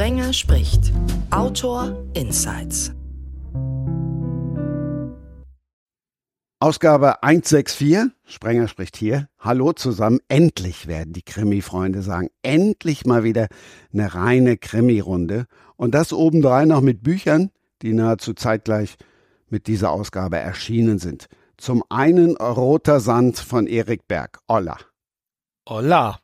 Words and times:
Sprenger 0.00 0.32
spricht. 0.32 0.92
Autor 1.30 1.94
Insights. 2.14 2.90
Ausgabe 6.58 7.22
164, 7.22 8.10
Sprenger 8.24 8.66
spricht 8.68 8.96
hier. 8.96 9.28
Hallo 9.38 9.74
zusammen. 9.74 10.20
Endlich 10.28 10.86
werden 10.86 11.12
die 11.12 11.20
Krimi-Freunde 11.20 12.00
sagen. 12.00 12.30
Endlich 12.40 13.04
mal 13.04 13.24
wieder 13.24 13.48
eine 13.92 14.14
reine 14.14 14.56
Krimi-Runde. 14.56 15.44
Und 15.76 15.94
das 15.94 16.14
obendrein 16.14 16.68
noch 16.68 16.80
mit 16.80 17.02
Büchern, 17.02 17.50
die 17.82 17.92
nahezu 17.92 18.32
zeitgleich 18.32 18.96
mit 19.50 19.66
dieser 19.66 19.90
Ausgabe 19.90 20.38
erschienen 20.38 20.98
sind. 20.98 21.26
Zum 21.58 21.84
einen 21.90 22.38
Roter 22.38 23.00
Sand 23.00 23.36
von 23.36 23.66
Erik 23.66 24.08
Berg. 24.08 24.38
Olla. 24.48 24.78
Olla. 25.66 26.20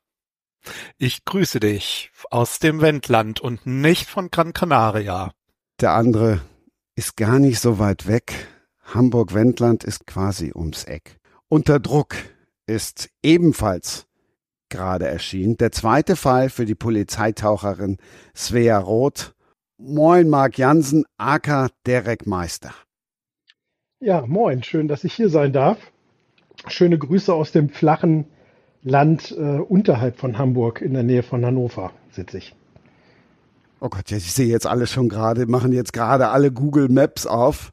Ich 0.99 1.25
grüße 1.25 1.61
dich 1.61 2.11
aus 2.31 2.59
dem 2.59 2.81
Wendland 2.81 3.41
und 3.41 3.67
nicht 3.67 4.09
von 4.09 4.31
Gran 4.31 4.53
Canaria. 4.53 5.33
Der 5.81 5.93
andere 5.93 6.41
ist 6.95 7.17
gar 7.17 7.39
nicht 7.39 7.61
so 7.61 7.79
weit 7.79 8.07
weg 8.07 8.49
Hamburg-Wendland 8.95 9.85
ist 9.85 10.07
quasi 10.07 10.53
ums 10.55 10.85
Eck. 10.85 11.19
Unter 11.49 11.81
Druck 11.81 12.15
ist 12.67 13.11
ebenfalls 13.23 14.07
gerade 14.69 15.07
erschienen. 15.07 15.57
Der 15.57 15.73
zweite 15.73 16.17
Fall 16.17 16.51
für 16.51 16.65
die 16.65 16.75
Polizeitaucherin 16.75 17.99
Svea 18.35 18.79
Roth. 18.79 19.35
Moin, 19.79 20.29
Marc 20.29 20.59
Jansen, 20.59 21.05
aka 21.19 21.69
Derek 21.85 22.27
Meister. 22.27 22.73
Ja, 24.01 24.25
moin, 24.27 24.63
schön, 24.63 24.89
dass 24.89 25.05
ich 25.05 25.15
hier 25.15 25.29
sein 25.29 25.53
darf. 25.53 25.79
Schöne 26.69 26.99
Grüße 26.99 27.33
aus 27.33 27.53
dem 27.53 27.69
flachen 27.69 28.27
Land 28.87 29.33
äh, 29.33 29.59
unterhalb 29.59 30.17
von 30.17 30.39
Hamburg, 30.39 30.81
in 30.81 30.95
der 30.95 31.03
Nähe 31.03 31.25
von 31.25 31.45
Hannover 31.45 31.91
sitze 32.13 32.39
ich. 32.39 32.55
Oh 33.81 33.89
Gott, 33.89 34.13
ich 34.13 34.33
sehe 34.33 34.47
jetzt 34.47 34.67
alle 34.67 34.87
schon 34.87 35.09
gerade, 35.09 35.47
machen 35.47 35.73
jetzt 35.73 35.93
gerade 35.93 36.29
alle 36.29 36.53
Google 36.53 36.89
Maps 36.89 37.27
auf. 37.27 37.73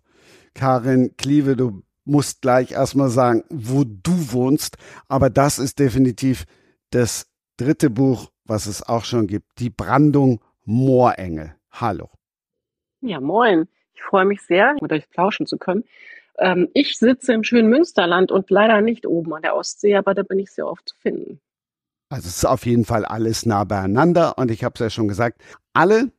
Karin 0.56 1.16
Klieve, 1.16 1.56
du 1.56 1.84
musst 2.04 2.42
gleich 2.42 2.72
erstmal 2.72 3.10
sagen, 3.10 3.44
wo 3.50 3.84
du 3.84 4.34
wohnst. 4.34 4.78
Aber 5.08 5.30
das 5.30 5.60
ist 5.60 5.78
definitiv 5.78 6.46
das 6.90 7.28
dritte 7.58 7.92
Buch, 7.92 8.32
was 8.46 8.66
es 8.66 8.82
auch 8.82 9.06
schon 9.06 9.28
gibt. 9.28 9.60
Die 9.60 9.70
Brandung 9.70 10.42
Moorengel. 10.66 11.56
Hallo. 11.70 12.10
Ja, 13.02 13.22
moin. 13.22 13.68
Ich 13.94 14.02
freue 14.02 14.26
mich 14.26 14.42
sehr, 14.42 14.76
mit 14.82 14.92
euch 14.92 15.08
plauschen 15.12 15.46
zu 15.46 15.58
können. 15.60 15.84
Ähm, 16.40 16.70
ich 16.74 16.98
sitze 16.98 17.34
im 17.34 17.44
schönen 17.44 17.70
Münsterland 17.70 18.32
und 18.32 18.50
leider 18.50 18.82
nicht 18.82 19.06
oben 19.06 19.34
an 19.34 19.42
der 19.42 19.56
Ostsee, 19.56 19.96
aber 19.96 20.14
da 20.14 20.24
bin 20.24 20.40
ich 20.40 20.52
sehr 20.52 20.68
oft 20.68 20.90
zu 20.90 20.96
finden. 20.98 21.40
Also 22.10 22.28
es 22.28 22.38
ist 22.38 22.46
auf 22.46 22.66
jeden 22.66 22.86
Fall 22.86 23.06
alles 23.06 23.46
nah 23.46 23.64
beieinander 23.64 24.38
und 24.38 24.52
ich 24.52 24.64
habe 24.64 24.74
es 24.76 24.80
ja 24.80 24.90
schon 24.90 25.08
gesagt, 25.08 25.42
alle 25.74 26.12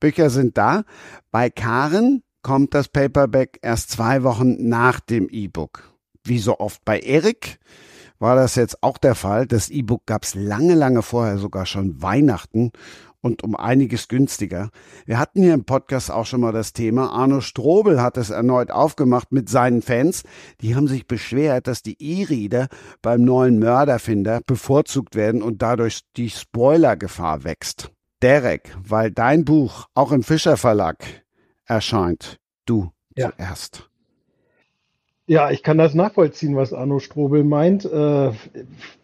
Bücher 0.00 0.30
sind 0.30 0.58
da. 0.58 0.84
Bei 1.30 1.50
Karen 1.50 2.22
kommt 2.42 2.74
das 2.74 2.88
Paperback 2.88 3.58
erst 3.62 3.90
zwei 3.90 4.22
Wochen 4.22 4.68
nach 4.68 5.00
dem 5.00 5.28
E-Book. 5.28 5.92
Wie 6.24 6.38
so 6.38 6.58
oft 6.58 6.84
bei 6.84 7.00
Erik 7.00 7.58
war 8.18 8.34
das 8.34 8.54
jetzt 8.54 8.82
auch 8.82 8.98
der 8.98 9.14
Fall. 9.14 9.46
Das 9.46 9.68
E-Book 9.68 10.06
gab 10.06 10.24
es 10.24 10.34
lange, 10.34 10.74
lange 10.74 11.02
vorher, 11.02 11.38
sogar 11.38 11.66
schon 11.66 12.02
Weihnachten 12.02 12.72
und 13.26 13.42
um 13.42 13.56
einiges 13.56 14.08
günstiger. 14.08 14.70
Wir 15.04 15.18
hatten 15.18 15.42
hier 15.42 15.52
im 15.52 15.64
Podcast 15.64 16.10
auch 16.10 16.24
schon 16.24 16.40
mal 16.40 16.52
das 16.52 16.72
Thema. 16.72 17.10
Arno 17.10 17.40
Strobel 17.40 18.00
hat 18.00 18.16
es 18.16 18.30
erneut 18.30 18.70
aufgemacht 18.70 19.32
mit 19.32 19.48
seinen 19.48 19.82
Fans. 19.82 20.22
Die 20.60 20.74
haben 20.74 20.86
sich 20.86 21.06
beschwert, 21.06 21.66
dass 21.66 21.82
die 21.82 21.96
E-Reader 22.00 22.68
beim 23.02 23.24
neuen 23.24 23.58
Mörderfinder 23.58 24.40
bevorzugt 24.46 25.16
werden 25.16 25.42
und 25.42 25.60
dadurch 25.60 26.02
die 26.16 26.30
Spoilergefahr 26.30 27.44
wächst. 27.44 27.90
Derek, 28.22 28.74
weil 28.82 29.10
dein 29.10 29.44
Buch 29.44 29.88
auch 29.94 30.12
im 30.12 30.22
Fischer 30.22 30.56
Verlag 30.56 31.04
erscheint. 31.64 32.38
Du 32.64 32.90
ja. 33.16 33.32
zuerst. 33.32 33.90
Ja, 35.28 35.50
ich 35.50 35.64
kann 35.64 35.76
das 35.76 35.94
nachvollziehen, 35.94 36.54
was 36.54 36.72
Arno 36.72 37.00
Strobel 37.00 37.42
meint. 37.42 37.84
Äh, 37.84 38.30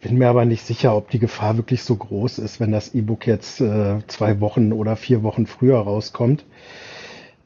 bin 0.01 0.19
mir 0.19 0.29
aber 0.29 0.45
nicht 0.45 0.65
sicher, 0.65 0.97
ob 0.97 1.11
die 1.11 1.19
Gefahr 1.19 1.57
wirklich 1.57 1.83
so 1.83 1.97
groß 1.97 2.39
ist, 2.39 2.61
wenn 2.61 2.71
das 2.71 2.95
E-Book 2.95 3.27
jetzt 3.27 3.61
äh, 3.61 3.99
zwei 4.07 4.41
Wochen 4.41 4.73
oder 4.73 4.95
vier 4.95 5.25
Wochen 5.25 5.47
früher 5.47 5.79
rauskommt. 5.79 6.45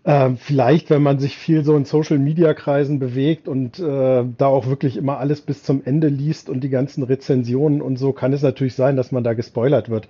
Äh, 0.04 0.32
vielleicht, 0.36 0.90
wenn 0.90 1.02
man 1.02 1.18
sich 1.18 1.38
viel 1.38 1.64
so 1.64 1.74
in 1.74 1.86
Social-Media-Kreisen 1.86 2.98
bewegt 2.98 3.48
und 3.48 3.78
äh, 3.78 4.24
da 4.36 4.46
auch 4.46 4.66
wirklich 4.66 4.98
immer 4.98 5.16
alles 5.18 5.40
bis 5.40 5.62
zum 5.62 5.82
Ende 5.82 6.08
liest 6.08 6.50
und 6.50 6.60
die 6.60 6.68
ganzen 6.68 7.02
Rezensionen 7.02 7.80
und 7.80 7.96
so, 7.96 8.12
kann 8.12 8.34
es 8.34 8.42
natürlich 8.42 8.74
sein, 8.74 8.94
dass 8.96 9.10
man 9.10 9.24
da 9.24 9.32
gespoilert 9.32 9.88
wird. 9.88 10.06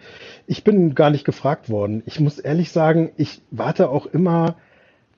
Ich 0.49 0.65
bin 0.65 0.97
gar 0.97 1.11
nicht 1.11 1.25
gefragt 1.25 1.71
worden. 1.71 2.03
Ich 2.05 2.19
muss 2.19 2.41
ehrlich 2.41 2.73
sagen, 2.73 3.13
ich 3.17 3.43
warte 3.53 3.91
auch 3.91 4.07
immer 4.07 4.57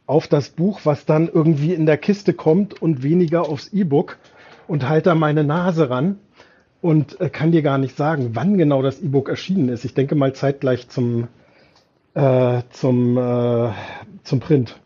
auf 0.08 0.26
das 0.26 0.48
Buch, 0.48 0.80
was 0.84 1.04
dann 1.04 1.28
irgendwie 1.28 1.74
in 1.74 1.86
der 1.86 1.98
Kiste 1.98 2.32
kommt 2.32 2.80
und 2.80 3.02
weniger 3.02 3.42
aufs 3.48 3.68
E-Book 3.72 4.18
und 4.66 4.88
halte 4.88 5.10
da 5.10 5.14
meine 5.14 5.44
Nase 5.44 5.90
ran 5.90 6.18
und 6.80 7.20
äh, 7.20 7.28
kann 7.28 7.52
dir 7.52 7.62
gar 7.62 7.78
nicht 7.78 7.96
sagen, 7.96 8.30
wann 8.32 8.56
genau 8.56 8.82
das 8.82 9.00
E-Book 9.00 9.28
erschienen 9.28 9.68
ist. 9.68 9.84
Ich 9.84 9.94
denke 9.94 10.14
mal 10.14 10.32
zeitgleich 10.32 10.88
zum, 10.88 11.28
äh, 12.14 12.62
zum, 12.70 13.18
äh, 13.18 13.70
zum 14.24 14.40
Print. 14.40 14.80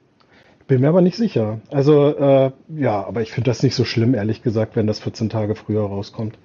Bin 0.66 0.80
mir 0.80 0.88
aber 0.88 1.02
nicht 1.02 1.16
sicher. 1.16 1.60
Also 1.70 2.16
äh, 2.16 2.50
ja, 2.76 3.04
aber 3.06 3.22
ich 3.22 3.30
finde 3.30 3.50
das 3.50 3.62
nicht 3.62 3.76
so 3.76 3.84
schlimm, 3.84 4.14
ehrlich 4.14 4.42
gesagt, 4.42 4.74
wenn 4.74 4.88
das 4.88 4.98
14 5.00 5.28
Tage 5.30 5.54
früher 5.54 5.82
rauskommt. 5.82 6.36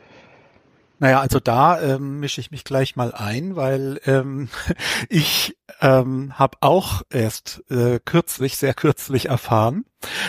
Naja, 1.00 1.20
also 1.20 1.40
da 1.40 1.80
ähm, 1.80 2.20
mische 2.20 2.42
ich 2.42 2.50
mich 2.50 2.64
gleich 2.64 2.96
mal 2.96 3.14
ein, 3.14 3.56
weil 3.56 4.00
ähm, 4.06 4.50
ich 5.10 5.56
ähm, 5.80 6.38
habe 6.40 6.58
auch 6.62 7.04
erst 7.12 7.64
äh, 7.70 8.00
kürzlich, 8.04 8.58
sehr 8.58 8.74
kürzlich 8.74 9.28
erfahren, 9.28 9.86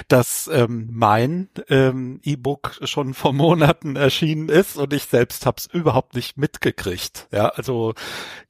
dass 0.08 0.48
ähm, 0.52 0.88
mein 0.92 1.48
ähm, 1.68 2.20
E-Book 2.22 2.80
schon 2.84 3.14
vor 3.14 3.32
Monaten 3.32 3.96
erschienen 3.96 4.50
ist 4.50 4.76
und 4.76 4.92
ich 4.92 5.04
selbst 5.04 5.46
habe 5.46 5.56
es 5.58 5.66
überhaupt 5.66 6.14
nicht 6.14 6.36
mitgekriegt. 6.36 7.28
Ja, 7.32 7.48
also 7.48 7.94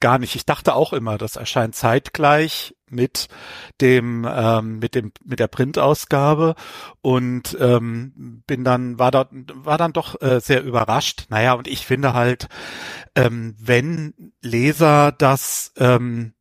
gar 0.01 0.19
nicht. 0.19 0.35
Ich 0.35 0.45
dachte 0.45 0.75
auch 0.75 0.93
immer, 0.93 1.19
das 1.19 1.37
erscheint 1.37 1.77
zeitgleich 1.77 2.75
mit 2.91 3.29
dem 3.81 4.27
ähm, 4.29 4.79
mit 4.79 4.95
dem 4.95 5.13
mit 5.25 5.41
der 5.41 5.49
Printausgabe 5.49 6.55
und 7.01 7.57
ähm, 7.61 8.43
bin 8.47 8.65
dann 8.65 8.99
war 8.99 9.11
da 9.11 9.29
war 9.31 9.79
dann 9.79 9.93
doch 9.93 10.21
äh, 10.21 10.41
sehr 10.41 10.63
überrascht. 10.63 11.27
Naja, 11.29 11.55
und 11.55 11.69
ich 11.69 11.87
finde 11.87 12.15
halt, 12.15 12.49
ähm, 13.15 13.55
wenn 13.59 14.33
Leser 14.43 15.13
das 15.13 15.73
ähm, 15.77 16.33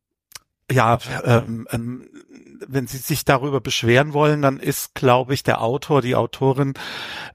ja, 0.70 0.98
ähm, 1.24 1.66
ähm, 1.70 2.08
wenn 2.66 2.86
Sie 2.86 2.98
sich 2.98 3.24
darüber 3.24 3.60
beschweren 3.60 4.12
wollen, 4.12 4.42
dann 4.42 4.58
ist, 4.58 4.94
glaube 4.94 5.34
ich, 5.34 5.42
der 5.42 5.60
Autor, 5.60 6.02
die 6.02 6.16
Autorin 6.16 6.74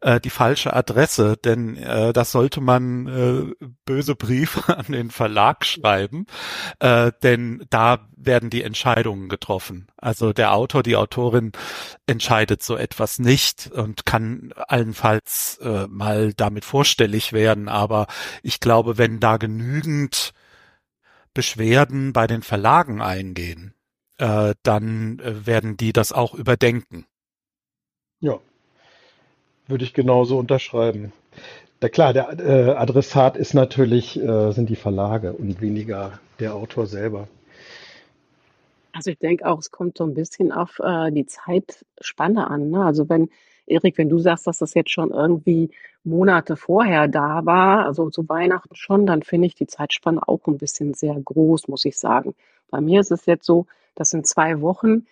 äh, 0.02 0.20
die 0.20 0.30
falsche 0.30 0.74
Adresse, 0.74 1.38
denn 1.38 1.78
äh, 1.78 2.14
das 2.14 2.32
sollte 2.32 2.62
man 2.62 3.08
äh, 3.08 3.66
böse 3.86 4.16
Briefe 4.16 4.78
an 4.78 4.92
den 4.92 5.12
Verlag 5.12 5.66
schreiben, 5.66 6.26
äh, 6.80 7.12
denn 7.24 7.66
da 7.70 8.08
werden 8.16 8.50
die 8.50 8.64
Entscheidungen 8.64 9.30
getroffen. 9.30 9.88
Also 9.98 10.34
der 10.34 10.54
Autor, 10.54 10.84
die 10.84 10.96
Autorin 10.96 11.52
entscheidet 12.06 12.64
so 12.64 12.76
etwas 12.76 13.20
nicht 13.20 13.72
und 13.72 14.06
kann 14.06 14.54
allenfalls 14.56 15.60
äh, 15.62 15.88
mal 15.88 16.34
damit 16.34 16.66
vorstellig 16.66 17.34
werden, 17.34 17.70
aber 17.70 18.08
ich 18.42 18.60
glaube, 18.60 18.98
wenn 18.98 19.20
da 19.20 19.38
genügend 19.38 20.34
Beschwerden 21.34 22.14
bei 22.14 22.28
den 22.28 22.44
Verlagen 22.44 23.02
eingehen, 23.02 23.73
äh, 24.18 24.54
dann 24.64 25.20
äh, 25.20 25.46
werden 25.46 25.78
die 25.78 25.94
das 25.94 26.12
auch 26.12 26.34
überdenken. 26.34 27.06
Ja, 28.20 28.40
würde 29.68 29.84
ich 29.84 29.94
genauso 29.94 30.38
unterschreiben. 30.38 31.12
Na 31.82 31.90
klar, 31.90 32.14
der 32.14 32.40
äh, 32.40 32.72
Adressat 32.72 33.36
ist 33.36 33.54
natürlich, 33.54 34.18
äh, 34.18 34.52
sind 34.52 34.70
die 34.70 34.76
Verlage 34.76 35.34
und 35.34 35.62
weniger 35.62 36.20
der 36.40 36.56
Autor 36.56 36.88
selber. 36.88 37.28
Also 38.94 39.12
ich 39.12 39.20
denke 39.20 39.46
auch, 39.46 39.60
es 39.60 39.72
kommt 39.72 39.98
so 39.98 40.04
ein 40.06 40.14
bisschen 40.14 40.52
auf 40.52 40.80
äh, 40.80 41.12
die 41.12 41.26
Zeitspanne 41.26 42.48
an. 42.48 42.70
Ne? 42.70 42.86
Also 42.86 43.10
wenn 43.10 43.30
Erik, 43.66 43.98
wenn 43.98 44.10
du 44.10 44.20
sagst, 44.20 44.48
dass 44.48 44.60
das 44.60 44.74
jetzt 44.74 44.92
schon 44.92 45.12
irgendwie 45.12 45.72
Monate 46.04 46.56
vorher 46.56 47.08
da 47.08 47.46
war, 47.46 47.86
also 47.86 48.10
zu 48.10 48.28
Weihnachten 48.28 48.76
schon, 48.76 49.06
dann 49.06 49.24
finde 49.24 49.48
ich 49.48 49.56
die 49.56 49.68
Zeitspanne 49.68 50.28
auch 50.28 50.46
ein 50.48 50.58
bisschen 50.58 50.94
sehr 50.94 51.16
groß, 51.20 51.68
muss 51.68 51.86
ich 51.86 51.98
sagen. 51.98 52.36
Bei 52.70 52.82
mir 52.82 53.00
ist 53.00 53.12
es 53.12 53.26
jetzt 53.26 53.46
so, 53.46 53.68
das 53.96 54.10
sind 54.10 54.28
zwei 54.28 54.62
Wochen. 54.62 55.06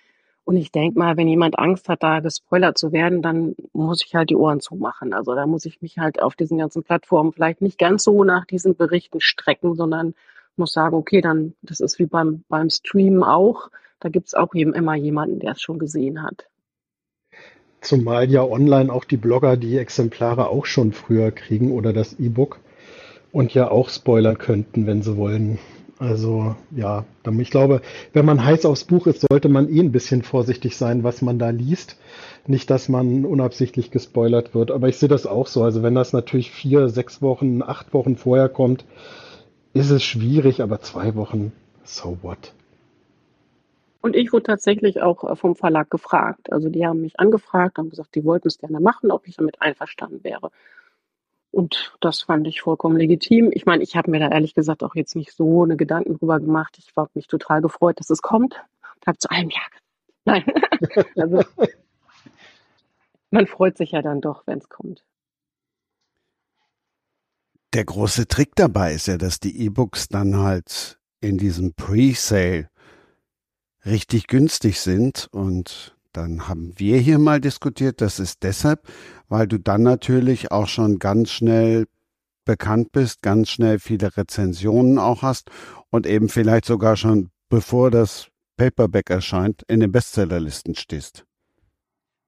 Und 0.44 0.58
ich 0.58 0.72
denke 0.72 0.98
mal, 0.98 1.18
wenn 1.18 1.28
jemand 1.28 1.60
Angst 1.60 1.88
hat, 1.88 2.04
da 2.04 2.20
gespoilert 2.20 2.78
zu 2.78 2.92
werden, 2.92 3.22
dann 3.22 3.56
muss 3.74 4.04
ich 4.04 4.16
halt 4.16 4.32
die 4.32 4.36
Ohren 4.36 4.60
zumachen. 4.60 5.14
Also 5.14 5.36
da 5.36 5.46
muss 5.46 5.66
ich 5.66 5.82
mich 5.82 6.00
halt 6.00 6.22
auf 6.22 6.36
diesen 6.36 6.58
ganzen 6.58 6.84
Plattformen 6.84 7.32
vielleicht 7.32 7.62
nicht 7.62 7.78
ganz 7.78 8.04
so 8.04 8.24
nach 8.24 8.46
diesen 8.46 8.76
Berichten 8.76 9.22
strecken, 9.22 9.76
sondern 9.76 10.16
muss 10.58 10.74
sagen, 10.74 10.96
okay, 10.96 11.22
dann, 11.22 11.54
das 11.62 11.80
ist 11.80 12.00
wie 12.00 12.06
beim, 12.06 12.44
beim 12.50 12.70
Streamen 12.70 13.24
auch. 13.24 13.70
Da 14.00 14.10
gibt 14.10 14.28
es 14.28 14.34
auch 14.34 14.56
eben 14.56 14.74
immer 14.74 14.96
jemanden, 14.96 15.40
der 15.40 15.52
es 15.52 15.62
schon 15.62 15.80
gesehen 15.80 16.24
hat. 16.24 16.48
Zumal 17.82 18.30
ja 18.30 18.44
online 18.44 18.94
auch 18.94 19.04
die 19.04 19.18
Blogger 19.18 19.58
die 19.58 19.78
Exemplare 19.78 20.50
auch 20.50 20.66
schon 20.66 20.94
früher 20.94 21.32
kriegen 21.32 21.72
oder 21.72 21.94
das 21.94 22.20
E-Book 22.20 22.60
und 23.32 23.54
ja 23.54 23.70
auch 23.72 23.90
spoilern 23.90 24.38
könnten, 24.38 24.86
wenn 24.86 25.02
sie 25.02 25.18
wollen. 25.18 25.58
Also 25.98 26.56
ja, 26.76 27.06
ich 27.38 27.52
glaube, 27.52 27.82
wenn 28.14 28.26
man 28.26 28.44
heiß 28.44 28.66
aufs 28.66 28.86
Buch 28.86 29.06
ist, 29.06 29.26
sollte 29.30 29.50
man 29.50 29.70
eh 29.70 29.80
ein 29.80 29.92
bisschen 29.92 30.24
vorsichtig 30.24 30.76
sein, 30.76 31.04
was 31.04 31.22
man 31.22 31.38
da 31.38 31.52
liest. 31.52 31.98
Nicht, 32.48 32.72
dass 32.72 32.90
man 32.90 33.24
unabsichtlich 33.24 33.92
gespoilert 33.92 34.56
wird. 34.56 34.72
Aber 34.72 34.88
ich 34.88 34.98
sehe 34.98 35.10
das 35.10 35.28
auch 35.28 35.46
so. 35.46 35.64
Also 35.64 35.84
wenn 35.84 35.94
das 35.94 36.12
natürlich 36.12 36.50
vier, 36.50 36.90
sechs 36.90 37.22
Wochen, 37.22 37.62
acht 37.62 37.94
Wochen 37.94 38.16
vorher 38.16 38.50
kommt, 38.50 38.84
ist 39.74 39.92
es 39.92 40.04
schwierig, 40.04 40.64
aber 40.64 40.82
zwei 40.82 41.14
Wochen, 41.16 41.52
so 41.84 42.18
what? 42.24 42.54
Und 44.02 44.16
ich 44.16 44.34
wurde 44.34 44.44
tatsächlich 44.44 45.02
auch 45.02 45.24
äh, 45.24 45.36
vom 45.36 45.56
Verlag 45.56 45.90
gefragt. 45.90 46.52
Also 46.52 46.70
die 46.70 46.86
haben 46.86 47.02
mich 47.02 47.20
angefragt, 47.20 47.78
haben 47.78 47.90
gesagt, 47.90 48.16
die 48.16 48.26
wollten 48.26 48.48
es 48.48 48.58
gerne 48.58 48.80
machen, 48.80 49.12
ob 49.12 49.28
ich 49.28 49.38
damit 49.38 49.62
einverstanden 49.62 50.24
wäre. 50.24 50.52
Und 51.52 51.96
das 52.00 52.22
fand 52.22 52.48
ich 52.48 52.62
vollkommen 52.62 52.98
legitim. 52.98 53.52
Ich 53.54 53.66
meine, 53.66 53.84
ich 53.84 53.96
habe 53.96 54.10
mir 54.10 54.20
da 54.20 54.30
ehrlich 54.30 54.54
gesagt 54.54 54.84
auch 54.84 54.96
jetzt 54.96 55.16
nicht 55.16 55.34
so 55.34 55.64
eine 55.64 55.76
Gedanken 55.78 56.18
drüber 56.18 56.40
gemacht. 56.40 56.78
Ich 56.80 56.92
habe 56.96 57.12
mich 57.14 57.28
total 57.28 57.62
gefreut, 57.62 58.00
dass 58.00 58.10
es 58.10 58.22
kommt 58.22 58.56
und 58.96 59.08
habe 59.08 59.18
zu 59.18 59.30
einem 59.30 59.50
Ja. 59.50 59.62
Nein. 60.24 60.46
also 61.16 61.44
man 63.32 63.48
freut 63.48 63.78
sich 63.78 63.92
ja 63.92 64.02
dann 64.02 64.22
doch, 64.22 64.48
wenn 64.48 64.60
es 64.60 64.70
kommt. 64.70 65.04
Der 67.74 67.86
große 67.86 68.28
Trick 68.28 68.56
dabei 68.56 68.94
ist 68.94 69.08
ja, 69.08 69.18
dass 69.18 69.40
die 69.40 69.66
E-Books 69.66 70.10
dann 70.10 70.38
halt 70.38 71.00
in 71.22 71.38
diesem 71.38 71.74
Pre-Sale 71.74 72.70
richtig 73.86 74.28
günstig 74.28 74.80
sind 74.80 75.28
und 75.32 75.96
dann 76.14 76.48
haben 76.48 76.74
wir 76.78 76.98
hier 76.98 77.20
mal 77.20 77.40
diskutiert, 77.40 78.02
das 78.02 78.20
ist 78.20 78.44
deshalb, 78.44 78.88
weil 79.30 79.48
du 79.48 79.58
dann 79.58 79.84
natürlich 79.84 80.52
auch 80.52 80.68
schon 80.68 81.00
ganz 81.00 81.32
schnell 81.32 81.88
bekannt 82.44 82.92
bist, 82.92 83.22
ganz 83.22 83.50
schnell 83.50 83.80
viele 83.80 84.16
Rezensionen 84.18 84.98
auch 84.98 85.22
hast 85.22 85.52
und 85.90 86.06
eben 86.06 86.28
vielleicht 86.28 86.66
sogar 86.66 86.98
schon 86.98 87.30
bevor 87.50 87.92
das 87.92 88.30
Paperback 88.58 89.10
erscheint, 89.10 89.64
in 89.68 89.80
den 89.80 89.92
Bestsellerlisten 89.92 90.76
stehst. 90.76 91.26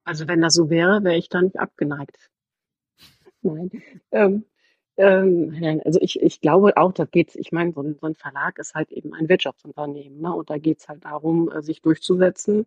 Also 0.05 0.27
wenn 0.27 0.41
das 0.41 0.53
so 0.53 0.69
wäre, 0.69 1.03
wäre 1.03 1.17
ich 1.17 1.29
da 1.29 1.41
nicht 1.41 1.59
abgeneigt. 1.59 2.29
Nein. 3.41 3.69
Ähm, 4.11 4.45
ähm, 4.97 5.59
nein, 5.59 5.81
also 5.83 5.99
ich, 6.01 6.21
ich 6.21 6.41
glaube 6.41 6.77
auch, 6.77 6.93
da 6.93 7.05
geht's, 7.05 7.35
ich 7.35 7.51
meine, 7.51 7.73
so 7.73 7.81
ein, 7.81 7.97
so 7.99 8.07
ein 8.07 8.15
Verlag 8.15 8.59
ist 8.59 8.75
halt 8.75 8.91
eben 8.91 9.13
ein 9.13 9.27
Wirtschaftsunternehmen, 9.27 10.21
ne? 10.21 10.33
Und 10.33 10.49
da 10.49 10.57
geht's 10.57 10.87
halt 10.87 11.05
darum, 11.05 11.51
äh, 11.51 11.61
sich 11.61 11.81
durchzusetzen 11.81 12.65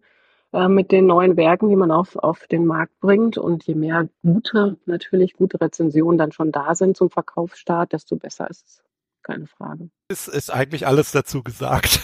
äh, 0.53 0.69
mit 0.69 0.91
den 0.91 1.07
neuen 1.07 1.37
Werken, 1.37 1.69
die 1.69 1.77
man 1.77 1.91
auf, 1.91 2.17
auf 2.17 2.47
den 2.47 2.67
Markt 2.67 2.99
bringt. 3.01 3.39
Und 3.39 3.65
je 3.65 3.75
mehr 3.75 4.09
gute, 4.23 4.77
natürlich 4.87 5.35
gute 5.35 5.61
Rezensionen 5.61 6.19
dann 6.19 6.33
schon 6.33 6.51
da 6.51 6.75
sind 6.75 6.97
zum 6.97 7.11
Verkaufsstart, 7.11 7.93
desto 7.93 8.17
besser 8.17 8.51
ist 8.51 8.67
es. 8.67 8.83
Keine 9.23 9.47
Frage. 9.47 9.91
Es 10.09 10.29
ist 10.29 10.53
eigentlich 10.53 10.87
alles 10.87 11.13
dazu 11.13 11.43
gesagt. 11.43 12.01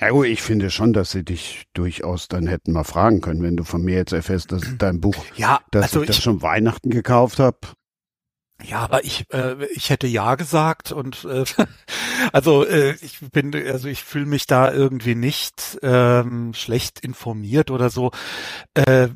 Ja, 0.00 0.22
ich 0.22 0.40
finde 0.40 0.70
schon, 0.70 0.94
dass 0.94 1.10
sie 1.10 1.24
dich 1.24 1.64
durchaus 1.74 2.28
dann 2.28 2.46
hätten 2.46 2.72
mal 2.72 2.84
fragen 2.84 3.20
können, 3.20 3.42
wenn 3.42 3.58
du 3.58 3.64
von 3.64 3.82
mir 3.82 3.96
jetzt 3.96 4.12
erfährst, 4.12 4.50
dass 4.50 4.62
dein 4.78 4.98
Buch, 5.00 5.14
ja, 5.36 5.60
dass 5.70 5.84
also 5.84 6.00
ich 6.00 6.06
das 6.06 6.22
schon 6.22 6.40
Weihnachten 6.40 6.88
gekauft 6.88 7.38
habe. 7.38 7.58
Ja, 8.62 8.80
aber 8.80 9.04
ich 9.04 9.26
äh, 9.32 9.64
ich 9.74 9.90
hätte 9.90 10.06
ja 10.06 10.34
gesagt 10.34 10.92
und 10.92 11.24
äh, 11.24 11.44
also 12.32 12.66
äh, 12.66 12.94
ich 13.00 13.20
bin 13.32 13.54
also 13.54 13.88
ich 13.88 14.04
fühle 14.04 14.26
mich 14.26 14.46
da 14.46 14.72
irgendwie 14.72 15.14
nicht 15.14 15.78
ähm, 15.82 16.52
schlecht 16.54 17.00
informiert 17.00 17.70
oder 17.70 17.90
so. 17.90 18.10
Äh, 18.74 19.08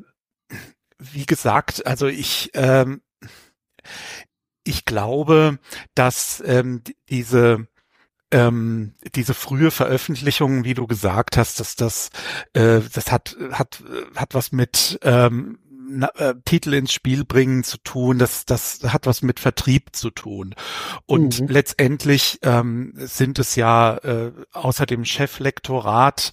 wie 0.98 1.26
gesagt, 1.26 1.86
also 1.86 2.06
ich 2.06 2.50
ähm, 2.54 3.02
ich 4.64 4.84
glaube, 4.84 5.58
dass 5.94 6.42
ähm, 6.46 6.82
diese 7.08 7.66
ähm, 8.32 8.94
diese 9.14 9.34
frühe 9.34 9.70
Veröffentlichung, 9.70 10.64
wie 10.64 10.74
du 10.74 10.86
gesagt 10.86 11.36
hast, 11.36 11.60
dass 11.60 11.76
das 11.76 12.10
äh, 12.54 12.80
das 12.92 13.12
hat 13.12 13.36
hat 13.52 13.82
hat 14.16 14.34
was 14.34 14.52
mit 14.52 14.98
ähm, 15.02 15.58
äh, 16.16 16.34
Titel 16.44 16.74
ins 16.74 16.92
Spiel 16.92 17.24
bringen 17.24 17.64
zu 17.64 17.78
tun, 17.78 18.18
das, 18.18 18.44
das 18.44 18.80
hat 18.84 19.06
was 19.06 19.22
mit 19.22 19.40
Vertrieb 19.40 19.94
zu 19.94 20.10
tun. 20.10 20.54
Und 21.06 21.40
mhm. 21.40 21.48
letztendlich 21.48 22.38
ähm, 22.42 22.92
sind 22.96 23.38
es 23.38 23.56
ja 23.56 23.96
äh, 23.98 24.32
außer 24.52 24.86
dem 24.86 25.04
Cheflektorat 25.04 26.32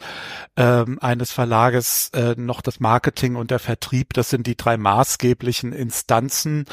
ähm, 0.56 1.00
eines 1.00 1.31
Verlages 1.31 2.09
äh, 2.13 2.36
noch 2.38 2.62
das 2.62 2.80
Marketing 2.80 3.36
und 3.36 3.51
der 3.51 3.59
Vertrieb. 3.59 4.13
Das 4.13 4.30
sind 4.30 4.48
die 4.48 4.57
drei 4.57 4.77
maßgeblichen 4.77 5.74
Instanzen. 5.74 6.65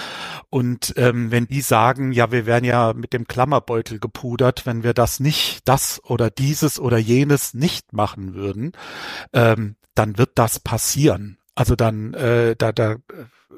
Und 0.51 0.95
ähm, 0.97 1.31
wenn 1.31 1.47
die 1.47 1.61
sagen, 1.61 2.13
ja, 2.13 2.31
wir 2.33 2.47
werden 2.47 2.65
ja 2.65 2.93
mit 2.93 3.13
dem 3.13 3.27
Klammerbeutel 3.27 3.99
gepudert, 3.99 4.67
wenn 4.67 4.83
wir 4.83 4.95
das 4.95 5.21
nicht, 5.21 5.61
das 5.65 6.03
oder 6.05 6.31
dieses 6.31 6.79
oder 6.79 6.99
jenes 6.99 7.55
nicht 7.55 7.93
machen 7.93 8.35
würden, 8.35 8.73
ähm, 9.33 9.77
dann 9.95 10.19
wird 10.19 10.33
das 10.37 10.61
passieren. 10.61 11.38
Also 11.59 11.75
dann, 11.75 12.15
äh, 12.15 12.55
da, 12.57 12.71
da, 12.71 12.93
äh, 12.93 12.99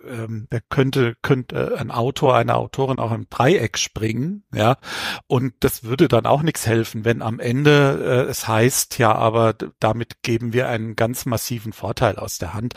ähm, 0.09 0.47
da 0.49 0.61
könnte, 0.71 1.17
könnte 1.21 1.77
ein 1.79 1.91
Autor, 1.91 2.35
eine 2.35 2.55
Autorin 2.55 2.99
auch 2.99 3.13
im 3.13 3.29
Dreieck 3.29 3.77
springen, 3.77 4.43
ja, 4.55 4.79
und 5.27 5.53
das 5.61 5.85
würde 5.85 6.09
dann 6.09 6.25
auch 6.25 6.41
nichts 6.41 6.67
helfen, 6.67 7.05
wenn 7.05 7.21
am 7.21 7.41
Ende 7.41 8.25
äh, 8.27 8.31
es 8.31 8.49
heißt, 8.49 8.97
ja, 8.97 9.15
aber 9.15 9.55
damit 9.81 10.23
geben 10.23 10.55
wir 10.55 10.71
einen 10.71 10.97
ganz 10.97 11.27
massiven 11.27 11.75
Vorteil 11.75 12.17
aus 12.17 12.39
der 12.39 12.55
Hand. 12.55 12.73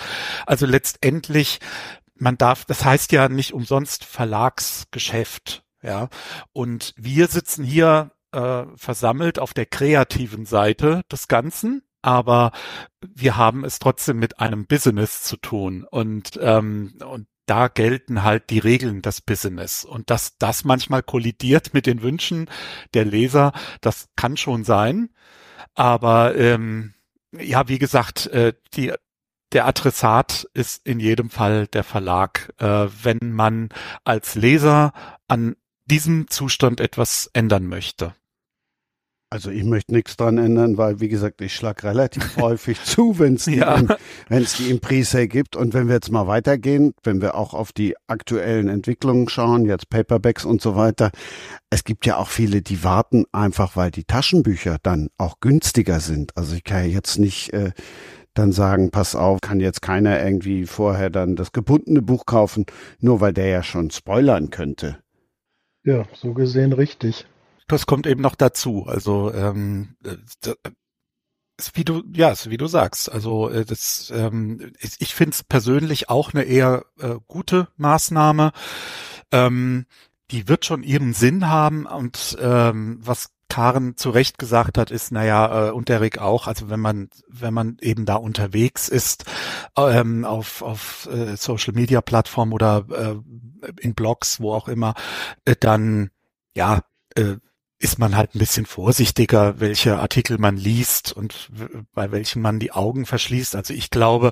Also 0.45 0.65
letztendlich, 0.65 1.61
man 2.15 2.37
darf, 2.37 2.65
das 2.65 2.83
heißt 2.83 3.13
ja 3.13 3.29
nicht 3.29 3.53
umsonst 3.53 4.03
Verlagsgeschäft, 4.03 5.63
ja, 5.81 6.09
und 6.51 6.93
wir 6.97 7.29
sitzen 7.29 7.63
hier 7.63 8.11
äh, 8.33 8.65
versammelt 8.75 9.39
auf 9.39 9.53
der 9.53 9.67
kreativen 9.67 10.45
Seite 10.45 11.03
des 11.09 11.29
Ganzen, 11.29 11.81
aber 12.03 12.51
wir 13.01 13.37
haben 13.37 13.65
es 13.65 13.79
trotzdem 13.79 14.19
mit 14.19 14.39
einem 14.39 14.67
Business 14.67 15.23
zu 15.23 15.37
tun. 15.37 15.85
Und 15.89 16.39
ähm, 16.41 16.93
und 17.03 17.27
da 17.45 17.67
gelten 17.67 18.23
halt 18.23 18.49
die 18.49 18.59
Regeln 18.59 19.01
des 19.01 19.21
Business. 19.21 19.83
Und 19.83 20.09
dass 20.09 20.37
das 20.37 20.63
manchmal 20.63 21.03
kollidiert 21.03 21.73
mit 21.73 21.85
den 21.85 22.01
Wünschen 22.01 22.49
der 22.93 23.05
Leser, 23.05 23.51
das 23.81 24.07
kann 24.15 24.37
schon 24.37 24.63
sein, 24.63 25.09
aber 25.73 26.35
ähm, 26.35 26.93
ja, 27.31 27.67
wie 27.67 27.79
gesagt, 27.79 28.27
äh, 28.27 28.53
die 28.75 28.93
der 29.53 29.67
Adressat 29.67 30.47
ist 30.53 30.85
in 30.85 30.99
jedem 30.99 31.29
Fall 31.29 31.67
der 31.67 31.83
Verlag, 31.83 32.51
äh, 32.57 32.87
wenn 33.03 33.33
man 33.33 33.69
als 34.03 34.35
Leser 34.35 34.93
an 35.27 35.55
diesem 35.85 36.27
Zustand 36.27 36.79
etwas 36.79 37.29
ändern 37.33 37.67
möchte. 37.67 38.15
Also 39.33 39.49
ich 39.49 39.63
möchte 39.63 39.95
nichts 39.95 40.15
dran 40.15 40.37
ändern, 40.37 40.77
weil 40.77 40.99
wie 40.99 41.07
gesagt, 41.07 41.41
ich 41.41 41.55
schlag 41.55 41.83
relativ 41.83 42.37
häufig 42.37 42.83
zu, 42.83 43.17
wenn 43.17 43.33
es 43.33 43.45
die, 43.45 43.55
ja. 43.55 43.81
wenn's 44.29 44.57
die 44.57 44.69
im 44.69 44.79
Presale 44.79 45.27
gibt. 45.27 45.55
Und 45.55 45.73
wenn 45.73 45.87
wir 45.87 45.95
jetzt 45.95 46.11
mal 46.11 46.27
weitergehen, 46.27 46.93
wenn 47.01 47.19
wir 47.19 47.33
auch 47.33 47.55
auf 47.55 47.71
die 47.71 47.95
aktuellen 48.05 48.69
Entwicklungen 48.69 49.27
schauen, 49.29 49.65
jetzt 49.65 49.89
Paperbacks 49.89 50.45
und 50.45 50.61
so 50.61 50.75
weiter, 50.75 51.09
es 51.71 51.83
gibt 51.83 52.05
ja 52.05 52.17
auch 52.17 52.27
viele, 52.27 52.61
die 52.61 52.83
warten 52.83 53.25
einfach, 53.31 53.75
weil 53.75 53.89
die 53.89 54.03
Taschenbücher 54.03 54.77
dann 54.83 55.09
auch 55.17 55.39
günstiger 55.39 55.99
sind. 55.99 56.37
Also 56.37 56.55
ich 56.55 56.63
kann 56.63 56.83
ja 56.83 56.91
jetzt 56.91 57.17
nicht 57.17 57.53
äh, 57.53 57.71
dann 58.35 58.51
sagen, 58.51 58.91
pass 58.91 59.15
auf, 59.15 59.41
kann 59.41 59.59
jetzt 59.59 59.81
keiner 59.81 60.23
irgendwie 60.23 60.67
vorher 60.67 61.09
dann 61.09 61.35
das 61.35 61.53
gebundene 61.53 62.03
Buch 62.03 62.27
kaufen, 62.27 62.67
nur 62.99 63.19
weil 63.19 63.33
der 63.33 63.47
ja 63.47 63.63
schon 63.63 63.89
spoilern 63.89 64.51
könnte. 64.51 64.99
Ja, 65.83 66.05
so 66.13 66.35
gesehen 66.35 66.71
richtig 66.71 67.25
das 67.67 67.85
kommt 67.85 68.07
eben 68.07 68.21
noch 68.21 68.35
dazu. 68.35 68.85
Also 68.87 69.33
ähm, 69.33 69.95
ist 71.57 71.75
wie 71.77 71.83
du, 71.83 72.03
ja, 72.13 72.33
wie 72.45 72.57
du 72.57 72.67
sagst. 72.67 73.11
Also 73.11 73.49
äh, 73.49 73.65
das, 73.65 74.11
ähm, 74.15 74.73
ich 74.79 75.13
finde 75.13 75.31
es 75.31 75.43
persönlich 75.43 76.09
auch 76.09 76.33
eine 76.33 76.43
eher 76.43 76.85
äh, 76.99 77.15
gute 77.27 77.67
Maßnahme. 77.77 78.51
Ähm, 79.31 79.85
die 80.31 80.47
wird 80.47 80.65
schon 80.65 80.83
ihren 80.83 81.13
Sinn 81.13 81.49
haben 81.49 81.85
und 81.85 82.37
ähm, 82.41 82.99
was 83.01 83.29
Karen 83.49 83.97
zu 83.97 84.09
Recht 84.09 84.39
gesagt 84.39 84.79
hat, 84.79 84.89
ist, 84.89 85.11
naja, 85.11 85.67
äh, 85.67 85.71
und 85.71 85.87
Derek 85.87 86.17
auch, 86.17 86.47
also 86.47 86.71
wenn 86.71 86.79
man, 86.79 87.09
wenn 87.27 87.53
man 87.53 87.77
eben 87.81 88.05
da 88.05 88.15
unterwegs 88.15 88.89
ist, 88.89 89.25
ähm, 89.77 90.25
auf, 90.25 90.63
auf 90.63 91.07
äh, 91.11 91.37
Social 91.37 91.73
Media 91.73 92.01
Plattformen 92.01 92.51
oder 92.51 92.85
äh, 92.89 93.15
in 93.79 93.93
Blogs, 93.93 94.39
wo 94.39 94.53
auch 94.53 94.67
immer, 94.67 94.95
äh, 95.45 95.55
dann, 95.59 96.09
ja, 96.55 96.79
äh, 97.15 97.35
ist 97.83 97.99
man 97.99 98.15
halt 98.15 98.33
ein 98.33 98.39
bisschen 98.39 98.65
vorsichtiger, 98.65 99.59
welche 99.59 99.97
Artikel 99.97 100.37
man 100.37 100.55
liest 100.55 101.11
und 101.11 101.49
bei 101.93 102.11
welchen 102.11 102.41
man 102.41 102.57
die 102.57 102.71
Augen 102.71 103.05
verschließt. 103.05 103.57
Also 103.57 103.73
ich 103.73 103.89
glaube, 103.89 104.31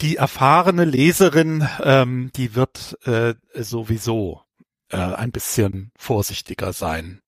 die 0.00 0.16
erfahrene 0.16 0.86
Leserin, 0.86 1.68
ähm, 1.82 2.30
die 2.36 2.54
wird 2.54 2.96
äh, 3.06 3.34
sowieso 3.54 4.40
äh, 4.90 4.96
ein 4.96 5.30
bisschen 5.30 5.92
vorsichtiger 5.98 6.72
sein. 6.72 7.20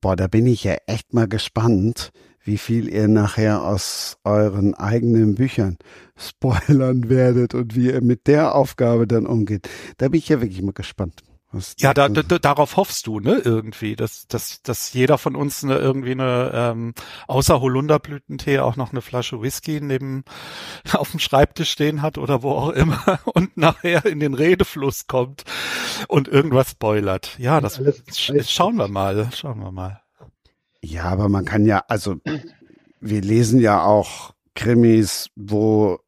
Boah, 0.00 0.14
da 0.14 0.28
bin 0.28 0.46
ich 0.46 0.62
ja 0.62 0.76
echt 0.86 1.12
mal 1.12 1.26
gespannt, 1.26 2.12
wie 2.44 2.58
viel 2.58 2.88
ihr 2.88 3.08
nachher 3.08 3.64
aus 3.64 4.18
euren 4.22 4.74
eigenen 4.74 5.34
Büchern 5.34 5.76
spoilern 6.16 7.08
werdet 7.08 7.54
und 7.54 7.74
wie 7.74 7.86
ihr 7.86 8.00
mit 8.00 8.28
der 8.28 8.54
Aufgabe 8.54 9.08
dann 9.08 9.26
umgeht. 9.26 9.68
Da 9.96 10.08
bin 10.08 10.18
ich 10.18 10.28
ja 10.28 10.40
wirklich 10.40 10.62
mal 10.62 10.72
gespannt 10.72 11.24
Was- 11.54 11.74
Ja, 11.78 11.94
da, 11.94 12.08
da, 12.08 12.22
darauf 12.22 12.76
hoffst 12.76 13.06
du, 13.06 13.20
ne, 13.20 13.40
irgendwie, 13.44 13.96
dass, 13.96 14.26
dass, 14.26 14.62
dass 14.62 14.92
jeder 14.92 15.18
von 15.18 15.36
uns 15.36 15.62
eine, 15.64 15.76
irgendwie 15.78 16.12
eine, 16.12 16.50
ähm, 16.54 16.94
außer 17.28 17.60
Holunderblütentee 17.60 18.58
auch 18.60 18.76
noch 18.76 18.92
eine 18.92 19.00
Flasche 19.02 19.40
Whisky 19.42 19.80
neben, 19.80 20.24
auf 20.92 21.10
dem 21.12 21.20
Schreibtisch 21.20 21.70
stehen 21.70 22.02
hat 22.02 22.18
oder 22.18 22.42
wo 22.42 22.50
auch 22.52 22.70
immer 22.70 23.20
und 23.24 23.56
nachher 23.56 24.04
in 24.06 24.20
den 24.20 24.34
Redefluss 24.34 25.06
kommt 25.06 25.44
und 26.08 26.28
irgendwas 26.28 26.70
spoilert. 26.72 27.38
Ja, 27.38 27.60
das, 27.60 27.80
sch- 27.80 28.48
schauen 28.50 28.76
wir 28.76 28.88
mal, 28.88 29.28
schauen 29.34 29.60
wir 29.60 29.72
mal. 29.72 30.00
Ja, 30.82 31.04
aber 31.04 31.28
man 31.28 31.44
kann 31.44 31.64
ja, 31.66 31.82
also 31.88 32.16
wir 33.00 33.20
lesen 33.22 33.60
ja 33.60 33.82
auch 33.84 34.34
Krimis, 34.54 35.28
wo 35.34 35.98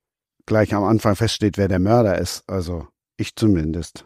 gleich 0.46 0.74
am 0.74 0.84
Anfang 0.84 1.16
feststeht, 1.16 1.56
wer 1.58 1.68
der 1.68 1.78
Mörder 1.78 2.18
ist. 2.18 2.44
Also 2.48 2.86
ich 3.16 3.34
zumindest. 3.36 4.05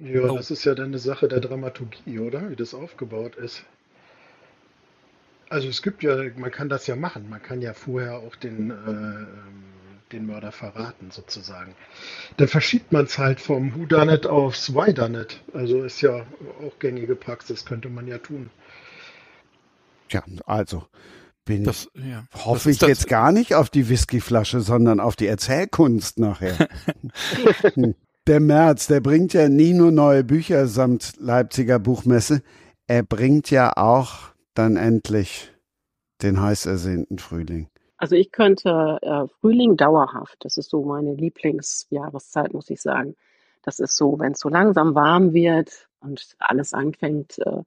Ja, 0.00 0.22
Oh. 0.22 0.36
das 0.36 0.50
ist 0.50 0.64
ja 0.64 0.74
dann 0.74 0.86
eine 0.86 0.98
Sache 0.98 1.28
der 1.28 1.40
Dramaturgie, 1.40 2.18
oder? 2.18 2.50
Wie 2.50 2.56
das 2.56 2.74
aufgebaut 2.74 3.36
ist. 3.36 3.64
Also 5.50 5.68
es 5.68 5.82
gibt 5.82 6.02
ja, 6.02 6.16
man 6.36 6.50
kann 6.50 6.68
das 6.68 6.86
ja 6.86 6.96
machen. 6.96 7.28
Man 7.28 7.40
kann 7.42 7.62
ja 7.62 7.74
vorher 7.74 8.16
auch 8.18 8.34
den, 8.34 8.70
äh, 8.70 8.74
ähm, 8.74 9.64
den 10.10 10.26
Mörder 10.26 10.50
verraten, 10.52 11.10
sozusagen. 11.10 11.74
Dann 12.38 12.48
verschiebt 12.48 12.92
man 12.92 13.04
es 13.04 13.18
halt 13.18 13.40
vom 13.40 13.74
Whodunit 13.74 14.26
aufs 14.26 14.74
Whydunit. 14.74 15.42
Also 15.52 15.84
ist 15.84 16.00
ja 16.00 16.26
auch 16.64 16.78
gängige 16.80 17.14
Praxis, 17.14 17.64
könnte 17.64 17.88
man 17.88 18.06
ja 18.08 18.18
tun. 18.18 18.50
Ja, 20.10 20.22
also 20.46 20.86
bin 21.44 21.64
Das, 21.64 21.88
ja. 21.94 22.24
hoffe 22.34 22.64
das 22.64 22.72
ich 22.74 22.78
das- 22.78 22.88
jetzt 22.88 23.08
gar 23.08 23.30
nicht 23.30 23.54
auf 23.54 23.70
die 23.70 23.88
Whiskyflasche, 23.88 24.60
sondern 24.60 24.98
auf 24.98 25.14
die 25.14 25.26
Erzählkunst 25.26 26.18
nachher. 26.18 26.68
der 28.26 28.40
März, 28.40 28.86
der 28.86 29.00
bringt 29.00 29.34
ja 29.34 29.48
nie 29.48 29.74
nur 29.74 29.90
neue 29.90 30.24
Bücher 30.24 30.66
samt 30.66 31.14
Leipziger 31.18 31.78
Buchmesse, 31.78 32.42
er 32.86 33.02
bringt 33.02 33.50
ja 33.50 33.76
auch 33.76 34.32
dann 34.54 34.76
endlich 34.76 35.52
den 36.22 36.40
heiß 36.40 36.66
ersehnten 36.66 37.18
Frühling. 37.18 37.68
Also 37.96 38.16
ich 38.16 38.32
könnte 38.32 38.98
äh, 39.02 39.26
Frühling 39.40 39.76
dauerhaft, 39.76 40.36
das 40.40 40.56
ist 40.56 40.70
so 40.70 40.84
meine 40.84 41.14
Lieblingsjahreszeit, 41.14 42.52
muss 42.52 42.70
ich 42.70 42.80
sagen. 42.80 43.16
Das 43.62 43.78
ist 43.78 43.96
so, 43.96 44.18
wenn 44.18 44.32
es 44.32 44.40
so 44.40 44.48
langsam 44.48 44.94
warm 44.94 45.32
wird 45.32 45.88
und 46.00 46.36
alles 46.38 46.74
anfängt, 46.74 47.38
äh, 47.38 47.62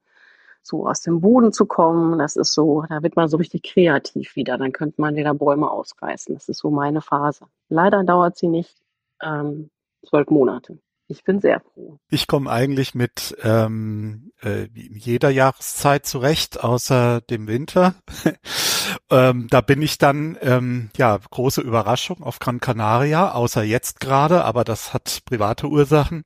so 0.61 0.87
aus 0.87 1.01
dem 1.01 1.21
Boden 1.21 1.53
zu 1.53 1.65
kommen. 1.65 2.19
Das 2.19 2.35
ist 2.35 2.53
so, 2.53 2.83
da 2.87 3.01
wird 3.01 3.15
man 3.15 3.29
so 3.29 3.37
richtig 3.37 3.63
kreativ 3.63 4.35
wieder. 4.35 4.57
Dann 4.57 4.73
könnte 4.73 5.01
man 5.01 5.15
wieder 5.15 5.33
Bäume 5.33 5.71
ausreißen. 5.71 6.35
Das 6.35 6.49
ist 6.49 6.59
so 6.59 6.69
meine 6.69 7.01
Phase. 7.01 7.45
Leider 7.69 8.03
dauert 8.03 8.37
sie 8.37 8.47
nicht 8.47 8.75
ähm, 9.23 9.71
zwölf 10.09 10.29
Monate. 10.29 10.79
Ich 11.09 11.23
bin 11.23 11.39
sehr 11.39 11.61
froh. 11.61 11.99
Ich 12.09 12.27
komme 12.27 12.49
eigentlich 12.49 12.93
mit 12.93 13.37
ähm, 13.41 14.31
äh, 14.41 14.67
jeder 14.73 15.29
Jahreszeit 15.29 16.05
zurecht, 16.05 16.61
außer 16.61 17.21
dem 17.21 17.47
Winter. 17.47 17.95
ähm, 19.09 19.47
da 19.49 19.61
bin 19.61 19.81
ich 19.81 19.97
dann, 19.97 20.37
ähm, 20.41 20.89
ja, 20.97 21.17
große 21.17 21.61
Überraschung 21.61 22.23
auf 22.23 22.39
Gran 22.39 22.59
Canaria, 22.59 23.31
außer 23.31 23.63
jetzt 23.63 23.99
gerade, 23.99 24.43
aber 24.43 24.63
das 24.63 24.93
hat 24.93 25.21
private 25.25 25.67
Ursachen. 25.67 26.23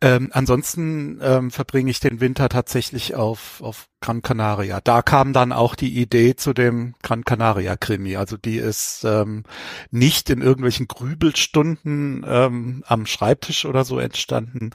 Ähm, 0.00 0.28
ansonsten 0.32 1.20
ähm, 1.22 1.50
verbringe 1.50 1.90
ich 1.90 2.00
den 2.00 2.20
Winter 2.20 2.48
tatsächlich 2.48 3.14
auf, 3.14 3.62
auf 3.62 3.88
Gran 4.02 4.20
Canaria. 4.20 4.80
Da 4.82 5.00
kam 5.00 5.32
dann 5.32 5.52
auch 5.52 5.74
die 5.74 5.98
Idee 5.98 6.36
zu 6.36 6.52
dem 6.52 6.94
Gran 7.02 7.24
Canaria 7.24 7.76
Krimi. 7.76 8.16
Also 8.16 8.36
die 8.36 8.56
ist 8.56 9.04
ähm, 9.04 9.44
nicht 9.90 10.28
in 10.28 10.42
irgendwelchen 10.42 10.88
Grübelstunden 10.88 12.26
ähm, 12.28 12.84
am 12.86 13.06
Schreibtisch 13.06 13.64
oder 13.64 13.84
so 13.84 13.98
entstanden, 13.98 14.70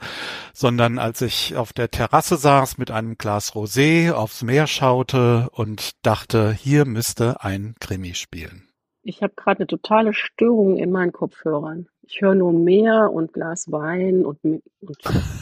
sondern 0.52 0.98
als 0.98 1.20
ich 1.20 1.54
auf 1.54 1.72
der 1.72 1.90
Terrasse 1.90 2.36
saß 2.36 2.78
mit 2.78 2.90
einem 2.90 3.16
Glas 3.16 3.52
Rosé, 3.52 4.10
aufs 4.10 4.42
Meer 4.42 4.66
schaute 4.66 5.50
und 5.52 5.90
dachte, 6.02 6.52
hier 6.52 6.86
müsste 6.86 7.27
ein 7.36 7.74
Krimi 7.80 8.14
spielen. 8.14 8.68
Ich 9.02 9.22
habe 9.22 9.32
gerade 9.36 9.60
eine 9.60 9.66
totale 9.66 10.12
Störung 10.12 10.76
in 10.76 10.90
meinen 10.90 11.12
Kopfhörern. 11.12 11.88
Ich 12.02 12.20
höre 12.20 12.34
nur 12.34 12.52
Meer 12.52 13.10
und 13.12 13.32
Glas 13.32 13.70
Wein 13.70 14.24
und, 14.24 14.42
und 14.42 14.62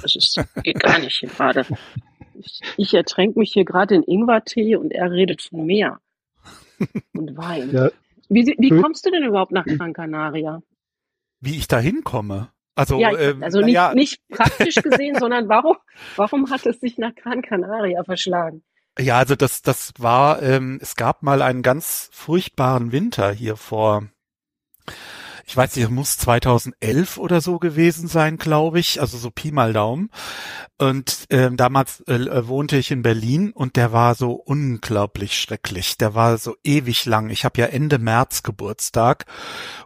das 0.03 0.15
ist, 0.15 0.41
geht 0.63 0.81
gar 0.81 0.99
nicht 0.99 1.17
hier 1.17 1.29
gerade. 1.29 1.65
Ich, 2.35 2.61
ich 2.77 2.95
ertränke 2.95 3.39
mich 3.39 3.53
hier 3.53 3.65
gerade 3.65 3.95
in 3.95 4.03
Ingwertee 4.03 4.77
und 4.77 4.93
er 4.93 5.11
redet 5.11 5.43
von 5.43 5.65
Meer 5.65 6.01
und 7.15 7.37
Wein. 7.37 7.71
Ja, 7.73 7.91
Wie, 8.29 8.55
wie 8.59 8.71
kommst 8.71 9.07
du 9.07 9.11
denn 9.11 9.25
überhaupt 9.25 9.53
nach 9.53 9.65
Gran 9.65 9.93
Canaria? 9.93 10.63
Wie 11.41 11.57
ich 11.57 11.67
da 11.67 11.79
hinkomme? 11.79 12.51
Also, 12.75 12.99
ja, 12.99 13.17
ähm, 13.19 13.43
also 13.43 13.61
nicht, 13.61 13.75
naja, 13.75 13.95
nicht 13.95 14.21
praktisch 14.29 14.75
gesehen, 14.83 15.19
sondern 15.19 15.49
warum, 15.49 15.77
warum 16.17 16.51
hat 16.51 16.67
es 16.67 16.79
sich 16.79 16.99
nach 16.99 17.15
Gran 17.15 17.41
Canaria 17.41 18.05
verschlagen? 18.05 18.63
Ja, 18.99 19.19
also 19.19 19.37
das, 19.37 19.61
das 19.63 19.93
war, 19.99 20.43
ähm, 20.43 20.79
es 20.81 20.97
gab 20.97 21.23
mal 21.23 21.43
einen 21.43 21.63
ganz 21.63 22.09
furchtbaren 22.13 22.93
Winter 22.93 23.31
hier 23.31 23.57
vor, 23.57 24.05
ich 25.45 25.57
weiß 25.57 25.77
nicht, 25.77 25.91
muss 25.91 26.17
2011 26.17 27.19
oder 27.19 27.41
so 27.43 27.59
gewesen 27.59 28.09
sein, 28.09 28.39
glaube 28.39 28.81
ich, 28.81 29.01
also 29.01 29.19
so 29.19 29.31
Pi 29.31 29.53
mal 29.53 29.75
Daumen. 29.75 30.11
Und 30.79 31.27
ähm, 31.31 31.57
damals 31.57 32.01
äh, 32.09 32.49
wohnte 32.49 32.79
ich 32.79 32.91
in 32.91 33.03
Berlin 33.03 33.53
und 33.53 33.77
der 33.77 33.93
war 33.93 34.15
so 34.15 34.33
unglaublich 34.33 35.39
schrecklich. 35.39 35.99
Der 35.99 36.15
war 36.15 36.39
so 36.39 36.57
ewig 36.65 37.05
lang. 37.05 37.31
Ich 37.31 37.45
habe 37.45 37.61
ja 37.61 37.67
Ende 37.67 37.99
März 37.99 38.43
Geburtstag 38.43 39.27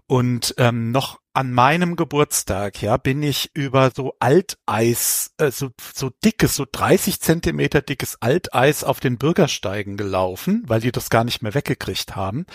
und 0.06 0.54
ähm, 0.56 0.92
noch 0.92 1.19
an 1.32 1.52
meinem 1.52 1.96
Geburtstag, 1.96 2.82
ja, 2.82 2.96
bin 2.96 3.22
ich 3.22 3.50
über 3.54 3.92
so 3.94 4.14
Alteis, 4.18 5.32
äh, 5.38 5.50
so, 5.50 5.70
so 5.94 6.10
dickes, 6.24 6.56
so 6.56 6.66
30 6.70 7.20
Zentimeter 7.20 7.82
dickes 7.82 8.18
Alteis 8.20 8.82
auf 8.82 9.00
den 9.00 9.16
Bürgersteigen 9.16 9.96
gelaufen, 9.96 10.64
weil 10.66 10.80
die 10.80 10.92
das 10.92 11.10
gar 11.10 11.24
nicht 11.24 11.42
mehr 11.42 11.54
weggekriegt 11.54 12.16
haben. 12.16 12.46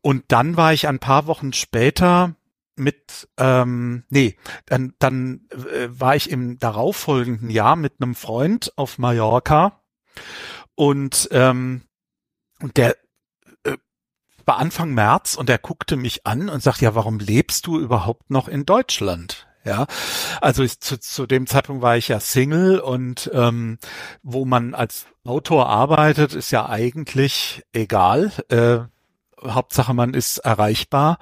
Und 0.00 0.24
dann 0.28 0.56
war 0.56 0.72
ich 0.72 0.88
ein 0.88 0.98
paar 0.98 1.26
Wochen 1.26 1.52
später 1.52 2.34
mit, 2.76 3.28
ähm, 3.38 4.04
nee, 4.08 4.36
dann, 4.66 4.94
dann 4.98 5.46
äh, 5.50 5.88
war 5.88 6.16
ich 6.16 6.30
im 6.30 6.58
darauffolgenden 6.58 7.48
Jahr 7.48 7.76
mit 7.76 7.94
einem 8.00 8.14
Freund 8.16 8.72
auf 8.76 8.98
Mallorca 8.98 9.80
und, 10.74 11.28
ähm, 11.30 11.82
und 12.60 12.76
der 12.76 12.96
war 14.46 14.58
Anfang 14.58 14.92
März 14.92 15.34
und 15.34 15.48
er 15.50 15.58
guckte 15.58 15.96
mich 15.96 16.26
an 16.26 16.48
und 16.48 16.62
sagt, 16.62 16.80
ja, 16.80 16.94
warum 16.94 17.18
lebst 17.18 17.66
du 17.66 17.78
überhaupt 17.78 18.30
noch 18.30 18.48
in 18.48 18.66
Deutschland? 18.66 19.46
Ja, 19.64 19.86
also 20.42 20.62
ich, 20.62 20.78
zu, 20.80 21.00
zu 21.00 21.26
dem 21.26 21.46
Zeitpunkt 21.46 21.80
war 21.80 21.96
ich 21.96 22.08
ja 22.08 22.20
Single 22.20 22.80
und 22.80 23.30
ähm, 23.32 23.78
wo 24.22 24.44
man 24.44 24.74
als 24.74 25.06
Autor 25.24 25.70
arbeitet, 25.70 26.34
ist 26.34 26.50
ja 26.50 26.68
eigentlich 26.68 27.62
egal. 27.72 28.30
Äh, 28.48 28.80
Hauptsache 29.42 29.94
man 29.94 30.12
ist 30.12 30.38
erreichbar. 30.38 31.18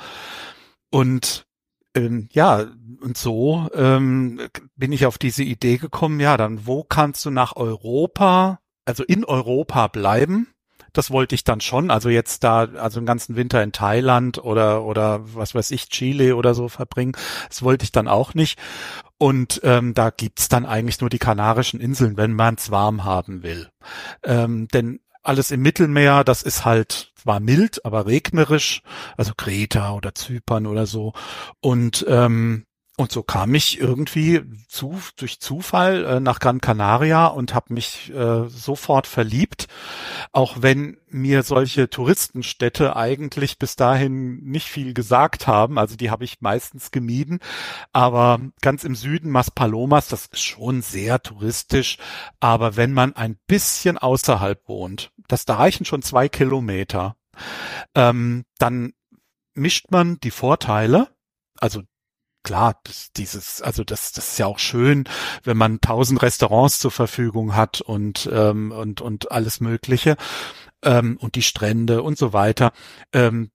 Und 0.90 1.46
ähm, 1.94 2.28
ja, 2.32 2.66
und 3.00 3.16
so 3.16 3.68
ähm, 3.74 4.40
bin 4.76 4.92
ich 4.92 5.06
auf 5.06 5.18
diese 5.18 5.44
Idee 5.44 5.76
gekommen, 5.76 6.18
ja, 6.18 6.36
dann 6.36 6.66
wo 6.66 6.82
kannst 6.82 7.24
du 7.24 7.30
nach 7.30 7.54
Europa, 7.54 8.60
also 8.84 9.04
in 9.04 9.24
Europa 9.24 9.86
bleiben? 9.86 10.48
Das 10.92 11.10
wollte 11.10 11.34
ich 11.34 11.44
dann 11.44 11.60
schon, 11.60 11.90
also 11.90 12.08
jetzt 12.08 12.44
da, 12.44 12.68
also 12.76 13.00
den 13.00 13.06
ganzen 13.06 13.36
Winter 13.36 13.62
in 13.62 13.72
Thailand 13.72 14.38
oder 14.38 14.82
oder 14.84 15.20
was 15.34 15.54
weiß 15.54 15.70
ich, 15.70 15.88
Chile 15.88 16.36
oder 16.36 16.54
so 16.54 16.68
verbringen, 16.68 17.12
das 17.48 17.62
wollte 17.62 17.84
ich 17.84 17.92
dann 17.92 18.08
auch 18.08 18.34
nicht. 18.34 18.58
Und 19.18 19.60
ähm, 19.62 19.94
da 19.94 20.10
gibt's 20.10 20.48
dann 20.48 20.66
eigentlich 20.66 21.00
nur 21.00 21.10
die 21.10 21.18
Kanarischen 21.18 21.80
Inseln, 21.80 22.16
wenn 22.16 22.32
man's 22.32 22.70
warm 22.70 23.04
haben 23.04 23.42
will. 23.42 23.70
Ähm, 24.24 24.68
denn 24.68 25.00
alles 25.22 25.50
im 25.52 25.62
Mittelmeer, 25.62 26.24
das 26.24 26.42
ist 26.42 26.64
halt 26.64 27.12
zwar 27.14 27.40
mild, 27.40 27.84
aber 27.84 28.06
regnerisch, 28.06 28.82
also 29.16 29.32
Kreta 29.36 29.92
oder 29.92 30.14
Zypern 30.14 30.66
oder 30.66 30.86
so. 30.86 31.12
Und 31.60 32.04
ähm, 32.08 32.64
und 33.02 33.10
so 33.10 33.24
kam 33.24 33.52
ich 33.56 33.80
irgendwie 33.80 34.42
zu, 34.68 34.96
durch 35.16 35.40
Zufall 35.40 36.04
äh, 36.04 36.20
nach 36.20 36.38
Gran 36.38 36.60
Canaria 36.60 37.26
und 37.26 37.52
habe 37.52 37.74
mich 37.74 38.14
äh, 38.14 38.48
sofort 38.48 39.08
verliebt, 39.08 39.66
auch 40.30 40.58
wenn 40.60 40.98
mir 41.08 41.42
solche 41.42 41.90
Touristenstädte 41.90 42.94
eigentlich 42.94 43.58
bis 43.58 43.74
dahin 43.74 44.36
nicht 44.44 44.68
viel 44.68 44.94
gesagt 44.94 45.48
haben. 45.48 45.78
Also 45.78 45.96
die 45.96 46.10
habe 46.10 46.22
ich 46.22 46.40
meistens 46.42 46.92
gemieden. 46.92 47.40
Aber 47.92 48.40
ganz 48.60 48.84
im 48.84 48.94
Süden 48.94 49.30
Maspalomas, 49.30 50.06
das 50.06 50.26
ist 50.26 50.42
schon 50.42 50.80
sehr 50.80 51.20
touristisch. 51.20 51.98
Aber 52.38 52.76
wenn 52.76 52.92
man 52.92 53.16
ein 53.16 53.36
bisschen 53.48 53.98
außerhalb 53.98 54.68
wohnt, 54.68 55.10
das 55.26 55.44
da 55.44 55.56
reichen 55.56 55.84
schon 55.84 56.02
zwei 56.02 56.28
Kilometer, 56.28 57.16
ähm, 57.96 58.44
dann 58.58 58.92
mischt 59.54 59.90
man 59.90 60.20
die 60.20 60.30
Vorteile, 60.30 61.08
also 61.58 61.82
klar, 62.42 62.80
das, 62.84 63.12
dieses, 63.12 63.62
also 63.62 63.84
das, 63.84 64.12
das 64.12 64.32
ist 64.32 64.38
ja 64.38 64.46
auch 64.46 64.58
schön, 64.58 65.04
wenn 65.44 65.56
man 65.56 65.80
tausend 65.80 66.22
Restaurants 66.22 66.78
zur 66.78 66.90
Verfügung 66.90 67.54
hat 67.56 67.80
und 67.80 68.28
ähm, 68.32 68.72
und 68.72 69.00
und 69.00 69.32
alles 69.32 69.60
Mögliche 69.60 70.16
ähm, 70.82 71.16
und 71.20 71.34
die 71.34 71.42
Strände 71.42 72.02
und 72.02 72.18
so 72.18 72.32
weiter. 72.32 72.72
Ähm, 73.12 73.50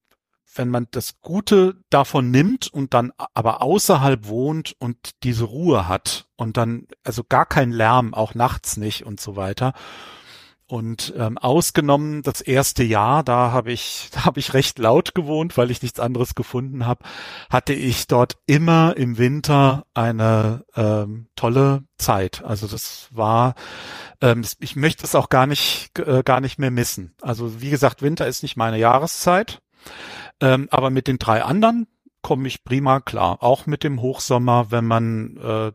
wenn 0.56 0.70
man 0.70 0.88
das 0.92 1.22
Gute 1.22 1.76
davon 1.90 2.32
nimmt 2.32 2.68
und 2.68 2.94
dann 2.94 3.12
aber 3.34 3.62
außerhalb 3.62 4.28
wohnt 4.28 4.76
und 4.80 5.24
diese 5.24 5.44
Ruhe 5.46 5.88
hat 5.88 6.28
und 6.36 6.58
dann 6.58 6.88
also 7.04 7.24
gar 7.24 7.46
kein 7.46 7.72
Lärm, 7.72 8.14
auch 8.14 8.34
nachts 8.34 8.78
nicht 8.78 9.06
und 9.06 9.20
so 9.20 9.36
weiter. 9.36 9.74
Und 10.70 11.14
ähm, 11.16 11.38
ausgenommen 11.38 12.24
das 12.24 12.42
erste 12.42 12.84
Jahr, 12.84 13.24
da 13.24 13.54
habe 13.54 13.72
ich, 13.72 14.10
da 14.14 14.26
habe 14.26 14.40
ich 14.40 14.54
recht 14.54 14.80
laut 14.80 15.16
gewohnt, 15.16 15.58
weil 15.58 15.72
ich 15.72 15.82
nichts 15.82 16.00
anderes 16.00 16.36
gefunden 16.36 16.86
habe, 16.86 17.06
hatte 17.50 17.74
ich 17.74 18.08
dort 18.08 18.38
immer 18.48 18.96
im 18.98 19.18
Winter 19.18 19.86
eine 19.94 20.66
ähm, 20.76 21.28
tolle 21.36 21.86
Zeit. 21.98 22.44
Also 22.44 22.68
das 22.68 23.08
war, 23.12 23.56
ähm, 24.22 24.44
ich 24.60 24.76
möchte 24.76 25.06
es 25.06 25.16
auch 25.16 25.30
gar 25.30 25.48
nicht, 25.48 25.98
äh, 26.00 26.22
gar 26.24 26.42
nicht 26.42 26.60
mehr 26.60 26.72
missen. 26.72 27.16
Also 27.22 27.62
wie 27.62 27.70
gesagt, 27.70 28.02
Winter 28.02 28.28
ist 28.28 28.44
nicht 28.44 28.58
meine 28.58 28.78
Jahreszeit, 28.78 29.62
ähm, 30.42 30.68
aber 30.70 30.90
mit 30.90 31.08
den 31.08 31.18
drei 31.18 31.44
anderen 31.44 31.88
komme 32.22 32.48
ich 32.50 32.66
prima 32.66 33.00
klar. 33.00 33.42
Auch 33.42 33.68
mit 33.68 33.86
dem 33.86 34.02
Hochsommer, 34.02 34.70
wenn 34.70 34.86
man 34.86 35.38
äh, 35.38 35.72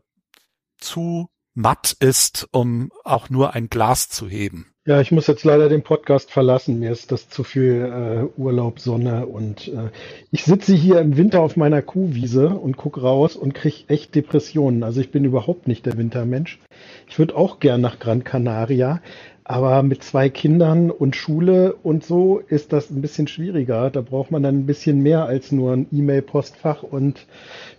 zu 0.77 1.29
matt 1.55 1.95
ist, 1.99 2.47
um 2.51 2.91
auch 3.03 3.31
nur 3.31 3.53
ein 3.53 3.69
Glas 3.69 4.09
zu 4.09 4.29
heben. 4.29 4.72
Ja, 4.85 4.99
ich 4.99 5.13
muss 5.13 5.27
jetzt 5.27 5.45
leider 5.45 5.69
den 5.69 5.81
Podcast 5.81 6.29
verlassen. 6.29 6.79
Mir 6.79 6.91
ist 6.91 7.13
das 7.13 7.29
zu 7.29 7.45
viel 7.45 8.29
äh, 8.35 8.39
Urlaub, 8.41 8.81
Sonne 8.81 9.27
und 9.27 9.69
äh, 9.69 9.91
ich 10.29 10.43
sitze 10.43 10.75
hier 10.75 10.99
im 10.99 11.15
Winter 11.15 11.39
auf 11.39 11.55
meiner 11.55 11.81
Kuhwiese 11.81 12.49
und 12.49 12.75
gucke 12.75 12.99
raus 12.99 13.37
und 13.37 13.53
kriege 13.53 13.85
echt 13.87 14.13
Depressionen. 14.13 14.83
Also 14.83 14.99
ich 14.99 15.09
bin 15.09 15.23
überhaupt 15.23 15.69
nicht 15.69 15.85
der 15.85 15.97
Wintermensch. 15.97 16.59
Ich 17.07 17.17
würde 17.17 17.37
auch 17.37 17.61
gern 17.61 17.79
nach 17.79 17.97
Gran 17.97 18.25
Canaria, 18.25 19.01
aber 19.45 19.83
mit 19.83 20.03
zwei 20.03 20.27
Kindern 20.27 20.91
und 20.91 21.15
Schule 21.15 21.75
und 21.81 22.03
so 22.03 22.39
ist 22.39 22.73
das 22.73 22.89
ein 22.89 23.01
bisschen 23.01 23.27
schwieriger. 23.27 23.89
Da 23.89 24.01
braucht 24.01 24.31
man 24.31 24.43
dann 24.43 24.59
ein 24.59 24.65
bisschen 24.65 24.99
mehr 24.99 25.23
als 25.23 25.53
nur 25.53 25.71
ein 25.71 25.87
E-Mail-Postfach 25.93 26.83
und 26.83 27.25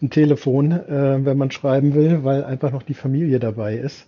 ein 0.00 0.08
Telefon, 0.08 0.72
äh, 0.72 1.22
wenn 1.22 1.36
man 1.36 1.50
schreiben 1.50 1.94
will, 1.94 2.24
weil 2.24 2.44
einfach 2.44 2.72
noch 2.72 2.82
die 2.82 2.94
Familie 2.94 3.40
dabei 3.40 3.76
ist. 3.76 4.06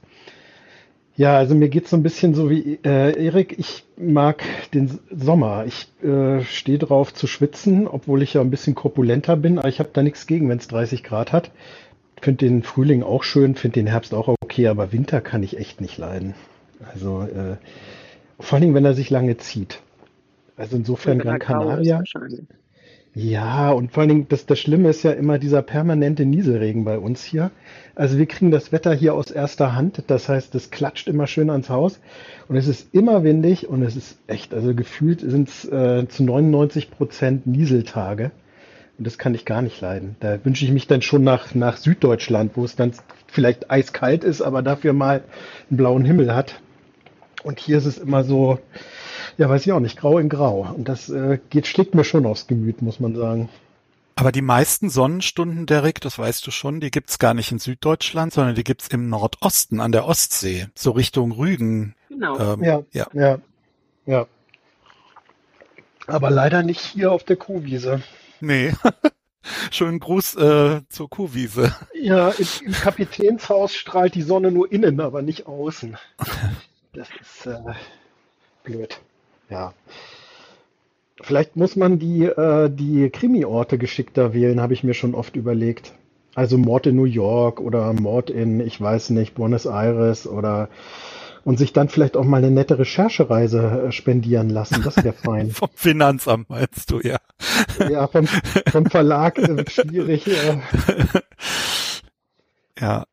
Ja, 1.16 1.38
also 1.38 1.54
mir 1.54 1.70
geht's 1.70 1.90
so 1.90 1.96
ein 1.96 2.02
bisschen 2.02 2.34
so 2.34 2.50
wie 2.50 2.78
äh, 2.84 3.24
Erik. 3.24 3.58
Ich 3.58 3.84
mag 3.96 4.42
den 4.74 4.98
Sommer. 5.10 5.64
Ich 5.66 5.88
äh, 6.04 6.42
stehe 6.42 6.78
drauf 6.78 7.14
zu 7.14 7.26
schwitzen, 7.26 7.88
obwohl 7.88 8.22
ich 8.22 8.34
ja 8.34 8.42
ein 8.42 8.50
bisschen 8.50 8.74
korpulenter 8.74 9.36
bin. 9.36 9.58
Aber 9.58 9.68
ich 9.68 9.78
habe 9.78 9.88
da 9.92 10.02
nichts 10.02 10.26
gegen, 10.26 10.48
wenn 10.50 10.58
es 10.58 10.68
30 10.68 11.02
Grad 11.02 11.32
hat. 11.32 11.50
Finde 12.20 12.44
den 12.44 12.62
Frühling 12.62 13.02
auch 13.02 13.22
schön, 13.22 13.54
finde 13.54 13.80
den 13.80 13.86
Herbst 13.86 14.12
auch 14.12 14.28
okay, 14.42 14.68
aber 14.68 14.92
Winter 14.92 15.20
kann 15.20 15.42
ich 15.42 15.58
echt 15.58 15.80
nicht 15.80 15.96
leiden. 15.96 16.34
Also 16.92 17.22
äh, 17.22 17.56
vor 18.38 18.56
allen 18.56 18.62
Dingen, 18.62 18.74
wenn 18.74 18.84
er 18.84 18.94
sich 18.94 19.08
lange 19.08 19.38
zieht. 19.38 19.80
Also 20.56 20.76
insofern 20.76 21.18
Gran 21.18 21.38
Canaria. 21.38 22.02
Ja, 23.18 23.70
und 23.70 23.92
vor 23.92 24.02
allen 24.02 24.10
Dingen, 24.10 24.26
das, 24.28 24.44
das 24.44 24.58
Schlimme 24.58 24.90
ist 24.90 25.02
ja 25.02 25.12
immer 25.12 25.38
dieser 25.38 25.62
permanente 25.62 26.26
Nieselregen 26.26 26.84
bei 26.84 26.98
uns 26.98 27.24
hier. 27.24 27.50
Also 27.94 28.18
wir 28.18 28.26
kriegen 28.26 28.50
das 28.50 28.72
Wetter 28.72 28.92
hier 28.92 29.14
aus 29.14 29.30
erster 29.30 29.74
Hand. 29.74 30.02
Das 30.08 30.28
heißt, 30.28 30.54
es 30.54 30.70
klatscht 30.70 31.08
immer 31.08 31.26
schön 31.26 31.48
ans 31.48 31.70
Haus 31.70 31.98
und 32.46 32.56
es 32.56 32.68
ist 32.68 32.94
immer 32.94 33.24
windig 33.24 33.68
und 33.70 33.82
es 33.82 33.96
ist 33.96 34.18
echt, 34.26 34.52
also 34.52 34.74
gefühlt 34.74 35.22
sind 35.22 35.48
es 35.48 35.64
äh, 35.64 36.06
zu 36.06 36.24
99 36.24 36.90
Prozent 36.90 37.46
Nieseltage. 37.46 38.32
Und 38.98 39.06
das 39.06 39.16
kann 39.16 39.34
ich 39.34 39.46
gar 39.46 39.62
nicht 39.62 39.80
leiden. 39.80 40.16
Da 40.20 40.44
wünsche 40.44 40.66
ich 40.66 40.70
mich 40.70 40.86
dann 40.86 41.00
schon 41.00 41.24
nach, 41.24 41.54
nach 41.54 41.78
Süddeutschland, 41.78 42.52
wo 42.54 42.66
es 42.66 42.76
dann 42.76 42.92
vielleicht 43.28 43.70
eiskalt 43.70 44.24
ist, 44.24 44.42
aber 44.42 44.60
dafür 44.60 44.92
mal 44.92 45.24
einen 45.70 45.78
blauen 45.78 46.04
Himmel 46.04 46.34
hat. 46.34 46.60
Und 47.44 47.60
hier 47.60 47.78
ist 47.78 47.86
es 47.86 47.96
immer 47.96 48.24
so, 48.24 48.58
ja, 49.38 49.48
weiß 49.48 49.66
ich 49.66 49.72
auch 49.72 49.80
nicht, 49.80 49.98
grau 49.98 50.18
in 50.18 50.28
grau. 50.28 50.66
Und 50.76 50.88
das 50.88 51.08
äh, 51.08 51.38
geht, 51.50 51.66
schlägt 51.66 51.94
mir 51.94 52.04
schon 52.04 52.26
aufs 52.26 52.46
Gemüt, 52.46 52.82
muss 52.82 53.00
man 53.00 53.14
sagen. 53.14 53.48
Aber 54.18 54.32
die 54.32 54.42
meisten 54.42 54.88
Sonnenstunden, 54.88 55.66
Derek, 55.66 56.00
das 56.00 56.18
weißt 56.18 56.46
du 56.46 56.50
schon, 56.50 56.80
die 56.80 56.90
gibt's 56.90 57.18
gar 57.18 57.34
nicht 57.34 57.52
in 57.52 57.58
Süddeutschland, 57.58 58.32
sondern 58.32 58.54
die 58.54 58.64
gibt's 58.64 58.88
im 58.88 59.10
Nordosten 59.10 59.78
an 59.78 59.92
der 59.92 60.06
Ostsee, 60.06 60.68
so 60.74 60.92
Richtung 60.92 61.32
Rügen. 61.32 61.94
Genau. 62.08 62.54
Ähm, 62.54 62.64
ja, 62.64 62.82
ja, 62.92 63.06
ja, 63.12 63.38
ja. 64.06 64.26
Aber 66.06 66.30
leider 66.30 66.62
nicht 66.62 66.80
hier 66.80 67.12
auf 67.12 67.24
der 67.24 67.36
Kuhwiese. 67.36 68.02
Nee. 68.40 68.72
Schönen 69.70 70.00
Gruß 70.00 70.36
äh, 70.36 70.80
zur 70.88 71.10
Kuhwiese. 71.10 71.74
Ja, 71.92 72.30
im, 72.30 72.46
im 72.64 72.72
Kapitänshaus 72.72 73.74
strahlt 73.74 74.14
die 74.14 74.22
Sonne 74.22 74.50
nur 74.50 74.72
innen, 74.72 75.00
aber 75.00 75.22
nicht 75.22 75.46
außen. 75.46 75.96
Das 76.92 77.08
ist 77.20 77.44
äh, 77.44 77.58
blöd. 78.64 78.98
Ja. 79.48 79.72
Vielleicht 81.22 81.56
muss 81.56 81.76
man 81.76 81.98
die, 81.98 82.24
äh, 82.24 82.70
die 82.70 83.10
Krimi-Orte 83.10 83.78
geschickter 83.78 84.34
wählen, 84.34 84.60
habe 84.60 84.74
ich 84.74 84.84
mir 84.84 84.94
schon 84.94 85.14
oft 85.14 85.34
überlegt. 85.36 85.92
Also 86.34 86.58
Mord 86.58 86.86
in 86.86 86.96
New 86.96 87.04
York 87.04 87.60
oder 87.60 87.92
Mord 87.94 88.28
in, 88.28 88.60
ich 88.60 88.78
weiß 88.80 89.10
nicht, 89.10 89.34
Buenos 89.34 89.64
Aires 89.64 90.26
oder 90.26 90.68
und 91.44 91.58
sich 91.58 91.72
dann 91.72 91.88
vielleicht 91.88 92.16
auch 92.16 92.24
mal 92.24 92.38
eine 92.38 92.50
nette 92.50 92.78
Recherchereise 92.78 93.86
äh, 93.86 93.92
spendieren 93.92 94.50
lassen. 94.50 94.82
Das 94.82 94.96
wäre 94.96 95.12
fein. 95.12 95.50
vom 95.52 95.68
Finanzamt 95.74 96.50
meinst 96.50 96.90
du, 96.90 96.98
ja. 97.00 97.18
Ja, 97.88 98.08
vom, 98.08 98.26
vom 98.26 98.86
Verlag 98.86 99.38
äh, 99.38 99.64
schwierig. 99.70 100.26
Äh. 100.26 100.58
Ja. 102.78 103.06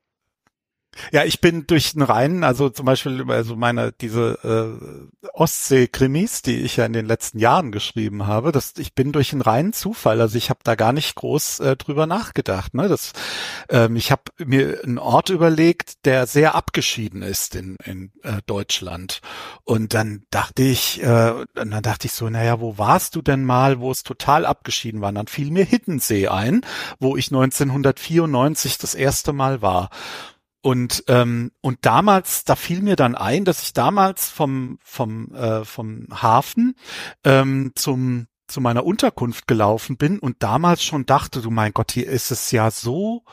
Ja, 1.12 1.24
ich 1.24 1.42
bin 1.42 1.68
durch 1.68 1.94
den 1.94 2.02
Rhein, 2.02 2.44
also 2.44 2.70
zum 2.70 2.86
Beispiel 2.86 3.24
also 3.30 3.56
meine 3.56 3.92
diese 3.92 4.40
äh, 4.44 5.28
Ostsee-Krimis, 5.34 6.42
die 6.42 6.62
ich 6.62 6.78
ja 6.78 6.86
in 6.86 6.94
den 6.94 7.06
letzten 7.06 7.40
Jahren 7.40 7.72
geschrieben 7.72 8.28
habe, 8.28 8.52
das, 8.52 8.74
ich 8.78 8.94
bin 8.94 9.12
durch 9.12 9.34
einen 9.34 9.42
reinen 9.42 9.74
Zufall, 9.74 10.22
also 10.22 10.38
ich 10.38 10.50
habe 10.50 10.60
da 10.64 10.76
gar 10.76 10.94
nicht 10.94 11.16
groß 11.16 11.60
äh, 11.62 11.76
drüber 11.76 12.08
nachgedacht. 12.08 12.74
Ne? 12.74 12.88
Das, 12.88 13.14
ähm, 13.70 13.96
ich 13.96 14.12
habe 14.12 14.24
mir 14.38 14.84
einen 14.84 14.98
Ort 14.98 15.30
überlegt, 15.30 16.06
der 16.06 16.28
sehr 16.28 16.56
abgeschieden 16.56 17.22
ist 17.22 17.56
in, 17.56 17.78
in 17.84 18.12
äh, 18.24 18.42
Deutschland. 18.46 19.22
Und 19.64 19.94
dann 19.94 20.24
dachte 20.30 20.64
ich, 20.64 21.02
äh, 21.02 21.34
dann 21.54 21.82
dachte 21.82 22.08
ich 22.08 22.14
so, 22.14 22.30
naja, 22.30 22.60
wo 22.60 22.78
warst 22.78 23.16
du 23.16 23.22
denn 23.22 23.44
mal, 23.44 23.80
wo 23.80 23.92
es 23.92 24.04
total 24.04 24.46
abgeschieden 24.46 25.02
war? 25.02 25.10
Und 25.10 25.16
dann 25.16 25.28
fiel 25.28 25.52
mir 25.52 25.66
Hiddensee 25.66 26.28
ein, 26.28 26.62
wo 27.00 27.18
ich 27.18 27.28
1994 27.28 28.78
das 28.78 28.96
erste 28.96 29.34
Mal 29.34 29.62
war. 29.62 29.90
Und 30.64 31.04
ähm, 31.10 31.52
und 31.60 31.80
damals, 31.82 32.46
da 32.46 32.56
fiel 32.56 32.82
mir 32.82 32.96
dann 32.96 33.16
ein, 33.16 33.44
dass 33.44 33.64
ich 33.64 33.74
damals 33.74 34.30
vom 34.30 34.80
vom 34.82 35.36
äh, 35.36 35.66
vom 35.66 36.08
Hafen 36.10 36.76
ähm, 37.26 37.74
zum 37.76 38.28
zu 38.48 38.62
meiner 38.62 38.86
Unterkunft 38.86 39.46
gelaufen 39.46 39.98
bin 39.98 40.20
und 40.20 40.42
damals 40.42 40.82
schon 40.82 41.06
dachte, 41.06 41.42
du 41.42 41.50
mein 41.50 41.74
Gott, 41.74 41.92
hier 41.92 42.08
ist 42.08 42.32
es 42.32 42.50
ja 42.52 42.72
so 42.72 43.26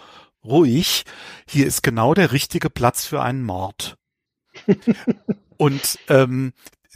ruhig, 0.43 1.05
hier 1.49 1.69
ist 1.69 1.85
genau 1.85 2.15
der 2.15 2.33
richtige 2.33 2.69
Platz 2.69 3.07
für 3.07 3.23
einen 3.23 3.45
Mord. 3.45 3.97
und 5.57 6.01
ähm, 6.09 6.53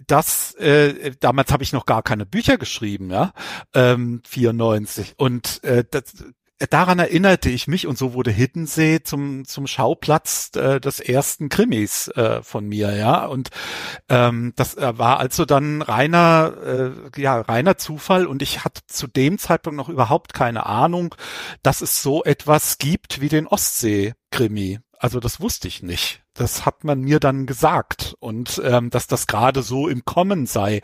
das, 0.08 0.54
äh, 0.54 1.12
damals 1.20 1.52
habe 1.52 1.62
ich 1.62 1.72
noch 1.72 1.86
gar 1.86 2.02
keine 2.02 2.26
Bücher 2.26 2.58
geschrieben, 2.58 3.10
ja, 3.10 3.32
ähm, 3.72 4.20
94. 4.26 5.14
Und 5.16 5.62
äh, 5.62 5.84
das, 5.88 6.24
daran 6.70 6.98
erinnerte 6.98 7.50
ich 7.50 7.66
mich 7.66 7.86
und 7.86 7.98
so 7.98 8.14
wurde 8.14 8.30
Hiddensee 8.30 9.02
zum 9.02 9.44
zum 9.44 9.66
Schauplatz 9.66 10.50
äh, 10.56 10.80
des 10.80 11.00
ersten 11.00 11.48
Krimis 11.48 12.08
äh, 12.08 12.42
von 12.42 12.66
mir, 12.66 12.94
ja. 12.96 13.26
Und 13.26 13.50
ähm, 14.08 14.52
das 14.56 14.76
äh, 14.76 14.98
war 14.98 15.18
also 15.18 15.44
dann 15.44 15.82
reiner 15.82 16.54
äh, 17.16 17.20
ja 17.20 17.40
reiner 17.40 17.76
Zufall 17.76 18.26
und 18.26 18.42
ich 18.42 18.64
hatte 18.64 18.82
zu 18.86 19.06
dem 19.06 19.38
Zeitpunkt 19.38 19.76
noch 19.76 19.88
überhaupt 19.88 20.34
keine 20.34 20.66
Ahnung, 20.66 21.14
dass 21.62 21.80
es 21.80 22.02
so 22.02 22.24
etwas 22.24 22.78
gibt 22.78 23.20
wie 23.20 23.28
den 23.28 23.46
Ostsee-Krimi. 23.46 24.80
Also 25.04 25.20
das 25.20 25.38
wusste 25.38 25.68
ich 25.68 25.82
nicht. 25.82 26.22
Das 26.32 26.64
hat 26.64 26.82
man 26.82 27.02
mir 27.02 27.20
dann 27.20 27.44
gesagt 27.44 28.16
und 28.20 28.58
ähm, 28.64 28.88
dass 28.88 29.06
das 29.06 29.26
gerade 29.26 29.60
so 29.60 29.86
im 29.86 30.06
Kommen 30.06 30.46
sei. 30.46 30.80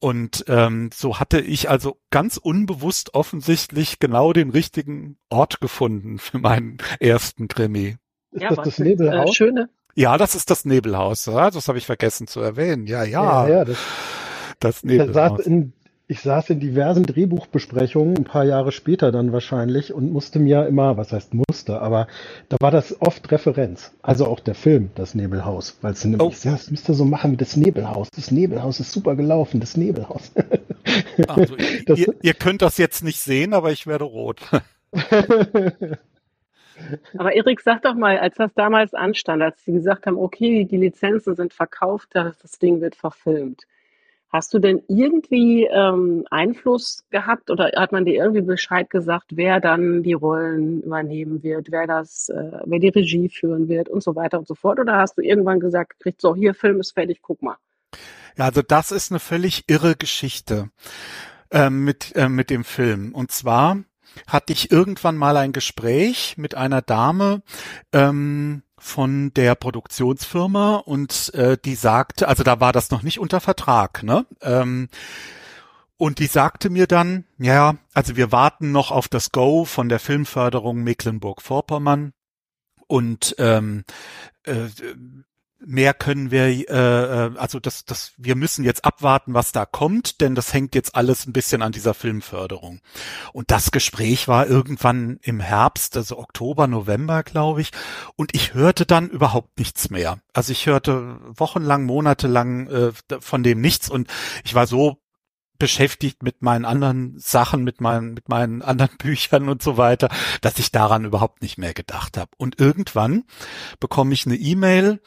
Und 0.00 0.44
ähm, 0.48 0.90
so 0.92 1.18
hatte 1.18 1.40
ich 1.40 1.70
also 1.70 1.96
ganz 2.10 2.36
unbewusst 2.36 3.14
offensichtlich 3.14 4.00
genau 4.00 4.34
den 4.34 4.50
richtigen 4.50 5.16
Ort 5.30 5.62
gefunden 5.62 6.18
für 6.18 6.36
meinen 6.36 6.76
ersten 7.00 7.48
Krimi. 7.48 7.96
Ist 8.32 8.42
ja, 8.42 8.50
das 8.50 8.66
das 8.66 8.78
Nebelhaus? 8.80 9.30
Äh, 9.30 9.32
schöne. 9.32 9.70
Ja, 9.94 10.18
das 10.18 10.34
ist 10.34 10.50
das 10.50 10.66
Nebelhaus. 10.66 11.24
Ja, 11.24 11.50
das 11.50 11.66
habe 11.66 11.78
ich 11.78 11.86
vergessen 11.86 12.26
zu 12.26 12.40
erwähnen. 12.40 12.86
Ja, 12.86 13.02
ja. 13.02 13.48
ja, 13.48 13.48
ja 13.48 13.64
das, 13.64 13.78
das 14.60 14.84
Nebelhaus. 14.84 15.38
Das 15.38 15.46
in, 15.46 15.72
ich 16.14 16.20
saß 16.20 16.50
in 16.50 16.60
diversen 16.60 17.02
Drehbuchbesprechungen, 17.02 18.18
ein 18.18 18.22
paar 18.24 18.44
Jahre 18.44 18.70
später 18.70 19.10
dann 19.10 19.32
wahrscheinlich, 19.32 19.92
und 19.92 20.12
musste 20.12 20.38
mir 20.38 20.64
immer, 20.64 20.96
was 20.96 21.12
heißt 21.12 21.34
musste, 21.34 21.80
aber 21.80 22.06
da 22.48 22.56
war 22.60 22.70
das 22.70 23.00
oft 23.00 23.32
Referenz. 23.32 23.92
Also 24.00 24.26
auch 24.26 24.38
der 24.38 24.54
Film, 24.54 24.90
das 24.94 25.16
Nebelhaus. 25.16 25.76
Weil 25.82 25.94
es 25.94 26.02
dann 26.02 26.20
oh. 26.20 26.32
ja, 26.44 26.52
das 26.52 26.70
müsst 26.70 26.88
ihr 26.88 26.94
so 26.94 27.04
machen 27.04 27.32
mit 27.32 27.40
das 27.40 27.56
Nebelhaus. 27.56 28.10
Das 28.14 28.30
Nebelhaus 28.30 28.78
ist 28.78 28.92
super 28.92 29.16
gelaufen, 29.16 29.58
das 29.58 29.76
Nebelhaus. 29.76 30.32
Also, 31.26 31.56
das, 31.86 31.98
ihr, 31.98 32.14
ihr 32.22 32.34
könnt 32.34 32.60
das 32.60 32.76
jetzt 32.76 33.02
nicht 33.02 33.18
sehen, 33.18 33.54
aber 33.54 33.72
ich 33.72 33.86
werde 33.86 34.04
rot. 34.04 34.40
Aber 37.16 37.32
Erik, 37.32 37.60
sag 37.60 37.82
doch 37.82 37.94
mal, 37.94 38.18
als 38.18 38.36
das 38.36 38.52
damals 38.54 38.94
anstand, 38.94 39.42
als 39.42 39.64
sie 39.64 39.72
gesagt 39.72 40.06
haben, 40.06 40.18
okay, 40.18 40.64
die 40.64 40.76
Lizenzen 40.76 41.34
sind 41.34 41.54
verkauft, 41.54 42.10
das 42.12 42.58
Ding 42.60 42.80
wird 42.80 42.94
verfilmt. 42.96 43.62
Hast 44.34 44.52
du 44.52 44.58
denn 44.58 44.82
irgendwie 44.88 45.62
ähm, 45.72 46.26
Einfluss 46.28 47.04
gehabt 47.10 47.52
oder 47.52 47.70
hat 47.76 47.92
man 47.92 48.04
dir 48.04 48.14
irgendwie 48.14 48.40
Bescheid 48.40 48.90
gesagt, 48.90 49.36
wer 49.36 49.60
dann 49.60 50.02
die 50.02 50.12
Rollen 50.12 50.82
übernehmen 50.82 51.44
wird, 51.44 51.70
wer 51.70 51.86
das, 51.86 52.30
äh, 52.30 52.58
wer 52.64 52.80
die 52.80 52.88
Regie 52.88 53.28
führen 53.28 53.68
wird 53.68 53.88
und 53.88 54.02
so 54.02 54.16
weiter 54.16 54.40
und 54.40 54.48
so 54.48 54.56
fort? 54.56 54.80
Oder 54.80 54.96
hast 54.96 55.16
du 55.18 55.22
irgendwann 55.22 55.60
gesagt, 55.60 56.00
kriegt 56.00 56.20
so, 56.20 56.34
hier 56.34 56.52
Film 56.52 56.80
ist 56.80 56.94
fertig, 56.94 57.20
guck 57.22 57.42
mal. 57.42 57.58
Ja, 58.36 58.46
also 58.46 58.62
das 58.62 58.90
ist 58.90 59.12
eine 59.12 59.20
völlig 59.20 59.68
irre 59.68 59.94
Geschichte 59.94 60.68
äh, 61.52 61.70
mit 61.70 62.16
äh, 62.16 62.28
mit 62.28 62.50
dem 62.50 62.64
Film. 62.64 63.14
Und 63.14 63.30
zwar 63.30 63.84
hatte 64.26 64.52
ich 64.52 64.72
irgendwann 64.72 65.16
mal 65.16 65.36
ein 65.36 65.52
Gespräch 65.52 66.34
mit 66.38 66.56
einer 66.56 66.82
Dame, 66.82 67.42
ähm, 67.92 68.64
von 68.84 69.32
der 69.32 69.54
Produktionsfirma 69.54 70.76
und 70.76 71.32
äh, 71.32 71.56
die 71.56 71.74
sagte, 71.74 72.28
also 72.28 72.42
da 72.42 72.60
war 72.60 72.70
das 72.70 72.90
noch 72.90 73.02
nicht 73.02 73.18
unter 73.18 73.40
Vertrag, 73.40 74.02
ne? 74.02 74.26
Ähm, 74.42 74.90
und 75.96 76.18
die 76.18 76.26
sagte 76.26 76.68
mir 76.68 76.86
dann, 76.86 77.24
ja, 77.38 77.76
also 77.94 78.16
wir 78.16 78.30
warten 78.30 78.72
noch 78.72 78.90
auf 78.90 79.08
das 79.08 79.32
Go 79.32 79.64
von 79.64 79.88
der 79.88 80.00
Filmförderung 80.00 80.84
Mecklenburg-Vorpommern 80.84 82.12
und 82.86 83.34
ähm, 83.38 83.84
äh, 84.42 84.68
mehr 85.66 85.94
können 85.94 86.30
wir, 86.30 86.46
äh, 86.46 86.62
äh, 86.62 87.36
also 87.36 87.60
das, 87.60 87.84
das, 87.84 88.12
wir 88.16 88.36
müssen 88.36 88.64
jetzt 88.64 88.84
abwarten, 88.84 89.34
was 89.34 89.52
da 89.52 89.66
kommt, 89.66 90.20
denn 90.20 90.34
das 90.34 90.52
hängt 90.52 90.74
jetzt 90.74 90.94
alles 90.94 91.26
ein 91.26 91.32
bisschen 91.32 91.62
an 91.62 91.72
dieser 91.72 91.94
Filmförderung. 91.94 92.80
Und 93.32 93.50
das 93.50 93.70
Gespräch 93.70 94.28
war 94.28 94.46
irgendwann 94.46 95.18
im 95.22 95.40
Herbst, 95.40 95.96
also 95.96 96.18
Oktober, 96.18 96.66
November, 96.66 97.22
glaube 97.22 97.60
ich, 97.60 97.70
und 98.16 98.34
ich 98.34 98.54
hörte 98.54 98.86
dann 98.86 99.08
überhaupt 99.08 99.58
nichts 99.58 99.90
mehr. 99.90 100.18
Also 100.32 100.52
ich 100.52 100.66
hörte 100.66 101.18
wochenlang, 101.24 101.84
monatelang 101.84 102.68
äh, 102.68 102.92
von 103.20 103.42
dem 103.42 103.60
nichts 103.60 103.88
und 103.88 104.08
ich 104.44 104.54
war 104.54 104.66
so 104.66 104.98
beschäftigt 105.58 106.22
mit 106.22 106.42
meinen 106.42 106.64
anderen 106.64 107.18
Sachen, 107.18 107.62
mit 107.62 107.80
meinen, 107.80 108.14
mit 108.14 108.28
meinen 108.28 108.62
anderen 108.62 108.96
Büchern 108.98 109.48
und 109.48 109.62
so 109.62 109.76
weiter, 109.76 110.08
dass 110.40 110.58
ich 110.58 110.72
daran 110.72 111.04
überhaupt 111.04 111.42
nicht 111.42 111.58
mehr 111.58 111.74
gedacht 111.74 112.16
habe. 112.16 112.30
Und 112.36 112.60
irgendwann 112.60 113.24
bekomme 113.80 114.14
ich 114.14 114.26
eine 114.26 114.36
E-Mail 114.36 115.00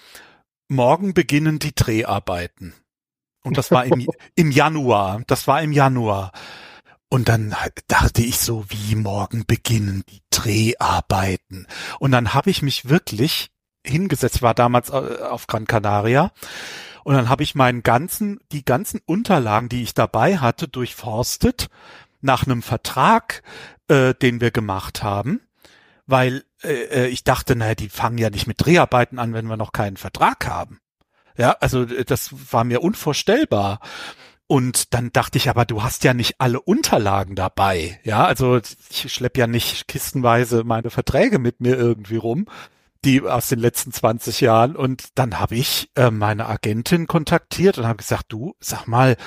morgen 0.68 1.14
beginnen 1.14 1.60
die 1.60 1.74
Dreharbeiten. 1.74 2.74
Und 3.44 3.58
das 3.58 3.72
war 3.72 3.86
im, 3.86 4.08
im 4.36 4.52
Januar. 4.52 5.22
Das 5.28 5.48
war 5.48 5.62
im 5.62 5.72
Januar. 5.72 6.32
Und 7.10 7.30
dann 7.30 7.56
dachte 7.88 8.22
ich 8.22 8.38
so, 8.40 8.66
wie 8.70 8.96
morgen 8.96 9.46
beginnen 9.46 10.04
die 10.10 10.22
Dreharbeiten. 10.30 11.68
Und 12.00 12.12
dann 12.12 12.34
habe 12.34 12.50
ich 12.50 12.62
mich 12.62 12.90
wirklich 12.90 13.50
hingesetzt, 13.86 14.38
ich 14.38 14.42
war 14.42 14.54
damals 14.54 14.90
äh, 14.90 15.22
auf 15.22 15.48
Gran 15.48 15.66
Canaria, 15.66 16.32
und 17.06 17.16
dann 17.16 17.30
habe 17.30 17.44
ich 17.44 17.56
meinen 17.56 17.84
ganzen, 17.84 18.42
die 18.52 18.66
ganzen 18.66 19.00
Unterlagen, 19.06 19.70
die 19.70 19.82
ich 19.82 19.94
dabei 19.94 20.40
hatte, 20.40 20.68
durchforstet 20.68 21.70
nach 22.20 22.46
einem 22.46 22.62
Vertrag, 22.62 23.44
äh, 23.88 24.14
den 24.14 24.42
wir 24.42 24.52
gemacht 24.52 25.04
haben 25.04 25.40
weil 26.08 26.44
äh, 26.64 27.06
äh, 27.06 27.08
ich 27.08 27.24
dachte, 27.24 27.56
naja, 27.56 27.76
die 27.76 27.90
fangen 27.90 28.18
ja 28.18 28.30
nicht 28.30 28.48
mit 28.48 28.64
Dreharbeiten 28.64 29.20
an, 29.20 29.34
wenn 29.34 29.48
wir 29.48 29.58
noch 29.58 29.72
keinen 29.72 29.98
Vertrag 29.98 30.48
haben. 30.48 30.80
Ja, 31.38 31.52
also 31.60 31.84
äh, 31.84 32.06
das 32.06 32.30
war 32.52 32.64
mir 32.64 32.82
unvorstellbar. 32.82 33.80
Und 34.48 34.94
dann 34.94 35.12
dachte 35.12 35.38
ich 35.38 35.50
aber, 35.50 35.66
du 35.66 35.84
hast 35.84 36.06
ja 36.06 36.14
nicht 36.14 36.36
alle 36.40 36.62
Unterlagen 36.62 37.36
dabei. 37.36 38.00
Ja, 38.04 38.26
also 38.26 38.60
ich 38.90 39.12
schlepp 39.14 39.38
ja 39.38 39.46
nicht 39.46 39.90
kistenweise 39.90 40.64
meine 40.64 40.90
Verträge 40.90 41.38
mit 41.38 41.60
mir 41.60 41.78
irgendwie 41.78 42.16
rum, 42.16 42.46
die 43.04 43.22
aus 43.22 43.50
den 43.50 43.60
letzten 43.60 43.92
20 43.92 44.40
Jahren. 44.40 44.78
Und 44.78 45.10
dann 45.16 45.40
habe 45.40 45.56
ich 45.56 45.92
äh, 45.96 46.12
meine 46.12 46.48
Agentin 46.48 47.08
kontaktiert 47.08 47.78
und 47.78 47.86
habe 47.86 47.98
gesagt, 47.98 48.28
du, 48.30 48.56
sag 48.62 48.88
mal, 48.88 49.18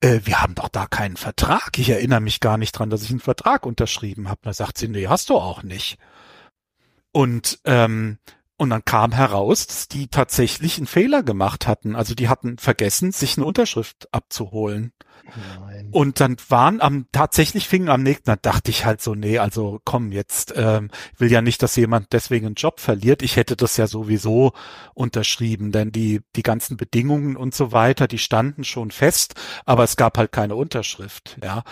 äh, 0.00 0.20
wir 0.24 0.40
haben 0.40 0.54
doch 0.54 0.68
da 0.68 0.86
keinen 0.86 1.18
Vertrag. 1.18 1.78
Ich 1.78 1.90
erinnere 1.90 2.20
mich 2.20 2.40
gar 2.40 2.56
nicht 2.56 2.72
dran, 2.72 2.88
dass 2.88 3.02
ich 3.02 3.10
einen 3.10 3.20
Vertrag 3.20 3.66
unterschrieben 3.66 4.30
habe. 4.30 4.40
Da 4.42 4.54
sagt 4.54 4.78
sie, 4.78 4.88
nee, 4.88 5.06
hast 5.06 5.28
du 5.28 5.36
auch 5.36 5.62
nicht. 5.62 5.98
Und 7.12 7.60
ähm, 7.64 8.18
und 8.62 8.70
dann 8.70 8.84
kam 8.84 9.10
heraus, 9.10 9.66
dass 9.66 9.88
die 9.88 10.06
tatsächlich 10.06 10.76
einen 10.78 10.86
Fehler 10.86 11.24
gemacht 11.24 11.66
hatten. 11.66 11.96
Also 11.96 12.14
die 12.14 12.28
hatten 12.28 12.58
vergessen, 12.58 13.10
sich 13.10 13.36
eine 13.36 13.44
Unterschrift 13.44 14.06
abzuholen. 14.12 14.92
Nein. 15.60 15.88
Und 15.90 16.20
dann 16.20 16.36
waren 16.48 16.80
am 16.80 17.06
tatsächlich 17.10 17.66
fingen 17.66 17.88
am 17.88 18.04
nächsten, 18.04 18.26
dann 18.26 18.38
dachte 18.40 18.70
ich 18.70 18.84
halt 18.84 19.00
so, 19.00 19.16
nee, 19.16 19.38
also 19.38 19.80
komm, 19.84 20.12
jetzt 20.12 20.54
ähm, 20.56 20.90
will 21.16 21.30
ja 21.30 21.42
nicht, 21.42 21.62
dass 21.62 21.74
jemand 21.74 22.12
deswegen 22.12 22.46
einen 22.46 22.54
Job 22.54 22.78
verliert. 22.80 23.22
Ich 23.22 23.36
hätte 23.36 23.56
das 23.56 23.76
ja 23.76 23.88
sowieso 23.88 24.52
unterschrieben, 24.94 25.72
denn 25.72 25.90
die 25.90 26.20
die 26.36 26.42
ganzen 26.42 26.76
Bedingungen 26.76 27.36
und 27.36 27.54
so 27.54 27.72
weiter, 27.72 28.06
die 28.06 28.18
standen 28.18 28.62
schon 28.64 28.90
fest, 28.90 29.34
aber 29.64 29.84
es 29.84 29.96
gab 29.96 30.18
halt 30.18 30.30
keine 30.30 30.54
Unterschrift, 30.54 31.36
ja. 31.42 31.64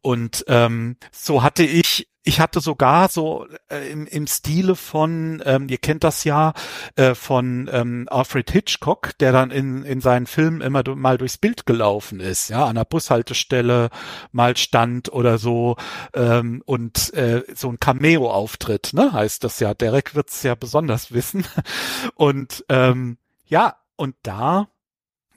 Und 0.00 0.44
ähm, 0.48 0.96
so 1.10 1.42
hatte 1.42 1.64
ich 1.64 2.08
ich 2.26 2.40
hatte 2.40 2.60
sogar 2.60 3.08
so 3.08 3.46
äh, 3.70 3.88
im, 3.90 4.06
im 4.06 4.26
Stile 4.26 4.74
von, 4.74 5.40
ähm, 5.46 5.68
ihr 5.68 5.78
kennt 5.78 6.02
das 6.02 6.24
ja, 6.24 6.54
äh, 6.96 7.14
von 7.14 7.70
ähm, 7.72 8.08
Alfred 8.10 8.50
Hitchcock, 8.50 9.16
der 9.20 9.30
dann 9.30 9.52
in, 9.52 9.84
in 9.84 10.00
seinen 10.00 10.26
Filmen 10.26 10.60
immer 10.60 10.82
do, 10.82 10.96
mal 10.96 11.18
durchs 11.18 11.38
Bild 11.38 11.66
gelaufen 11.66 12.18
ist, 12.18 12.48
ja, 12.48 12.66
an 12.66 12.74
der 12.74 12.84
Bushaltestelle 12.84 13.90
mal 14.32 14.56
stand 14.56 15.12
oder 15.12 15.38
so 15.38 15.76
ähm, 16.14 16.62
und 16.66 17.14
äh, 17.14 17.44
so 17.54 17.68
ein 17.68 17.78
Cameo-Auftritt, 17.78 18.92
ne, 18.92 19.12
heißt 19.12 19.44
das 19.44 19.60
ja. 19.60 19.72
Derek 19.74 20.16
wird's 20.16 20.42
ja 20.42 20.56
besonders 20.56 21.12
wissen. 21.12 21.46
Und 22.14 22.64
ähm, 22.68 23.18
ja, 23.46 23.76
und 23.96 24.14
da 24.22 24.68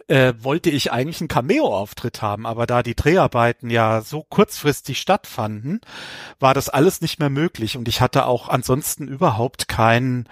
äh, 0.09 0.33
wollte 0.39 0.69
ich 0.69 0.91
eigentlich 0.91 1.21
einen 1.21 1.27
Cameo-Auftritt 1.27 2.21
haben, 2.21 2.45
aber 2.45 2.65
da 2.65 2.81
die 2.83 2.95
Dreharbeiten 2.95 3.69
ja 3.69 4.01
so 4.01 4.23
kurzfristig 4.23 4.99
stattfanden, 4.99 5.81
war 6.39 6.53
das 6.53 6.67
alles 6.67 7.01
nicht 7.01 7.19
mehr 7.19 7.29
möglich. 7.29 7.77
Und 7.77 7.87
ich 7.87 8.01
hatte 8.01 8.25
auch 8.25 8.49
ansonsten 8.49 9.07
überhaupt 9.07 9.67
kein, 9.67 10.27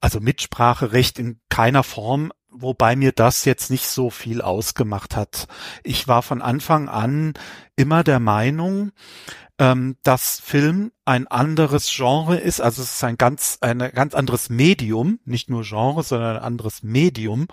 also 0.00 0.20
Mitspracherecht 0.20 1.18
in 1.18 1.40
keiner 1.48 1.82
Form 1.82 2.30
wobei 2.52 2.96
mir 2.96 3.12
das 3.12 3.44
jetzt 3.44 3.70
nicht 3.70 3.86
so 3.86 4.10
viel 4.10 4.40
ausgemacht 4.40 5.16
hat. 5.16 5.46
Ich 5.82 6.08
war 6.08 6.22
von 6.22 6.42
Anfang 6.42 6.88
an 6.88 7.34
immer 7.76 8.04
der 8.04 8.20
Meinung, 8.20 8.92
ähm, 9.58 9.96
dass 10.02 10.40
Film 10.40 10.92
ein 11.04 11.26
anderes 11.26 11.90
Genre 11.94 12.36
ist, 12.36 12.60
also 12.60 12.82
es 12.82 12.96
ist 12.96 13.04
ein 13.04 13.18
ganz, 13.18 13.58
ein 13.60 13.78
ganz 13.78 14.14
anderes 14.14 14.50
Medium, 14.50 15.18
nicht 15.24 15.50
nur 15.50 15.62
Genre, 15.62 16.02
sondern 16.02 16.36
ein 16.36 16.42
anderes 16.42 16.82
Medium 16.82 17.48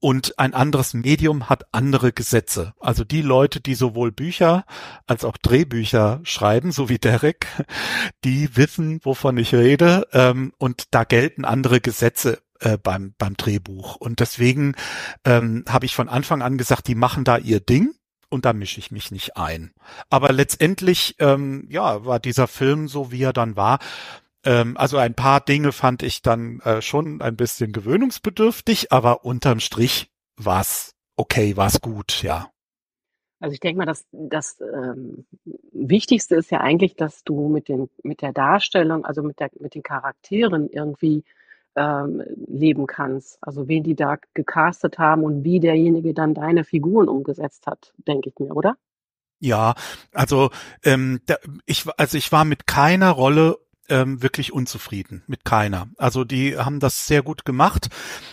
und 0.00 0.38
ein 0.38 0.54
anderes 0.54 0.94
Medium 0.94 1.48
hat 1.48 1.64
andere 1.72 2.12
Gesetze. 2.12 2.72
Also 2.80 3.04
die 3.04 3.22
Leute, 3.22 3.60
die 3.60 3.74
sowohl 3.74 4.10
Bücher 4.10 4.64
als 5.06 5.24
auch 5.24 5.36
Drehbücher 5.36 6.20
schreiben, 6.24 6.72
so 6.72 6.88
wie 6.88 6.98
Derek, 6.98 7.46
die 8.24 8.56
wissen, 8.56 9.00
wovon 9.02 9.36
ich 9.38 9.54
rede 9.54 10.06
ähm, 10.12 10.52
und 10.58 10.84
da 10.92 11.04
gelten 11.04 11.44
andere 11.44 11.80
Gesetze 11.80 12.38
äh, 12.64 12.78
beim, 12.78 13.14
beim 13.18 13.36
Drehbuch. 13.36 13.96
Und 13.96 14.20
deswegen 14.20 14.74
ähm, 15.24 15.64
habe 15.68 15.86
ich 15.86 15.94
von 15.94 16.08
Anfang 16.08 16.42
an 16.42 16.58
gesagt, 16.58 16.88
die 16.88 16.94
machen 16.94 17.24
da 17.24 17.36
ihr 17.36 17.60
Ding 17.60 17.94
und 18.30 18.44
da 18.44 18.52
mische 18.52 18.78
ich 18.80 18.90
mich 18.90 19.10
nicht 19.10 19.36
ein. 19.36 19.72
Aber 20.10 20.32
letztendlich, 20.32 21.16
ähm, 21.18 21.66
ja, 21.70 22.04
war 22.04 22.18
dieser 22.18 22.48
Film 22.48 22.88
so, 22.88 23.12
wie 23.12 23.22
er 23.22 23.32
dann 23.32 23.56
war. 23.56 23.78
Ähm, 24.44 24.76
also 24.76 24.96
ein 24.96 25.14
paar 25.14 25.40
Dinge 25.40 25.72
fand 25.72 26.02
ich 26.02 26.22
dann 26.22 26.60
äh, 26.60 26.82
schon 26.82 27.20
ein 27.20 27.36
bisschen 27.36 27.72
gewöhnungsbedürftig, 27.72 28.92
aber 28.92 29.24
unterm 29.24 29.60
Strich 29.60 30.10
war's 30.36 30.94
okay, 31.16 31.56
war's 31.56 31.80
gut, 31.80 32.22
ja. 32.22 32.50
Also 33.40 33.52
ich 33.52 33.60
denke 33.60 33.78
mal, 33.78 33.84
das, 33.84 34.06
das 34.10 34.58
ähm, 34.60 35.26
Wichtigste 35.72 36.34
ist 36.34 36.50
ja 36.50 36.60
eigentlich, 36.60 36.96
dass 36.96 37.24
du 37.24 37.48
mit 37.48 37.68
den 37.68 37.90
mit 38.02 38.22
der 38.22 38.32
Darstellung, 38.32 39.04
also 39.04 39.22
mit 39.22 39.38
der 39.38 39.50
mit 39.60 39.74
den 39.74 39.82
Charakteren 39.82 40.70
irgendwie 40.70 41.24
ähm, 41.76 42.22
leben 42.48 42.86
kannst. 42.86 43.38
Also 43.40 43.68
wen 43.68 43.82
die 43.82 43.94
da 43.94 44.16
gecastet 44.34 44.98
haben 44.98 45.24
und 45.24 45.44
wie 45.44 45.60
derjenige 45.60 46.14
dann 46.14 46.34
deine 46.34 46.64
Figuren 46.64 47.08
umgesetzt 47.08 47.66
hat, 47.66 47.92
denke 48.06 48.30
ich 48.30 48.38
mir, 48.38 48.54
oder? 48.54 48.76
Ja, 49.40 49.74
also 50.12 50.50
ähm, 50.84 51.20
da, 51.26 51.36
ich 51.66 51.84
also 51.98 52.16
ich 52.16 52.32
war 52.32 52.44
mit 52.44 52.66
keiner 52.66 53.10
Rolle 53.10 53.58
ähm, 53.88 54.22
wirklich 54.22 54.52
unzufrieden 54.52 55.22
mit 55.26 55.44
keiner. 55.44 55.88
Also 55.98 56.24
die 56.24 56.56
haben 56.56 56.80
das 56.80 57.06
sehr 57.06 57.22
gut 57.22 57.44
gemacht. 57.44 57.88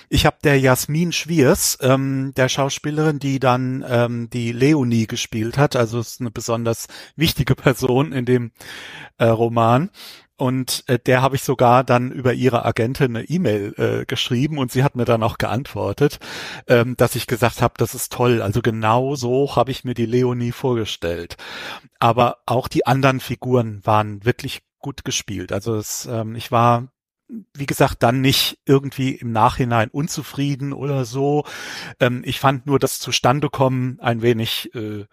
Ich 0.10 0.26
habe 0.26 0.38
der 0.44 0.60
Jasmin 0.60 1.12
Schwiers, 1.12 1.78
ähm, 1.82 2.34
der 2.36 2.50
Schauspielerin, 2.50 3.20
die 3.20 3.40
dann 3.40 3.84
ähm, 3.88 4.30
die 4.30 4.52
Leonie 4.52 5.08
gespielt 5.08 5.58
hat, 5.58 5.76
also 5.76 6.00
ist 6.00 6.22
eine 6.22 6.32
besonders 6.32 6.88
wichtige 7.16 7.56
Person 7.56 8.14
in 8.14 8.26
dem 8.26 8.52
äh, 9.18 9.26
Roman. 9.26 9.90
Und 10.42 10.86
äh, 10.88 10.98
der 10.98 11.22
habe 11.22 11.36
ich 11.36 11.44
sogar 11.44 11.84
dann 11.84 12.10
über 12.12 12.34
ihre 12.34 12.66
Agentin 12.66 13.16
eine 13.16 13.30
E-Mail 13.30 13.76
äh, 13.78 14.06
geschrieben 14.08 14.58
und 14.58 14.72
sie 14.72 14.84
hat 14.84 14.96
mir 14.96 15.06
dann 15.06 15.22
auch 15.22 15.38
geantwortet, 15.38 16.18
ähm, 16.66 16.98
dass 16.98 17.16
ich 17.16 17.28
gesagt 17.28 17.62
habe, 17.62 17.76
das 17.78 17.94
ist 17.94 18.12
toll. 18.12 18.42
Also 18.42 18.64
genau 18.64 19.14
so 19.14 19.56
habe 19.56 19.70
ich 19.70 19.84
mir 19.84 19.94
die 19.94 20.08
Leonie 20.08 20.52
vorgestellt. 20.52 21.38
Aber 22.00 22.38
auch 22.48 22.68
die 22.68 22.88
anderen 22.88 23.20
Figuren 23.20 23.82
waren 23.84 24.26
wirklich 24.26 24.64
gut 24.80 25.06
gespielt. 25.06 25.52
Also 25.52 25.76
es, 25.76 26.08
ähm, 26.08 26.34
ich 26.34 26.52
war 26.52 26.88
wie 27.54 27.66
gesagt, 27.66 28.04
dann 28.04 28.20
nicht 28.20 28.60
irgendwie 28.66 29.12
im 29.12 29.32
Nachhinein 29.32 29.90
unzufrieden 29.90 30.74
oder 30.74 31.06
so. 31.06 31.46
Ähm, 32.00 32.24
ich 32.26 32.40
fand 32.40 32.66
nur 32.66 32.80
das 32.80 33.00
Zustandekommen 33.00 34.00
ein 34.02 34.22
wenig 34.22 34.74
äh, 34.76 35.06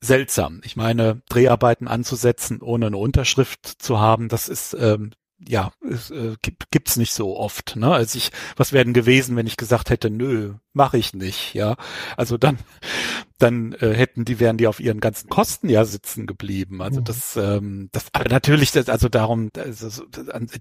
seltsam. 0.00 0.60
Ich 0.64 0.76
meine, 0.76 1.22
Dreharbeiten 1.28 1.88
anzusetzen, 1.88 2.60
ohne 2.60 2.86
eine 2.86 2.96
Unterschrift 2.96 3.66
zu 3.66 3.98
haben, 3.98 4.28
das 4.28 4.48
ist 4.48 4.74
ähm, 4.78 5.12
ja, 5.38 5.70
es 5.88 6.10
äh, 6.10 6.36
gibt, 6.40 6.70
gibt's 6.70 6.96
nicht 6.96 7.12
so 7.12 7.36
oft. 7.36 7.76
Ne? 7.76 7.92
Also 7.92 8.16
ich, 8.16 8.30
was 8.56 8.72
wären 8.72 8.94
gewesen, 8.94 9.36
wenn 9.36 9.46
ich 9.46 9.56
gesagt 9.56 9.90
hätte, 9.90 10.08
nö, 10.08 10.54
mache 10.72 10.96
ich 10.96 11.12
nicht. 11.12 11.54
Ja, 11.54 11.76
also 12.16 12.38
dann, 12.38 12.58
dann 13.38 13.74
äh, 13.74 13.94
hätten 13.94 14.24
die 14.24 14.40
wären 14.40 14.56
die 14.56 14.66
auf 14.66 14.80
ihren 14.80 15.00
ganzen 15.00 15.28
Kosten 15.28 15.68
ja 15.68 15.84
sitzen 15.84 16.26
geblieben. 16.26 16.80
Also 16.80 17.00
mhm. 17.00 17.04
das, 17.04 17.36
ähm, 17.36 17.88
das, 17.92 18.06
aber 18.12 18.30
natürlich, 18.30 18.72
das, 18.72 18.88
also 18.88 19.08
darum, 19.08 19.50
also, 19.56 20.04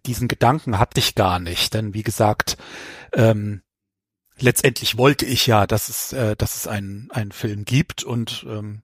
diesen 0.05 0.27
Gedanken 0.27 0.77
hatte 0.77 0.99
ich 0.99 1.15
gar 1.15 1.39
nicht, 1.39 1.73
denn 1.73 1.93
wie 1.93 2.03
gesagt, 2.03 2.57
ähm, 3.13 3.61
letztendlich 4.39 4.97
wollte 4.97 5.25
ich 5.25 5.47
ja, 5.47 5.67
dass 5.67 5.89
es, 5.89 6.13
äh, 6.13 6.35
dass 6.35 6.55
es 6.55 6.67
einen 6.67 7.09
einen 7.11 7.31
Film 7.31 7.65
gibt 7.65 8.03
und 8.03 8.45
ähm, 8.49 8.81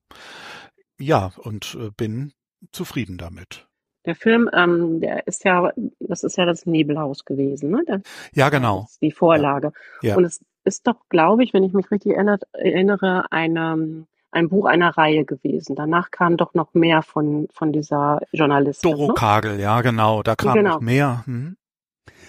ja 0.99 1.31
und 1.37 1.77
äh, 1.79 1.91
bin 1.91 2.33
zufrieden 2.71 3.17
damit. 3.17 3.67
Der 4.05 4.15
Film, 4.15 4.49
ähm, 4.53 4.99
der 4.99 5.27
ist 5.27 5.45
ja, 5.45 5.71
das 5.99 6.23
ist 6.23 6.37
ja 6.37 6.45
das 6.45 6.65
Nebelhaus 6.65 7.23
gewesen, 7.23 7.69
ne? 7.69 7.83
Der, 7.87 8.01
ja, 8.33 8.49
genau. 8.49 8.87
die 9.01 9.11
Vorlage. 9.11 9.73
Ja. 10.01 10.15
Und 10.15 10.25
es 10.25 10.43
ist 10.63 10.87
doch, 10.87 11.07
glaube 11.09 11.43
ich, 11.43 11.53
wenn 11.53 11.63
ich 11.63 11.73
mich 11.73 11.91
richtig 11.91 12.13
erinnert, 12.13 12.43
erinnere, 12.53 13.25
eine, 13.31 14.07
ein 14.31 14.49
Buch 14.49 14.65
einer 14.65 14.97
Reihe 14.97 15.23
gewesen. 15.25 15.75
Danach 15.75 16.09
kam 16.09 16.37
doch 16.37 16.55
noch 16.55 16.73
mehr 16.73 17.03
von, 17.03 17.47
von 17.53 17.71
dieser 17.71 18.21
Journalistin. 18.31 18.91
Doro 18.91 19.07
ne? 19.07 19.13
Kagel, 19.13 19.59
ja, 19.59 19.81
genau, 19.81 20.23
da 20.23 20.35
kam 20.35 20.55
genau. 20.55 20.75
noch 20.75 20.81
mehr. 20.81 21.23
Hm. 21.25 21.57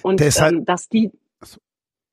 Und 0.03 0.21
ähm, 0.21 0.65
dass 0.67 0.89
die, 0.89 1.13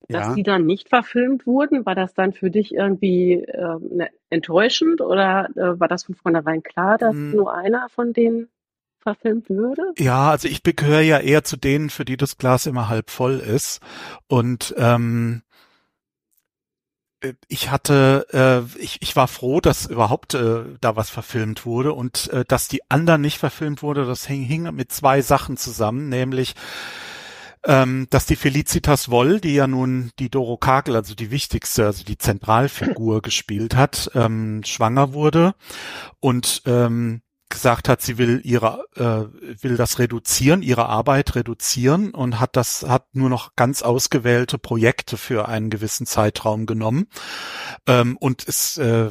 dass 0.09 0.27
ja. 0.27 0.33
die 0.33 0.43
dann 0.43 0.65
nicht 0.65 0.89
verfilmt 0.89 1.45
wurden, 1.45 1.85
war 1.85 1.95
das 1.95 2.13
dann 2.13 2.33
für 2.33 2.49
dich 2.49 2.73
irgendwie 2.73 3.33
äh, 3.33 3.77
ne, 3.79 4.09
enttäuschend 4.29 5.01
oder 5.01 5.49
äh, 5.55 5.79
war 5.79 5.87
das 5.87 6.03
von 6.03 6.15
vornherein 6.15 6.63
klar, 6.63 6.97
dass 6.97 7.13
hm. 7.13 7.31
nur 7.31 7.53
einer 7.53 7.87
von 7.89 8.11
denen 8.11 8.49
verfilmt 8.99 9.49
würde? 9.49 9.93
Ja, 9.97 10.31
also 10.31 10.47
ich 10.47 10.63
gehöre 10.63 11.01
ja 11.01 11.19
eher 11.19 11.43
zu 11.43 11.57
denen, 11.57 11.89
für 11.89 12.05
die 12.05 12.17
das 12.17 12.37
Glas 12.37 12.65
immer 12.65 12.89
halb 12.89 13.11
voll 13.11 13.37
ist. 13.39 13.81
Und 14.27 14.73
ähm, 14.77 15.43
äh, 17.21 17.33
ich 17.47 17.69
hatte, 17.69 18.25
äh, 18.31 18.81
ich, 18.81 19.01
ich 19.01 19.15
war 19.15 19.27
froh, 19.27 19.61
dass 19.61 19.85
überhaupt 19.85 20.33
äh, 20.33 20.63
da 20.81 20.95
was 20.95 21.09
verfilmt 21.09 21.65
wurde 21.65 21.93
und 21.93 22.29
äh, 22.31 22.45
dass 22.47 22.67
die 22.67 22.81
anderen 22.89 23.21
nicht 23.21 23.37
verfilmt 23.37 23.83
wurde, 23.83 24.05
das 24.05 24.25
hing, 24.25 24.43
hing 24.43 24.63
mit 24.75 24.91
zwei 24.91 25.21
Sachen 25.21 25.57
zusammen, 25.57 26.09
nämlich 26.09 26.55
ähm, 27.65 28.07
dass 28.09 28.25
die 28.25 28.35
Felicitas 28.35 29.09
Woll, 29.09 29.39
die 29.39 29.53
ja 29.53 29.67
nun 29.67 30.11
die 30.19 30.29
Doro 30.29 30.57
Kagel, 30.57 30.95
also 30.95 31.15
die 31.15 31.31
wichtigste, 31.31 31.85
also 31.85 32.03
die 32.03 32.17
Zentralfigur 32.17 33.21
gespielt 33.21 33.75
hat, 33.75 34.11
ähm, 34.15 34.61
schwanger 34.63 35.13
wurde 35.13 35.55
und 36.19 36.61
ähm, 36.65 37.21
gesagt 37.49 37.89
hat, 37.89 38.01
sie 38.01 38.17
will 38.17 38.41
ihre 38.43 38.85
äh, 38.95 39.63
will 39.63 39.75
das 39.75 39.97
reduzieren, 39.97 40.61
ihre 40.61 40.85
Arbeit 40.85 41.35
reduzieren 41.35 42.11
und 42.11 42.39
hat 42.39 42.55
das 42.55 42.83
hat 42.87 43.07
nur 43.13 43.29
noch 43.29 43.55
ganz 43.55 43.81
ausgewählte 43.81 44.59
Projekte 44.59 45.17
für 45.17 45.47
einen 45.47 45.71
gewissen 45.71 46.05
Zeitraum 46.05 46.67
genommen. 46.67 47.07
Ähm, 47.87 48.17
und 48.17 48.47
es 48.47 48.77
äh, 48.77 49.09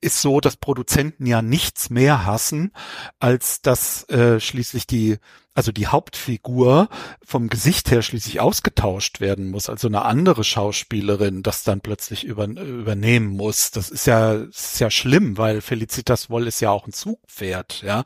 ist 0.00 0.22
so, 0.22 0.40
dass 0.40 0.56
Produzenten 0.56 1.26
ja 1.26 1.42
nichts 1.42 1.90
mehr 1.90 2.24
hassen, 2.24 2.72
als 3.18 3.62
dass 3.62 4.08
äh, 4.08 4.38
schließlich 4.38 4.86
die, 4.86 5.18
also 5.54 5.72
die 5.72 5.88
Hauptfigur 5.88 6.88
vom 7.24 7.48
Gesicht 7.48 7.90
her 7.90 8.02
schließlich 8.02 8.40
ausgetauscht 8.40 9.20
werden 9.20 9.50
muss, 9.50 9.68
also 9.68 9.88
eine 9.88 10.04
andere 10.04 10.44
Schauspielerin 10.44 11.42
das 11.42 11.64
dann 11.64 11.80
plötzlich 11.80 12.24
über, 12.24 12.46
übernehmen 12.46 13.36
muss. 13.36 13.72
Das 13.72 13.90
ist 13.90 14.06
ja, 14.06 14.34
ist 14.34 14.78
ja 14.78 14.90
schlimm, 14.90 15.36
weil 15.36 15.60
Felicitas 15.60 16.30
Woll 16.30 16.46
ist 16.46 16.60
ja 16.60 16.70
auch 16.70 16.86
ein 16.86 16.92
Zugpferd, 16.92 17.82
ja. 17.82 18.04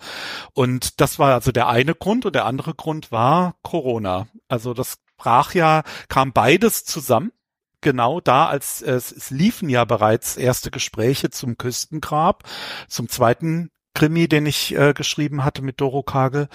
Und 0.54 1.00
das 1.00 1.18
war 1.18 1.34
also 1.34 1.52
der 1.52 1.68
eine 1.68 1.94
Grund 1.94 2.24
und 2.24 2.34
der 2.34 2.46
andere 2.46 2.74
Grund 2.74 3.12
war 3.12 3.56
Corona. 3.62 4.28
Also 4.48 4.72
das 4.72 4.98
brach 5.18 5.54
ja, 5.54 5.82
kam 6.08 6.32
beides 6.32 6.84
zusammen 6.84 7.32
genau 7.82 8.20
da, 8.20 8.46
als 8.46 8.80
es, 8.80 9.12
es 9.12 9.30
liefen 9.30 9.68
ja 9.68 9.84
bereits 9.84 10.36
erste 10.36 10.70
Gespräche 10.70 11.30
zum 11.30 11.58
Küstengrab, 11.58 12.44
zum 12.88 13.08
zweiten 13.08 13.70
Krimi, 13.94 14.28
den 14.28 14.46
ich 14.46 14.74
äh, 14.74 14.94
geschrieben 14.94 15.44
hatte 15.44 15.62
mit 15.62 15.80
Doro 15.80 16.02
Kagel. 16.02 16.48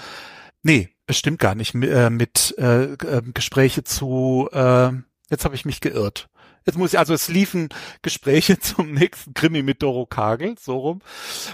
Nee, 0.63 0.89
es 1.05 1.17
stimmt 1.17 1.39
gar 1.39 1.55
nicht. 1.55 1.75
Äh, 1.75 2.09
mit 2.09 2.55
äh, 2.57 2.93
äh, 2.93 3.21
Gespräche 3.33 3.83
zu, 3.83 4.49
äh, 4.51 4.91
jetzt 5.29 5.45
habe 5.45 5.55
ich 5.55 5.65
mich 5.65 5.81
geirrt. 5.81 6.29
Jetzt 6.65 6.77
muss 6.77 6.91
ich, 6.91 6.99
also 6.99 7.13
es 7.13 7.29
liefen 7.29 7.69
Gespräche 8.01 8.59
zum 8.59 8.91
nächsten 8.93 9.33
Krimi 9.33 9.63
mit 9.63 9.81
Doro 9.81 10.05
Kagel, 10.05 10.55
so 10.59 10.77
rum. 10.77 10.99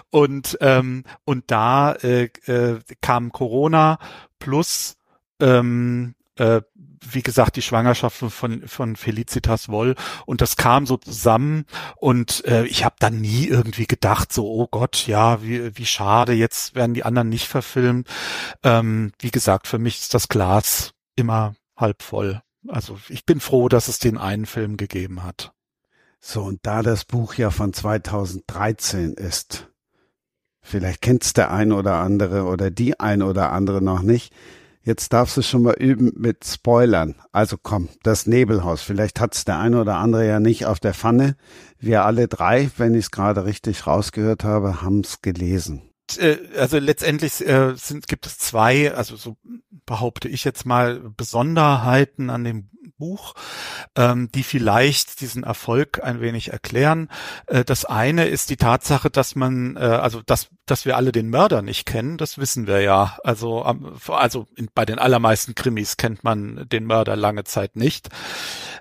Und, 0.10 0.58
ähm, 0.62 1.04
und 1.26 1.52
da 1.52 1.94
äh, 1.94 2.30
äh, 2.46 2.80
kam 3.02 3.32
Corona 3.32 4.00
plus 4.40 4.98
ähm, 5.40 6.16
äh, 6.38 6.62
wie 7.12 7.22
gesagt, 7.22 7.56
die 7.58 7.62
Schwangerschaft 7.62 8.18
von, 8.18 8.68
von 8.68 8.96
Felicitas 8.96 9.70
Woll 9.70 9.96
und 10.26 10.42
das 10.42 10.56
kam 10.56 10.86
so 10.86 10.98
zusammen 10.98 11.66
und 11.98 12.46
äh, 12.46 12.66
ich 12.66 12.86
habe 12.86 12.96
dann 13.00 13.20
nie 13.20 13.48
irgendwie 13.48 13.88
gedacht, 13.88 14.32
so, 14.32 14.48
oh 14.48 14.68
Gott, 14.70 15.08
ja, 15.08 15.44
wie, 15.44 15.78
wie 15.78 15.86
schade, 15.86 16.34
jetzt 16.34 16.76
werden 16.76 16.94
die 16.94 17.04
anderen 17.04 17.30
nicht 17.30 17.48
verfilmt. 17.48 18.08
Ähm, 18.64 19.12
wie 19.20 19.32
gesagt, 19.32 19.68
für 19.68 19.80
mich 19.80 20.00
ist 20.00 20.14
das 20.14 20.28
Glas 20.28 20.94
immer 21.16 21.56
halb 21.76 22.02
voll. 22.02 22.42
Also 22.68 22.98
ich 23.10 23.26
bin 23.26 23.40
froh, 23.40 23.68
dass 23.68 23.88
es 23.88 24.00
den 24.00 24.18
einen 24.18 24.46
Film 24.46 24.78
gegeben 24.78 25.24
hat. 25.24 25.54
So, 26.20 26.44
und 26.44 26.60
da 26.64 26.82
das 26.82 27.04
Buch 27.04 27.34
ja 27.34 27.52
von 27.52 27.74
2013 27.74 29.14
ist, 29.14 29.70
vielleicht 30.62 31.02
kennt's 31.02 31.34
der 31.34 31.52
ein 31.52 31.74
oder 31.74 31.96
andere 31.96 32.46
oder 32.46 32.72
die 32.72 33.00
ein 33.00 33.22
oder 33.22 33.52
andere 33.52 33.82
noch 33.82 34.02
nicht, 34.02 34.34
Jetzt 34.86 35.14
darfst 35.14 35.38
du 35.38 35.42
schon 35.42 35.64
mal 35.64 35.76
üben 35.76 36.12
mit 36.16 36.44
Spoilern. 36.44 37.16
Also 37.32 37.56
komm, 37.62 37.88
das 38.04 38.28
Nebelhaus. 38.28 38.82
Vielleicht 38.82 39.22
hat's 39.22 39.46
der 39.46 39.58
eine 39.60 39.80
oder 39.80 39.96
andere 39.96 40.28
ja 40.28 40.42
nicht 40.42 40.66
auf 40.66 40.82
der 40.82 40.94
Pfanne. 40.94 41.38
Wir 41.80 42.04
alle 42.04 42.28
drei, 42.28 42.70
wenn 42.78 42.94
ich 42.94 43.06
es 43.06 43.12
gerade 43.12 43.46
richtig 43.46 43.88
rausgehört 43.88 44.44
habe, 44.44 44.82
haben's 44.82 45.22
gelesen. 45.22 45.84
Äh, 46.18 46.38
also 46.58 46.80
letztendlich 46.80 47.46
äh, 47.48 47.76
sind, 47.76 48.08
gibt 48.08 48.26
es 48.26 48.38
zwei, 48.38 48.94
also 48.94 49.16
so 49.16 49.38
behaupte 49.86 50.28
ich 50.28 50.44
jetzt 50.44 50.66
mal, 50.66 51.00
Besonderheiten 51.16 52.30
an 52.30 52.44
dem 52.44 52.70
Buch, 53.04 53.34
ähm, 53.98 54.30
die 54.34 54.44
vielleicht 54.44 55.20
diesen 55.20 55.44
Erfolg 55.44 56.02
ein 56.02 56.22
wenig 56.22 56.54
erklären. 56.54 57.10
Äh, 57.48 57.66
das 57.66 57.84
eine 57.84 58.28
ist 58.28 58.50
die 58.50 58.56
Tatsache, 58.56 59.10
dass 59.10 59.36
man, 59.36 59.76
äh, 59.76 59.80
also 59.80 60.22
dass, 60.22 60.48
dass 60.66 60.86
wir 60.86 60.96
alle 60.96 61.12
den 61.12 61.30
Mörder 61.30 61.62
nicht 61.62 61.86
kennen, 61.86 62.18
das 62.18 62.38
wissen 62.38 62.66
wir 62.66 62.80
ja. 62.80 63.18
Also, 63.26 63.66
ähm, 63.66 63.92
also 64.08 64.48
in, 64.56 64.70
bei 64.74 64.86
den 64.86 65.00
allermeisten 65.00 65.54
Krimis 65.54 65.98
kennt 65.98 66.24
man 66.24 66.66
den 66.70 66.86
Mörder 66.86 67.18
lange 67.18 67.44
Zeit 67.44 67.76
nicht. 67.76 68.08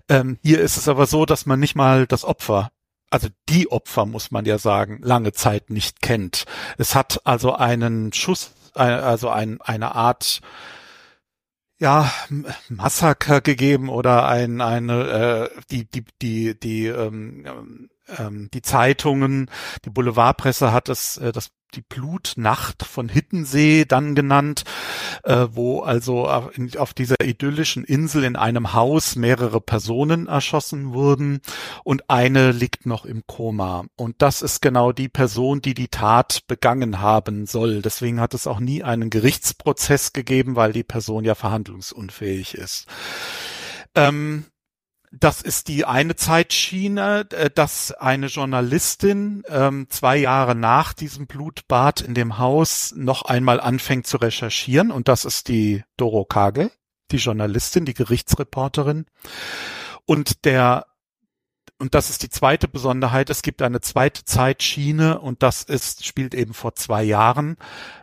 Ähm, 0.09 0.39
hier 0.45 0.61
ist 0.61 0.77
es 0.77 0.87
aber 0.87 1.07
so, 1.07 1.27
dass 1.27 1.45
man 1.45 1.59
nicht 1.59 1.75
mal 1.75 2.07
das 2.07 2.25
Opfer 2.25 2.71
also 3.11 3.29
die 3.51 3.71
Opfer, 3.71 4.07
muss 4.07 4.31
man 4.31 4.47
ja 4.47 4.57
sagen, 4.57 5.01
lange 5.03 5.33
Zeit 5.33 5.69
nicht 5.69 6.01
kennt. 6.01 6.45
Es 6.79 6.95
hat 6.95 7.21
also 7.25 7.55
einen 7.55 8.15
Schuss, 8.15 8.53
äh, 8.75 8.85
also 8.85 9.29
ein, 9.29 9.61
eine 9.61 9.95
Art 9.95 10.41
ja, 11.83 12.12
Massaker 12.68 13.40
gegeben 13.40 13.88
oder 13.88 14.29
ein, 14.29 14.61
eine, 14.61 15.51
äh, 15.53 15.62
die, 15.73 15.85
die, 15.85 16.05
die, 16.23 16.59
die, 16.59 16.87
ähm, 16.87 17.88
ähm, 18.18 18.49
die 18.55 18.62
Zeitungen, 18.62 19.51
die 19.85 19.90
Boulevardpresse 19.90 20.73
hat 20.73 20.88
das, 20.88 21.16
äh, 21.18 21.33
das 21.33 21.51
die 21.75 21.83
Blutnacht 21.83 22.85
von 22.85 23.09
Hittensee 23.09 23.85
dann 23.85 24.15
genannt, 24.15 24.65
äh, 25.25 25.47
wo 25.51 25.81
also 25.81 26.29
auf 26.29 26.95
dieser 26.95 27.17
idyllischen 27.23 27.85
Insel 27.85 28.25
in 28.25 28.37
einem 28.37 28.73
Haus 28.73 29.17
mehrere 29.17 29.61
Personen 29.61 30.27
erschossen 30.27 30.93
wurden 30.93 31.41
und 31.85 32.09
eine 32.11 32.53
liegt 32.53 32.87
noch 32.87 33.05
im 33.05 33.23
Koma. 33.27 33.85
Und 33.97 34.17
das 34.23 34.43
ist 34.43 34.61
genau 34.61 34.93
die 34.93 35.09
Person, 35.09 35.61
die 35.61 35.75
die 35.75 35.89
Tat 35.89 36.47
begangen 36.47 37.01
haben 37.01 37.47
soll. 37.47 37.83
Deswegen 37.83 38.21
hat 38.21 38.35
es 38.35 38.47
auch 38.47 38.61
nie 38.61 38.83
einen 38.83 39.11
Gerichtsprozess 39.11 40.13
gegeben, 40.13 40.57
weil 40.57 40.73
die 40.73 40.85
Person 40.85 41.25
ja 41.25 41.35
verhandlungsunfähig 41.35 42.55
ist. 42.55 42.87
Ähm, 43.95 44.47
das 45.12 45.42
ist 45.42 45.68
die 45.68 45.85
eine 45.85 46.16
Zeitschiene, 46.16 47.27
äh, 47.31 47.51
dass 47.51 47.92
eine 47.92 48.27
Journalistin 48.27 49.42
ähm, 49.48 49.87
zwei 49.90 50.16
Jahre 50.16 50.55
nach 50.55 50.92
diesem 50.94 51.27
Blutbad 51.27 52.01
in 52.01 52.14
dem 52.14 52.38
Haus 52.38 52.94
noch 52.96 53.22
einmal 53.22 53.61
anfängt 53.61 54.07
zu 54.07 54.16
recherchieren 54.16 54.90
und 54.90 55.09
das 55.09 55.25
ist 55.25 55.48
die 55.48 55.85
Doro 55.96 56.25
Kagel, 56.25 56.72
die 57.11 57.18
Journalistin, 57.18 57.85
die 57.85 57.94
Gerichtsreporterin. 57.94 59.07
Und 60.05 60.44
der 60.44 60.87
und 61.83 61.97
das 61.97 62.11
ist 62.11 62.23
die 62.23 62.31
zweite 62.31 62.68
Besonderheit, 62.68 63.29
es 63.29 63.42
gibt 63.42 63.61
eine 63.61 63.81
zweite 63.81 64.25
Zeitschiene 64.25 65.18
und 65.18 65.42
das 65.42 65.64
ist, 65.64 66.07
spielt 66.07 66.33
eben 66.33 66.55
vor 66.55 66.77
zwei 66.77 67.03
Jahren, 67.03 67.57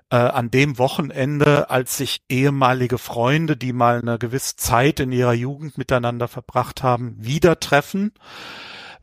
äh, 0.09 0.17
an 0.17 0.51
dem 0.51 0.77
Wochenende, 0.77 1.69
als 1.69 1.95
sich 1.95 2.21
ehemalige 2.27 2.97
Freunde, 2.97 3.55
die 3.55 3.71
mal 3.71 4.01
eine 4.01 4.19
gewisse 4.19 4.57
Zeit 4.57 4.99
in 4.99 5.13
ihrer 5.13 5.31
Jugend 5.31 5.77
miteinander 5.77 6.27
verbracht 6.27 6.83
haben, 6.83 7.15
wieder 7.19 7.61
treffen 7.61 8.11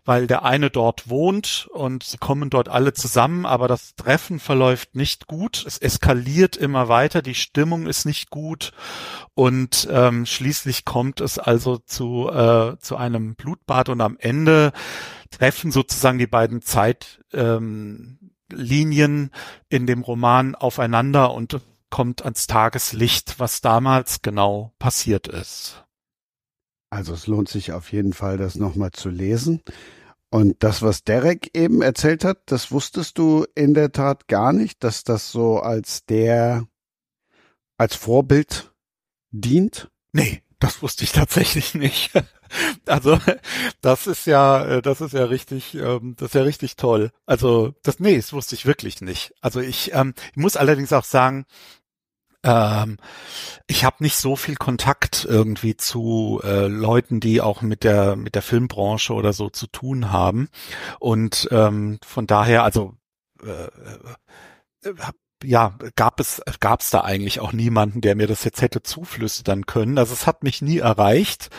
weil 0.06 0.26
der 0.26 0.44
eine 0.44 0.70
dort 0.70 1.10
wohnt 1.10 1.68
und 1.72 2.04
sie 2.04 2.16
kommen 2.16 2.48
dort 2.48 2.68
alle 2.68 2.92
zusammen, 2.94 3.44
aber 3.44 3.68
das 3.68 3.96
Treffen 3.96 4.38
verläuft 4.38 4.94
nicht 4.94 5.26
gut. 5.26 5.64
Es 5.66 5.78
eskaliert 5.78 6.56
immer 6.56 6.88
weiter, 6.88 7.20
die 7.22 7.34
Stimmung 7.34 7.86
ist 7.86 8.06
nicht 8.06 8.30
gut 8.30 8.72
und 9.34 9.86
ähm, 9.90 10.24
schließlich 10.24 10.84
kommt 10.84 11.20
es 11.20 11.38
also 11.38 11.78
zu, 11.78 12.30
äh, 12.30 12.78
zu 12.78 12.96
einem 12.96 13.34
Blutbad 13.34 13.88
und 13.88 14.00
am 14.00 14.16
Ende 14.18 14.72
treffen 15.30 15.72
sozusagen 15.72 16.18
die 16.18 16.28
beiden 16.28 16.62
Zeitlinien 16.62 18.20
ähm, 18.50 19.30
in 19.68 19.86
dem 19.86 20.02
Roman 20.02 20.54
aufeinander 20.54 21.34
und 21.34 21.60
kommt 21.90 22.22
ans 22.22 22.46
Tageslicht, 22.46 23.38
was 23.38 23.60
damals 23.60 24.22
genau 24.22 24.72
passiert 24.78 25.28
ist. 25.28 25.85
Also 26.90 27.14
es 27.14 27.26
lohnt 27.26 27.48
sich 27.48 27.72
auf 27.72 27.92
jeden 27.92 28.12
Fall, 28.12 28.36
das 28.36 28.56
nochmal 28.56 28.92
zu 28.92 29.08
lesen. 29.08 29.62
Und 30.30 30.62
das, 30.62 30.82
was 30.82 31.04
Derek 31.04 31.56
eben 31.56 31.82
erzählt 31.82 32.24
hat, 32.24 32.42
das 32.46 32.70
wusstest 32.72 33.18
du 33.18 33.46
in 33.54 33.74
der 33.74 33.92
Tat 33.92 34.28
gar 34.28 34.52
nicht, 34.52 34.82
dass 34.82 35.04
das 35.04 35.30
so 35.30 35.60
als 35.60 36.04
der, 36.04 36.66
als 37.78 37.94
Vorbild 37.94 38.72
dient? 39.30 39.90
Nee, 40.12 40.42
das 40.58 40.82
wusste 40.82 41.04
ich 41.04 41.12
tatsächlich 41.12 41.74
nicht. 41.74 42.12
Also 42.86 43.18
das 43.80 44.06
ist 44.06 44.24
ja, 44.24 44.80
das 44.80 45.00
ist 45.00 45.12
ja 45.12 45.24
richtig, 45.24 45.74
ähm, 45.74 46.14
das 46.16 46.28
ist 46.28 46.34
ja 46.34 46.42
richtig 46.42 46.76
toll. 46.76 47.10
Also 47.26 47.74
das, 47.82 47.98
nee, 47.98 48.14
das 48.14 48.32
wusste 48.32 48.54
ich 48.54 48.66
wirklich 48.66 49.00
nicht. 49.00 49.34
Also 49.40 49.60
ich, 49.60 49.92
ähm, 49.94 50.14
ich 50.30 50.36
muss 50.36 50.56
allerdings 50.56 50.92
auch 50.92 51.02
sagen, 51.02 51.44
ähm, 52.46 52.98
ich 53.66 53.84
habe 53.84 53.96
nicht 54.00 54.16
so 54.16 54.36
viel 54.36 54.56
Kontakt 54.56 55.26
irgendwie 55.28 55.76
zu 55.76 56.40
äh, 56.44 56.68
Leuten, 56.68 57.20
die 57.20 57.40
auch 57.40 57.60
mit 57.62 57.84
der 57.84 58.16
mit 58.16 58.34
der 58.34 58.42
Filmbranche 58.42 59.12
oder 59.12 59.32
so 59.32 59.50
zu 59.50 59.66
tun 59.66 60.12
haben 60.12 60.48
und 61.00 61.48
ähm, 61.50 61.98
von 62.06 62.26
daher 62.26 62.62
also 62.64 62.94
äh, 63.42 63.68
äh, 64.84 64.94
ja, 65.44 65.76
gab 65.96 66.18
es, 66.20 66.42
gab 66.60 66.80
es 66.80 66.90
da 66.90 67.02
eigentlich 67.02 67.40
auch 67.40 67.52
niemanden, 67.52 68.00
der 68.00 68.16
mir 68.16 68.26
das 68.26 68.44
jetzt 68.44 68.62
hätte 68.62 68.82
zuflüstern 68.82 69.66
können. 69.66 69.98
Also 69.98 70.14
es 70.14 70.26
hat 70.26 70.42
mich 70.42 70.62
nie 70.62 70.78
erreicht. 70.78 71.50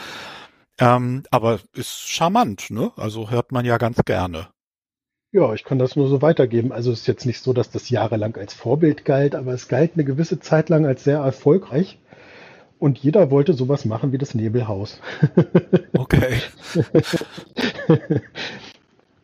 Ähm, 0.79 1.23
aber 1.31 1.59
ist 1.73 2.09
charmant, 2.09 2.69
ne? 2.69 2.91
Also 2.97 3.29
hört 3.29 3.51
man 3.51 3.65
ja 3.65 3.77
ganz 3.77 3.97
gerne. 4.05 4.49
Ja, 5.31 5.53
ich 5.53 5.63
kann 5.65 5.77
das 5.77 5.95
nur 5.95 6.07
so 6.07 6.21
weitergeben. 6.21 6.71
Also 6.71 6.91
es 6.91 7.01
ist 7.01 7.07
jetzt 7.07 7.25
nicht 7.25 7.41
so, 7.41 7.53
dass 7.53 7.69
das 7.69 7.89
jahrelang 7.89 8.35
als 8.37 8.53
Vorbild 8.53 9.03
galt, 9.05 9.35
aber 9.35 9.53
es 9.53 9.67
galt 9.67 9.91
eine 9.95 10.05
gewisse 10.05 10.39
Zeit 10.39 10.69
lang 10.69 10.85
als 10.85 11.03
sehr 11.03 11.19
erfolgreich. 11.19 11.99
Und 12.79 12.99
jeder 12.99 13.31
wollte 13.31 13.53
sowas 13.53 13.85
machen 13.85 14.11
wie 14.11 14.17
das 14.17 14.35
Nebelhaus. 14.35 15.01
Okay. 15.97 16.41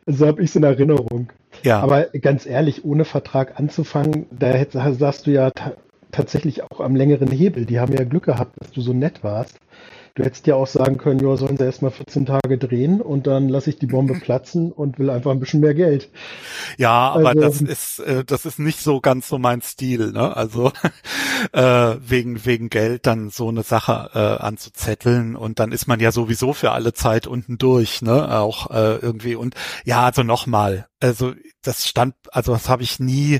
so 0.07 0.25
habe 0.25 0.41
ich 0.41 0.49
es 0.49 0.55
in 0.55 0.63
Erinnerung. 0.63 1.29
Ja. 1.61 1.79
Aber 1.81 2.05
ganz 2.07 2.45
ehrlich, 2.45 2.83
ohne 2.83 3.05
Vertrag 3.05 3.59
anzufangen, 3.59 4.25
da 4.31 4.65
sagst 4.93 5.27
du 5.27 5.31
ja 5.31 5.51
tatsächlich 6.11 6.63
auch 6.63 6.79
am 6.79 6.95
längeren 6.95 7.29
Hebel. 7.29 7.65
Die 7.65 7.79
haben 7.79 7.93
ja 7.93 8.03
Glück 8.03 8.25
gehabt, 8.25 8.59
dass 8.59 8.71
du 8.71 8.81
so 8.81 8.91
nett 8.91 9.23
warst. 9.23 9.59
Du 10.15 10.23
hättest 10.23 10.45
ja 10.45 10.53
auch 10.53 10.67
sagen 10.67 10.99
können, 10.99 11.19
ja, 11.19 11.35
sollen 11.37 11.57
sie 11.57 11.63
erstmal 11.63 11.89
14 11.89 12.27
Tage 12.27 12.59
drehen 12.59 13.01
und 13.01 13.25
dann 13.25 13.49
lasse 13.49 13.71
ich 13.71 13.79
die 13.79 13.87
Bombe 13.87 14.13
platzen 14.21 14.71
und 14.71 14.99
will 14.99 15.09
einfach 15.09 15.31
ein 15.31 15.39
bisschen 15.39 15.59
mehr 15.59 15.73
Geld. 15.73 16.09
Ja, 16.77 17.09
aber 17.13 17.29
also, 17.29 17.41
das 17.41 17.61
ist 17.61 17.99
äh, 17.99 18.23
das 18.23 18.45
ist 18.45 18.59
nicht 18.59 18.79
so 18.79 19.01
ganz 19.01 19.27
so 19.27 19.39
mein 19.39 19.63
Stil, 19.63 20.11
ne? 20.11 20.37
Also 20.37 20.71
äh, 21.51 21.95
wegen 21.99 22.45
wegen 22.45 22.69
Geld 22.69 23.07
dann 23.07 23.31
so 23.31 23.49
eine 23.49 23.63
Sache 23.63 24.11
äh, 24.13 24.43
anzuzetteln 24.43 25.35
und 25.35 25.57
dann 25.57 25.71
ist 25.71 25.87
man 25.87 25.99
ja 25.99 26.11
sowieso 26.11 26.53
für 26.53 26.73
alle 26.73 26.93
Zeit 26.93 27.25
unten 27.25 27.57
durch, 27.57 28.03
ne? 28.03 28.39
Auch 28.39 28.69
äh, 28.69 28.97
irgendwie 28.97 29.33
und 29.33 29.55
ja, 29.83 30.03
also 30.05 30.21
nochmal, 30.21 30.85
also 30.99 31.33
das 31.63 31.87
stand, 31.87 32.13
also 32.31 32.53
das 32.53 32.69
habe 32.69 32.83
ich 32.83 32.99
nie 32.99 33.39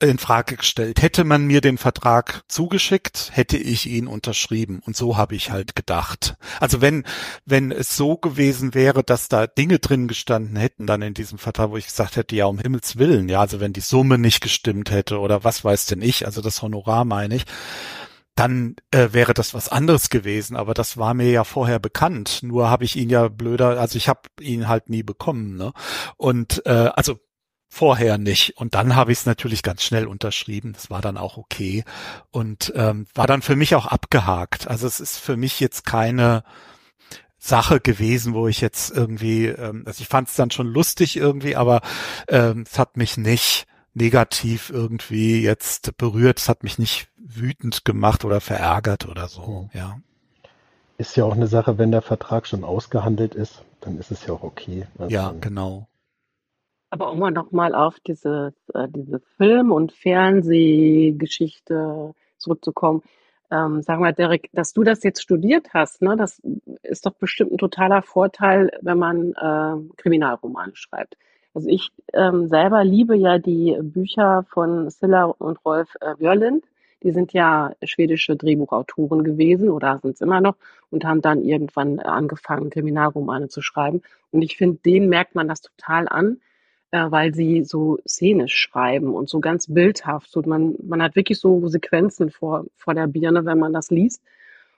in 0.00 0.18
Frage 0.18 0.56
gestellt. 0.56 1.00
Hätte 1.02 1.24
man 1.24 1.46
mir 1.46 1.60
den 1.60 1.78
Vertrag 1.78 2.42
zugeschickt, 2.48 3.30
hätte 3.32 3.56
ich 3.56 3.86
ihn 3.86 4.06
unterschrieben. 4.06 4.80
Und 4.84 4.96
so 4.96 5.16
habe 5.16 5.34
ich 5.34 5.50
halt 5.50 5.76
gedacht. 5.76 6.36
Also 6.60 6.80
wenn, 6.80 7.04
wenn 7.44 7.70
es 7.70 7.96
so 7.96 8.16
gewesen 8.16 8.74
wäre, 8.74 9.04
dass 9.04 9.28
da 9.28 9.46
Dinge 9.46 9.78
drin 9.78 10.08
gestanden 10.08 10.56
hätten, 10.56 10.86
dann 10.86 11.02
in 11.02 11.14
diesem 11.14 11.38
Vertrag, 11.38 11.70
wo 11.70 11.76
ich 11.76 11.86
gesagt 11.86 12.16
hätte, 12.16 12.36
ja, 12.36 12.46
um 12.46 12.58
Himmels 12.58 12.98
Willen, 12.98 13.28
ja, 13.28 13.40
also 13.40 13.60
wenn 13.60 13.72
die 13.72 13.80
Summe 13.80 14.18
nicht 14.18 14.40
gestimmt 14.40 14.90
hätte 14.90 15.18
oder 15.20 15.44
was 15.44 15.64
weiß 15.64 15.86
denn 15.86 16.02
ich, 16.02 16.26
also 16.26 16.42
das 16.42 16.60
Honorar 16.60 17.04
meine 17.04 17.36
ich, 17.36 17.44
dann 18.34 18.74
äh, 18.90 19.10
wäre 19.12 19.32
das 19.32 19.54
was 19.54 19.68
anderes 19.68 20.10
gewesen, 20.10 20.56
aber 20.56 20.74
das 20.74 20.96
war 20.96 21.14
mir 21.14 21.30
ja 21.30 21.44
vorher 21.44 21.78
bekannt. 21.78 22.40
Nur 22.42 22.68
habe 22.68 22.84
ich 22.84 22.96
ihn 22.96 23.08
ja 23.08 23.28
blöder, 23.28 23.78
also 23.80 23.96
ich 23.96 24.08
habe 24.08 24.22
ihn 24.40 24.66
halt 24.66 24.90
nie 24.90 25.04
bekommen. 25.04 25.56
Ne? 25.56 25.72
Und 26.16 26.62
äh, 26.66 26.90
also 26.94 27.20
vorher 27.68 28.18
nicht. 28.18 28.56
Und 28.56 28.74
dann 28.74 28.94
habe 28.94 29.12
ich 29.12 29.18
es 29.18 29.26
natürlich 29.26 29.62
ganz 29.62 29.82
schnell 29.82 30.06
unterschrieben. 30.06 30.72
Das 30.72 30.90
war 30.90 31.00
dann 31.00 31.16
auch 31.16 31.36
okay 31.36 31.84
und 32.30 32.72
ähm, 32.76 33.06
war 33.14 33.26
dann 33.26 33.42
für 33.42 33.56
mich 33.56 33.74
auch 33.74 33.86
abgehakt. 33.86 34.68
Also 34.68 34.86
es 34.86 35.00
ist 35.00 35.18
für 35.18 35.36
mich 35.36 35.60
jetzt 35.60 35.84
keine 35.84 36.44
Sache 37.38 37.80
gewesen, 37.80 38.32
wo 38.32 38.48
ich 38.48 38.60
jetzt 38.60 38.90
irgendwie, 38.90 39.46
ähm, 39.46 39.82
also 39.86 40.00
ich 40.00 40.08
fand 40.08 40.28
es 40.28 40.34
dann 40.34 40.50
schon 40.50 40.66
lustig 40.66 41.16
irgendwie, 41.16 41.56
aber 41.56 41.82
ähm, 42.28 42.64
es 42.66 42.78
hat 42.78 42.96
mich 42.96 43.16
nicht 43.16 43.66
negativ 43.92 44.70
irgendwie 44.70 45.42
jetzt 45.42 45.96
berührt. 45.96 46.38
Es 46.40 46.48
hat 46.48 46.62
mich 46.62 46.78
nicht 46.78 47.08
wütend 47.16 47.84
gemacht 47.84 48.24
oder 48.24 48.40
verärgert 48.40 49.06
oder 49.06 49.28
so. 49.28 49.42
Oh. 49.42 49.70
Ja. 49.72 49.98
Ist 50.96 51.16
ja 51.16 51.24
auch 51.24 51.34
eine 51.34 51.48
Sache, 51.48 51.76
wenn 51.76 51.90
der 51.90 52.02
Vertrag 52.02 52.46
schon 52.46 52.64
ausgehandelt 52.64 53.34
ist, 53.34 53.62
dann 53.80 53.98
ist 53.98 54.10
es 54.10 54.26
ja 54.26 54.34
auch 54.34 54.42
okay. 54.42 54.86
Also 54.98 55.12
ja, 55.12 55.34
genau. 55.40 55.88
Aber 56.94 57.10
um 57.10 57.18
mal 57.18 57.32
nochmal 57.32 57.74
auf 57.74 57.98
diese, 57.98 58.54
äh, 58.72 58.86
diese 58.88 59.18
Film- 59.36 59.72
und 59.72 59.90
Fernsehgeschichte 59.90 62.14
zurückzukommen. 62.38 63.02
Ähm, 63.50 63.82
sag 63.82 63.98
mal, 63.98 64.12
Derek, 64.12 64.48
dass 64.52 64.72
du 64.72 64.84
das 64.84 65.02
jetzt 65.02 65.20
studiert 65.20 65.74
hast, 65.74 66.02
ne, 66.02 66.16
das 66.16 66.40
ist 66.84 67.04
doch 67.04 67.14
bestimmt 67.14 67.50
ein 67.50 67.58
totaler 67.58 68.02
Vorteil, 68.02 68.70
wenn 68.80 68.98
man 68.98 69.32
äh, 69.32 69.74
Kriminalromane 69.96 70.76
schreibt. 70.76 71.16
Also 71.52 71.68
ich 71.68 71.90
ähm, 72.12 72.46
selber 72.46 72.84
liebe 72.84 73.16
ja 73.16 73.38
die 73.38 73.76
Bücher 73.82 74.44
von 74.48 74.88
Silla 74.88 75.24
und 75.24 75.64
Rolf 75.64 75.96
äh, 76.00 76.14
Björlind. 76.14 76.64
Die 77.02 77.10
sind 77.10 77.32
ja 77.32 77.72
schwedische 77.82 78.36
Drehbuchautoren 78.36 79.24
gewesen 79.24 79.68
oder 79.68 79.98
sind 79.98 80.14
es 80.14 80.20
immer 80.20 80.40
noch 80.40 80.54
und 80.90 81.04
haben 81.04 81.22
dann 81.22 81.42
irgendwann 81.42 81.98
angefangen, 81.98 82.70
Kriminalromane 82.70 83.48
zu 83.48 83.62
schreiben. 83.62 84.02
Und 84.30 84.42
ich 84.42 84.56
finde, 84.56 84.78
denen 84.86 85.08
merkt 85.08 85.34
man 85.34 85.48
das 85.48 85.60
total 85.60 86.08
an, 86.08 86.38
äh, 86.94 87.10
weil 87.10 87.34
sie 87.34 87.64
so 87.64 87.98
szenisch 88.06 88.56
schreiben 88.56 89.14
und 89.14 89.28
so 89.28 89.40
ganz 89.40 89.66
bildhaft. 89.66 90.30
So 90.30 90.42
man, 90.42 90.76
man 90.80 91.02
hat 91.02 91.16
wirklich 91.16 91.40
so 91.40 91.66
Sequenzen 91.66 92.30
vor, 92.30 92.66
vor 92.76 92.94
der 92.94 93.08
Birne, 93.08 93.44
wenn 93.44 93.58
man 93.58 93.72
das 93.72 93.90
liest. 93.90 94.22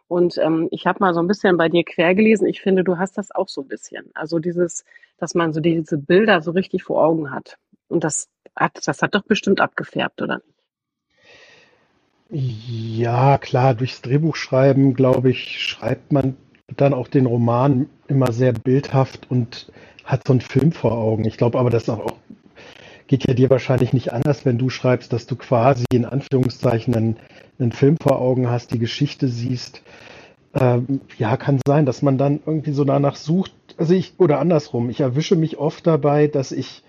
Und 0.09 0.39
ähm, 0.39 0.69
ich 0.71 0.87
habe 0.87 1.01
mal 1.01 1.13
so 1.13 1.21
ein 1.21 1.27
bisschen 1.27 1.59
bei 1.59 1.69
dir 1.69 1.85
quer 1.85 2.15
gelesen. 2.15 2.47
Ich 2.47 2.63
finde, 2.63 2.85
du 2.85 2.97
hast 2.97 3.19
das 3.19 3.33
auch 3.33 3.49
so 3.49 3.61
ein 3.61 3.69
bisschen. 3.69 4.07
Also 4.15 4.39
dieses, 4.39 4.87
dass 5.19 5.35
man 5.35 5.53
so 5.53 5.61
diese 5.61 5.99
Bilder 5.99 6.41
so 6.41 6.53
richtig 6.53 6.85
vor 6.85 7.05
Augen 7.05 7.31
hat. 7.33 7.59
Und 7.89 8.03
das 8.03 8.31
hat, 8.55 8.81
das 8.87 9.03
hat 9.03 9.15
doch 9.15 9.25
bestimmt 9.25 9.61
abgefärbt, 9.61 10.23
oder? 10.23 10.41
Ja, 12.31 13.37
klar, 13.37 13.75
durchs 13.75 14.01
Drehbuchschreiben, 14.01 14.95
glaube 14.95 15.31
ich, 15.31 15.61
schreibt 15.61 16.13
man 16.13 16.39
dann 16.75 16.95
auch 16.95 17.09
den 17.09 17.27
Roman 17.27 17.89
immer 18.09 18.33
sehr 18.33 18.53
bildhaft 18.53 19.31
und 19.31 19.71
hat 20.05 20.27
so 20.27 20.33
einen 20.33 20.41
Film 20.41 20.73
vor 20.73 20.93
Augen. 20.93 21.25
Ich 21.25 21.37
glaube 21.37 21.59
aber, 21.59 21.71
das 21.71 21.89
auch, 21.89 22.15
geht 23.07 23.27
ja 23.27 23.35
dir 23.35 23.51
wahrscheinlich 23.51 23.93
nicht 23.93 24.13
anders, 24.13 24.45
wenn 24.45 24.59
du 24.59 24.69
schreibst, 24.71 25.13
dass 25.13 25.27
du 25.27 25.37
quasi 25.37 25.85
in 25.93 26.05
Anführungszeichen 26.05 26.95
einen, 26.95 27.17
einen 27.59 27.73
Film 27.73 27.97
vor 28.01 28.21
Augen 28.21 28.51
hast, 28.51 28.73
die 28.73 28.79
Geschichte 28.79 29.29
siehst. 29.29 29.83
Ähm, 30.55 31.01
ja, 31.19 31.37
kann 31.37 31.61
sein, 31.67 31.87
dass 31.87 32.03
man 32.03 32.19
dann 32.19 32.41
irgendwie 32.45 32.73
so 32.73 32.85
danach 32.85 33.17
sucht. 33.17 33.53
Also 33.79 33.95
ich, 33.95 34.15
oder 34.19 34.41
andersrum, 34.41 34.91
ich 34.91 35.01
erwische 35.01 35.37
mich 35.37 35.59
oft 35.59 35.87
dabei, 35.87 36.27
dass 36.27 36.51
ich 36.51 36.83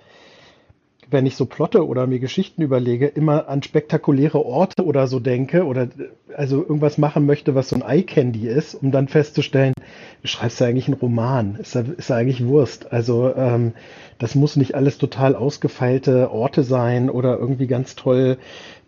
wenn 1.10 1.26
ich 1.26 1.36
so 1.36 1.46
plotte 1.46 1.88
oder 1.88 2.06
mir 2.08 2.20
Geschichten 2.20 2.62
überlege, 2.62 3.08
immer 3.08 3.48
an 3.48 3.63
spektakuläre 3.63 4.43
Orte 4.46 4.84
oder 4.84 5.08
so 5.08 5.20
denke 5.20 5.65
oder 5.65 5.88
also 6.36 6.58
irgendwas 6.58 6.98
machen 6.98 7.26
möchte, 7.26 7.56
was 7.56 7.70
so 7.70 7.78
ein 7.78 7.82
Eye-Candy 7.82 8.48
ist, 8.48 8.76
um 8.76 8.91
dann 8.91 9.08
festzustellen, 9.08 9.74
du 10.22 10.28
schreibst 10.28 10.60
ja 10.60 10.68
eigentlich 10.68 10.88
einen 10.88 10.99
Roman, 10.99 11.55
ist 11.55 11.76
ja, 11.76 11.84
ist 11.97 12.12
eigentlich 12.12 12.45
Wurst. 12.45 12.91
Also 12.91 13.34
ähm, 13.36 13.74
das 14.20 14.36
muss 14.36 14.58
nicht 14.58 14.76
alles 14.76 14.97
total 14.97 15.36
ausgefeilte 15.36 16.32
Orte 16.32 16.64
sein 16.64 17.10
oder 17.10 17.38
irgendwie 17.38 17.68
ganz 17.68 17.95
toll, 17.95 18.38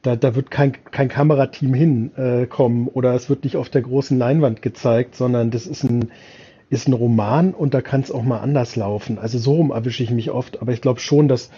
da, 0.01 0.15
da 0.15 0.35
wird 0.35 0.51
kein, 0.51 0.73
kein 0.91 1.09
Kamerateam 1.09 1.73
hinkommen 1.73 2.87
äh, 2.87 2.91
oder 2.91 3.13
es 3.15 3.29
wird 3.29 3.43
nicht 3.43 3.57
auf 3.57 3.69
der 3.69 3.81
großen 3.81 4.17
Leinwand 4.17 4.61
gezeigt, 4.61 5.15
sondern 5.15 5.51
das 5.51 5.67
ist 5.67 5.83
ein 5.83 6.11
ist 6.69 6.87
ein 6.87 6.93
Roman 6.93 7.55
und 7.55 7.73
da 7.73 7.81
kann 7.81 8.01
es 8.01 8.11
auch 8.11 8.21
mal 8.21 8.39
anders 8.41 8.75
laufen. 8.75 9.17
Also 9.17 9.39
so 9.39 9.55
rum 9.55 9.71
erwische 9.71 10.03
ich 10.03 10.11
mich 10.11 10.29
oft, 10.29 10.61
aber 10.61 10.71
ich 10.71 10.81
glaube 10.81 10.99
schon, 10.99 11.27
dass 11.27 11.49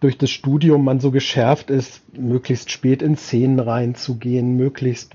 durch 0.00 0.16
das 0.18 0.30
Studium 0.30 0.84
man 0.84 1.00
so 1.00 1.10
geschärft 1.10 1.70
ist, 1.70 2.02
möglichst 2.18 2.70
spät 2.70 3.02
in 3.02 3.16
Szenen 3.16 3.60
reinzugehen, 3.60 4.56
möglichst, 4.56 5.12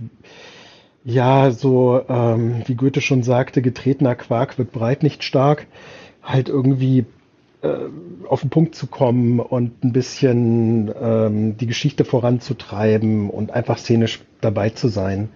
ja, 1.04 1.52
so, 1.52 2.02
ähm, 2.08 2.62
wie 2.66 2.76
Goethe 2.76 3.02
schon 3.02 3.24
sagte, 3.24 3.62
getretener 3.62 4.16
Quark 4.16 4.58
wird 4.58 4.72
breit 4.72 5.04
nicht 5.04 5.24
stark, 5.24 5.68
halt 6.24 6.50
irgendwie 6.50 7.06
äh, 7.62 7.90
auf 8.28 8.42
den 8.42 8.50
Punkt 8.50 8.76
zu 8.76 8.88
kommen 8.88 9.40
und 9.40 9.84
ein 9.84 9.92
bisschen 9.92 10.92
ähm, 11.00 11.58
die 11.58 11.68
Geschichte 11.68 12.06
voranzutreiben 12.06 13.30
und 13.30 13.52
einfach 13.52 13.78
szenisch 13.78 14.22
dabei 14.42 14.70
zu 14.70 14.88
sein. 14.88 15.30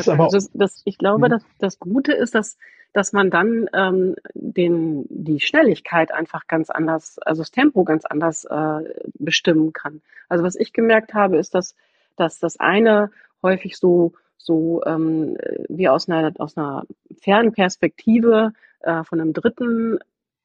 Ist 0.00 0.08
aber, 0.08 0.24
also 0.24 0.48
das, 0.54 0.82
ich 0.84 0.98
glaube, 0.98 1.26
mhm. 1.26 1.30
dass 1.30 1.44
das 1.58 1.78
Gute 1.78 2.12
ist, 2.12 2.34
dass 2.34 2.56
dass 2.96 3.12
man 3.12 3.28
dann 3.30 3.68
ähm, 3.74 4.16
den, 4.32 5.04
die 5.10 5.38
Schnelligkeit 5.38 6.12
einfach 6.12 6.46
ganz 6.46 6.70
anders, 6.70 7.18
also 7.18 7.42
das 7.42 7.50
Tempo 7.50 7.84
ganz 7.84 8.06
anders 8.06 8.46
äh, 8.46 8.84
bestimmen 9.18 9.74
kann. 9.74 10.00
Also 10.30 10.42
was 10.42 10.56
ich 10.56 10.72
gemerkt 10.72 11.12
habe, 11.12 11.36
ist, 11.36 11.54
dass, 11.54 11.74
dass 12.16 12.38
das 12.38 12.58
eine 12.58 13.10
häufig 13.42 13.76
so, 13.76 14.14
so 14.38 14.82
ähm, 14.86 15.36
wie 15.68 15.90
aus 15.90 16.08
einer, 16.08 16.32
aus 16.38 16.56
einer 16.56 16.84
fernen 17.20 17.52
Perspektive 17.52 18.54
äh, 18.80 19.04
von 19.04 19.20
einem 19.20 19.34
Dritten 19.34 19.98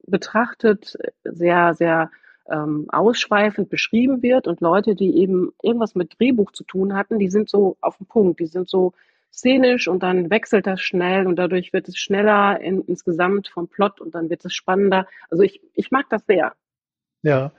betrachtet, 0.06 0.98
sehr, 1.24 1.74
sehr 1.74 2.12
ähm, 2.50 2.88
ausschweifend 2.90 3.70
beschrieben 3.70 4.22
wird 4.22 4.48
und 4.48 4.62
Leute, 4.62 4.96
die 4.96 5.18
eben 5.18 5.54
irgendwas 5.62 5.96
mit 5.96 6.20
Drehbuch 6.20 6.52
zu 6.52 6.64
tun 6.64 6.96
hatten, 6.96 7.20
die 7.20 7.30
sind 7.30 7.50
so 7.50 7.78
auf 7.82 7.98
dem 7.98 8.08
Punkt, 8.08 8.40
die 8.40 8.48
sind 8.48 8.70
so 8.70 8.94
szenisch 9.32 9.88
und 9.88 10.04
dann 10.04 10.30
wechselt 10.30 10.68
das 10.68 10.82
schnell 10.82 11.28
und 11.28 11.38
dadurch 11.38 11.72
wird 11.74 11.88
es 11.88 11.98
schneller 11.98 12.60
in, 12.60 12.82
insgesamt 12.82 13.48
vom 13.48 13.68
Plot 13.68 14.02
und 14.02 14.14
dann 14.14 14.30
wird 14.30 14.44
es 14.44 14.54
spannender. 14.54 15.08
Also 15.30 15.44
ich, 15.44 15.62
ich 15.74 15.92
mag 15.92 16.06
das 16.10 16.24
sehr. 16.28 16.54
Ja, 17.24 17.52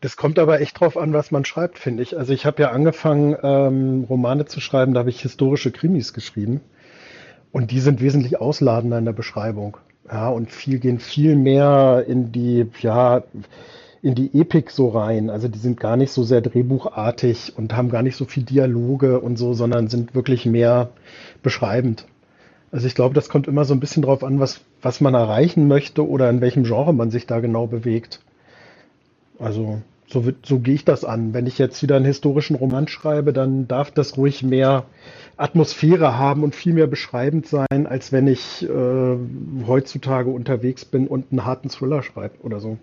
das 0.00 0.16
kommt 0.16 0.38
aber 0.38 0.60
echt 0.60 0.80
drauf 0.80 0.96
an, 0.96 1.12
was 1.12 1.30
man 1.30 1.44
schreibt, 1.44 1.78
finde 1.78 2.02
ich. 2.02 2.16
Also 2.16 2.32
ich 2.32 2.46
habe 2.46 2.62
ja 2.62 2.70
angefangen, 2.70 3.36
ähm, 3.42 4.04
Romane 4.08 4.46
zu 4.46 4.60
schreiben, 4.60 4.94
da 4.94 5.00
habe 5.00 5.10
ich 5.10 5.20
historische 5.20 5.70
Krimis 5.70 6.12
geschrieben. 6.12 6.60
Und 7.52 7.70
die 7.70 7.80
sind 7.80 8.00
wesentlich 8.00 8.40
ausladender 8.40 8.98
in 8.98 9.04
der 9.04 9.12
Beschreibung. 9.12 9.76
Ja, 10.10 10.28
und 10.30 10.50
viel 10.50 10.78
gehen 10.78 10.98
viel 10.98 11.36
mehr 11.36 12.04
in 12.08 12.32
die, 12.32 12.66
ja, 12.80 13.22
in 14.02 14.16
die 14.16 14.38
Epik 14.38 14.70
so 14.70 14.88
rein. 14.88 15.30
Also 15.30 15.48
die 15.48 15.58
sind 15.58 15.78
gar 15.78 15.96
nicht 15.96 16.10
so 16.10 16.24
sehr 16.24 16.40
drehbuchartig 16.40 17.54
und 17.56 17.74
haben 17.76 17.88
gar 17.88 18.02
nicht 18.02 18.16
so 18.16 18.24
viel 18.24 18.42
Dialoge 18.42 19.20
und 19.20 19.36
so, 19.36 19.54
sondern 19.54 19.88
sind 19.88 20.14
wirklich 20.14 20.44
mehr 20.44 20.90
beschreibend. 21.42 22.06
Also 22.72 22.86
ich 22.86 22.94
glaube, 22.94 23.14
das 23.14 23.28
kommt 23.28 23.46
immer 23.46 23.64
so 23.64 23.74
ein 23.74 23.80
bisschen 23.80 24.02
drauf 24.02 24.24
an, 24.24 24.40
was, 24.40 24.60
was 24.80 25.00
man 25.00 25.14
erreichen 25.14 25.68
möchte 25.68 26.06
oder 26.06 26.28
in 26.30 26.40
welchem 26.40 26.64
Genre 26.64 26.92
man 26.92 27.10
sich 27.10 27.26
da 27.26 27.38
genau 27.40 27.66
bewegt. 27.68 28.20
Also 29.38 29.82
so, 30.08 30.24
so 30.42 30.58
gehe 30.58 30.74
ich 30.74 30.84
das 30.84 31.04
an. 31.04 31.32
Wenn 31.32 31.46
ich 31.46 31.58
jetzt 31.58 31.82
wieder 31.82 31.96
einen 31.96 32.04
historischen 32.04 32.56
Roman 32.56 32.88
schreibe, 32.88 33.32
dann 33.32 33.68
darf 33.68 33.92
das 33.92 34.16
ruhig 34.16 34.42
mehr 34.42 34.84
Atmosphäre 35.36 36.18
haben 36.18 36.42
und 36.42 36.54
viel 36.54 36.72
mehr 36.74 36.86
beschreibend 36.86 37.46
sein, 37.46 37.86
als 37.86 38.10
wenn 38.10 38.26
ich 38.26 38.68
äh, 38.68 39.16
heutzutage 39.66 40.30
unterwegs 40.30 40.84
bin 40.84 41.06
und 41.06 41.26
einen 41.30 41.44
harten 41.44 41.68
Thriller 41.68 42.02
schreibe 42.02 42.40
oder 42.42 42.58
so. 42.58 42.78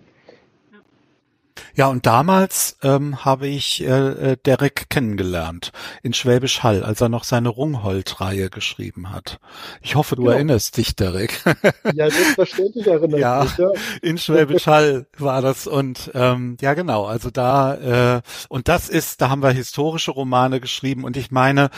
Ja, 1.74 1.88
und 1.88 2.06
damals 2.06 2.76
ähm, 2.82 3.24
habe 3.24 3.46
ich 3.46 3.82
äh, 3.82 4.32
äh, 4.32 4.36
Derek 4.44 4.90
kennengelernt 4.90 5.72
in 6.02 6.12
Schwäbisch 6.12 6.62
Hall, 6.62 6.82
als 6.82 7.00
er 7.00 7.08
noch 7.08 7.24
seine 7.24 7.48
Rungholt-Reihe 7.48 8.50
geschrieben 8.50 9.10
hat. 9.10 9.38
Ich 9.80 9.94
hoffe, 9.94 10.16
du 10.16 10.22
genau. 10.22 10.34
erinnerst 10.34 10.76
dich, 10.76 10.96
Derek. 10.96 11.42
ja, 11.94 12.10
selbstverständlich 12.10 12.86
erinnere 12.86 13.20
ja, 13.20 13.44
mich. 13.44 13.56
Ja, 13.56 13.70
in 14.02 14.18
Schwäbisch 14.18 14.66
Hall 14.66 15.06
war 15.18 15.42
das 15.42 15.66
und 15.66 16.10
ähm, 16.14 16.56
ja 16.60 16.74
genau, 16.74 17.06
also 17.06 17.30
da 17.30 18.16
äh, 18.16 18.22
und 18.48 18.68
das 18.68 18.88
ist, 18.88 19.20
da 19.20 19.30
haben 19.30 19.42
wir 19.42 19.50
historische 19.50 20.10
Romane 20.10 20.60
geschrieben 20.60 21.04
und 21.04 21.16
ich 21.16 21.30
meine, 21.30 21.70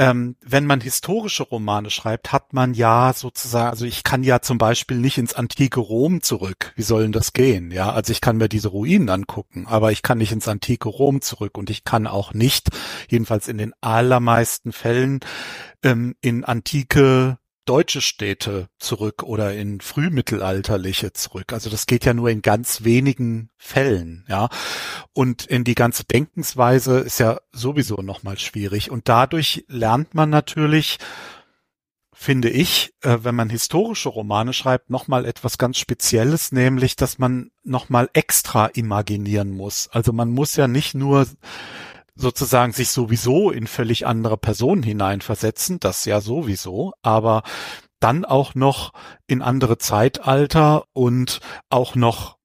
ähm, 0.00 0.36
wenn 0.40 0.64
man 0.64 0.80
historische 0.80 1.42
Romane 1.42 1.90
schreibt, 1.90 2.32
hat 2.32 2.54
man 2.54 2.72
ja 2.72 3.12
sozusagen, 3.14 3.68
also 3.68 3.84
ich 3.84 4.02
kann 4.02 4.22
ja 4.22 4.40
zum 4.40 4.56
Beispiel 4.56 4.96
nicht 4.96 5.18
ins 5.18 5.34
antike 5.34 5.78
Rom 5.78 6.22
zurück. 6.22 6.72
Wie 6.74 6.82
soll 6.82 7.02
denn 7.02 7.12
das 7.12 7.34
gehen? 7.34 7.70
Ja, 7.70 7.92
also 7.92 8.10
ich 8.10 8.22
kann 8.22 8.38
mir 8.38 8.48
diese 8.48 8.68
Ruinen 8.68 9.10
angucken, 9.10 9.66
aber 9.68 9.92
ich 9.92 10.00
kann 10.00 10.16
nicht 10.16 10.32
ins 10.32 10.48
antike 10.48 10.88
Rom 10.88 11.20
zurück 11.20 11.58
und 11.58 11.68
ich 11.68 11.84
kann 11.84 12.06
auch 12.06 12.32
nicht, 12.32 12.70
jedenfalls 13.10 13.46
in 13.46 13.58
den 13.58 13.74
allermeisten 13.82 14.72
Fällen, 14.72 15.20
ähm, 15.82 16.14
in 16.22 16.46
antike 16.46 17.36
deutsche 17.70 18.00
Städte 18.00 18.68
zurück 18.80 19.22
oder 19.22 19.54
in 19.54 19.80
frühmittelalterliche 19.80 21.12
zurück. 21.12 21.52
Also 21.52 21.70
das 21.70 21.86
geht 21.86 22.04
ja 22.04 22.14
nur 22.14 22.28
in 22.28 22.42
ganz 22.42 22.82
wenigen 22.82 23.50
Fällen, 23.56 24.24
ja. 24.28 24.48
Und 25.12 25.46
in 25.46 25.62
die 25.62 25.76
ganze 25.76 26.02
Denkensweise 26.02 26.98
ist 26.98 27.20
ja 27.20 27.38
sowieso 27.52 28.02
nochmal 28.02 28.40
schwierig. 28.40 28.90
Und 28.90 29.08
dadurch 29.08 29.64
lernt 29.68 30.14
man 30.14 30.30
natürlich, 30.30 30.98
finde 32.12 32.50
ich, 32.50 32.92
äh, 33.02 33.18
wenn 33.22 33.36
man 33.36 33.50
historische 33.50 34.08
Romane 34.08 34.52
schreibt, 34.52 34.90
nochmal 34.90 35.24
etwas 35.24 35.56
ganz 35.56 35.78
Spezielles, 35.78 36.50
nämlich, 36.50 36.96
dass 36.96 37.20
man 37.20 37.52
nochmal 37.62 38.10
extra 38.14 38.66
imaginieren 38.66 39.52
muss. 39.52 39.88
Also 39.92 40.12
man 40.12 40.30
muss 40.30 40.56
ja 40.56 40.66
nicht 40.66 40.96
nur 40.96 41.24
sozusagen 42.20 42.72
sich 42.72 42.90
sowieso 42.90 43.50
in 43.50 43.66
völlig 43.66 44.06
andere 44.06 44.36
Personen 44.36 44.82
hineinversetzen, 44.82 45.80
das 45.80 46.04
ja 46.04 46.20
sowieso, 46.20 46.92
aber 47.02 47.42
dann 47.98 48.24
auch 48.24 48.54
noch 48.54 48.92
in 49.26 49.42
andere 49.42 49.78
Zeitalter 49.78 50.84
und 50.92 51.40
auch 51.68 51.94
noch, 51.94 52.38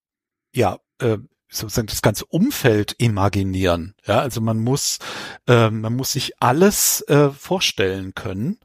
ja, 0.53 0.79
äh, 0.99 1.17
sozusagen 1.49 1.87
das 1.87 2.01
ganze 2.01 2.25
Umfeld 2.25 2.95
imaginieren. 2.97 3.95
Ja, 4.05 4.19
also 4.19 4.41
man 4.41 4.59
muss, 4.59 4.99
äh, 5.47 5.69
man 5.69 5.95
muss 5.95 6.11
sich 6.11 6.33
alles 6.41 7.01
äh, 7.07 7.29
vorstellen 7.29 8.13
können 8.13 8.59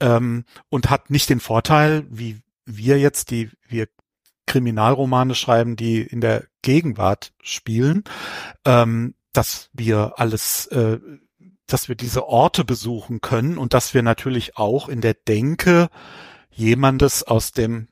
ähm, 0.00 0.44
und 0.68 0.90
hat 0.90 1.10
nicht 1.10 1.28
den 1.30 1.40
Vorteil, 1.40 2.06
wie 2.10 2.40
wir 2.64 2.98
jetzt, 2.98 3.30
die 3.30 3.50
wir 3.68 3.88
Kriminalromane 4.46 5.34
schreiben, 5.34 5.76
die 5.76 6.02
in 6.02 6.20
der 6.20 6.44
Gegenwart 6.62 7.32
spielen, 7.42 8.04
ähm, 8.64 9.14
dass 9.34 9.68
wir 9.72 10.14
alles, 10.16 10.66
äh, 10.68 10.98
dass 11.66 11.88
wir 11.88 11.96
diese 11.96 12.26
Orte 12.26 12.64
besuchen 12.64 13.20
können 13.20 13.58
und 13.58 13.74
dass 13.74 13.92
wir 13.92 14.02
natürlich 14.02 14.56
auch 14.56 14.88
in 14.88 15.00
der 15.00 15.14
Denke 15.14 15.88
jemandes 16.50 17.22
aus 17.22 17.52
dem 17.52 17.88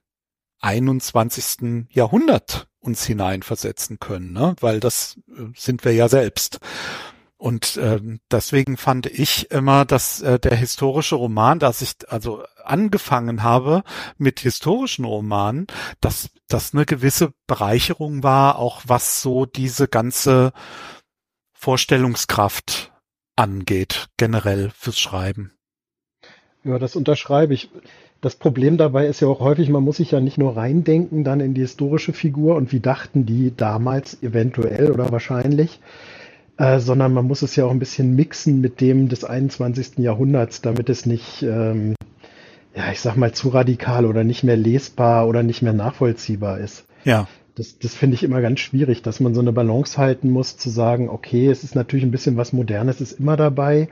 21. 0.60 1.86
Jahrhundert 1.90 2.68
uns 2.80 3.04
hineinversetzen 3.04 3.98
können, 3.98 4.32
ne? 4.32 4.54
weil 4.60 4.80
das 4.80 5.18
äh, 5.28 5.46
sind 5.56 5.84
wir 5.84 5.92
ja 5.92 6.08
selbst. 6.08 6.58
Und 7.36 7.76
äh, 7.76 8.00
deswegen 8.30 8.76
fand 8.76 9.06
ich 9.06 9.50
immer, 9.50 9.84
dass 9.84 10.20
äh, 10.20 10.38
der 10.38 10.54
historische 10.54 11.16
Roman, 11.16 11.58
dass 11.58 11.82
ich 11.82 11.94
also 12.08 12.44
angefangen 12.62 13.42
habe 13.42 13.82
mit 14.16 14.38
historischen 14.38 15.04
Romanen, 15.04 15.66
dass 16.00 16.30
das 16.46 16.72
eine 16.72 16.86
gewisse 16.86 17.32
Bereicherung 17.48 18.22
war, 18.22 18.60
auch 18.60 18.82
was 18.86 19.22
so 19.22 19.44
diese 19.44 19.88
ganze 19.88 20.52
Vorstellungskraft 21.62 22.90
angeht, 23.36 24.08
generell 24.16 24.70
fürs 24.74 24.98
Schreiben. 24.98 25.52
Ja, 26.64 26.80
das 26.80 26.96
unterschreibe 26.96 27.54
ich. 27.54 27.70
Das 28.20 28.34
Problem 28.34 28.78
dabei 28.78 29.06
ist 29.06 29.20
ja 29.20 29.28
auch 29.28 29.38
häufig, 29.38 29.68
man 29.68 29.84
muss 29.84 29.98
sich 29.98 30.10
ja 30.10 30.18
nicht 30.18 30.38
nur 30.38 30.56
reindenken 30.56 31.22
dann 31.22 31.38
in 31.38 31.54
die 31.54 31.60
historische 31.60 32.12
Figur 32.12 32.56
und 32.56 32.72
wie 32.72 32.80
dachten 32.80 33.26
die 33.26 33.56
damals 33.56 34.20
eventuell 34.24 34.90
oder 34.90 35.12
wahrscheinlich, 35.12 35.78
äh, 36.56 36.80
sondern 36.80 37.14
man 37.14 37.28
muss 37.28 37.42
es 37.42 37.54
ja 37.54 37.64
auch 37.64 37.70
ein 37.70 37.78
bisschen 37.78 38.16
mixen 38.16 38.60
mit 38.60 38.80
dem 38.80 39.08
des 39.08 39.22
21. 39.22 39.98
Jahrhunderts, 39.98 40.62
damit 40.62 40.90
es 40.90 41.06
nicht, 41.06 41.44
ähm, 41.44 41.94
ja, 42.74 42.90
ich 42.90 43.00
sag 43.00 43.16
mal, 43.16 43.34
zu 43.34 43.50
radikal 43.50 44.04
oder 44.04 44.24
nicht 44.24 44.42
mehr 44.42 44.56
lesbar 44.56 45.28
oder 45.28 45.44
nicht 45.44 45.62
mehr 45.62 45.74
nachvollziehbar 45.74 46.58
ist. 46.58 46.86
Ja 47.04 47.28
das, 47.54 47.78
das 47.78 47.94
finde 47.94 48.14
ich 48.14 48.22
immer 48.22 48.40
ganz 48.40 48.60
schwierig, 48.60 49.02
dass 49.02 49.20
man 49.20 49.34
so 49.34 49.40
eine 49.40 49.52
Balance 49.52 49.98
halten 49.98 50.30
muss, 50.30 50.56
zu 50.56 50.70
sagen, 50.70 51.08
okay, 51.08 51.48
es 51.48 51.64
ist 51.64 51.74
natürlich 51.74 52.04
ein 52.04 52.10
bisschen 52.10 52.36
was 52.36 52.52
Modernes, 52.52 53.00
ist 53.00 53.12
immer 53.12 53.36
dabei, 53.36 53.88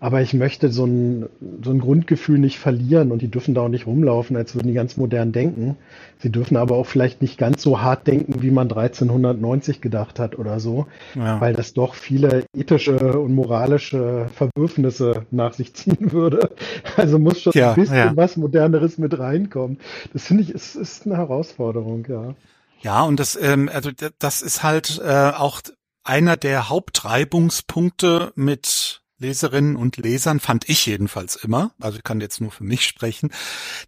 aber 0.00 0.20
ich 0.20 0.32
möchte 0.32 0.70
so 0.70 0.84
ein, 0.84 1.26
so 1.64 1.70
ein 1.70 1.80
Grundgefühl 1.80 2.38
nicht 2.38 2.58
verlieren 2.58 3.10
und 3.10 3.20
die 3.20 3.30
dürfen 3.30 3.54
da 3.54 3.62
auch 3.62 3.68
nicht 3.68 3.86
rumlaufen, 3.86 4.36
als 4.36 4.54
würden 4.54 4.68
die 4.68 4.74
ganz 4.74 4.96
modern 4.96 5.32
denken. 5.32 5.76
Sie 6.18 6.30
dürfen 6.30 6.56
aber 6.56 6.76
auch 6.76 6.86
vielleicht 6.86 7.20
nicht 7.20 7.38
ganz 7.38 7.62
so 7.62 7.80
hart 7.80 8.06
denken, 8.06 8.42
wie 8.42 8.50
man 8.50 8.68
1390 8.70 9.80
gedacht 9.80 10.20
hat 10.20 10.38
oder 10.38 10.60
so, 10.60 10.86
ja. 11.14 11.40
weil 11.40 11.54
das 11.54 11.74
doch 11.74 11.94
viele 11.94 12.44
ethische 12.56 13.18
und 13.18 13.34
moralische 13.34 14.28
Verwürfnisse 14.34 15.26
nach 15.30 15.54
sich 15.54 15.74
ziehen 15.74 16.12
würde. 16.12 16.50
Also 16.96 17.18
muss 17.18 17.40
schon 17.40 17.52
ja, 17.54 17.70
ein 17.70 17.74
bisschen 17.74 17.96
ja. 17.96 18.12
was 18.16 18.36
Moderneres 18.36 18.98
mit 18.98 19.18
reinkommen. 19.18 19.78
Das 20.12 20.26
finde 20.26 20.44
ich, 20.44 20.50
ist, 20.50 20.76
ist 20.76 21.06
eine 21.06 21.16
Herausforderung, 21.16 22.06
ja. 22.08 22.34
Ja, 22.80 23.02
und 23.02 23.18
das, 23.18 23.36
ähm, 23.36 23.68
also 23.72 23.90
das 24.18 24.42
ist 24.42 24.62
halt 24.62 25.00
äh, 25.02 25.32
auch 25.34 25.60
einer 26.04 26.36
der 26.36 26.68
Hauptreibungspunkte 26.68 28.32
mit 28.34 29.02
Leserinnen 29.18 29.76
und 29.76 29.96
Lesern, 29.96 30.38
fand 30.38 30.68
ich 30.68 30.86
jedenfalls 30.86 31.34
immer, 31.36 31.72
also 31.80 31.98
ich 31.98 32.04
kann 32.04 32.20
jetzt 32.20 32.40
nur 32.40 32.52
für 32.52 32.62
mich 32.62 32.86
sprechen, 32.86 33.32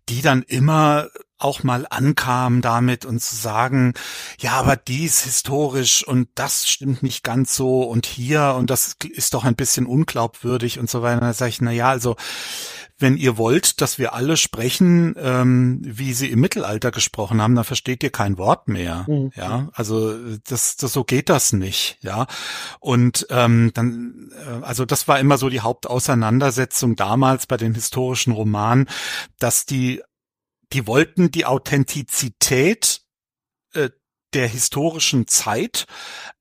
die 0.09 0.23
dann 0.23 0.43
immer 0.43 1.09
auch 1.39 1.63
mal 1.63 1.87
ankam 1.89 2.61
damit 2.61 3.05
und 3.05 3.21
zu 3.21 3.37
sagen, 3.37 3.95
ja, 4.41 4.53
aber 4.53 4.77
dies 4.77 5.23
historisch 5.23 6.07
und 6.07 6.29
das 6.35 6.69
stimmt 6.69 7.03
nicht 7.03 7.23
ganz 7.23 7.55
so 7.55 7.83
und 7.85 8.07
hier 8.07 8.55
und 8.59 8.71
das 8.71 8.97
ist 9.09 9.35
doch 9.35 9.45
ein 9.45 9.55
bisschen 9.55 9.87
unglaubwürdig 9.87 10.79
und 10.79 10.91
so 10.91 11.01
weiter. 11.01 11.21
Da 11.21 11.33
sage 11.33 11.51
ich, 11.51 11.61
na 11.61 11.71
ja, 11.71 11.89
also 11.89 12.17
wenn 13.01 13.17
ihr 13.17 13.37
wollt, 13.37 13.81
dass 13.81 13.99
wir 13.99 14.15
alle 14.15 14.37
sprechen, 14.37 15.15
ähm, 15.19 15.81
wie 15.83 16.13
sie 16.13 16.31
im 16.31 16.41
Mittelalter 16.41 16.91
gesprochen 16.91 17.41
haben, 17.41 17.55
dann 17.55 17.65
versteht 17.65 18.03
ihr 18.03 18.11
kein 18.11 18.39
Wort 18.39 18.69
mehr. 18.69 19.07
Mhm. 19.09 19.33
Ja, 19.35 19.69
also 19.73 20.15
das, 20.49 20.77
das 20.77 20.93
so 20.93 21.05
geht 21.05 21.29
das 21.29 21.53
nicht. 21.53 21.99
Ja, 22.03 22.27
und 22.79 23.27
ähm, 23.31 23.71
dann, 23.75 24.31
äh, 24.35 24.65
also 24.65 24.85
das 24.85 25.09
war 25.09 25.19
immer 25.19 25.39
so 25.39 25.49
die 25.49 25.61
Hauptauseinandersetzung 25.61 26.97
damals 26.97 27.47
bei 27.47 27.57
den 27.57 27.75
historischen 27.75 28.33
Romanen, 28.33 28.89
dass 29.39 29.67
die 29.67 30.03
die 30.73 30.87
wollten 30.87 31.31
die 31.31 31.47
Authentizität 31.47 33.01
äh, 33.01 33.10
der 34.35 34.49
historischen 34.49 35.27
Zeit, 35.27 35.87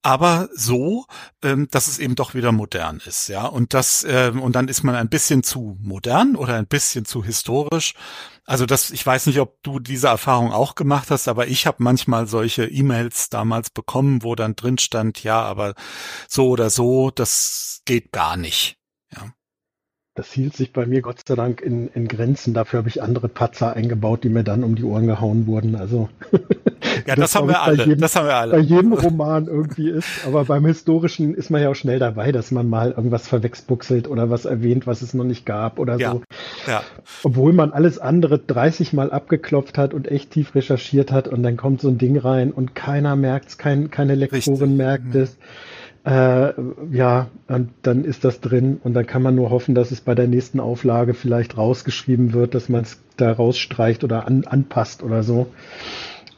aber 0.02 0.50
so, 0.54 1.06
ähm, 1.44 1.68
dass 1.72 1.88
es 1.88 2.00
eben 2.00 2.16
doch 2.16 2.34
wieder 2.34 2.52
modern 2.52 3.02
ist, 3.06 3.28
ja. 3.28 3.46
Und 3.46 3.74
das 3.74 4.06
ähm, 4.08 4.42
und 4.42 4.56
dann 4.56 4.68
ist 4.68 4.84
man 4.84 4.96
ein 4.96 5.10
bisschen 5.10 5.44
zu 5.44 5.78
modern 5.82 6.36
oder 6.36 6.56
ein 6.56 6.68
bisschen 6.68 7.06
zu 7.06 7.24
historisch. 7.24 7.94
Also 8.46 8.66
das, 8.66 8.90
ich 8.90 9.06
weiß 9.06 9.28
nicht, 9.28 9.40
ob 9.40 9.62
du 9.62 9.80
diese 9.80 10.08
Erfahrung 10.08 10.52
auch 10.52 10.74
gemacht 10.76 11.12
hast, 11.12 11.28
aber 11.28 11.48
ich 11.48 11.68
habe 11.68 11.84
manchmal 11.84 12.26
solche 12.28 12.66
E-Mails 12.66 13.30
damals 13.30 13.70
bekommen, 13.70 14.24
wo 14.24 14.34
dann 14.36 14.56
drin 14.56 14.80
stand, 14.80 15.24
ja, 15.24 15.42
aber 15.42 15.76
so 16.28 16.50
oder 16.50 16.70
so, 16.72 17.12
das 17.12 17.82
geht 17.86 18.12
gar 18.12 18.38
nicht. 18.38 18.78
Das 20.20 20.34
hielt 20.34 20.53
sich 20.53 20.74
bei 20.74 20.86
mir 20.86 21.01
Gott 21.01 21.22
sei 21.26 21.36
Dank 21.36 21.61
in, 21.61 21.88
in 21.93 22.09
Grenzen. 22.09 22.53
Dafür 22.53 22.80
habe 22.80 22.89
ich 22.89 23.01
andere 23.01 23.30
Patzer 23.30 23.74
eingebaut, 23.74 24.26
die 24.26 24.30
mir 24.30 24.43
dann 24.43 24.65
um 24.65 24.76
die 24.76 24.84
Ohren 24.84 25.07
gehauen 25.07 25.47
wurden. 25.47 25.78
Also 25.78 26.09
ja, 27.07 27.15
das, 27.15 27.32
das 27.32 27.36
haben 27.36 27.47
wir 27.47 27.61
alle. 27.61 27.86
Jedem, 27.86 28.01
das 28.01 28.17
haben 28.17 28.28
wir 28.28 28.36
alle. 28.36 28.51
Bei 28.51 28.59
jedem 28.59 28.91
Roman 28.91 29.47
irgendwie 29.47 29.88
ist. 29.88 30.28
Aber 30.28 30.43
beim 30.43 30.65
historischen 30.65 31.34
ist 31.34 31.51
man 31.51 31.61
ja 31.61 31.70
auch 31.70 31.76
schnell 31.76 31.99
dabei, 31.99 32.34
dass 32.34 32.51
man 32.51 32.67
mal 32.67 32.91
irgendwas 32.91 33.30
verwechsbuchselt 33.30 34.09
oder 34.09 34.30
was 34.30 34.43
erwähnt, 34.43 34.88
was 34.88 35.01
es 35.01 35.13
noch 35.13 35.24
nicht 35.24 35.45
gab 35.45 35.80
oder 35.80 35.97
ja. 35.97 36.11
so. 36.11 36.22
Ja. 36.67 36.84
Obwohl 37.24 37.53
man 37.53 37.72
alles 37.72 37.97
andere 37.97 38.39
30 38.39 38.91
Mal 38.91 39.11
abgeklopft 39.11 39.78
hat 39.78 39.93
und 39.93 40.11
echt 40.11 40.32
tief 40.32 40.53
recherchiert 40.53 41.13
hat 41.13 41.30
und 41.30 41.43
dann 41.43 41.55
kommt 41.55 41.80
so 41.80 41.88
ein 41.88 41.97
Ding 41.97 42.17
rein 42.17 42.51
und 42.51 42.76
keiner 42.76 43.15
merkt 43.15 43.47
es, 43.47 43.57
kein, 43.57 43.89
keine 43.89 44.15
Lektorin 44.15 44.51
Richtig. 44.51 44.70
merkt 44.70 45.15
es. 45.15 45.38
Mhm 45.38 45.68
äh, 46.06 46.54
ja, 46.91 47.28
und 47.47 47.72
dann 47.82 48.06
ist 48.06 48.24
das 48.24 48.41
drin 48.41 48.80
und 48.84 48.93
dann 48.93 49.06
kann 49.06 49.22
man 49.22 49.36
nur 49.36 49.50
hoffen, 49.50 49.76
dass 49.76 49.91
es 49.91 50.02
bei 50.02 50.16
der 50.16 50.28
nächsten 50.28 50.60
Auflage 50.60 51.14
vielleicht 51.14 51.58
rausgeschrieben 51.58 52.34
wird, 52.34 52.56
dass 52.56 52.70
man 52.70 52.82
es 52.82 53.02
da 53.18 53.32
rausstreicht 53.32 54.04
oder 54.04 54.26
an, 54.26 54.45
anpasst 54.45 55.04
oder 55.04 55.24
so. 55.24 55.47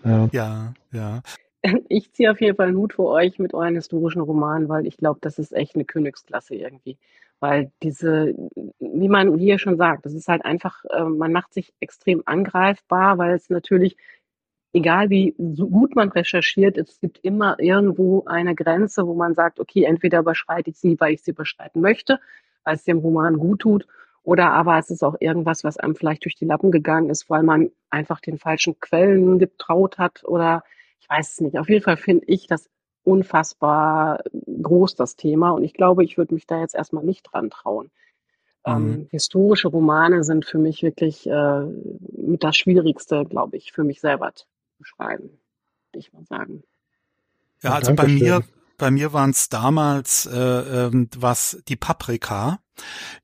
Ja, 0.04 0.30
ja. 0.32 0.74
ja. 0.92 1.22
Ich 1.90 2.12
ziehe 2.14 2.32
auf 2.32 2.42
jeden 2.42 2.56
Fall 2.56 2.70
einen 2.70 2.78
Hut 2.78 2.94
für 2.94 3.06
euch 3.06 3.38
mit 3.38 3.54
euren 3.54 3.76
historischen 3.76 4.22
Romanen, 4.22 4.68
weil 4.68 4.88
ich 4.88 4.98
glaube, 4.98 5.20
das 5.22 5.38
ist 5.38 5.54
echt 5.54 5.76
eine 5.76 5.86
Königsklasse 5.86 6.56
irgendwie. 6.56 6.98
Weil 7.40 7.72
diese, 7.84 8.34
wie 8.80 9.10
man 9.10 9.38
hier 9.38 9.60
schon 9.60 9.78
sagt, 9.78 10.06
das 10.06 10.16
ist 10.16 10.28
halt 10.28 10.44
einfach, 10.44 10.84
äh, 10.86 11.04
man 11.04 11.32
macht 11.32 11.54
sich 11.54 11.72
extrem 11.80 12.24
angreifbar, 12.26 13.20
weil 13.20 13.36
es 13.36 13.50
natürlich 13.52 13.96
egal 14.74 15.10
wie 15.10 15.36
gut 15.38 15.96
man 15.96 16.10
recherchiert, 16.10 16.78
es 16.78 17.00
gibt 17.00 17.20
immer 17.24 17.60
irgendwo 17.60 18.24
eine 18.26 18.56
Grenze, 18.56 19.06
wo 19.06 19.14
man 19.14 19.34
sagt, 19.34 19.60
okay, 19.60 19.84
entweder 19.84 20.20
überschreite 20.20 20.70
ich 20.70 20.78
sie, 20.78 21.00
weil 21.00 21.14
ich 21.14 21.24
sie 21.24 21.32
überschreiten 21.32 21.82
möchte, 21.82 22.20
weil 22.64 22.76
es 22.76 22.84
dem 22.84 23.00
Roman 23.00 23.38
gut 23.38 23.62
tut, 23.62 23.88
oder 24.24 24.52
aber 24.52 24.78
es 24.78 24.90
ist 24.90 25.04
auch 25.04 25.16
irgendwas, 25.20 25.64
was 25.64 25.78
einem 25.78 25.96
vielleicht 25.96 26.26
durch 26.26 26.36
die 26.36 26.46
Lappen 26.46 26.72
gegangen 26.72 27.10
ist, 27.10 27.30
weil 27.30 27.44
man 27.44 27.72
einfach 27.90 28.20
den 28.20 28.38
falschen 28.38 28.80
Quellen 28.80 29.40
getraut 29.40 29.98
hat 29.98 30.24
oder 30.26 30.64
ich 31.00 31.10
weiß 31.10 31.34
es 31.34 31.42
nicht. 31.42 31.58
Auf 31.58 31.70
jeden 31.70 31.84
Fall 31.84 31.98
finde 31.98 32.26
ich 32.28 32.46
das 32.46 32.70
unfassbar 33.04 34.20
groß, 34.62 34.96
das 34.96 35.16
Thema. 35.16 35.52
Und 35.52 35.64
ich 35.64 35.74
glaube, 35.74 36.04
ich 36.04 36.18
würde 36.20 36.36
mich 36.36 36.46
da 36.46 36.60
jetzt 36.62 36.76
erstmal 36.76 37.04
nicht 37.04 37.24
dran 37.32 37.50
trauen. 37.50 37.90
Ähm, 38.64 38.84
mhm. 38.84 38.94
Ähm, 38.94 39.08
historische 39.10 39.70
Romane 39.70 40.24
sind 40.24 40.46
für 40.46 40.60
mich 40.60 40.84
wirklich 40.84 41.28
äh, 41.28 41.62
mit 42.12 42.44
das 42.44 42.56
Schwierigste, 42.56 43.26
glaube 43.26 43.58
ich, 43.58 43.72
für 43.72 43.84
mich 43.84 44.02
selber 44.02 44.34
beschreiben, 44.82 45.24
würde 45.92 46.00
ich 46.00 46.12
mal 46.14 46.26
sagen. 46.26 46.64
Ja, 47.62 47.74
also 47.74 47.94
bei 47.94 48.08
mir, 48.08 48.44
bei 48.78 48.92
mir 48.92 49.14
waren 49.14 49.30
es 49.30 49.50
damals 49.50 50.26
äh, 50.26 50.40
ähm, 50.40 51.10
was 51.16 51.62
die 51.68 51.76
Paprika, 51.76 52.60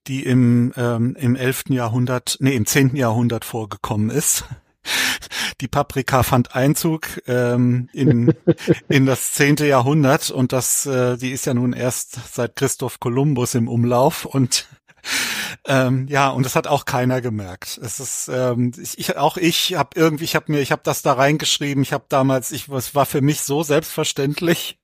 die 0.05 0.23
im 0.23 0.73
ähm, 0.77 1.15
im 1.19 1.35
11. 1.35 1.65
Jahrhundert, 1.69 2.37
nee, 2.39 2.55
im 2.55 2.65
10. 2.65 2.95
Jahrhundert 2.95 3.45
vorgekommen 3.45 4.09
ist. 4.09 4.45
Die 5.59 5.67
Paprika 5.67 6.21
fand 6.21 6.55
Einzug 6.55 7.21
ähm, 7.25 7.89
in, 7.91 8.33
in 8.89 9.05
das 9.05 9.33
10. 9.33 9.57
Jahrhundert 9.57 10.29
und 10.29 10.53
das, 10.53 10.85
äh, 10.85 11.17
die 11.17 11.31
ist 11.31 11.45
ja 11.45 11.55
nun 11.55 11.73
erst 11.73 12.33
seit 12.33 12.55
Christoph 12.55 12.99
Kolumbus 12.99 13.55
im 13.55 13.67
Umlauf 13.67 14.25
und 14.25 14.67
ähm, 15.65 16.07
ja, 16.09 16.29
und 16.29 16.43
das 16.43 16.55
hat 16.55 16.67
auch 16.67 16.85
keiner 16.85 17.21
gemerkt. 17.21 17.79
Es 17.81 17.99
ist 17.99 18.29
ähm, 18.33 18.71
ich, 18.77 18.97
ich 18.97 19.17
auch 19.17 19.37
ich 19.37 19.75
habe 19.75 19.89
irgendwie, 19.95 20.23
ich 20.23 20.35
habe 20.35 20.51
mir, 20.51 20.59
ich 20.59 20.71
habe 20.71 20.81
das 20.83 21.01
da 21.01 21.13
reingeschrieben. 21.13 21.83
Ich 21.83 21.93
habe 21.93 22.05
damals, 22.09 22.51
ich, 22.51 22.67
es 22.69 22.95
war 22.95 23.05
für 23.05 23.21
mich 23.21 23.41
so 23.41 23.63
selbstverständlich 23.63 24.79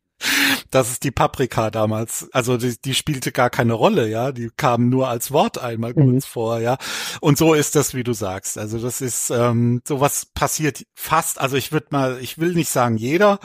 das 0.72 0.92
ist 0.92 1.04
die 1.04 1.12
Paprika 1.12 1.70
damals. 1.70 2.30
Also 2.34 2.58
die, 2.58 2.76
die 2.84 2.94
spielte 2.94 3.32
gar 3.32 3.50
keine 3.50 3.74
Rolle, 3.74 4.08
ja. 4.10 4.32
Die 4.32 4.50
kam 4.56 4.90
nur 4.90 5.08
als 5.08 5.32
Wort 5.32 5.58
einmal 5.60 5.94
mhm. 5.96 6.12
kurz 6.12 6.26
vor, 6.26 6.60
ja. 6.60 6.78
Und 7.22 7.38
so 7.38 7.54
ist 7.54 7.76
das, 7.76 7.94
wie 7.94 8.04
du 8.04 8.14
sagst. 8.14 8.58
Also 8.58 8.80
das 8.80 9.02
ist 9.02 9.30
ähm, 9.30 9.82
sowas 9.88 10.26
passiert 10.34 10.86
fast. 10.94 11.40
Also 11.40 11.58
ich 11.58 11.72
würde 11.72 11.88
mal, 11.92 12.18
ich 12.22 12.40
will 12.40 12.54
nicht 12.54 12.70
sagen 12.70 12.98
jeder, 12.98 13.40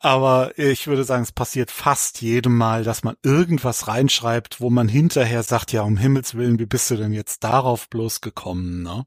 aber 0.00 0.58
ich 0.58 0.86
würde 0.86 1.04
sagen, 1.04 1.22
es 1.22 1.32
passiert 1.32 1.70
fast 1.70 2.20
jedem 2.20 2.56
Mal, 2.56 2.84
dass 2.84 3.04
man 3.04 3.16
irgendwas 3.22 3.88
reinschreibt, 3.88 4.60
wo 4.60 4.70
man 4.70 4.88
hinterher 4.88 5.42
sagt, 5.42 5.72
ja 5.72 5.82
um 5.82 5.96
Himmels 5.96 6.34
willen, 6.34 6.58
wie 6.58 6.66
bist 6.66 6.90
du 6.90 6.96
denn 6.96 7.12
jetzt 7.12 7.44
darauf 7.44 7.88
bloß 7.88 8.20
gekommen, 8.20 8.82
ne? 8.82 9.04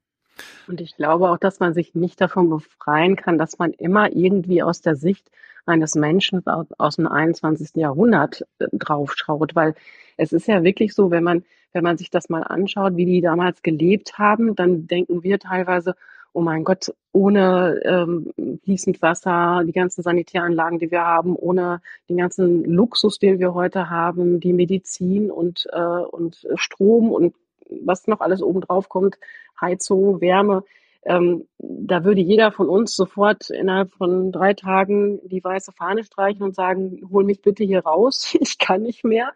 Und 0.67 0.81
ich 0.81 0.97
glaube 0.97 1.29
auch, 1.29 1.37
dass 1.37 1.59
man 1.59 1.73
sich 1.73 1.95
nicht 1.95 2.19
davon 2.19 2.49
befreien 2.49 3.15
kann, 3.15 3.37
dass 3.37 3.57
man 3.57 3.71
immer 3.71 4.11
irgendwie 4.11 4.63
aus 4.63 4.81
der 4.81 4.95
Sicht 4.95 5.29
eines 5.65 5.95
Menschen 5.95 6.43
aus 6.45 6.95
dem 6.95 7.07
21. 7.07 7.71
Jahrhundert 7.75 8.45
äh, 8.59 8.67
draufschaut, 8.71 9.55
weil 9.55 9.75
es 10.17 10.31
ist 10.31 10.47
ja 10.47 10.63
wirklich 10.63 10.93
so, 10.93 11.11
wenn 11.11 11.23
man, 11.23 11.43
wenn 11.73 11.83
man 11.83 11.97
sich 11.97 12.09
das 12.09 12.29
mal 12.29 12.43
anschaut, 12.43 12.95
wie 12.95 13.05
die 13.05 13.21
damals 13.21 13.61
gelebt 13.61 14.17
haben, 14.17 14.55
dann 14.55 14.87
denken 14.87 15.23
wir 15.23 15.39
teilweise, 15.39 15.95
oh 16.33 16.41
mein 16.41 16.63
Gott, 16.63 16.93
ohne 17.13 17.79
ähm, 17.85 18.59
fließend 18.63 19.01
Wasser, 19.01 19.63
die 19.65 19.71
ganzen 19.71 20.03
Sanitäranlagen, 20.03 20.79
die 20.79 20.91
wir 20.91 21.01
haben, 21.01 21.35
ohne 21.35 21.81
den 22.09 22.17
ganzen 22.17 22.65
Luxus, 22.65 23.19
den 23.19 23.39
wir 23.39 23.53
heute 23.53 23.89
haben, 23.89 24.41
die 24.41 24.53
Medizin 24.53 25.31
und, 25.31 25.65
äh, 25.71 25.79
und 25.79 26.45
Strom 26.55 27.11
und 27.11 27.35
was 27.69 28.07
noch 28.07 28.19
alles 28.19 28.41
oben 28.41 28.61
drauf 28.61 28.89
kommt, 28.89 29.17
Heizung, 29.59 30.21
Wärme, 30.21 30.63
ähm, 31.05 31.47
da 31.59 32.03
würde 32.03 32.21
jeder 32.21 32.51
von 32.51 32.67
uns 32.67 32.95
sofort 32.95 33.49
innerhalb 33.51 33.91
von 33.91 34.31
drei 34.31 34.53
Tagen 34.53 35.19
die 35.27 35.43
weiße 35.43 35.71
Fahne 35.71 36.03
streichen 36.03 36.43
und 36.43 36.55
sagen, 36.55 37.01
hol 37.11 37.23
mich 37.23 37.41
bitte 37.41 37.63
hier 37.63 37.81
raus, 37.85 38.35
ich 38.39 38.57
kann 38.57 38.81
nicht 38.81 39.03
mehr. 39.03 39.31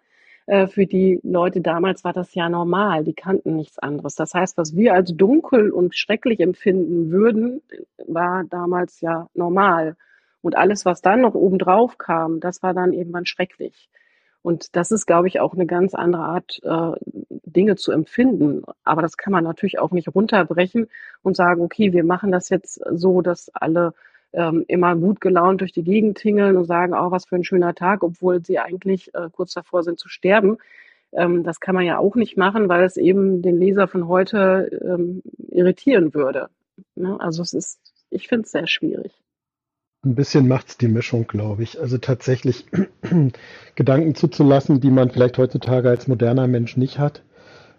Äh, 0.48 0.68
für 0.68 0.88
die 0.88 1.20
Leute 1.24 1.62
damals 1.62 2.04
war 2.04 2.14
das 2.14 2.34
ja 2.34 2.50
normal, 2.50 3.04
die 3.04 3.14
kannten 3.14 3.56
nichts 3.56 3.78
anderes. 3.78 4.16
Das 4.16 4.34
heißt, 4.34 4.58
was 4.58 4.76
wir 4.76 4.96
als 4.96 5.16
dunkel 5.16 5.70
und 5.70 5.96
schrecklich 5.96 6.40
empfinden 6.40 7.12
würden, 7.12 7.62
war 8.08 8.44
damals 8.46 9.00
ja 9.02 9.30
normal. 9.36 9.96
Und 10.42 10.58
alles, 10.58 10.86
was 10.86 11.02
dann 11.02 11.22
noch 11.22 11.36
obendrauf 11.36 12.00
kam, 12.00 12.40
das 12.40 12.64
war 12.64 12.74
dann 12.74 12.94
irgendwann 12.94 13.28
schrecklich. 13.28 13.90
Und 14.50 14.76
das 14.76 14.90
ist, 14.90 15.06
glaube 15.06 15.28
ich, 15.28 15.40
auch 15.40 15.54
eine 15.54 15.68
ganz 15.68 15.94
andere 15.94 16.24
Art, 16.24 16.60
äh, 16.64 16.94
Dinge 17.46 17.76
zu 17.76 17.92
empfinden. 17.92 18.64
Aber 18.84 19.04
das 19.04 19.16
kann 19.16 19.32
man 19.32 19.44
natürlich 19.44 19.78
auch 19.78 19.92
nicht 19.92 20.08
runterbrechen 20.16 20.88
und 21.22 21.36
sagen, 21.36 21.62
okay, 21.62 21.94
wir 21.94 22.04
machen 22.04 22.32
das 22.32 22.50
jetzt 22.50 22.82
so, 22.94 23.22
dass 23.22 23.52
alle 23.54 23.94
ähm, 24.34 24.66
immer 24.68 24.96
gut 24.96 25.22
gelaunt 25.22 25.62
durch 25.62 25.72
die 25.72 25.84
Gegend 25.84 26.18
tingeln 26.18 26.58
und 26.58 26.66
sagen, 26.66 26.96
oh, 26.96 27.12
was 27.12 27.26
für 27.26 27.36
ein 27.36 27.44
schöner 27.44 27.76
Tag, 27.76 28.02
obwohl 28.02 28.44
sie 28.44 28.58
eigentlich 28.58 29.14
äh, 29.14 29.30
kurz 29.32 29.54
davor 29.54 29.84
sind 29.84 30.00
zu 30.00 30.10
sterben. 30.10 30.58
Ähm, 31.12 31.44
das 31.44 31.60
kann 31.60 31.76
man 31.76 31.86
ja 31.86 32.00
auch 32.00 32.16
nicht 32.16 32.36
machen, 32.36 32.70
weil 32.70 32.84
es 32.84 32.98
eben 32.98 33.44
den 33.44 33.60
Leser 33.60 33.88
von 33.88 34.08
heute 34.08 34.80
ähm, 34.84 35.22
irritieren 35.50 36.16
würde. 36.16 36.50
Ne? 36.96 37.16
Also 37.20 37.44
es 37.44 37.54
ist, 37.54 37.80
ich 38.10 38.28
finde 38.28 38.46
es 38.46 38.52
sehr 38.52 38.66
schwierig. 38.66 39.14
Ein 40.06 40.16
bisschen 40.16 40.48
macht's 40.48 40.78
die 40.78 40.88
Mischung, 40.88 41.28
glaube 41.28 41.64
ich. 41.64 41.80
Also 41.80 41.98
tatsächlich 41.98 42.66
Gedanken 43.76 44.16
zuzulassen, 44.16 44.80
die 44.80 44.92
man 44.92 45.12
vielleicht 45.12 45.38
heutzutage 45.38 45.90
als 45.90 46.08
moderner 46.08 46.48
Mensch 46.48 46.78
nicht 46.78 47.00
hat, 47.00 47.22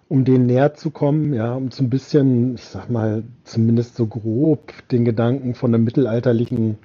um 0.08 0.26
denen 0.26 0.44
näher 0.44 0.74
zu 0.74 0.90
kommen, 0.90 1.32
ja, 1.32 1.54
um 1.54 1.70
so 1.70 1.82
ein 1.82 1.88
bisschen, 1.88 2.56
ich 2.56 2.64
sag 2.64 2.90
mal, 2.90 3.22
zumindest 3.44 3.96
so 3.96 4.06
grob 4.06 4.72
den 4.90 5.06
Gedanken 5.06 5.54
von 5.54 5.74
einem 5.74 5.84
mittelalterlichen 5.84 6.76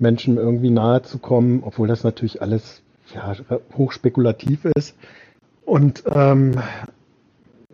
Menschen 0.00 0.36
irgendwie 0.36 0.70
nahe 0.70 1.02
zu 1.02 1.18
kommen, 1.18 1.62
obwohl 1.64 1.86
das 1.86 2.02
natürlich 2.02 2.42
alles 2.42 2.82
ja, 3.14 3.36
hochspekulativ 3.76 4.64
ist. 4.76 4.96
Und 5.64 6.02
ähm, 6.12 6.56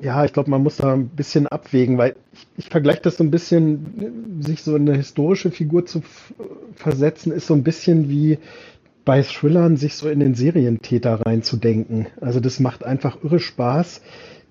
ja, 0.01 0.25
ich 0.25 0.33
glaube, 0.33 0.51
man 0.51 0.63
muss 0.63 0.77
da 0.77 0.95
ein 0.95 1.09
bisschen 1.09 1.47
abwägen, 1.47 1.99
weil 1.99 2.15
ich, 2.33 2.47
ich 2.57 2.69
vergleiche 2.69 3.03
das 3.03 3.17
so 3.17 3.25
ein 3.25 3.31
bisschen, 3.31 4.41
sich 4.41 4.63
so 4.63 4.77
in 4.77 4.89
eine 4.89 4.97
historische 4.97 5.51
Figur 5.51 5.87
zu 5.87 6.03
versetzen, 6.75 7.33
ist 7.33 7.47
so 7.47 7.55
ein 7.55 7.65
bisschen 7.65 8.09
wie 8.09 8.39
bei 9.05 9.23
Thrillern 9.23 9.77
sich 9.77 9.95
so 9.95 10.09
in 10.09 10.21
den 10.21 10.35
Serientäter 10.35 11.23
reinzudenken. 11.23 12.07
Also 12.21 12.41
das 12.41 12.61
macht 12.61 12.85
einfach 12.85 13.25
irre 13.25 13.41
Spaß, 13.41 14.03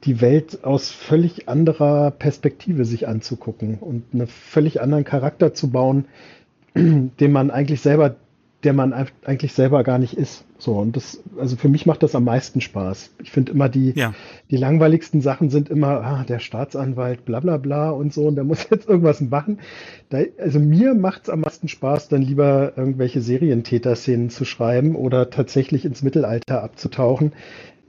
die 0.04 0.22
Welt 0.22 0.64
aus 0.64 0.90
völlig 0.90 1.48
anderer 1.48 2.12
Perspektive 2.12 2.86
sich 2.86 3.08
anzugucken 3.08 3.78
und 3.80 4.04
einen 4.14 4.28
völlig 4.28 4.82
anderen 4.82 5.04
Charakter 5.04 5.54
zu 5.54 5.70
bauen, 5.70 6.06
den 6.76 7.32
man 7.32 7.52
eigentlich 7.52 7.82
selber 7.82 8.16
der 8.64 8.74
man 8.74 8.94
eigentlich 9.24 9.54
selber 9.54 9.84
gar 9.84 10.00
nicht 10.00 10.14
ist. 10.14 10.44
So, 10.58 10.74
und 10.74 10.96
das, 10.96 11.22
also 11.40 11.56
für 11.56 11.70
mich 11.70 11.86
macht 11.86 12.02
das 12.02 12.16
am 12.16 12.24
meisten 12.24 12.62
Spaß. 12.62 13.12
Ich 13.22 13.32
finde 13.32 13.52
immer 13.52 13.70
die, 13.70 13.92
ja. 13.92 14.14
die 14.50 14.58
langweiligsten 14.58 15.22
Sachen 15.22 15.52
sind 15.52 15.70
immer, 15.70 16.02
ah, 16.02 16.26
der 16.28 16.40
Staatsanwalt, 16.40 17.24
bla 17.26 17.40
bla 17.40 17.58
bla 17.58 17.92
und 17.92 18.14
so, 18.14 18.28
und 18.28 18.36
der 18.36 18.44
muss 18.46 18.68
jetzt 18.70 18.90
irgendwas 18.90 19.22
machen. 19.22 19.60
Da, 20.10 20.20
also 20.40 20.60
mir 20.60 20.96
macht 20.96 21.24
es 21.24 21.30
am 21.30 21.42
meisten 21.42 21.68
Spaß, 21.68 22.10
dann 22.10 22.24
lieber 22.24 22.74
irgendwelche 22.76 23.22
Serientäter-Szenen 23.22 24.32
zu 24.32 24.46
schreiben 24.46 24.96
oder 24.96 25.30
tatsächlich 25.30 25.86
ins 25.86 26.02
Mittelalter 26.02 26.64
abzutauchen 26.64 27.34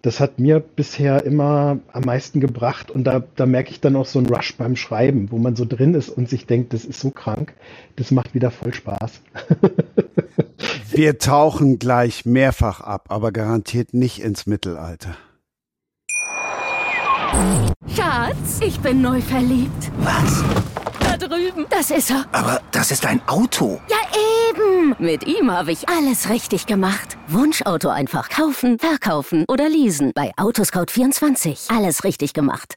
das 0.03 0.21
hat 0.21 0.39
mir 0.39 0.61
bisher 0.61 1.25
immer 1.25 1.81
am 1.93 2.03
meisten 2.03 2.41
gebracht 2.41 2.91
und 2.91 3.05
da, 3.05 3.23
da 3.37 3.47
merke 3.47 3.71
ich 3.71 3.81
dann 3.81 3.97
auch 3.97 4.07
so 4.07 4.19
einen 4.19 4.29
Rush 4.29 4.57
beim 4.57 4.77
Schreiben, 4.77 5.31
wo 5.31 5.39
man 5.39 5.57
so 5.57 5.65
drin 5.65 5.95
ist 5.95 6.09
und 6.09 6.29
sich 6.29 6.47
denkt, 6.47 6.73
das 6.73 6.85
ist 6.85 7.01
so 7.01 7.11
krank, 7.11 7.55
das 7.97 8.11
macht 8.11 8.35
wieder 8.35 8.51
voll 8.51 8.73
Spaß. 8.73 9.21
Wir 10.91 11.19
tauchen 11.19 11.79
gleich 11.79 12.25
mehrfach 12.25 12.81
ab, 12.81 13.07
aber 13.09 13.33
garantiert 13.33 13.95
nicht 13.95 14.21
ins 14.21 14.47
Mittelalter. 14.47 15.17
Schatz, 17.95 18.61
ich 18.61 18.81
bin 18.81 19.01
neu 19.01 19.21
verliebt. 19.21 19.91
Was? 19.99 20.43
Da 21.01 21.17
drüben. 21.17 21.67
Das 21.71 21.91
ist 21.91 22.11
er. 22.11 22.25
Aber 22.33 22.61
das 22.73 22.91
ist 22.91 23.07
ein 23.07 23.21
Auto. 23.29 23.81
Ja, 23.89 23.97
eben. 24.51 24.97
Mit 24.99 25.27
ihm 25.27 25.51
habe 25.51 25.73
ich 25.73 25.89
alles 25.89 26.29
richtig 26.29 26.67
gemacht. 26.67 27.17
Wunschauto 27.29 27.89
einfach 27.89 28.29
kaufen, 28.29 28.79
verkaufen 28.79 29.45
oder 29.49 29.69
leasen. 29.69 30.13
Bei 30.15 30.33
Autoscout24. 30.37 31.75
Alles 31.75 32.05
richtig 32.05 32.35
gemacht. 32.35 32.77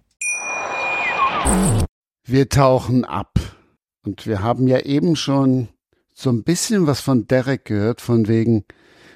Wir 2.23 2.49
tauchen 2.49 3.05
ab. 3.05 3.39
Und 4.03 4.25
wir 4.25 4.41
haben 4.41 4.67
ja 4.67 4.79
eben 4.79 5.15
schon 5.15 5.69
so 6.13 6.29
ein 6.29 6.43
bisschen 6.43 6.87
was 6.87 7.01
von 7.01 7.27
Derek 7.27 7.65
gehört, 7.65 8.01
von 8.01 8.27
wegen, 8.27 8.65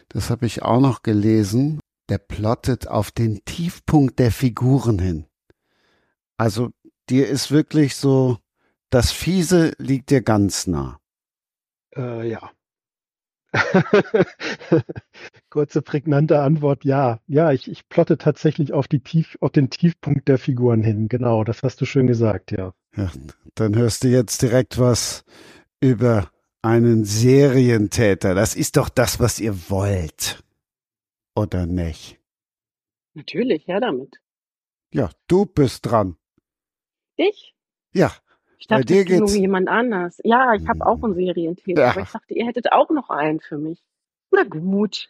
das 0.10 0.30
habe 0.30 0.46
ich 0.46 0.62
auch 0.62 0.80
noch 0.80 1.04
gelesen, 1.04 1.80
der 2.10 2.20
plottet 2.20 2.88
auf 2.88 3.12
den 3.12 3.44
Tiefpunkt 3.46 4.20
der 4.20 4.32
Figuren 4.32 5.00
hin. 5.00 5.26
Also 6.38 6.70
dir 7.10 7.28
ist 7.28 7.52
wirklich 7.52 7.96
so 7.96 8.38
das 8.90 9.12
Fiese 9.12 9.74
liegt 9.78 10.10
dir 10.10 10.22
ganz 10.22 10.68
nah. 10.68 11.00
Äh, 11.96 12.30
ja. 12.30 12.52
Kurze, 15.50 15.82
prägnante 15.82 16.40
Antwort, 16.42 16.84
ja. 16.86 17.20
Ja, 17.28 17.52
ich, 17.52 17.70
ich 17.70 17.88
plotte 17.90 18.18
tatsächlich 18.18 18.74
auf, 18.74 18.88
die 18.88 19.00
Tief, 19.00 19.38
auf 19.42 19.52
den 19.52 19.70
Tiefpunkt 19.70 20.28
der 20.28 20.38
Figuren 20.38 20.84
hin. 20.84 21.08
Genau, 21.08 21.44
das 21.44 21.64
hast 21.64 21.82
du 21.82 21.86
schön 21.86 22.08
gesagt, 22.08 22.52
ja. 22.52 22.74
ja. 22.96 23.12
Dann 23.56 23.76
hörst 23.76 24.04
du 24.04 24.10
jetzt 24.10 24.42
direkt 24.42 24.80
was 24.80 25.24
über 25.80 26.30
einen 26.62 27.06
Serientäter. 27.06 28.36
Das 28.36 28.56
ist 28.56 28.78
doch 28.78 28.90
das, 28.90 29.20
was 29.20 29.40
ihr 29.40 29.70
wollt. 29.70 30.44
Oder 31.36 31.66
nicht? 31.66 32.20
Natürlich, 33.14 33.68
her 33.68 33.80
damit. 33.80 34.20
Ja, 34.94 35.10
du 35.28 35.46
bist 35.46 35.86
dran. 35.86 36.18
Ich? 37.16 37.56
Ja. 37.94 38.12
Ich 38.66 38.70
dachte, 38.70 38.86
dir 38.86 39.06
geht's 39.06 39.20
nur 39.20 39.42
jemand 39.42 39.70
anders. 39.70 40.20
Ja, 40.24 40.56
ich 40.56 40.68
habe 40.68 40.84
auch 40.88 41.04
einen 41.04 41.14
Serientäter, 41.14 41.84
ja. 41.84 41.92
aber 41.92 42.02
ich 42.02 42.10
dachte, 42.10 42.34
ihr 42.34 42.48
hättet 42.48 42.72
auch 42.72 42.90
noch 42.90 43.12
einen 43.12 43.40
für 43.40 43.60
mich. 43.60 43.84
Na 44.32 44.44
gut. 44.44 45.08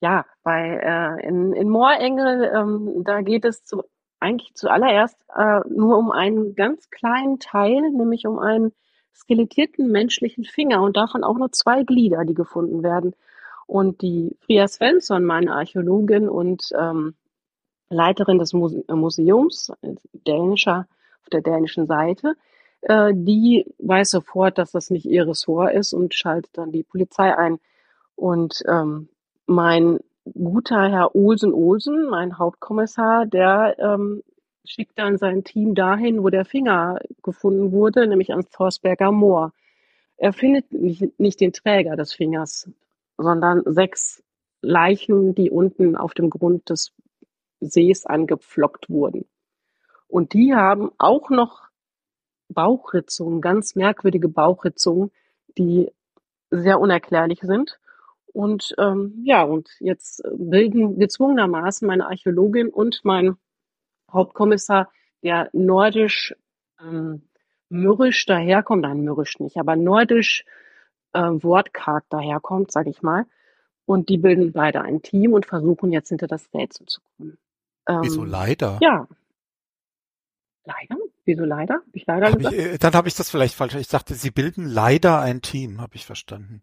Ja, 0.00 0.24
bei 0.42 0.80
äh, 0.82 1.28
in, 1.28 1.52
in 1.52 1.68
Moorengel, 1.68 2.50
ähm, 2.56 3.04
da 3.04 3.20
geht 3.20 3.44
es 3.44 3.62
zu, 3.62 3.82
eigentlich 4.20 4.54
zuallererst 4.54 5.22
äh, 5.36 5.60
nur 5.68 5.98
um 5.98 6.10
einen 6.12 6.54
ganz 6.54 6.88
kleinen 6.88 7.38
Teil, 7.38 7.90
nämlich 7.90 8.26
um 8.26 8.38
einen 8.38 8.72
skelettierten 9.14 9.92
menschlichen 9.92 10.44
Finger 10.44 10.80
und 10.80 10.96
davon 10.96 11.24
auch 11.24 11.36
nur 11.36 11.52
zwei 11.52 11.82
Glieder, 11.82 12.24
die 12.24 12.32
gefunden 12.32 12.82
werden. 12.82 13.14
Und 13.66 14.00
die 14.00 14.34
Fria 14.46 14.66
Svensson, 14.66 15.24
meine 15.24 15.52
Archäologin 15.52 16.26
und 16.26 16.70
ähm, 16.74 17.16
Leiterin 17.90 18.38
des 18.38 18.54
Muse 18.54 18.82
Museums, 18.88 19.72
dänischer, 20.26 20.88
auf 21.20 21.28
der 21.28 21.42
dänischen 21.42 21.86
Seite, 21.86 22.34
äh, 22.82 23.12
die 23.14 23.66
weiß 23.78 24.10
sofort, 24.10 24.58
dass 24.58 24.72
das 24.72 24.90
nicht 24.90 25.06
ihr 25.06 25.26
Ressort 25.26 25.74
ist 25.74 25.92
und 25.92 26.14
schaltet 26.14 26.56
dann 26.56 26.72
die 26.72 26.82
Polizei 26.82 27.36
ein. 27.36 27.58
Und 28.16 28.62
ähm, 28.68 29.08
mein 29.46 30.00
guter 30.24 30.90
Herr 30.90 31.14
Olsen 31.14 31.52
Olsen, 31.52 32.08
mein 32.08 32.38
Hauptkommissar, 32.38 33.26
der 33.26 33.76
ähm, 33.78 34.22
schickt 34.64 34.98
dann 34.98 35.18
sein 35.18 35.44
Team 35.44 35.74
dahin, 35.74 36.22
wo 36.22 36.28
der 36.28 36.44
Finger 36.44 37.00
gefunden 37.22 37.72
wurde, 37.72 38.06
nämlich 38.06 38.30
ans 38.30 38.50
Torsberger 38.50 39.12
Moor. 39.12 39.52
Er 40.16 40.32
findet 40.32 40.72
nicht, 40.72 41.18
nicht 41.18 41.40
den 41.40 41.52
Träger 41.52 41.96
des 41.96 42.12
Fingers, 42.12 42.68
sondern 43.16 43.62
sechs 43.66 44.22
Leichen, 44.60 45.34
die 45.34 45.50
unten 45.50 45.96
auf 45.96 46.12
dem 46.12 46.28
Grund 46.28 46.68
des 46.68 46.92
Sees 47.60 48.04
angepflockt 48.04 48.90
wurden. 48.90 49.24
Und 50.08 50.32
die 50.32 50.54
haben 50.54 50.90
auch 50.98 51.30
noch 51.30 51.67
Bauchritzungen, 52.48 53.40
ganz 53.40 53.74
merkwürdige 53.74 54.28
Bauchritzungen, 54.28 55.10
die 55.56 55.90
sehr 56.50 56.80
unerklärlich 56.80 57.40
sind. 57.40 57.78
Und 58.32 58.74
ähm, 58.78 59.22
ja, 59.24 59.42
und 59.42 59.68
jetzt 59.80 60.22
bilden 60.36 60.98
gezwungenermaßen 60.98 61.86
meine 61.86 62.06
Archäologin 62.06 62.68
und 62.68 63.00
mein 63.02 63.36
Hauptkommissar, 64.12 64.90
der 65.22 65.50
nordisch 65.52 66.34
ähm, 66.80 67.22
mürrisch 67.68 68.24
daherkommt, 68.26 68.82
nein, 68.82 69.00
mürrisch 69.00 69.40
nicht, 69.40 69.56
aber 69.56 69.76
nordisch 69.76 70.44
äh, 71.12 71.20
wortkarg 71.20 72.04
daherkommt, 72.10 72.70
sage 72.70 72.90
ich 72.90 73.02
mal. 73.02 73.26
Und 73.84 74.10
die 74.10 74.18
bilden 74.18 74.52
beide 74.52 74.82
ein 74.82 75.02
Team 75.02 75.32
und 75.32 75.46
versuchen 75.46 75.90
jetzt 75.92 76.10
hinter 76.10 76.26
das 76.26 76.52
Rätsel 76.52 76.86
zu 76.86 77.00
kommen. 77.00 77.38
Ähm, 77.88 78.00
Wieso 78.02 78.24
leider? 78.24 78.78
Ja. 78.82 79.08
Leider? 80.64 80.96
Wieso 81.28 81.44
leider? 81.44 81.74
Hab 81.74 81.82
ich 81.92 82.06
leider 82.06 82.32
hab 82.32 82.40
ich, 82.40 82.58
äh, 82.58 82.78
dann 82.78 82.94
habe 82.94 83.06
ich 83.06 83.14
das 83.14 83.28
vielleicht 83.28 83.54
falsch. 83.54 83.74
Ich 83.74 83.88
dachte, 83.88 84.14
sie 84.14 84.30
bilden 84.30 84.64
leider 84.66 85.20
ein 85.20 85.42
Team, 85.42 85.78
habe 85.82 85.94
ich 85.94 86.06
verstanden. 86.06 86.62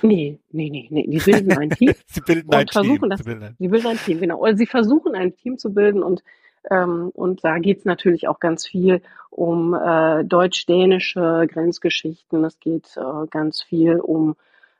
Nee, 0.00 0.38
nee, 0.52 0.70
nee, 0.70 0.86
nee. 0.90 1.08
Die 1.08 1.18
bilden 1.18 1.58
ein 1.58 1.70
Team. 1.70 1.92
sie 2.06 2.20
bilden 2.20 2.54
ein 2.54 2.66
Team. 2.68 3.00
Das, 3.08 3.18
sie, 3.18 3.24
bilden 3.24 3.42
ein. 3.42 3.56
sie 3.58 3.66
bilden 3.66 3.86
ein 3.88 3.98
Team, 3.98 4.20
genau. 4.20 4.38
Oder 4.38 4.56
sie 4.56 4.66
versuchen 4.66 5.16
ein 5.16 5.34
Team 5.34 5.58
zu 5.58 5.74
bilden 5.74 6.04
und 6.04 6.22
ähm, 6.70 7.10
und 7.14 7.42
da 7.42 7.58
geht's 7.58 7.84
natürlich 7.84 8.28
auch 8.28 8.38
ganz 8.38 8.64
viel 8.64 9.02
um 9.30 9.74
äh, 9.74 10.22
deutsch-dänische 10.22 11.48
Grenzgeschichten. 11.50 12.44
Es 12.44 12.60
geht 12.60 12.96
äh, 12.96 13.26
ganz 13.28 13.60
viel 13.60 13.98
um 13.98 14.36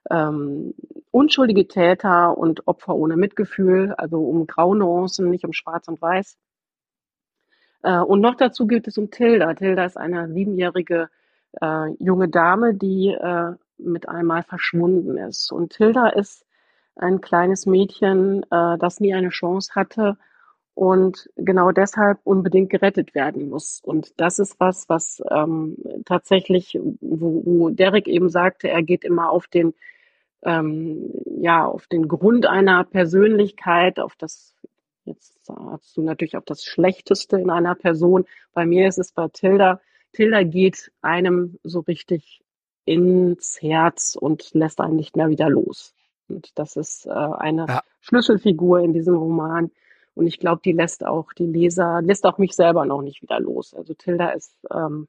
ähm, 0.08 0.72
unschuldige 1.10 1.66
Täter 1.66 2.38
und 2.38 2.68
Opfer 2.68 2.94
ohne 2.94 3.16
Mitgefühl, 3.16 3.92
also 3.98 4.20
um 4.20 4.46
Graunuancen, 4.46 5.30
nicht 5.30 5.44
um 5.44 5.52
Schwarz 5.52 5.88
und 5.88 6.00
Weiß. 6.00 6.36
Äh, 7.86 8.00
und 8.00 8.20
noch 8.20 8.34
dazu 8.34 8.66
geht 8.66 8.88
es 8.88 8.98
um 8.98 9.10
Tilda. 9.10 9.54
Tilda 9.54 9.84
ist 9.84 9.96
eine 9.96 10.28
siebenjährige 10.32 11.08
äh, 11.60 11.90
junge 12.00 12.28
Dame, 12.28 12.74
die 12.74 13.08
äh, 13.08 13.52
mit 13.78 14.08
einmal 14.08 14.42
verschwunden 14.42 15.16
ist. 15.16 15.52
Und 15.52 15.72
Tilda 15.72 16.08
ist 16.08 16.44
ein 16.96 17.20
kleines 17.20 17.64
Mädchen, 17.66 18.42
äh, 18.50 18.76
das 18.78 18.98
nie 18.98 19.14
eine 19.14 19.28
Chance 19.28 19.72
hatte 19.76 20.16
und 20.74 21.30
genau 21.36 21.70
deshalb 21.70 22.18
unbedingt 22.24 22.70
gerettet 22.70 23.14
werden 23.14 23.50
muss. 23.50 23.80
Und 23.84 24.20
das 24.20 24.40
ist 24.40 24.58
was, 24.58 24.88
was 24.88 25.22
ähm, 25.30 25.76
tatsächlich, 26.04 26.78
wo, 27.00 27.42
wo 27.44 27.70
Derek 27.70 28.08
eben 28.08 28.30
sagte, 28.30 28.68
er 28.68 28.82
geht 28.82 29.04
immer 29.04 29.30
auf 29.30 29.46
den, 29.46 29.74
ähm, 30.42 31.12
ja, 31.40 31.64
auf 31.64 31.86
den 31.86 32.08
Grund 32.08 32.46
einer 32.46 32.82
Persönlichkeit, 32.84 34.00
auf 34.00 34.16
das 34.16 34.56
Jetzt 35.06 35.35
hast 35.48 35.96
du 35.96 36.02
natürlich 36.02 36.36
auch 36.36 36.44
das 36.44 36.64
Schlechteste 36.64 37.38
in 37.38 37.50
einer 37.50 37.74
Person. 37.74 38.24
Bei 38.52 38.66
mir 38.66 38.88
ist 38.88 38.98
es 38.98 39.12
bei 39.12 39.28
Tilda. 39.28 39.80
Tilda 40.12 40.42
geht 40.42 40.92
einem 41.02 41.58
so 41.62 41.80
richtig 41.80 42.42
ins 42.84 43.60
Herz 43.60 44.16
und 44.18 44.54
lässt 44.54 44.80
einen 44.80 44.96
nicht 44.96 45.16
mehr 45.16 45.28
wieder 45.28 45.48
los. 45.48 45.94
Und 46.28 46.58
das 46.58 46.76
ist 46.76 47.06
äh, 47.06 47.10
eine 47.10 47.66
ja. 47.68 47.82
Schlüsselfigur 48.00 48.80
in 48.80 48.92
diesem 48.92 49.16
Roman. 49.16 49.70
Und 50.14 50.26
ich 50.26 50.38
glaube, 50.38 50.62
die 50.64 50.72
lässt 50.72 51.04
auch 51.04 51.32
die 51.32 51.46
Leser, 51.46 52.00
lässt 52.02 52.24
auch 52.24 52.38
mich 52.38 52.54
selber 52.54 52.86
noch 52.86 53.02
nicht 53.02 53.22
wieder 53.22 53.38
los. 53.38 53.74
Also 53.74 53.92
Tilda 53.94 54.30
ist 54.30 54.56
ähm, 54.72 55.08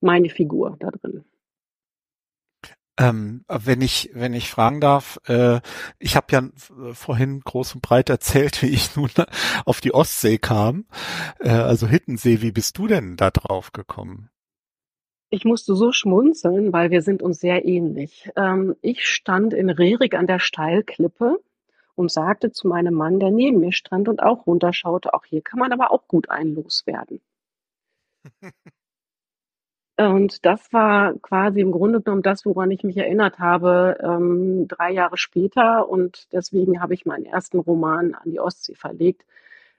meine 0.00 0.30
Figur 0.30 0.76
da 0.80 0.90
drin. 0.90 1.24
Ähm, 3.00 3.46
wenn 3.48 3.80
ich 3.80 4.10
wenn 4.12 4.34
ich 4.34 4.50
fragen 4.50 4.82
darf, 4.82 5.18
äh, 5.26 5.60
ich 5.98 6.16
habe 6.16 6.26
ja 6.32 6.42
vorhin 6.92 7.40
groß 7.40 7.76
und 7.76 7.80
breit 7.80 8.10
erzählt, 8.10 8.60
wie 8.60 8.66
ich 8.66 8.94
nun 8.94 9.08
auf 9.64 9.80
die 9.80 9.94
Ostsee 9.94 10.36
kam, 10.36 10.84
äh, 11.38 11.48
also 11.48 11.86
Hittensee. 11.86 12.42
Wie 12.42 12.52
bist 12.52 12.76
du 12.76 12.86
denn 12.86 13.16
da 13.16 13.30
drauf 13.30 13.72
gekommen? 13.72 14.28
Ich 15.30 15.46
musste 15.46 15.74
so 15.76 15.92
schmunzeln, 15.92 16.74
weil 16.74 16.90
wir 16.90 17.00
sind 17.00 17.22
uns 17.22 17.40
sehr 17.40 17.64
ähnlich. 17.64 18.30
Ähm, 18.36 18.76
ich 18.82 19.06
stand 19.08 19.54
in 19.54 19.70
Rerik 19.70 20.14
an 20.14 20.26
der 20.26 20.38
Steilklippe 20.38 21.38
und 21.94 22.10
sagte 22.10 22.52
zu 22.52 22.68
meinem 22.68 22.94
Mann, 22.94 23.18
der 23.18 23.30
neben 23.30 23.60
mir 23.60 23.72
stand 23.72 24.08
und 24.08 24.22
auch 24.22 24.46
runterschaute, 24.46 25.14
auch 25.14 25.24
hier 25.24 25.40
kann 25.40 25.58
man 25.58 25.72
aber 25.72 25.90
auch 25.90 26.06
gut 26.06 26.28
ein 26.28 26.54
loswerden. 26.54 27.22
und 30.08 30.44
das 30.46 30.72
war 30.72 31.14
quasi 31.20 31.60
im 31.60 31.72
Grunde 31.72 32.00
genommen 32.00 32.22
das, 32.22 32.46
woran 32.46 32.70
ich 32.70 32.84
mich 32.84 32.96
erinnert 32.96 33.38
habe, 33.38 33.98
ähm, 34.02 34.68
drei 34.68 34.92
Jahre 34.92 35.18
später. 35.18 35.88
Und 35.88 36.28
deswegen 36.32 36.80
habe 36.80 36.94
ich 36.94 37.06
meinen 37.06 37.26
ersten 37.26 37.58
Roman 37.58 38.14
an 38.14 38.30
die 38.30 38.40
Ostsee 38.40 38.74
verlegt 38.74 39.24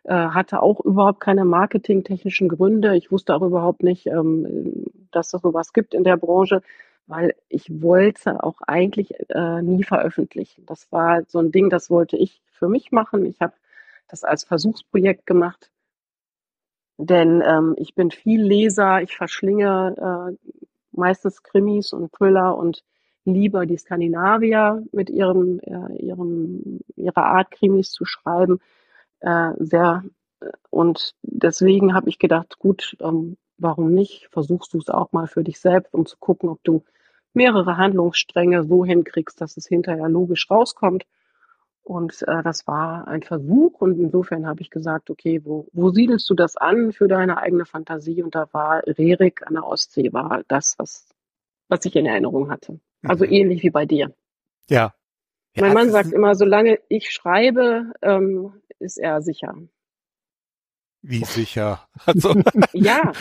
äh, 0.03 0.13
hatte 0.13 0.61
auch 0.61 0.79
überhaupt 0.79 1.19
keine 1.19 1.45
marketingtechnischen 1.45 2.49
Gründe. 2.49 2.95
Ich 2.95 3.11
wusste 3.11 3.35
auch 3.35 3.41
überhaupt 3.41 3.83
nicht, 3.83 4.07
ähm, 4.07 4.85
dass 5.11 5.33
es 5.33 5.41
sowas 5.41 5.73
gibt 5.73 5.93
in 5.93 6.03
der 6.03 6.17
Branche, 6.17 6.61
weil 7.07 7.35
ich 7.49 7.81
wollte 7.81 8.43
auch 8.43 8.61
eigentlich 8.65 9.13
äh, 9.29 9.61
nie 9.61 9.83
veröffentlichen. 9.83 10.65
Das 10.65 10.91
war 10.91 11.23
so 11.27 11.39
ein 11.39 11.51
Ding, 11.51 11.69
das 11.69 11.89
wollte 11.89 12.17
ich 12.17 12.41
für 12.51 12.67
mich 12.67 12.91
machen. 12.91 13.25
Ich 13.25 13.41
habe 13.41 13.53
das 14.07 14.23
als 14.23 14.43
Versuchsprojekt 14.43 15.25
gemacht, 15.25 15.69
denn 16.97 17.41
ähm, 17.45 17.75
ich 17.77 17.95
bin 17.95 18.11
viel 18.11 18.41
Leser, 18.41 19.01
ich 19.01 19.15
verschlinge 19.15 19.95
äh, 20.37 20.51
meistens 20.91 21.43
Krimis 21.43 21.93
und 21.93 22.11
Thriller 22.11 22.57
und 22.57 22.83
lieber 23.25 23.65
die 23.65 23.77
Skandinavier 23.77 24.83
mit 24.91 25.09
ihrem, 25.09 25.59
äh, 25.59 25.95
ihrem, 25.97 26.81
ihrer 26.95 27.25
Art 27.25 27.51
Krimis 27.51 27.91
zu 27.91 28.05
schreiben 28.05 28.59
äh, 29.21 29.51
sehr. 29.59 30.03
Und 30.69 31.15
deswegen 31.21 31.93
habe 31.93 32.09
ich 32.09 32.17
gedacht, 32.19 32.57
gut, 32.57 32.97
ähm, 32.99 33.37
warum 33.57 33.93
nicht? 33.93 34.27
Versuchst 34.31 34.73
du 34.73 34.79
es 34.79 34.89
auch 34.89 35.11
mal 35.11 35.27
für 35.27 35.43
dich 35.43 35.59
selbst, 35.59 35.93
um 35.93 36.05
zu 36.05 36.17
gucken, 36.17 36.49
ob 36.49 36.63
du 36.63 36.83
mehrere 37.33 37.77
Handlungsstränge 37.77 38.63
so 38.63 38.83
hinkriegst, 38.83 39.39
dass 39.39 39.55
es 39.57 39.67
hinterher 39.67 40.09
logisch 40.09 40.49
rauskommt. 40.49 41.05
Und 41.83 42.21
äh, 42.27 42.43
das 42.43 42.67
war 42.67 43.07
ein 43.07 43.23
Versuch 43.23 43.81
und 43.81 43.99
insofern 43.99 44.45
habe 44.45 44.61
ich 44.61 44.69
gesagt, 44.69 45.09
okay, 45.09 45.41
wo, 45.43 45.67
wo 45.73 45.89
siedelst 45.89 46.29
du 46.29 46.35
das 46.35 46.55
an 46.55 46.93
für 46.93 47.07
deine 47.07 47.37
eigene 47.37 47.65
Fantasie? 47.65 48.21
Und 48.21 48.35
da 48.35 48.47
war 48.51 48.83
Rerik 48.85 49.45
an 49.47 49.55
der 49.55 49.65
Ostsee, 49.65 50.13
war 50.13 50.43
das, 50.47 50.77
was, 50.77 51.09
was 51.67 51.83
ich 51.85 51.95
in 51.95 52.05
Erinnerung 52.05 52.51
hatte. 52.51 52.79
Also 53.03 53.25
mhm. 53.25 53.31
ähnlich 53.31 53.63
wie 53.63 53.71
bei 53.71 53.85
dir. 53.85 54.13
Ja. 54.69 54.93
ja 55.55 55.63
mein 55.63 55.73
Mann 55.73 55.89
sagt 55.89 56.11
immer, 56.11 56.35
solange 56.35 56.79
ich 56.87 57.09
schreibe, 57.09 57.93
ähm, 58.01 58.53
ist 58.79 58.97
er 58.97 59.21
sicher. 59.21 59.55
Wie 61.01 61.25
sicher? 61.25 61.87
Also, 62.05 62.35
ja. 62.73 63.11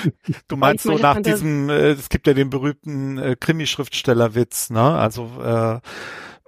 Du 0.48 0.56
meinst 0.56 0.84
so 0.84 0.96
nach 0.96 1.20
diesem, 1.20 1.70
äh, 1.70 1.90
es 1.90 2.08
gibt 2.08 2.26
ja 2.26 2.34
den 2.34 2.50
berühmten 2.50 3.18
äh, 3.18 3.36
Krimischriftstellerwitz, 3.38 4.70
ne? 4.70 4.80
Also 4.80 5.30
äh, 5.42 5.80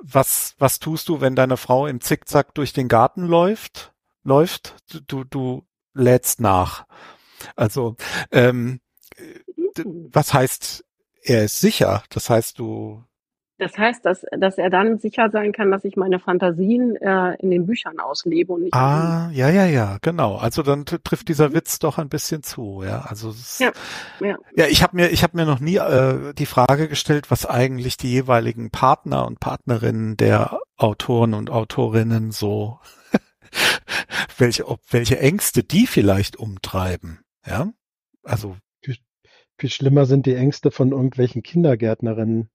was 0.03 0.55
was 0.59 0.78
tust 0.78 1.09
du, 1.09 1.20
wenn 1.20 1.36
deine 1.36 1.57
Frau 1.57 1.86
im 1.86 2.00
Zickzack 2.00 2.55
durch 2.55 2.72
den 2.72 2.88
Garten 2.88 3.26
läuft? 3.26 3.92
Läuft? 4.24 4.76
Du 5.07 5.24
du 5.24 5.66
lädst 5.94 6.40
nach. 6.40 6.86
Also 7.57 7.96
ähm, 8.30 8.80
mhm. 9.76 10.09
was 10.12 10.34
heißt 10.34 10.84
er 11.22 11.44
ist 11.44 11.61
sicher? 11.61 12.03
Das 12.11 12.30
heißt, 12.30 12.59
du 12.59 13.05
das 13.62 13.78
heißt, 13.78 14.04
dass, 14.04 14.26
dass 14.36 14.58
er 14.58 14.70
dann 14.70 14.98
sicher 14.98 15.30
sein 15.30 15.52
kann, 15.52 15.70
dass 15.70 15.84
ich 15.84 15.96
meine 15.96 16.18
Fantasien 16.18 16.96
äh, 16.96 17.36
in 17.36 17.50
den 17.50 17.66
Büchern 17.66 18.00
auslebe 18.00 18.52
und 18.52 18.62
nicht. 18.62 18.74
Ah, 18.74 19.30
ja, 19.32 19.48
ja, 19.48 19.66
ja, 19.66 19.98
genau. 20.02 20.36
Also 20.36 20.62
dann 20.62 20.84
trifft 20.84 21.28
dieser 21.28 21.50
mhm. 21.50 21.54
Witz 21.54 21.78
doch 21.78 21.98
ein 21.98 22.08
bisschen 22.08 22.42
zu, 22.42 22.82
ja. 22.84 23.02
Also 23.02 23.32
ja, 23.58 23.70
ja. 24.20 24.36
ja, 24.56 24.66
ich 24.66 24.82
habe 24.82 24.96
mir, 24.96 25.10
ich 25.10 25.22
habe 25.22 25.36
mir 25.36 25.46
noch 25.46 25.60
nie 25.60 25.76
äh, 25.76 26.34
die 26.34 26.46
Frage 26.46 26.88
gestellt, 26.88 27.30
was 27.30 27.46
eigentlich 27.46 27.96
die 27.96 28.10
jeweiligen 28.10 28.70
Partner 28.70 29.26
und 29.26 29.38
Partnerinnen 29.38 30.16
der 30.16 30.58
Autoren 30.76 31.32
und 31.32 31.48
Autorinnen 31.48 32.32
so, 32.32 32.80
welche, 34.38 34.66
ob, 34.66 34.80
welche 34.90 35.20
Ängste 35.20 35.62
die 35.62 35.86
vielleicht 35.86 36.36
umtreiben, 36.36 37.20
ja. 37.46 37.70
Also 38.24 38.56
viel 39.58 39.70
schlimmer 39.70 40.06
sind 40.06 40.26
die 40.26 40.34
Ängste 40.34 40.72
von 40.72 40.90
irgendwelchen 40.90 41.44
Kindergärtnerinnen. 41.44 42.50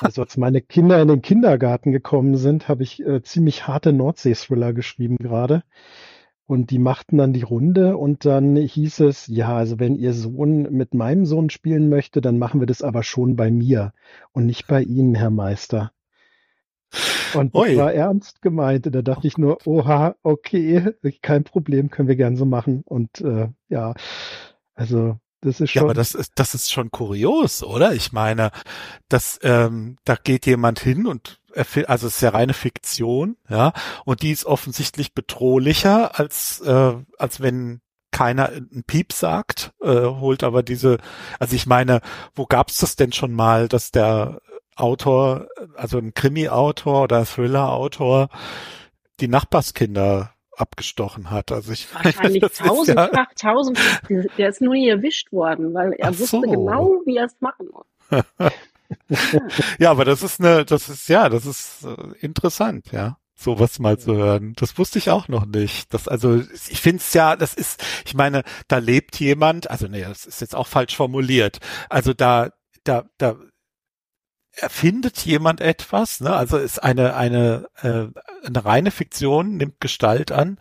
Also 0.00 0.22
als 0.22 0.36
meine 0.36 0.60
Kinder 0.60 1.00
in 1.00 1.08
den 1.08 1.22
Kindergarten 1.22 1.92
gekommen 1.92 2.36
sind, 2.36 2.68
habe 2.68 2.82
ich 2.82 3.04
äh, 3.04 3.22
ziemlich 3.22 3.66
harte 3.66 3.92
Nordsee-Thriller 3.92 4.72
geschrieben 4.72 5.16
gerade. 5.16 5.62
Und 6.46 6.70
die 6.70 6.80
machten 6.80 7.18
dann 7.18 7.32
die 7.32 7.42
Runde 7.42 7.96
und 7.96 8.24
dann 8.24 8.56
hieß 8.56 9.00
es, 9.00 9.28
ja, 9.28 9.54
also 9.56 9.78
wenn 9.78 9.94
ihr 9.94 10.12
Sohn 10.12 10.62
mit 10.62 10.94
meinem 10.94 11.24
Sohn 11.24 11.48
spielen 11.48 11.88
möchte, 11.88 12.20
dann 12.20 12.38
machen 12.38 12.58
wir 12.58 12.66
das 12.66 12.82
aber 12.82 13.04
schon 13.04 13.36
bei 13.36 13.52
mir 13.52 13.92
und 14.32 14.46
nicht 14.46 14.66
bei 14.66 14.82
Ihnen, 14.82 15.14
Herr 15.14 15.30
Meister. 15.30 15.92
Und 17.34 17.54
das 17.54 17.62
Oi. 17.62 17.76
war 17.76 17.92
ernst 17.94 18.42
gemeint. 18.42 18.92
Da 18.92 19.02
dachte 19.02 19.28
ich 19.28 19.38
nur, 19.38 19.64
oha, 19.64 20.16
okay, 20.24 20.92
kein 21.22 21.44
Problem, 21.44 21.90
können 21.90 22.08
wir 22.08 22.16
gern 22.16 22.36
so 22.36 22.44
machen. 22.44 22.82
Und 22.84 23.20
äh, 23.20 23.48
ja, 23.68 23.94
also 24.74 25.18
das 25.40 25.60
ist 25.60 25.70
schon. 25.70 25.80
Ja, 25.80 25.84
aber 25.84 25.94
das 25.94 26.14
ist, 26.14 26.32
das 26.34 26.54
ist 26.54 26.72
schon 26.72 26.90
kurios, 26.90 27.62
oder? 27.62 27.92
Ich 27.92 28.12
meine, 28.12 28.50
dass 29.08 29.38
ähm, 29.42 29.96
da 30.04 30.16
geht 30.16 30.46
jemand 30.46 30.80
hin 30.80 31.06
und 31.06 31.40
also 31.86 32.06
es 32.06 32.14
ist 32.16 32.20
ja 32.20 32.28
reine 32.28 32.54
Fiktion, 32.54 33.36
ja, 33.48 33.72
und 34.04 34.22
die 34.22 34.30
ist 34.30 34.44
offensichtlich 34.44 35.14
bedrohlicher 35.14 36.18
als 36.18 36.60
äh, 36.60 36.94
als 37.18 37.40
wenn 37.40 37.80
keiner 38.12 38.48
einen 38.48 38.84
Piep 38.86 39.12
sagt, 39.12 39.72
äh, 39.80 39.86
holt 39.88 40.42
aber 40.44 40.62
diese, 40.62 40.98
also 41.38 41.54
ich 41.54 41.66
meine, 41.66 42.00
wo 42.34 42.46
gab's 42.46 42.78
das 42.78 42.96
denn 42.96 43.12
schon 43.12 43.32
mal, 43.32 43.68
dass 43.68 43.92
der 43.92 44.40
Autor, 44.76 45.48
also 45.76 45.98
ein 45.98 46.14
Krimi-Autor 46.14 47.04
oder 47.04 47.24
Thriller-Autor 47.24 48.28
die 49.20 49.28
Nachbarskinder 49.28 50.32
abgestochen 50.60 51.30
hat. 51.30 51.52
Also 51.52 51.72
ich 51.72 51.92
Wahrscheinlich 51.94 52.42
tausendfach, 52.52 53.12
ja 53.12 53.26
tausendfach. 53.36 54.00
Der 54.38 54.48
ist 54.48 54.60
nur 54.60 54.74
nie 54.74 54.88
erwischt 54.88 55.32
worden, 55.32 55.74
weil 55.74 55.92
er 55.92 56.08
Ach 56.08 56.18
wusste 56.18 56.26
so. 56.26 56.40
genau, 56.42 57.02
wie 57.04 57.16
er 57.16 57.26
es 57.26 57.36
machen 57.40 57.68
muss. 57.72 57.86
ja, 59.78 59.90
aber 59.90 60.04
das 60.04 60.22
ist 60.22 60.40
eine, 60.40 60.64
das 60.64 60.88
ist 60.88 61.08
ja, 61.08 61.28
das 61.28 61.46
ist 61.46 61.84
äh, 61.84 62.16
interessant, 62.20 62.92
ja 62.92 63.16
sowas 63.40 63.78
mal 63.78 63.98
zu 63.98 64.14
hören. 64.14 64.52
Das 64.56 64.76
wusste 64.76 64.98
ich 64.98 65.10
auch 65.10 65.28
noch 65.28 65.46
nicht. 65.46 65.92
Das 65.94 66.08
also 66.08 66.42
ich 66.68 66.80
finde 66.80 66.98
es 66.98 67.14
ja, 67.14 67.36
das 67.36 67.54
ist, 67.54 67.82
ich 68.04 68.14
meine, 68.14 68.42
da 68.68 68.78
lebt 68.78 69.18
jemand, 69.18 69.70
also 69.70 69.88
nee, 69.88 70.02
das 70.02 70.26
ist 70.26 70.40
jetzt 70.40 70.54
auch 70.54 70.66
falsch 70.66 70.94
formuliert. 70.94 71.58
Also 71.88 72.12
da 72.12 72.50
da 72.84 73.04
da 73.18 73.36
erfindet 74.60 75.24
jemand 75.24 75.60
etwas, 75.60 76.20
ne? 76.20 76.34
also 76.34 76.56
ist 76.58 76.82
eine, 76.82 77.14
eine, 77.16 77.68
äh, 77.82 78.06
eine 78.46 78.64
reine 78.64 78.90
Fiktion, 78.90 79.56
nimmt 79.56 79.80
Gestalt 79.80 80.32
an 80.32 80.58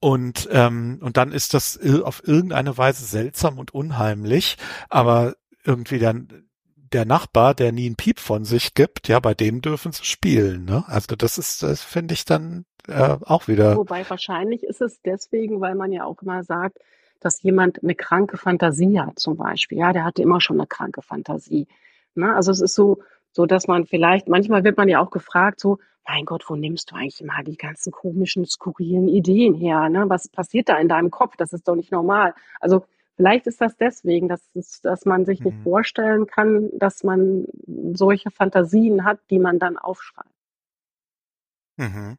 und, 0.00 0.48
ähm, 0.52 0.98
und 1.02 1.16
dann 1.16 1.32
ist 1.32 1.54
das 1.54 1.78
auf 2.02 2.26
irgendeine 2.26 2.76
Weise 2.78 3.04
seltsam 3.04 3.58
und 3.58 3.74
unheimlich, 3.74 4.56
aber 4.88 5.36
irgendwie 5.64 5.98
dann 5.98 6.46
der 6.92 7.04
Nachbar, 7.04 7.54
der 7.54 7.72
nie 7.72 7.86
einen 7.86 7.96
Piep 7.96 8.20
von 8.20 8.44
sich 8.44 8.74
gibt, 8.74 9.08
ja, 9.08 9.18
bei 9.20 9.34
dem 9.34 9.60
dürfen 9.60 9.92
sie 9.92 10.04
spielen. 10.04 10.64
Ne? 10.64 10.84
Also 10.86 11.16
das 11.16 11.38
ist, 11.38 11.62
das 11.62 11.82
finde 11.82 12.14
ich 12.14 12.24
dann 12.24 12.64
äh, 12.88 13.16
auch 13.22 13.48
wieder. 13.48 13.76
Wobei 13.76 14.08
wahrscheinlich 14.08 14.62
ist 14.62 14.80
es 14.80 15.00
deswegen, 15.02 15.60
weil 15.60 15.74
man 15.74 15.92
ja 15.92 16.04
auch 16.04 16.22
immer 16.22 16.44
sagt, 16.44 16.78
dass 17.20 17.42
jemand 17.42 17.82
eine 17.82 17.94
kranke 17.94 18.36
Fantasie 18.36 19.00
hat, 19.00 19.18
zum 19.18 19.36
Beispiel. 19.36 19.78
Ja, 19.78 19.92
der 19.92 20.04
hatte 20.04 20.22
immer 20.22 20.40
schon 20.40 20.60
eine 20.60 20.66
kranke 20.66 21.02
Fantasie. 21.02 21.66
Ne? 22.14 22.34
Also 22.34 22.52
es 22.52 22.60
ist 22.60 22.74
so, 22.74 23.02
so 23.36 23.44
dass 23.44 23.68
man 23.68 23.84
vielleicht, 23.84 24.28
manchmal 24.28 24.64
wird 24.64 24.78
man 24.78 24.88
ja 24.88 24.98
auch 24.98 25.10
gefragt, 25.10 25.60
so, 25.60 25.78
mein 26.08 26.24
Gott, 26.24 26.44
wo 26.48 26.56
nimmst 26.56 26.90
du 26.90 26.96
eigentlich 26.96 27.20
immer 27.20 27.42
die 27.44 27.58
ganzen 27.58 27.92
komischen, 27.92 28.46
skurrilen 28.46 29.08
Ideen 29.08 29.52
her? 29.52 29.90
Ne? 29.90 30.06
Was 30.08 30.28
passiert 30.28 30.70
da 30.70 30.78
in 30.78 30.88
deinem 30.88 31.10
Kopf? 31.10 31.36
Das 31.36 31.52
ist 31.52 31.68
doch 31.68 31.74
nicht 31.74 31.92
normal. 31.92 32.32
Also 32.60 32.86
vielleicht 33.14 33.46
ist 33.46 33.60
das 33.60 33.76
deswegen, 33.76 34.26
dass, 34.26 34.40
es, 34.54 34.80
dass 34.80 35.04
man 35.04 35.26
sich 35.26 35.40
mhm. 35.40 35.46
nicht 35.48 35.62
vorstellen 35.64 36.26
kann, 36.26 36.70
dass 36.78 37.04
man 37.04 37.44
solche 37.92 38.30
Fantasien 38.30 39.04
hat, 39.04 39.18
die 39.28 39.38
man 39.38 39.58
dann 39.58 39.76
aufschreibt. 39.76 40.30
Mhm. 41.76 42.16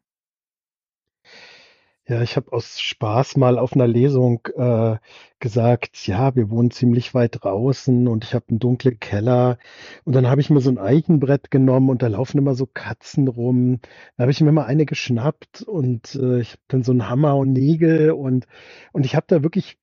Ja, 2.10 2.22
ich 2.22 2.38
habe 2.38 2.54
aus 2.54 2.80
Spaß 2.80 3.36
mal 3.36 3.60
auf 3.60 3.74
einer 3.74 3.86
Lesung 3.88 4.40
äh, 4.56 4.96
gesagt, 5.40 6.08
ja, 6.08 6.36
wir 6.36 6.50
wohnen 6.50 6.72
ziemlich 6.72 7.14
weit 7.14 7.44
draußen 7.44 8.08
und 8.08 8.24
ich 8.24 8.34
habe 8.34 8.46
einen 8.50 8.60
dunklen 8.60 8.98
Keller. 9.00 9.58
Und 10.06 10.14
dann 10.16 10.28
habe 10.28 10.40
ich 10.40 10.50
mir 10.50 10.62
so 10.62 10.70
ein 10.70 10.78
Eichenbrett 10.78 11.52
genommen 11.52 11.90
und 11.90 12.02
da 12.02 12.08
laufen 12.08 12.38
immer 12.38 12.56
so 12.56 12.66
Katzen 12.66 13.28
rum. 13.28 13.82
Da 14.16 14.22
habe 14.24 14.32
ich 14.32 14.40
mir 14.40 14.54
mal 14.54 14.64
eine 14.66 14.86
geschnappt 14.86 15.64
und 15.64 16.16
äh, 16.16 16.40
ich 16.40 16.52
habe 16.52 16.62
dann 16.70 16.84
so 16.84 16.94
einen 16.94 17.10
Hammer 17.10 17.36
und 17.36 17.52
Nägel 17.52 18.12
und, 18.12 18.48
und 18.94 19.06
ich 19.06 19.16
habe 19.16 19.26
da 19.28 19.44
wirklich 19.44 19.78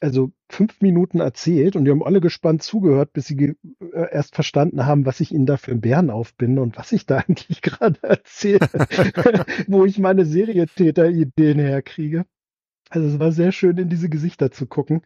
also 0.00 0.30
fünf 0.48 0.80
Minuten 0.80 1.20
erzählt 1.20 1.76
und 1.76 1.84
die 1.84 1.90
haben 1.90 2.04
alle 2.04 2.20
gespannt 2.20 2.62
zugehört, 2.62 3.12
bis 3.12 3.26
sie 3.26 3.56
äh, 3.92 4.12
erst 4.12 4.34
verstanden 4.34 4.86
haben, 4.86 5.06
was 5.06 5.20
ich 5.20 5.32
ihnen 5.32 5.46
da 5.46 5.56
für 5.56 5.72
einen 5.72 5.80
Bären 5.80 6.10
aufbinde 6.10 6.62
und 6.62 6.76
was 6.76 6.92
ich 6.92 7.06
da 7.06 7.18
eigentlich 7.28 7.62
gerade 7.62 8.02
erzähle, 8.02 8.60
wo 9.66 9.84
ich 9.84 9.98
meine 9.98 10.24
Serientäter-Ideen 10.24 11.58
herkriege. 11.58 12.24
Also 12.90 13.08
es 13.08 13.18
war 13.18 13.32
sehr 13.32 13.52
schön, 13.52 13.76
in 13.76 13.88
diese 13.88 14.08
Gesichter 14.08 14.50
zu 14.50 14.66
gucken. 14.66 15.02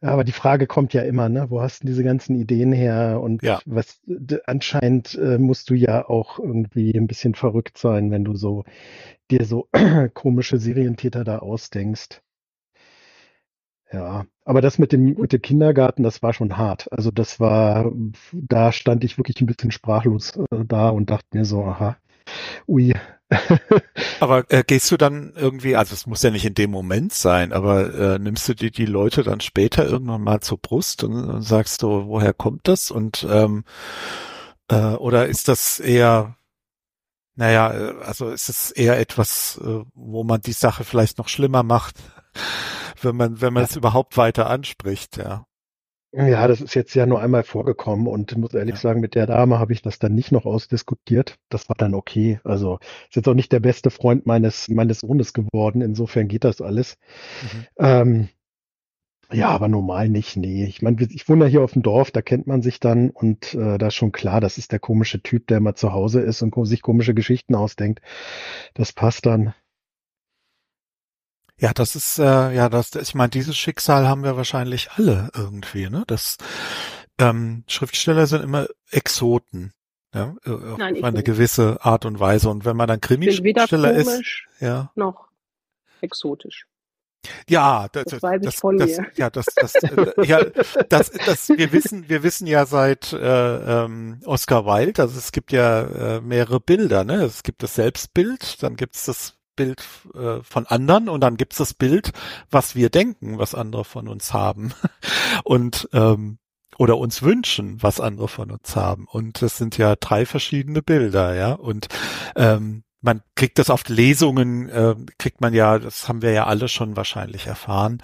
Aber 0.00 0.24
die 0.24 0.32
Frage 0.32 0.66
kommt 0.66 0.92
ja 0.92 1.02
immer, 1.02 1.30
ne? 1.30 1.46
Wo 1.48 1.62
hast 1.62 1.82
du 1.82 1.86
diese 1.86 2.04
ganzen 2.04 2.36
Ideen 2.36 2.72
her? 2.72 3.20
Und 3.22 3.42
ja. 3.42 3.60
was 3.64 4.02
anscheinend 4.44 5.14
äh, 5.14 5.38
musst 5.38 5.70
du 5.70 5.74
ja 5.74 6.06
auch 6.06 6.38
irgendwie 6.38 6.92
ein 6.94 7.06
bisschen 7.06 7.34
verrückt 7.34 7.78
sein, 7.78 8.10
wenn 8.10 8.24
du 8.24 8.34
so 8.34 8.64
dir 9.30 9.46
so 9.46 9.68
komische 10.14 10.58
Serientäter 10.58 11.24
da 11.24 11.38
ausdenkst. 11.38 12.20
Ja, 13.94 14.26
aber 14.44 14.60
das 14.60 14.78
mit 14.78 14.90
dem, 14.90 15.14
mit 15.14 15.32
dem 15.32 15.40
Kindergarten, 15.40 16.02
das 16.02 16.20
war 16.20 16.32
schon 16.32 16.56
hart. 16.56 16.92
Also 16.92 17.12
das 17.12 17.38
war, 17.38 17.92
da 18.32 18.72
stand 18.72 19.04
ich 19.04 19.18
wirklich 19.18 19.40
ein 19.40 19.46
bisschen 19.46 19.70
sprachlos 19.70 20.36
äh, 20.36 20.64
da 20.66 20.88
und 20.88 21.10
dachte 21.10 21.28
mir 21.32 21.44
so, 21.44 21.64
aha, 21.64 21.96
ui. 22.66 22.92
aber 24.20 24.50
äh, 24.50 24.64
gehst 24.64 24.90
du 24.90 24.96
dann 24.96 25.32
irgendwie, 25.36 25.76
also 25.76 25.94
es 25.94 26.08
muss 26.08 26.22
ja 26.24 26.30
nicht 26.30 26.44
in 26.44 26.54
dem 26.54 26.72
Moment 26.72 27.12
sein, 27.12 27.52
aber 27.52 27.94
äh, 27.94 28.18
nimmst 28.18 28.48
du 28.48 28.54
die, 28.54 28.72
die 28.72 28.86
Leute 28.86 29.22
dann 29.22 29.40
später 29.40 29.86
irgendwann 29.86 30.22
mal 30.22 30.40
zur 30.40 30.58
Brust 30.58 31.04
und, 31.04 31.14
und 31.14 31.42
sagst 31.42 31.82
du, 31.82 32.06
woher 32.06 32.32
kommt 32.34 32.66
das? 32.66 32.90
Und 32.90 33.24
ähm, 33.30 33.62
äh, 34.68 34.94
oder 34.94 35.26
ist 35.26 35.46
das 35.46 35.78
eher 35.78 36.36
naja, 37.36 37.72
äh, 37.72 37.94
also 38.04 38.30
ist 38.30 38.48
es 38.48 38.70
eher 38.72 38.98
etwas, 38.98 39.60
äh, 39.64 39.84
wo 39.94 40.24
man 40.24 40.40
die 40.40 40.52
Sache 40.52 40.82
vielleicht 40.84 41.18
noch 41.18 41.28
schlimmer 41.28 41.62
macht, 41.62 41.96
wenn 43.04 43.16
man, 43.16 43.40
wenn 43.40 43.52
man 43.52 43.64
es 43.64 43.76
überhaupt 43.76 44.16
weiter 44.16 44.48
anspricht, 44.48 45.16
ja. 45.16 45.46
Ja, 46.16 46.46
das 46.46 46.60
ist 46.60 46.74
jetzt 46.74 46.94
ja 46.94 47.06
nur 47.06 47.20
einmal 47.20 47.42
vorgekommen 47.42 48.06
und 48.06 48.36
muss 48.38 48.54
ehrlich 48.54 48.76
ja. 48.76 48.80
sagen, 48.80 49.00
mit 49.00 49.16
der 49.16 49.26
Dame 49.26 49.58
habe 49.58 49.72
ich 49.72 49.82
das 49.82 49.98
dann 49.98 50.14
nicht 50.14 50.30
noch 50.30 50.44
ausdiskutiert. 50.44 51.38
Das 51.48 51.68
war 51.68 51.74
dann 51.76 51.92
okay. 51.92 52.38
Also 52.44 52.78
ist 53.08 53.16
jetzt 53.16 53.28
auch 53.28 53.34
nicht 53.34 53.50
der 53.50 53.58
beste 53.58 53.90
Freund 53.90 54.24
meines 54.24 54.68
meines 54.68 55.00
Sohnes 55.00 55.32
geworden. 55.32 55.80
Insofern 55.80 56.28
geht 56.28 56.44
das 56.44 56.60
alles. 56.60 56.98
Mhm. 57.42 57.66
Ähm, 57.78 58.28
ja, 59.32 59.48
aber 59.48 59.66
normal 59.66 60.08
nicht. 60.08 60.36
Nee, 60.36 60.64
ich 60.64 60.82
meine, 60.82 61.02
ich 61.02 61.28
wohne 61.28 61.46
ja 61.46 61.50
hier 61.50 61.62
auf 61.62 61.72
dem 61.72 61.82
Dorf, 61.82 62.12
da 62.12 62.22
kennt 62.22 62.46
man 62.46 62.62
sich 62.62 62.78
dann 62.78 63.10
und 63.10 63.54
äh, 63.54 63.78
da 63.78 63.88
ist 63.88 63.94
schon 63.94 64.12
klar, 64.12 64.40
das 64.40 64.58
ist 64.58 64.70
der 64.70 64.78
komische 64.78 65.20
Typ, 65.20 65.48
der 65.48 65.58
immer 65.58 65.74
zu 65.74 65.92
Hause 65.92 66.20
ist 66.20 66.42
und 66.42 66.54
sich 66.66 66.82
komische 66.82 67.14
Geschichten 67.14 67.56
ausdenkt. 67.56 68.00
Das 68.74 68.92
passt 68.92 69.26
dann. 69.26 69.54
Ja, 71.58 71.72
das 71.72 71.94
ist 71.94 72.18
äh, 72.18 72.52
ja 72.52 72.68
das. 72.68 72.94
Ich 72.94 73.14
meine, 73.14 73.30
dieses 73.30 73.56
Schicksal 73.56 74.08
haben 74.08 74.24
wir 74.24 74.36
wahrscheinlich 74.36 74.90
alle 74.92 75.30
irgendwie. 75.34 75.88
Ne, 75.88 76.04
das 76.06 76.36
ähm, 77.18 77.64
Schriftsteller 77.68 78.26
sind 78.26 78.42
immer 78.42 78.66
Exoten. 78.90 79.72
Ja, 80.12 80.34
äh, 80.44 80.50
Nein, 80.78 80.96
auf 80.96 81.04
eine 81.04 81.22
bin. 81.22 81.24
gewisse 81.24 81.84
Art 81.84 82.04
und 82.04 82.20
Weise. 82.20 82.48
Und 82.48 82.64
wenn 82.64 82.76
man 82.76 82.88
dann 82.88 83.00
Krimi-Schriftsteller 83.00 83.92
ist, 83.92 84.22
ja, 84.60 84.90
noch 84.94 85.28
exotisch. 86.00 86.66
Ja, 87.48 87.88
das, 87.90 88.04
das, 88.04 88.20
das, 88.20 88.60
das, 88.60 89.00
ja, 89.16 89.30
das, 89.30 89.46
das, 89.46 89.74
äh, 89.76 90.26
ja, 90.26 90.44
das, 90.88 91.10
das, 91.10 91.48
wir 91.48 91.72
wissen, 91.72 92.08
wir 92.08 92.22
wissen 92.22 92.46
ja 92.46 92.66
seit 92.66 93.12
äh, 93.12 93.84
ähm, 93.84 94.20
Oscar 94.24 94.66
Wilde, 94.66 95.02
also 95.02 95.16
es 95.16 95.32
gibt 95.32 95.52
ja 95.52 96.16
äh, 96.16 96.20
mehrere 96.20 96.60
Bilder, 96.60 97.04
ne? 97.04 97.22
Es 97.22 97.42
gibt 97.42 97.62
das 97.62 97.76
Selbstbild, 97.76 98.62
dann 98.62 98.76
gibt 98.76 98.94
es 98.96 99.06
das 99.06 99.38
Bild 99.56 99.82
äh, 100.14 100.42
von 100.42 100.66
anderen 100.66 101.08
und 101.08 101.20
dann 101.20 101.36
gibt's 101.36 101.56
das 101.56 101.74
Bild, 101.74 102.12
was 102.50 102.74
wir 102.74 102.90
denken, 102.90 103.38
was 103.38 103.54
andere 103.54 103.84
von 103.84 104.08
uns 104.08 104.32
haben 104.32 104.72
und 105.44 105.88
ähm, 105.92 106.38
oder 106.78 106.98
uns 106.98 107.22
wünschen, 107.22 107.82
was 107.82 108.00
andere 108.00 108.28
von 108.28 108.50
uns 108.50 108.74
haben. 108.76 109.06
Und 109.08 109.42
das 109.42 109.56
sind 109.56 109.78
ja 109.78 109.94
drei 109.96 110.26
verschiedene 110.26 110.82
Bilder, 110.82 111.34
ja. 111.34 111.52
Und 111.52 111.86
ähm, 112.36 112.82
man 113.00 113.22
kriegt 113.34 113.58
das 113.58 113.68
auf 113.68 113.86
Lesungen, 113.88 114.68
äh, 114.70 114.94
kriegt 115.18 115.42
man 115.42 115.52
ja, 115.52 115.78
das 115.78 116.08
haben 116.08 116.22
wir 116.22 116.32
ja 116.32 116.46
alle 116.46 116.68
schon 116.68 116.96
wahrscheinlich 116.96 117.46
erfahren, 117.46 118.02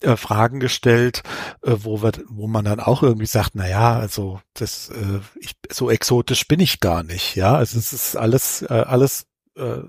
äh, 0.00 0.14
Fragen 0.16 0.60
gestellt, 0.60 1.22
äh, 1.62 1.72
wo 1.78 2.02
wir, 2.02 2.12
wo 2.28 2.46
man 2.46 2.66
dann 2.66 2.78
auch 2.78 3.02
irgendwie 3.02 3.26
sagt, 3.26 3.52
na 3.54 3.66
ja, 3.66 3.98
also 3.98 4.40
das, 4.52 4.90
äh, 4.90 5.20
ich, 5.40 5.52
so 5.70 5.90
exotisch 5.90 6.46
bin 6.46 6.60
ich 6.60 6.80
gar 6.80 7.02
nicht, 7.02 7.34
ja. 7.34 7.54
Also 7.54 7.78
es 7.78 7.94
ist 7.94 8.14
alles, 8.14 8.62
äh, 8.62 8.74
alles 8.74 9.26
äh, 9.56 9.80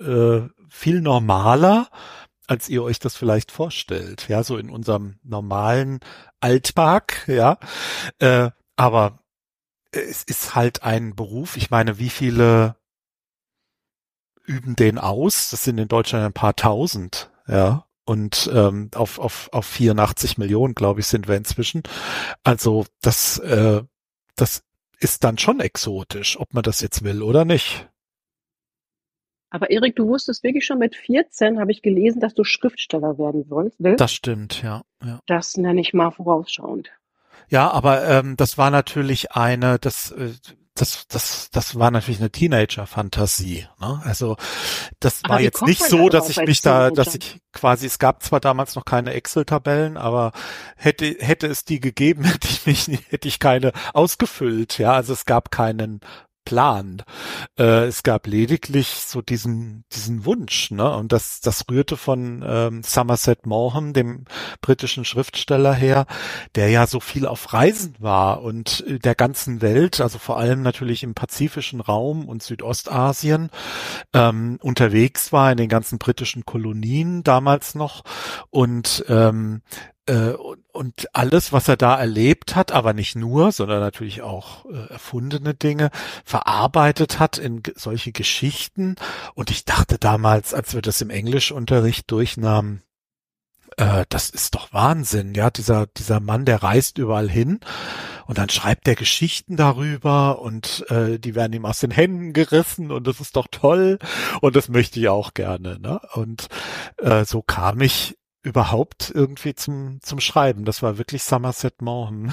äh, 0.00 0.48
viel 0.68 1.00
normaler, 1.00 1.88
als 2.46 2.68
ihr 2.68 2.82
euch 2.82 2.98
das 2.98 3.16
vielleicht 3.16 3.50
vorstellt. 3.50 4.28
Ja, 4.28 4.42
so 4.42 4.56
in 4.56 4.70
unserem 4.70 5.18
normalen 5.22 6.00
Alltag, 6.40 7.24
ja. 7.26 7.58
Äh, 8.18 8.50
aber 8.76 9.20
es 9.90 10.22
ist 10.22 10.54
halt 10.54 10.82
ein 10.82 11.14
Beruf. 11.14 11.56
Ich 11.56 11.70
meine, 11.70 11.98
wie 11.98 12.10
viele 12.10 12.76
üben 14.44 14.76
den 14.76 14.98
aus? 14.98 15.50
Das 15.50 15.64
sind 15.64 15.78
in 15.78 15.88
Deutschland 15.88 16.24
ein 16.24 16.32
paar 16.32 16.56
tausend, 16.56 17.30
ja. 17.48 17.86
Und 18.04 18.48
ähm, 18.54 18.90
auf, 18.94 19.18
auf, 19.18 19.48
auf 19.52 19.66
84 19.66 20.38
Millionen, 20.38 20.76
glaube 20.76 21.00
ich, 21.00 21.06
sind 21.08 21.26
wir 21.26 21.34
inzwischen. 21.36 21.82
Also 22.44 22.86
das, 23.00 23.38
äh, 23.38 23.82
das 24.36 24.62
ist 25.00 25.24
dann 25.24 25.38
schon 25.38 25.58
exotisch, 25.58 26.38
ob 26.38 26.54
man 26.54 26.62
das 26.62 26.80
jetzt 26.80 27.02
will 27.02 27.22
oder 27.22 27.44
nicht. 27.44 27.88
Aber 29.56 29.70
Erik, 29.70 29.96
du 29.96 30.06
wusstest 30.06 30.42
wirklich 30.42 30.66
schon 30.66 30.78
mit 30.78 30.94
14, 30.94 31.58
habe 31.58 31.72
ich 31.72 31.80
gelesen, 31.80 32.20
dass 32.20 32.34
du 32.34 32.44
Schriftsteller 32.44 33.16
werden 33.16 33.46
willst. 33.48 34.00
Das 34.00 34.12
stimmt, 34.12 34.62
ja. 34.62 34.82
ja. 35.02 35.20
Das 35.26 35.56
nenne 35.56 35.80
ich 35.80 35.94
mal 35.94 36.10
vorausschauend. 36.10 36.90
Ja, 37.48 37.70
aber 37.70 38.06
ähm, 38.06 38.36
das 38.36 38.58
war 38.58 38.70
natürlich 38.70 39.32
eine, 39.32 39.78
das, 39.78 40.10
äh, 40.10 40.32
das, 40.74 41.08
das, 41.08 41.48
das 41.50 41.78
war 41.78 41.90
natürlich 41.90 42.20
eine 42.20 42.30
Teenager-Fantasie. 42.30 43.66
Ne? 43.80 44.02
Also 44.04 44.36
das 45.00 45.24
aber 45.24 45.34
war 45.34 45.40
jetzt 45.40 45.62
nicht 45.62 45.82
so, 45.82 46.10
dass 46.10 46.28
ich 46.28 46.36
mich 46.36 46.60
da, 46.60 46.90
dass 46.90 47.14
ich 47.14 47.40
quasi, 47.54 47.86
es 47.86 47.98
gab 47.98 48.22
zwar 48.22 48.40
damals 48.40 48.74
noch 48.74 48.84
keine 48.84 49.14
Excel-Tabellen, 49.14 49.96
aber 49.96 50.32
hätte 50.76 51.16
hätte 51.18 51.46
es 51.46 51.64
die 51.64 51.80
gegeben, 51.80 52.24
hätte 52.30 52.48
ich 52.48 52.66
mich, 52.66 52.88
hätte 53.08 53.26
ich 53.26 53.38
keine 53.38 53.72
ausgefüllt. 53.94 54.76
Ja, 54.76 54.92
also 54.92 55.14
es 55.14 55.24
gab 55.24 55.50
keinen 55.50 56.00
Plan. 56.46 57.02
Äh, 57.58 57.84
es 57.88 58.02
gab 58.02 58.26
lediglich 58.26 58.88
so 58.88 59.20
diesen, 59.20 59.84
diesen 59.92 60.24
Wunsch, 60.24 60.70
ne? 60.70 60.96
Und 60.96 61.12
das, 61.12 61.40
das 61.42 61.64
rührte 61.70 61.98
von 61.98 62.42
ähm, 62.46 62.82
Somerset 62.82 63.44
Maugham, 63.44 63.92
dem 63.92 64.24
britischen 64.62 65.04
Schriftsteller 65.04 65.74
her, 65.74 66.06
der 66.54 66.70
ja 66.70 66.86
so 66.86 67.00
viel 67.00 67.26
auf 67.26 67.52
Reisen 67.52 67.96
war 67.98 68.42
und 68.42 68.84
äh, 68.86 68.98
der 68.98 69.14
ganzen 69.14 69.60
Welt, 69.60 70.00
also 70.00 70.18
vor 70.18 70.38
allem 70.38 70.62
natürlich 70.62 71.02
im 71.02 71.14
pazifischen 71.14 71.82
Raum 71.82 72.26
und 72.26 72.42
Südostasien, 72.42 73.50
ähm, 74.14 74.58
unterwegs 74.62 75.32
war 75.32 75.50
in 75.50 75.58
den 75.58 75.68
ganzen 75.68 75.98
britischen 75.98 76.46
Kolonien 76.46 77.24
damals 77.24 77.74
noch 77.74 78.04
und 78.50 79.04
ähm, 79.08 79.62
äh, 80.06 80.34
und 80.76 81.14
alles, 81.14 81.52
was 81.52 81.68
er 81.68 81.76
da 81.76 81.98
erlebt 81.98 82.54
hat, 82.54 82.72
aber 82.72 82.92
nicht 82.92 83.16
nur, 83.16 83.52
sondern 83.52 83.80
natürlich 83.80 84.22
auch 84.22 84.64
äh, 84.66 84.92
erfundene 84.92 85.54
Dinge, 85.54 85.90
verarbeitet 86.24 87.18
hat 87.18 87.38
in 87.38 87.62
solche 87.74 88.12
Geschichten. 88.12 88.96
Und 89.34 89.50
ich 89.50 89.64
dachte 89.64 89.98
damals, 89.98 90.54
als 90.54 90.74
wir 90.74 90.82
das 90.82 91.00
im 91.00 91.10
Englischunterricht 91.10 92.10
durchnahmen, 92.10 92.82
äh, 93.76 94.04
das 94.08 94.30
ist 94.30 94.54
doch 94.54 94.72
Wahnsinn, 94.72 95.34
ja, 95.34 95.50
dieser, 95.50 95.86
dieser 95.86 96.20
Mann, 96.20 96.44
der 96.44 96.62
reist 96.62 96.98
überall 96.98 97.28
hin 97.28 97.60
und 98.26 98.38
dann 98.38 98.48
schreibt 98.48 98.88
er 98.88 98.94
Geschichten 98.94 99.56
darüber 99.56 100.40
und 100.40 100.84
äh, 100.90 101.18
die 101.18 101.34
werden 101.34 101.52
ihm 101.52 101.64
aus 101.64 101.80
den 101.80 101.90
Händen 101.90 102.32
gerissen 102.32 102.90
und 102.90 103.06
das 103.06 103.20
ist 103.20 103.36
doch 103.36 103.46
toll 103.50 103.98
und 104.40 104.56
das 104.56 104.68
möchte 104.68 104.98
ich 105.00 105.08
auch 105.08 105.34
gerne. 105.34 105.78
Ne? 105.78 106.00
Und 106.14 106.48
äh, 106.98 107.24
so 107.24 107.42
kam 107.42 107.80
ich 107.80 108.16
überhaupt 108.46 109.10
irgendwie 109.12 109.56
zum, 109.56 109.98
zum 110.02 110.20
Schreiben. 110.20 110.64
Das 110.64 110.80
war 110.80 110.98
wirklich 110.98 111.24
Somerset 111.24 111.82
Maugham. 111.82 112.32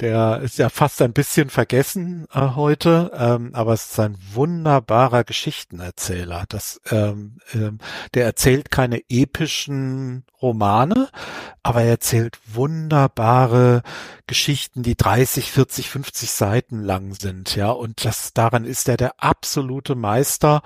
Der 0.00 0.40
ist 0.40 0.58
ja 0.58 0.68
fast 0.68 1.00
ein 1.00 1.14
bisschen 1.14 1.48
vergessen 1.48 2.26
äh, 2.32 2.40
heute, 2.54 3.10
ähm, 3.14 3.50
aber 3.54 3.72
es 3.72 3.86
ist 3.86 4.00
ein 4.00 4.18
wunderbarer 4.34 5.24
Geschichtenerzähler. 5.24 6.44
Das, 6.50 6.78
ähm, 6.90 7.38
ähm, 7.54 7.78
der 8.12 8.26
erzählt 8.26 8.70
keine 8.70 9.02
epischen 9.08 10.24
Romane, 10.42 11.08
aber 11.62 11.82
er 11.82 11.90
erzählt 11.92 12.38
wunderbare 12.46 13.82
Geschichten, 14.26 14.82
die 14.82 14.94
30, 14.94 15.50
40, 15.52 15.88
50 15.88 16.30
Seiten 16.30 16.82
lang 16.82 17.14
sind, 17.14 17.56
ja. 17.56 17.70
Und 17.70 18.04
das 18.04 18.34
daran 18.34 18.66
ist 18.66 18.90
er 18.90 18.98
der 18.98 19.14
absolute 19.22 19.94
Meister 19.94 20.60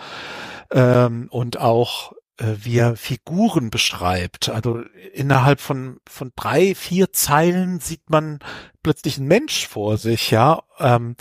ähm, 0.72 1.28
und 1.30 1.60
auch 1.60 2.12
wie 2.38 2.78
er 2.78 2.96
Figuren 2.96 3.70
beschreibt. 3.70 4.48
Also 4.48 4.82
innerhalb 5.12 5.60
von 5.60 5.98
von 6.08 6.32
drei, 6.34 6.74
vier 6.74 7.12
Zeilen 7.12 7.78
sieht 7.80 8.10
man 8.10 8.40
plötzlich 8.82 9.18
einen 9.18 9.28
Mensch 9.28 9.68
vor 9.68 9.96
sich, 9.98 10.30
ja. 10.30 10.62
Ähm, 10.78 11.16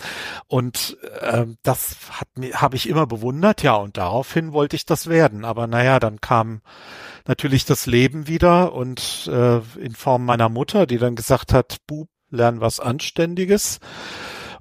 und 0.48 0.98
ähm, 1.22 1.58
das 1.64 1.96
hat 2.12 2.28
mir 2.36 2.62
habe 2.62 2.76
ich 2.76 2.90
immer 2.90 3.06
bewundert, 3.06 3.62
ja. 3.64 3.76
Und 3.76 3.98
daraufhin 3.98 4.54
wollte 4.54 4.76
ich 4.76 4.86
das 4.86 5.08
werden. 5.08 5.46
Aber 5.46 5.68
naja, 5.68 6.00
dann 6.00 6.20
kam 6.20 6.62
natürlich 7.28 7.66
das 7.66 7.86
Leben 7.86 8.28
wieder 8.28 8.74
und 8.74 9.28
äh, 9.32 9.60
in 9.80 9.96
Form 9.96 10.26
meiner 10.26 10.50
Mutter, 10.50 10.86
die 10.88 10.98
dann 10.98 11.16
gesagt 11.16 11.54
hat, 11.54 11.78
Bub, 11.88 12.10
lern 12.30 12.60
was 12.62 12.80
Anständiges. 12.80 13.80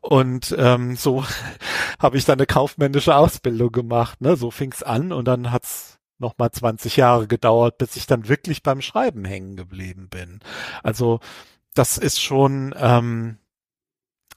Und 0.00 0.54
ähm, 0.58 0.96
so 0.96 1.24
habe 1.98 2.18
ich 2.18 2.24
dann 2.24 2.38
eine 2.38 2.46
kaufmännische 2.46 3.16
Ausbildung 3.16 3.72
gemacht. 3.72 4.20
Ne? 4.20 4.36
So 4.36 4.50
fing's 4.50 4.82
an 4.82 5.12
und 5.12 5.26
dann 5.26 5.50
hat's 5.50 5.98
noch 6.18 6.38
mal 6.38 6.50
20 6.52 6.96
Jahre 6.96 7.26
gedauert, 7.26 7.78
bis 7.78 7.96
ich 7.96 8.06
dann 8.06 8.28
wirklich 8.28 8.62
beim 8.62 8.80
Schreiben 8.80 9.24
hängen 9.24 9.56
geblieben 9.56 10.08
bin. 10.08 10.40
Also 10.82 11.20
das 11.74 11.98
ist 11.98 12.20
schon 12.20 12.74
ähm, 12.78 13.38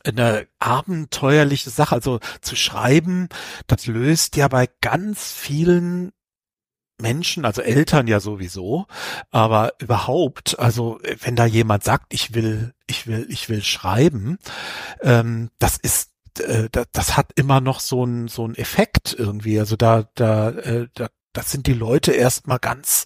eine 0.03 0.47
abenteuerliche 0.59 1.69
Sache. 1.69 1.95
Also 1.95 2.19
zu 2.41 2.55
schreiben, 2.55 3.30
das 3.67 3.88
löst 3.88 4.36
ja 4.36 4.47
bei 4.47 4.67
ganz 4.82 5.32
vielen 5.32 6.11
Menschen, 7.01 7.43
also 7.43 7.61
Eltern 7.61 8.07
ja 8.07 8.19
sowieso, 8.21 8.86
aber 9.30 9.73
überhaupt, 9.80 10.57
also 10.59 10.99
wenn 11.21 11.36
da 11.36 11.45
jemand 11.45 11.84
sagt, 11.84 12.13
ich 12.13 12.34
will, 12.34 12.73
ich 12.88 13.05
will, 13.05 13.26
ich 13.30 13.49
will 13.49 13.61
schreiben, 13.63 14.38
ähm, 15.01 15.49
das 15.59 15.76
ist 15.78 16.11
äh, 16.39 16.69
das, 16.71 16.88
das 16.91 17.17
hat 17.17 17.32
immer 17.36 17.61
noch 17.61 17.80
so 17.80 18.05
ein 18.05 18.28
so 18.28 18.47
ein 18.47 18.55
Effekt 18.55 19.15
irgendwie. 19.17 19.59
Also 19.59 19.76
da 19.76 20.09
da 20.15 20.49
äh, 20.51 20.88
da 20.93 21.09
das 21.38 21.51
sind 21.51 21.67
die 21.67 21.73
Leute 21.73 22.13
erstmal 22.13 22.59
ganz 22.59 23.05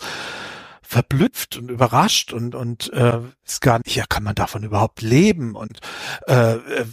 verblüfft 0.82 1.58
und 1.58 1.70
überrascht 1.70 2.34
und 2.34 2.56
und 2.56 2.92
äh, 2.94 3.20
ist 3.46 3.62
gar 3.62 3.80
nicht, 3.80 3.96
ja, 3.96 4.06
kann 4.08 4.24
man 4.24 4.36
davon 4.36 4.64
überhaupt 4.64 5.02
leben 5.02 5.56
und 5.56 5.80
äh, 6.28 6.54
äh 6.56 6.86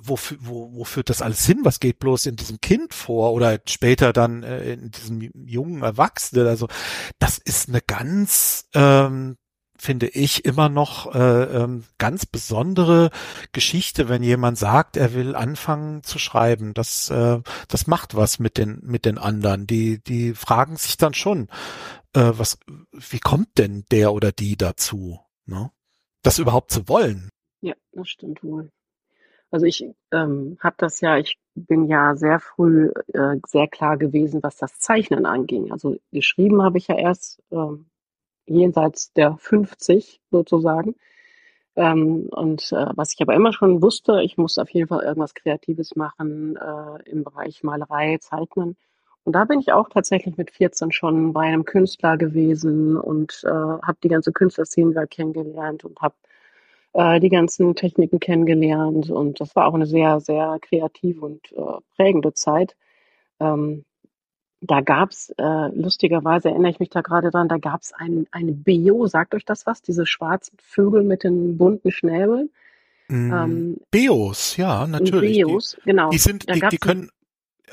wo, 0.00 0.18
wo, 0.40 0.72
wo 0.72 0.84
führt 0.84 1.10
das 1.10 1.22
alles 1.22 1.44
hin? 1.44 1.60
Was 1.62 1.78
geht 1.78 1.98
bloß 1.98 2.26
in 2.26 2.36
diesem 2.36 2.60
Kind 2.60 2.94
vor 2.94 3.32
oder 3.32 3.60
später 3.66 4.12
dann 4.12 4.42
äh, 4.42 4.72
in 4.72 4.90
diesem 4.90 5.20
jungen 5.46 5.82
Erwachsenen? 5.82 6.46
Also 6.46 6.68
das 7.18 7.38
ist 7.38 7.68
eine 7.68 7.80
ganz, 7.80 8.68
ähm, 8.74 9.36
finde 9.82 10.06
ich, 10.06 10.44
immer 10.44 10.68
noch 10.68 11.12
äh, 11.12 11.42
ähm, 11.42 11.82
ganz 11.98 12.24
besondere 12.24 13.10
Geschichte, 13.50 14.08
wenn 14.08 14.22
jemand 14.22 14.56
sagt, 14.56 14.96
er 14.96 15.12
will 15.12 15.34
anfangen 15.34 16.04
zu 16.04 16.20
schreiben. 16.20 16.72
Das, 16.72 17.10
äh, 17.10 17.40
das 17.66 17.88
macht 17.88 18.14
was 18.14 18.38
mit 18.38 18.58
den, 18.58 18.78
mit 18.84 19.04
den 19.04 19.18
anderen. 19.18 19.66
Die, 19.66 19.98
die 19.98 20.34
fragen 20.34 20.76
sich 20.76 20.98
dann 20.98 21.14
schon, 21.14 21.48
äh, 22.14 22.30
was, 22.34 22.58
wie 22.92 23.18
kommt 23.18 23.58
denn 23.58 23.84
der 23.90 24.12
oder 24.12 24.30
die 24.30 24.56
dazu, 24.56 25.18
ne? 25.46 25.72
das 26.22 26.38
überhaupt 26.38 26.70
zu 26.70 26.88
wollen? 26.88 27.28
Ja, 27.60 27.74
das 27.90 28.08
stimmt 28.08 28.44
wohl. 28.44 28.70
Also 29.50 29.66
ich 29.66 29.84
ähm, 30.12 30.58
habe 30.60 30.76
das 30.78 31.00
ja, 31.00 31.18
ich 31.18 31.38
bin 31.54 31.86
ja 31.86 32.14
sehr 32.14 32.38
früh 32.38 32.92
äh, 33.12 33.36
sehr 33.46 33.66
klar 33.66 33.98
gewesen, 33.98 34.44
was 34.44 34.56
das 34.56 34.78
Zeichnen 34.78 35.26
anging. 35.26 35.72
Also 35.72 35.98
geschrieben 36.12 36.62
habe 36.62 36.78
ich 36.78 36.86
ja 36.86 36.96
erst 36.96 37.42
ähm, 37.50 37.86
jenseits 38.46 39.12
der 39.12 39.36
50 39.38 40.20
sozusagen. 40.30 40.94
Ähm, 41.76 42.28
und 42.30 42.70
äh, 42.72 42.86
was 42.96 43.14
ich 43.14 43.22
aber 43.22 43.34
immer 43.34 43.52
schon 43.52 43.82
wusste, 43.82 44.20
ich 44.22 44.36
muss 44.36 44.58
auf 44.58 44.68
jeden 44.70 44.88
Fall 44.88 45.02
irgendwas 45.04 45.34
Kreatives 45.34 45.96
machen 45.96 46.56
äh, 46.56 47.10
im 47.10 47.24
Bereich 47.24 47.62
Malerei, 47.62 48.18
Zeichnen. 48.20 48.76
Und 49.24 49.34
da 49.34 49.44
bin 49.44 49.60
ich 49.60 49.72
auch 49.72 49.88
tatsächlich 49.88 50.36
mit 50.36 50.50
14 50.50 50.92
schon 50.92 51.32
bei 51.32 51.42
einem 51.42 51.64
Künstler 51.64 52.16
gewesen 52.18 52.96
und 52.96 53.42
äh, 53.44 53.48
habe 53.48 53.96
die 54.02 54.08
ganze 54.08 54.32
Künstlerszene 54.32 55.06
kennengelernt 55.06 55.84
und 55.84 56.00
habe 56.00 56.14
äh, 56.94 57.20
die 57.20 57.28
ganzen 57.30 57.74
Techniken 57.74 58.20
kennengelernt 58.20 59.10
und 59.10 59.40
das 59.40 59.54
war 59.56 59.66
auch 59.66 59.74
eine 59.74 59.86
sehr, 59.86 60.20
sehr 60.20 60.58
kreative 60.60 61.24
und 61.24 61.52
äh, 61.52 61.80
prägende 61.96 62.34
Zeit. 62.34 62.76
Ähm, 63.40 63.84
da 64.62 64.80
gab's 64.80 65.34
äh, 65.38 65.68
lustigerweise 65.74 66.48
erinnere 66.48 66.70
ich 66.70 66.78
mich 66.78 66.88
da 66.88 67.00
gerade 67.00 67.30
dran, 67.30 67.48
da 67.48 67.58
gab's 67.58 67.92
ein, 67.92 68.26
eine 68.30 68.52
Beo, 68.52 69.06
sagt 69.08 69.34
euch 69.34 69.44
das 69.44 69.66
was? 69.66 69.82
Diese 69.82 70.06
schwarzen 70.06 70.56
Vögel 70.62 71.02
mit 71.02 71.24
den 71.24 71.58
bunten 71.58 71.90
Schnäbeln. 71.90 72.50
Mm, 73.08 73.32
ähm, 73.32 73.76
Beos, 73.90 74.56
ja, 74.56 74.86
natürlich. 74.86 75.38
Beos, 75.38 75.76
die, 75.80 75.90
genau. 75.90 76.10
Die 76.10 76.18
sind, 76.18 76.48
die, 76.48 76.60
die 76.70 76.78
können 76.78 77.10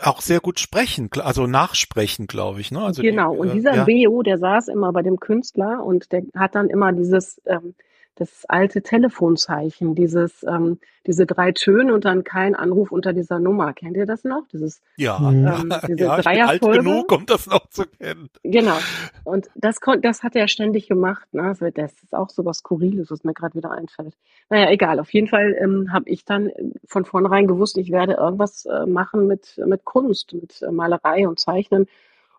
auch 0.01 0.21
sehr 0.21 0.39
gut 0.39 0.59
sprechen, 0.59 1.09
also 1.21 1.45
nachsprechen, 1.45 2.25
glaube 2.25 2.59
ich. 2.61 2.71
Ne? 2.71 2.81
Also 2.81 3.03
genau, 3.03 3.33
die, 3.33 3.39
und 3.39 3.53
dieser 3.53 3.75
ja. 3.75 3.83
Beo, 3.83 4.23
der 4.23 4.39
saß 4.39 4.69
immer 4.69 4.91
bei 4.91 5.03
dem 5.03 5.19
Künstler 5.19 5.83
und 5.83 6.11
der 6.11 6.23
hat 6.35 6.55
dann 6.55 6.69
immer 6.69 6.91
dieses 6.91 7.39
ähm, 7.45 7.75
das 8.15 8.45
alte 8.47 8.81
Telefonzeichen, 8.81 9.95
dieses, 9.95 10.43
ähm, 10.43 10.79
diese 11.07 11.25
drei 11.25 11.51
Töne 11.53 11.93
und 11.93 12.05
dann 12.05 12.23
kein 12.23 12.53
Anruf 12.53 12.91
unter 12.91 13.13
dieser 13.13 13.39
Nummer. 13.39 13.73
Kennt 13.73 13.95
ihr 13.95 14.05
das 14.05 14.23
noch? 14.23 14.47
Dieses, 14.51 14.81
ja, 14.97 15.17
ähm, 15.17 15.73
diese 15.87 16.03
ja, 16.03 16.19
ich 16.19 16.25
bin 16.25 16.41
alt 16.41 16.61
genug, 16.61 17.11
um 17.11 17.25
das 17.25 17.47
noch 17.47 17.67
zu 17.69 17.85
kennen. 17.85 18.29
Genau. 18.43 18.77
Und 19.23 19.47
das, 19.55 19.77
das 20.01 20.23
hat 20.23 20.35
er 20.35 20.47
ständig 20.47 20.87
gemacht. 20.87 21.33
Ne? 21.33 21.43
Also 21.43 21.69
das 21.69 21.93
ist 22.03 22.13
auch 22.13 22.29
so 22.29 22.45
was 22.45 22.57
Skurriles, 22.57 23.09
was 23.09 23.23
mir 23.23 23.33
gerade 23.33 23.55
wieder 23.55 23.71
einfällt. 23.71 24.15
Naja, 24.49 24.69
egal. 24.69 24.99
Auf 24.99 25.13
jeden 25.13 25.27
Fall 25.27 25.55
ähm, 25.59 25.93
habe 25.93 26.09
ich 26.09 26.25
dann 26.25 26.51
von 26.85 27.05
vornherein 27.05 27.47
gewusst, 27.47 27.77
ich 27.77 27.91
werde 27.91 28.13
irgendwas 28.13 28.65
äh, 28.65 28.85
machen 28.85 29.27
mit, 29.27 29.59
mit 29.65 29.85
Kunst, 29.85 30.33
mit 30.33 30.61
äh, 30.61 30.71
Malerei 30.71 31.27
und 31.27 31.39
Zeichnen. 31.39 31.87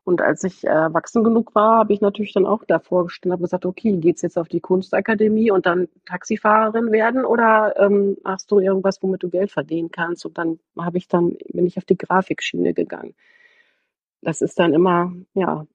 Und 0.05 0.23
als 0.23 0.45
ich 0.45 0.65
erwachsen 0.65 1.23
genug 1.23 1.55
war, 1.55 1.79
habe 1.79 1.93
ich 1.93 2.01
natürlich 2.01 2.33
dann 2.33 2.47
auch 2.47 2.65
davor 2.65 3.05
gestanden, 3.05 3.33
habe 3.33 3.43
gesagt, 3.43 3.67
okay, 3.67 3.97
geht's 3.99 4.23
jetzt 4.23 4.39
auf 4.39 4.49
die 4.49 4.61
Kunstakademie 4.61 5.51
und 5.51 5.67
dann 5.67 5.89
Taxifahrerin 6.07 6.91
werden 6.91 7.25
oder 7.25 7.75
ähm, 7.79 8.17
hast 8.25 8.51
du 8.51 8.61
irgendwas, 8.61 9.03
womit 9.03 9.23
du 9.23 9.29
Geld 9.29 9.51
verdienen 9.51 9.91
kannst? 9.91 10.25
Und 10.25 10.39
dann 10.39 10.59
habe 10.79 10.99
ich 10.99 11.07
dann, 11.07 11.37
bin 11.53 11.67
ich 11.67 11.77
auf 11.77 11.85
die 11.85 11.99
Grafikschiene 11.99 12.73
gegangen. 12.73 13.15
Das 14.23 14.41
ist 14.41 14.59
dann 14.59 14.73
immer, 14.73 15.13
ja, 15.35 15.67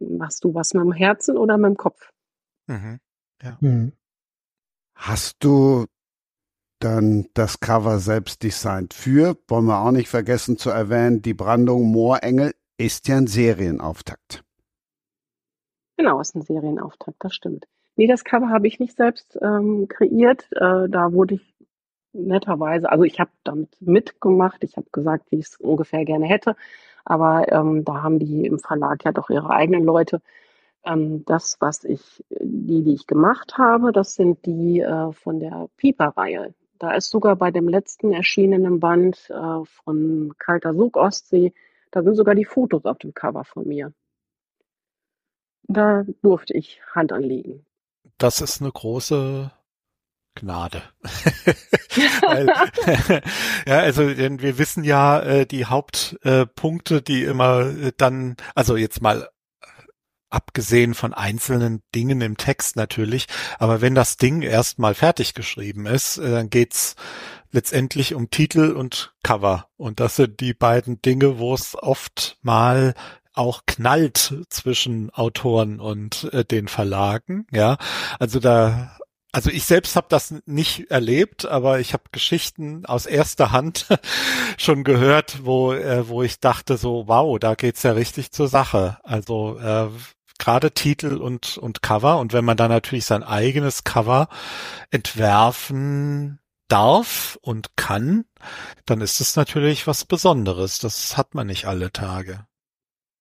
machst 0.00 0.44
du 0.44 0.54
was 0.54 0.74
mit 0.74 0.82
dem 0.82 0.92
Herzen 0.92 1.36
oder 1.36 1.56
mit 1.56 1.70
dem 1.70 1.76
Kopf? 1.76 2.12
Mhm. 2.66 2.98
Ja. 3.42 3.56
Mhm. 3.60 3.92
Hast 4.94 5.36
du 5.40 5.86
dann 6.80 7.26
das 7.34 7.60
Cover 7.60 7.98
selbst 7.98 8.42
designt 8.42 8.94
für, 8.94 9.36
wollen 9.48 9.66
wir 9.66 9.80
auch 9.80 9.92
nicht 9.92 10.08
vergessen 10.08 10.56
zu 10.56 10.70
erwähnen, 10.70 11.22
die 11.22 11.34
Brandung 11.34 11.90
Moorengel 11.90 12.54
ist 12.80 13.08
ja 13.08 13.18
ein 13.18 13.26
Serienauftakt. 13.26 14.42
Genau, 15.98 16.20
ist 16.20 16.34
ein 16.34 16.42
Serienauftakt, 16.42 17.16
das 17.20 17.34
stimmt. 17.34 17.66
Nee, 17.96 18.06
das 18.06 18.24
Cover 18.24 18.48
habe 18.48 18.66
ich 18.66 18.80
nicht 18.80 18.96
selbst 18.96 19.38
ähm, 19.42 19.86
kreiert. 19.86 20.48
Äh, 20.52 20.88
da 20.88 21.12
wurde 21.12 21.34
ich 21.34 21.54
netterweise, 22.12 22.90
also 22.90 23.04
ich 23.04 23.20
habe 23.20 23.30
damit 23.44 23.76
mitgemacht, 23.80 24.64
ich 24.64 24.76
habe 24.76 24.86
gesagt, 24.92 25.30
wie 25.30 25.36
ich 25.36 25.46
es 25.46 25.56
ungefähr 25.56 26.04
gerne 26.06 26.24
hätte, 26.24 26.56
aber 27.04 27.52
ähm, 27.52 27.84
da 27.84 28.02
haben 28.02 28.18
die 28.18 28.46
im 28.46 28.58
Verlag 28.58 29.04
ja 29.04 29.12
doch 29.12 29.28
ihre 29.28 29.50
eigenen 29.50 29.84
Leute. 29.84 30.22
Ähm, 30.82 31.24
das, 31.26 31.58
was 31.60 31.84
ich, 31.84 32.24
die, 32.30 32.82
die 32.82 32.94
ich 32.94 33.06
gemacht 33.06 33.58
habe, 33.58 33.92
das 33.92 34.14
sind 34.14 34.46
die 34.46 34.80
äh, 34.80 35.12
von 35.12 35.38
der 35.38 35.68
Pieper-Reihe. 35.76 36.54
Da 36.78 36.92
ist 36.94 37.10
sogar 37.10 37.36
bei 37.36 37.50
dem 37.50 37.68
letzten 37.68 38.12
erschienenen 38.12 38.80
Band 38.80 39.28
äh, 39.28 39.64
von 39.84 40.32
Kalter 40.38 40.74
Sog 40.74 40.96
Ostsee 40.96 41.52
da 41.90 42.02
sind 42.02 42.14
sogar 42.14 42.34
die 42.34 42.44
Fotos 42.44 42.84
auf 42.84 42.98
dem 42.98 43.14
Cover 43.14 43.44
von 43.44 43.66
mir. 43.66 43.92
Da 45.64 46.04
durfte 46.22 46.56
ich 46.56 46.80
Hand 46.94 47.12
anlegen. 47.12 47.64
Das 48.18 48.40
ist 48.40 48.60
eine 48.60 48.72
große 48.72 49.50
Gnade. 50.34 50.82
Weil, 52.26 52.46
ja, 53.66 53.78
also 53.80 54.12
denn 54.12 54.40
wir 54.40 54.58
wissen 54.58 54.84
ja 54.84 55.20
äh, 55.20 55.46
die 55.46 55.66
Hauptpunkte, 55.66 56.96
äh, 56.96 57.02
die 57.02 57.24
immer 57.24 57.66
äh, 57.66 57.92
dann, 57.96 58.36
also 58.54 58.76
jetzt 58.76 59.02
mal 59.02 59.28
abgesehen 60.30 60.94
von 60.94 61.12
einzelnen 61.12 61.82
Dingen 61.94 62.20
im 62.20 62.36
Text 62.36 62.76
natürlich, 62.76 63.26
aber 63.58 63.80
wenn 63.80 63.94
das 63.94 64.16
Ding 64.16 64.42
erstmal 64.42 64.94
fertig 64.94 65.34
geschrieben 65.34 65.86
ist, 65.86 66.18
äh, 66.18 66.30
dann 66.30 66.50
geht's 66.50 66.96
letztendlich 67.52 68.14
um 68.14 68.30
Titel 68.30 68.72
und 68.72 69.12
Cover. 69.22 69.66
Und 69.76 70.00
das 70.00 70.16
sind 70.16 70.40
die 70.40 70.54
beiden 70.54 71.02
Dinge, 71.02 71.38
wo 71.38 71.54
es 71.54 71.76
oft 71.76 72.38
mal 72.42 72.94
auch 73.32 73.62
knallt 73.66 74.34
zwischen 74.48 75.10
Autoren 75.10 75.80
und 75.80 76.32
äh, 76.32 76.44
den 76.44 76.68
Verlagen. 76.68 77.46
Ja, 77.50 77.76
also 78.18 78.40
da 78.40 78.96
also 79.32 79.50
ich 79.50 79.64
selbst 79.64 79.94
habe 79.94 80.08
das 80.10 80.34
nicht 80.46 80.90
erlebt, 80.90 81.46
aber 81.46 81.78
ich 81.78 81.92
habe 81.92 82.02
Geschichten 82.10 82.84
aus 82.84 83.06
erster 83.06 83.52
Hand 83.52 83.86
schon 84.58 84.82
gehört, 84.82 85.44
wo 85.44 85.72
äh, 85.72 86.08
wo 86.08 86.22
ich 86.22 86.40
dachte 86.40 86.76
so, 86.76 87.04
wow, 87.06 87.38
da 87.38 87.54
geht's 87.54 87.84
ja 87.84 87.92
richtig 87.92 88.32
zur 88.32 88.48
Sache. 88.48 88.98
Also 89.04 89.58
äh, 89.58 89.88
gerade 90.40 90.72
Titel 90.72 91.18
und 91.18 91.58
und 91.58 91.82
Cover 91.82 92.18
und 92.18 92.32
wenn 92.32 92.44
man 92.44 92.56
dann 92.56 92.70
natürlich 92.70 93.04
sein 93.04 93.22
eigenes 93.22 93.84
Cover 93.84 94.28
entwerfen 94.90 96.40
darf 96.70 97.38
und 97.42 97.76
kann, 97.76 98.24
dann 98.86 99.00
ist 99.00 99.20
es 99.20 99.36
natürlich 99.36 99.86
was 99.86 100.04
Besonderes. 100.04 100.78
Das 100.78 101.16
hat 101.16 101.34
man 101.34 101.46
nicht 101.46 101.66
alle 101.66 101.92
Tage. 101.92 102.46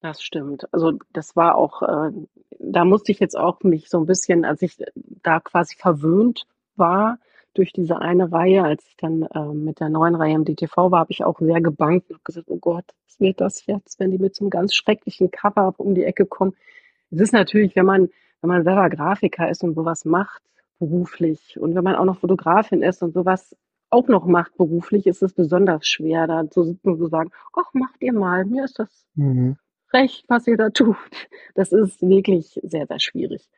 Das 0.02 0.22
stimmt. 0.22 0.72
Also 0.74 0.94
das 1.12 1.36
war 1.36 1.56
auch, 1.56 1.82
äh, 1.82 2.12
da 2.60 2.86
musste 2.86 3.12
ich 3.12 3.20
jetzt 3.20 3.38
auch 3.38 3.62
mich 3.64 3.90
so 3.90 4.00
ein 4.00 4.06
bisschen, 4.06 4.46
als 4.46 4.62
ich 4.62 4.78
da 4.96 5.40
quasi 5.40 5.76
verwöhnt 5.76 6.46
war 6.76 7.18
durch 7.54 7.74
diese 7.74 8.00
eine 8.00 8.32
Reihe, 8.32 8.64
als 8.64 8.86
ich 8.88 8.96
dann 8.96 9.24
äh, 9.24 9.54
mit 9.54 9.82
der 9.82 9.90
neuen 9.90 10.16
Reihe 10.16 10.36
im 10.36 10.46
DTV 10.46 10.92
war, 10.92 11.00
habe 11.00 11.12
ich 11.12 11.26
auch 11.26 11.40
sehr 11.40 11.60
gebankt 11.60 12.10
und 12.12 12.24
gesagt, 12.24 12.48
oh 12.50 12.58
Gott, 12.58 12.86
was 13.06 13.20
wird 13.20 13.42
das 13.42 13.66
jetzt, 13.66 14.00
wenn 14.00 14.12
die 14.12 14.20
mit 14.20 14.36
so 14.36 14.46
einem 14.46 14.52
ganz 14.52 14.74
schrecklichen 14.74 15.32
Cover 15.32 15.74
um 15.78 15.96
die 15.96 16.06
Ecke 16.06 16.26
kommen. 16.26 16.56
Es 17.12 17.20
ist 17.20 17.34
natürlich, 17.34 17.76
wenn 17.76 17.86
man, 17.86 18.10
wenn 18.42 18.50
man 18.50 18.64
selber 18.64 18.90
Grafiker 18.90 19.50
ist 19.50 19.64
und 19.64 19.76
sowas 19.76 20.06
macht, 20.06 20.42
beruflich, 20.80 21.60
und 21.60 21.76
wenn 21.76 21.84
man 21.84 21.96
auch 21.96 22.06
noch 22.06 22.20
Fotografin 22.20 22.82
ist 22.82 23.04
und 23.04 23.14
sowas 23.14 23.56
auch 23.90 24.08
noch 24.08 24.26
macht 24.26 24.56
beruflich, 24.56 25.08
ist 25.08 25.24
es 25.24 25.34
besonders 25.34 25.88
schwer, 25.88 26.28
da 26.28 26.50
zu 26.50 26.64
sitzen 26.64 26.92
und 26.92 27.00
zu 27.00 27.08
sagen, 27.08 27.32
ach, 27.54 27.74
macht 27.74 28.02
ihr 28.02 28.14
mal, 28.14 28.46
mir 28.46 28.66
ist 28.66 28.80
das 28.80 29.06
mhm 29.16 29.58
recht, 29.94 30.26
was 30.28 30.48
ihr 30.48 30.58
da 30.58 30.70
tut. 30.70 30.98
Das 31.56 31.72
ist 31.72 32.02
wirklich 32.02 32.60
sehr, 32.64 32.88
sehr 32.88 33.00
schwierig. 33.00 33.50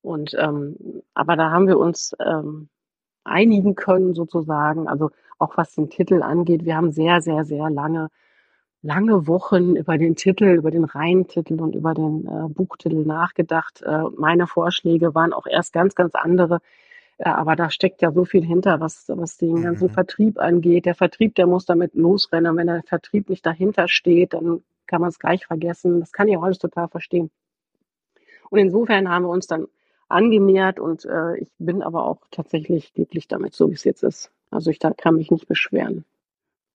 Und 0.00 0.34
ähm, 0.38 0.76
aber 1.14 1.36
da 1.36 1.50
haben 1.50 1.66
wir 1.66 1.78
uns 1.78 2.14
ähm, 2.24 2.68
einigen 3.24 3.74
können 3.74 4.14
sozusagen. 4.14 4.88
Also 4.88 5.10
auch 5.38 5.56
was 5.56 5.74
den 5.74 5.90
Titel 5.90 6.22
angeht, 6.22 6.64
wir 6.64 6.76
haben 6.76 6.92
sehr, 6.92 7.20
sehr, 7.20 7.44
sehr 7.44 7.70
lange, 7.70 8.08
lange 8.82 9.26
Wochen 9.26 9.76
über 9.76 9.98
den 9.98 10.16
Titel, 10.16 10.44
über 10.44 10.70
den 10.70 10.84
Reihentitel 10.84 11.60
und 11.60 11.74
über 11.74 11.94
den 11.94 12.26
äh, 12.26 12.48
Buchtitel 12.48 13.04
nachgedacht. 13.04 13.82
Äh, 13.82 14.04
meine 14.16 14.46
Vorschläge 14.46 15.14
waren 15.14 15.32
auch 15.32 15.46
erst 15.46 15.72
ganz, 15.72 15.94
ganz 15.94 16.14
andere. 16.14 16.60
Äh, 17.18 17.28
aber 17.28 17.56
da 17.56 17.70
steckt 17.70 18.02
ja 18.02 18.12
so 18.12 18.24
viel 18.24 18.44
hinter, 18.44 18.80
was, 18.80 19.06
was 19.08 19.36
den 19.36 19.62
ganzen 19.62 19.88
mhm. 19.88 19.92
Vertrieb 19.92 20.38
angeht. 20.38 20.86
Der 20.86 20.94
Vertrieb, 20.94 21.34
der 21.34 21.46
muss 21.46 21.66
damit 21.66 21.94
losrennen. 21.94 22.52
Und 22.52 22.56
wenn 22.58 22.68
der 22.68 22.82
Vertrieb 22.84 23.28
nicht 23.28 23.44
dahinter 23.44 23.88
steht, 23.88 24.34
dann 24.34 24.62
kann 24.86 25.00
man 25.00 25.10
es 25.10 25.18
gleich 25.18 25.46
vergessen. 25.46 26.00
Das 26.00 26.12
kann 26.12 26.28
ich 26.28 26.36
auch 26.36 26.42
alles 26.44 26.58
total 26.58 26.88
verstehen. 26.88 27.30
Und 28.50 28.58
insofern 28.58 29.08
haben 29.08 29.24
wir 29.24 29.30
uns 29.30 29.46
dann 29.46 29.66
angenähert 30.08 30.80
und 30.80 31.04
äh, 31.04 31.36
ich 31.36 31.50
bin 31.58 31.82
aber 31.82 32.06
auch 32.06 32.22
tatsächlich 32.30 32.94
glücklich 32.94 33.28
damit, 33.28 33.54
so 33.54 33.68
wie 33.68 33.74
es 33.74 33.84
jetzt 33.84 34.02
ist. 34.02 34.30
Also 34.50 34.70
ich 34.70 34.78
da 34.78 34.90
kann 34.90 35.16
mich 35.16 35.30
nicht 35.30 35.46
beschweren. 35.46 36.06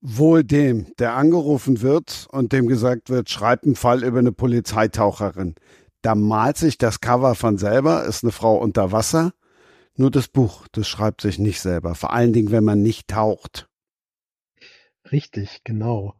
Wohl 0.05 0.43
dem, 0.43 0.93
der 0.99 1.15
angerufen 1.15 1.81
wird 1.81 2.27
und 2.29 2.51
dem 2.51 2.67
gesagt 2.67 3.09
wird, 3.09 3.29
schreib 3.29 3.63
einen 3.63 3.77
Fall 3.77 4.03
über 4.03 4.19
eine 4.19 4.33
Polizeitaucherin. 4.33 5.55
Da 6.01 6.13
malt 6.13 6.57
sich 6.57 6.77
das 6.77 6.99
Cover 6.99 7.35
von 7.35 7.57
selber, 7.57 8.03
ist 8.03 8.21
eine 8.21 8.33
Frau 8.33 8.57
unter 8.57 8.91
Wasser. 8.91 9.31
Nur 9.95 10.11
das 10.11 10.27
Buch, 10.27 10.67
das 10.73 10.89
schreibt 10.89 11.21
sich 11.21 11.39
nicht 11.39 11.61
selber. 11.61 11.95
Vor 11.95 12.11
allen 12.11 12.33
Dingen, 12.33 12.51
wenn 12.51 12.65
man 12.65 12.81
nicht 12.81 13.07
taucht. 13.07 13.69
Richtig, 15.09 15.61
genau. 15.63 16.15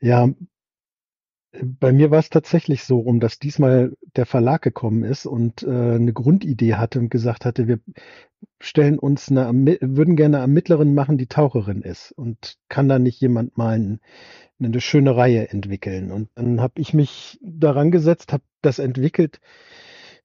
Ja, 0.00 0.28
bei 1.80 1.92
mir 1.92 2.10
war 2.10 2.18
es 2.18 2.28
tatsächlich 2.30 2.84
so 2.84 2.98
rum, 2.98 3.20
dass 3.20 3.38
diesmal 3.38 3.94
der 4.16 4.26
Verlag 4.26 4.60
gekommen 4.62 5.02
ist 5.04 5.24
und 5.26 5.62
äh, 5.62 5.98
'ne 5.98 6.12
Grundidee 6.12 6.74
hatte 6.74 6.98
und 6.98 7.10
gesagt 7.10 7.44
hatte: 7.46 7.66
„Wir 7.66 7.80
stellen 8.60 8.98
uns 8.98 9.30
'ne 9.30 9.48
würden 9.80 10.16
gerne 10.16 10.36
'ne 10.38 10.42
Ermittlerin 10.42 10.94
machen, 10.94 11.18
die 11.18 11.26
Taucherin 11.26 11.82
ist 11.82 12.12
und 12.12 12.58
kann 12.68 12.88
da 12.88 12.98
nicht 12.98 13.20
jemand 13.20 13.56
mal 13.58 13.76
'n 13.78 14.00
'ne 14.58 14.80
schöne 14.80 15.16
Reihe 15.16 15.50
entwickeln?“ 15.50 16.12
Und 16.12 16.28
dann 16.36 16.60
habe 16.60 16.80
ich 16.80 16.94
mich 16.94 17.38
daran 17.42 17.90
gesetzt, 17.92 18.32
habe 18.32 18.44
das 18.62 18.78
entwickelt 18.80 19.40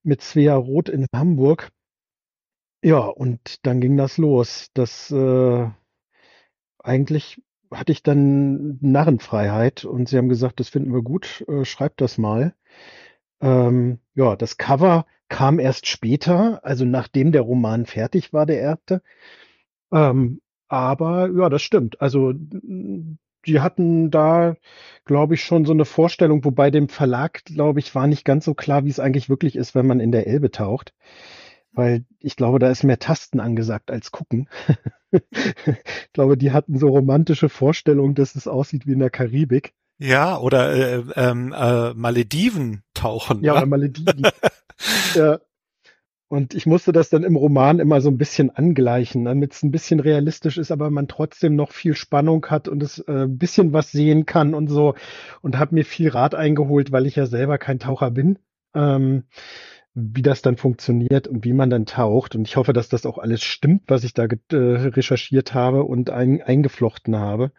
mit 0.03 0.21
Svea 0.21 0.55
Roth 0.55 0.89
in 0.89 1.07
Hamburg. 1.15 1.71
Ja, 2.85 2.99
und 3.07 3.65
dann 3.65 3.79
ging 3.79 3.95
das 3.95 4.17
los. 4.17 4.67
Das, 4.73 5.09
äh 5.09 5.69
eigentlich 6.85 7.41
hatte 7.73 7.91
ich 7.91 8.03
dann 8.03 8.77
Narrenfreiheit 8.81 9.85
und 9.85 10.09
sie 10.09 10.17
haben 10.17 10.29
gesagt, 10.29 10.59
das 10.59 10.69
finden 10.69 10.93
wir 10.93 11.01
gut, 11.01 11.43
äh, 11.47 11.65
schreibt 11.65 12.01
das 12.01 12.17
mal. 12.17 12.53
Ähm, 13.41 13.99
ja, 14.15 14.35
das 14.35 14.57
Cover 14.57 15.05
kam 15.29 15.59
erst 15.59 15.87
später, 15.87 16.63
also 16.63 16.85
nachdem 16.85 17.31
der 17.31 17.41
Roman 17.41 17.85
fertig 17.85 18.33
war, 18.33 18.45
der 18.45 18.59
erste. 18.59 19.01
Ähm, 19.91 20.41
aber 20.67 21.29
ja, 21.35 21.49
das 21.49 21.61
stimmt. 21.61 22.01
Also 22.01 22.33
die 23.45 23.59
hatten 23.59 24.11
da, 24.11 24.55
glaube 25.05 25.35
ich, 25.35 25.43
schon 25.43 25.65
so 25.65 25.73
eine 25.73 25.85
Vorstellung, 25.85 26.45
wobei 26.45 26.71
dem 26.71 26.89
Verlag, 26.89 27.43
glaube 27.45 27.79
ich, 27.79 27.93
war 27.95 28.07
nicht 28.07 28.25
ganz 28.25 28.45
so 28.45 28.53
klar, 28.53 28.85
wie 28.85 28.89
es 28.89 28.99
eigentlich 28.99 29.29
wirklich 29.29 29.55
ist, 29.55 29.75
wenn 29.75 29.87
man 29.87 29.99
in 29.99 30.11
der 30.11 30.27
Elbe 30.27 30.51
taucht. 30.51 30.93
Weil 31.73 32.05
ich 32.19 32.35
glaube, 32.35 32.59
da 32.59 32.69
ist 32.69 32.83
mehr 32.83 32.99
Tasten 32.99 33.39
angesagt 33.39 33.91
als 33.91 34.11
gucken. 34.11 34.47
ich 35.13 36.13
glaube, 36.13 36.37
die 36.37 36.51
hatten 36.51 36.77
so 36.77 36.89
romantische 36.89 37.49
Vorstellungen, 37.49 38.15
dass 38.15 38.35
es 38.35 38.47
aussieht 38.47 38.87
wie 38.87 38.93
in 38.93 38.99
der 38.99 39.09
Karibik. 39.09 39.73
Ja, 39.99 40.37
oder 40.37 40.73
äh, 40.73 41.03
ähm, 41.15 41.53
äh, 41.55 41.93
Malediven 41.93 42.83
tauchen. 42.93 43.43
Ja, 43.43 43.53
oder 43.53 43.65
Malediven. 43.65 44.23
ja. 45.15 45.39
Und 46.27 46.55
ich 46.55 46.65
musste 46.65 46.91
das 46.91 47.09
dann 47.09 47.23
im 47.23 47.35
Roman 47.35 47.79
immer 47.79 48.01
so 48.01 48.09
ein 48.09 48.17
bisschen 48.17 48.49
angleichen, 48.49 49.25
damit 49.25 49.53
es 49.53 49.61
ein 49.61 49.69
bisschen 49.69 49.99
realistisch 49.99 50.57
ist, 50.57 50.71
aber 50.71 50.89
man 50.89 51.07
trotzdem 51.07 51.55
noch 51.55 51.71
viel 51.71 51.95
Spannung 51.95 52.47
hat 52.47 52.67
und 52.67 52.81
es 52.81 52.97
äh, 52.99 53.25
ein 53.25 53.37
bisschen 53.37 53.71
was 53.71 53.91
sehen 53.91 54.25
kann 54.25 54.55
und 54.55 54.67
so. 54.67 54.95
Und 55.41 55.59
habe 55.59 55.75
mir 55.75 55.85
viel 55.85 56.09
Rat 56.09 56.33
eingeholt, 56.33 56.91
weil 56.91 57.05
ich 57.05 57.17
ja 57.17 57.27
selber 57.27 57.59
kein 57.59 57.77
Taucher 57.77 58.09
bin. 58.09 58.39
Ähm, 58.73 59.25
wie 59.95 60.21
das 60.21 60.41
dann 60.41 60.57
funktioniert 60.57 61.27
und 61.27 61.45
wie 61.45 61.53
man 61.53 61.69
dann 61.69 61.85
taucht. 61.85 62.35
Und 62.35 62.47
ich 62.47 62.57
hoffe, 62.57 62.73
dass 62.73 62.89
das 62.89 63.05
auch 63.05 63.17
alles 63.17 63.43
stimmt, 63.43 63.83
was 63.87 64.03
ich 64.03 64.13
da 64.13 64.23
äh, 64.23 64.55
recherchiert 64.55 65.53
habe 65.53 65.83
und 65.83 66.09
ein, 66.09 66.41
eingeflochten 66.41 67.15
habe. 67.15 67.51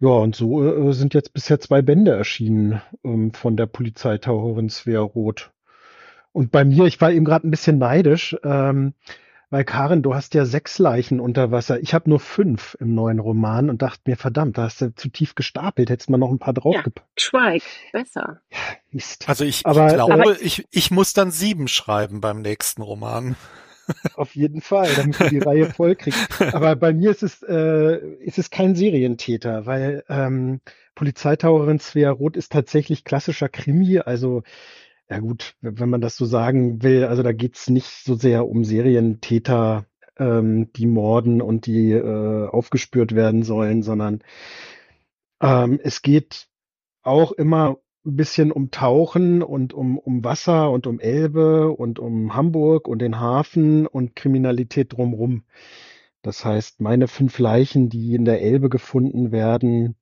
Ja, 0.00 0.08
und 0.08 0.34
so 0.34 0.64
äh, 0.64 0.92
sind 0.92 1.14
jetzt 1.14 1.32
bisher 1.34 1.60
zwei 1.60 1.82
Bände 1.82 2.12
erschienen 2.12 2.80
ähm, 3.04 3.32
von 3.32 3.56
der 3.56 3.66
Polizeitaucherin 3.66 4.68
Svea 4.68 5.00
Roth. 5.00 5.50
Und 6.32 6.50
bei 6.50 6.64
mir, 6.64 6.86
ich 6.86 7.00
war 7.00 7.12
eben 7.12 7.24
gerade 7.24 7.46
ein 7.46 7.50
bisschen 7.50 7.78
neidisch. 7.78 8.36
Ähm, 8.42 8.94
weil 9.54 9.64
Karin, 9.64 10.02
du 10.02 10.16
hast 10.16 10.34
ja 10.34 10.46
sechs 10.46 10.80
Leichen 10.80 11.20
unter 11.20 11.52
Wasser. 11.52 11.78
Ich 11.78 11.94
habe 11.94 12.10
nur 12.10 12.18
fünf 12.18 12.76
im 12.80 12.92
neuen 12.92 13.20
Roman 13.20 13.70
und 13.70 13.82
dachte 13.82 14.02
mir, 14.06 14.16
verdammt, 14.16 14.58
da 14.58 14.64
hast 14.64 14.80
du 14.80 14.92
zu 14.92 15.08
tief 15.10 15.36
gestapelt. 15.36 15.90
Hättest 15.90 16.10
mal 16.10 16.18
noch 16.18 16.32
ein 16.32 16.40
paar 16.40 16.54
draufgepackt. 16.54 17.06
Ja, 17.16 17.22
schweig, 17.22 17.62
besser. 17.92 18.40
Ja, 18.50 18.58
Mist. 18.90 19.28
Also 19.28 19.44
ich, 19.44 19.64
aber, 19.64 19.86
ich 19.86 19.94
glaube, 19.94 20.12
aber, 20.12 20.42
ich, 20.42 20.66
ich 20.72 20.90
muss 20.90 21.12
dann 21.12 21.30
sieben 21.30 21.68
schreiben 21.68 22.20
beim 22.20 22.42
nächsten 22.42 22.82
Roman. 22.82 23.36
Auf 24.16 24.34
jeden 24.34 24.60
Fall, 24.60 24.92
damit 24.96 25.20
du 25.20 25.28
die 25.28 25.38
Reihe 25.38 25.70
voll 25.70 25.94
kriegst. 25.94 26.42
Aber 26.52 26.74
bei 26.74 26.92
mir 26.92 27.12
ist 27.12 27.22
es, 27.22 27.44
äh, 27.44 27.98
ist 28.24 28.38
es 28.38 28.50
kein 28.50 28.74
Serientäter, 28.74 29.66
weil 29.66 30.02
ähm, 30.08 30.62
Polizeitaucherin 30.96 31.78
Svea 31.78 32.10
Roth 32.10 32.36
ist 32.36 32.50
tatsächlich 32.50 33.04
klassischer 33.04 33.50
Krimi, 33.50 34.00
also 34.00 34.42
ja 35.08 35.18
gut, 35.18 35.56
wenn 35.60 35.90
man 35.90 36.00
das 36.00 36.16
so 36.16 36.24
sagen 36.24 36.82
will, 36.82 37.04
also 37.04 37.22
da 37.22 37.32
geht's 37.32 37.68
nicht 37.68 38.04
so 38.04 38.14
sehr 38.14 38.48
um 38.48 38.64
Serientäter, 38.64 39.86
ähm, 40.18 40.72
die 40.72 40.86
morden 40.86 41.42
und 41.42 41.66
die 41.66 41.92
äh, 41.92 42.48
aufgespürt 42.48 43.14
werden 43.14 43.42
sollen, 43.42 43.82
sondern 43.82 44.22
ähm, 45.40 45.80
es 45.82 46.02
geht 46.02 46.48
auch 47.02 47.32
immer 47.32 47.78
ein 48.06 48.16
bisschen 48.16 48.52
um 48.52 48.70
Tauchen 48.70 49.42
und 49.42 49.72
um, 49.72 49.98
um 49.98 50.24
Wasser 50.24 50.70
und 50.70 50.86
um 50.86 51.00
Elbe 51.00 51.70
und 51.70 51.98
um 51.98 52.34
Hamburg 52.34 52.86
und 52.88 53.00
den 53.00 53.18
Hafen 53.18 53.86
und 53.86 54.14
Kriminalität 54.14 54.92
drumrum. 54.92 55.44
Das 56.22 56.44
heißt, 56.44 56.80
meine 56.80 57.08
fünf 57.08 57.38
Leichen, 57.38 57.88
die 57.90 58.14
in 58.14 58.24
der 58.24 58.40
Elbe 58.42 58.68
gefunden 58.68 59.32
werden, 59.32 59.96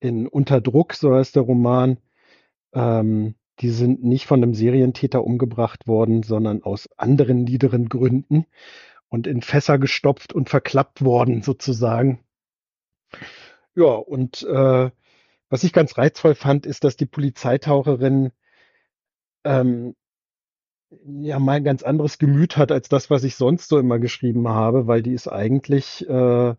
in 0.00 0.26
Unterdruck, 0.26 0.94
so 0.94 1.14
heißt 1.14 1.36
der 1.36 1.42
Roman, 1.42 1.98
ähm, 2.74 3.34
die 3.62 3.70
sind 3.70 4.02
nicht 4.02 4.26
von 4.26 4.42
einem 4.42 4.54
Serientäter 4.54 5.24
umgebracht 5.24 5.86
worden, 5.86 6.22
sondern 6.22 6.62
aus 6.62 6.88
anderen 6.96 7.44
niederen 7.44 7.88
Gründen 7.88 8.46
und 9.08 9.26
in 9.26 9.40
Fässer 9.40 9.78
gestopft 9.78 10.32
und 10.32 10.50
verklappt 10.50 11.04
worden 11.04 11.42
sozusagen. 11.42 12.24
Ja, 13.74 13.84
und 13.84 14.42
äh, 14.42 14.90
was 15.48 15.64
ich 15.64 15.72
ganz 15.72 15.96
reizvoll 15.96 16.34
fand, 16.34 16.66
ist, 16.66 16.84
dass 16.84 16.96
die 16.96 17.06
Polizeitaucherin 17.06 18.32
ähm, 19.44 19.94
ja 21.04 21.38
mal 21.38 21.56
ein 21.56 21.64
ganz 21.64 21.82
anderes 21.82 22.18
Gemüt 22.18 22.56
hat 22.56 22.72
als 22.72 22.88
das, 22.88 23.10
was 23.10 23.24
ich 23.24 23.36
sonst 23.36 23.68
so 23.68 23.78
immer 23.78 23.98
geschrieben 23.98 24.48
habe, 24.48 24.86
weil 24.86 25.02
die 25.02 25.12
ist 25.12 25.28
eigentlich 25.28 26.08
äh, 26.08 26.54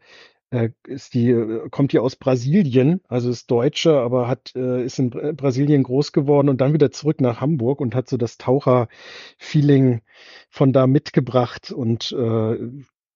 ist 0.88 1.14
die, 1.14 1.30
äh, 1.30 1.70
kommt 1.70 1.94
die 1.94 2.00
aus 2.00 2.16
Brasilien, 2.16 3.02
also 3.08 3.30
ist 3.30 3.50
Deutsche, 3.50 4.00
aber 4.00 4.28
hat, 4.28 4.54
äh, 4.56 4.84
ist 4.84 5.00
in 5.00 5.10
Brasilien 5.10 5.84
groß 5.84 6.12
geworden 6.12 6.50
und 6.50 6.62
dann 6.62 6.74
wieder 6.74 6.92
zurück 6.92 7.22
nach 7.22 7.42
Hamburg 7.42 7.82
und 7.82 7.96
hat 7.96 8.08
so 8.10 8.18
das 8.18 8.38
Taucher-Feeling 8.38 10.02
von 10.50 10.74
da 10.74 10.88
mitgebracht 10.88 11.72
und 11.72 12.12
äh, 12.12 12.58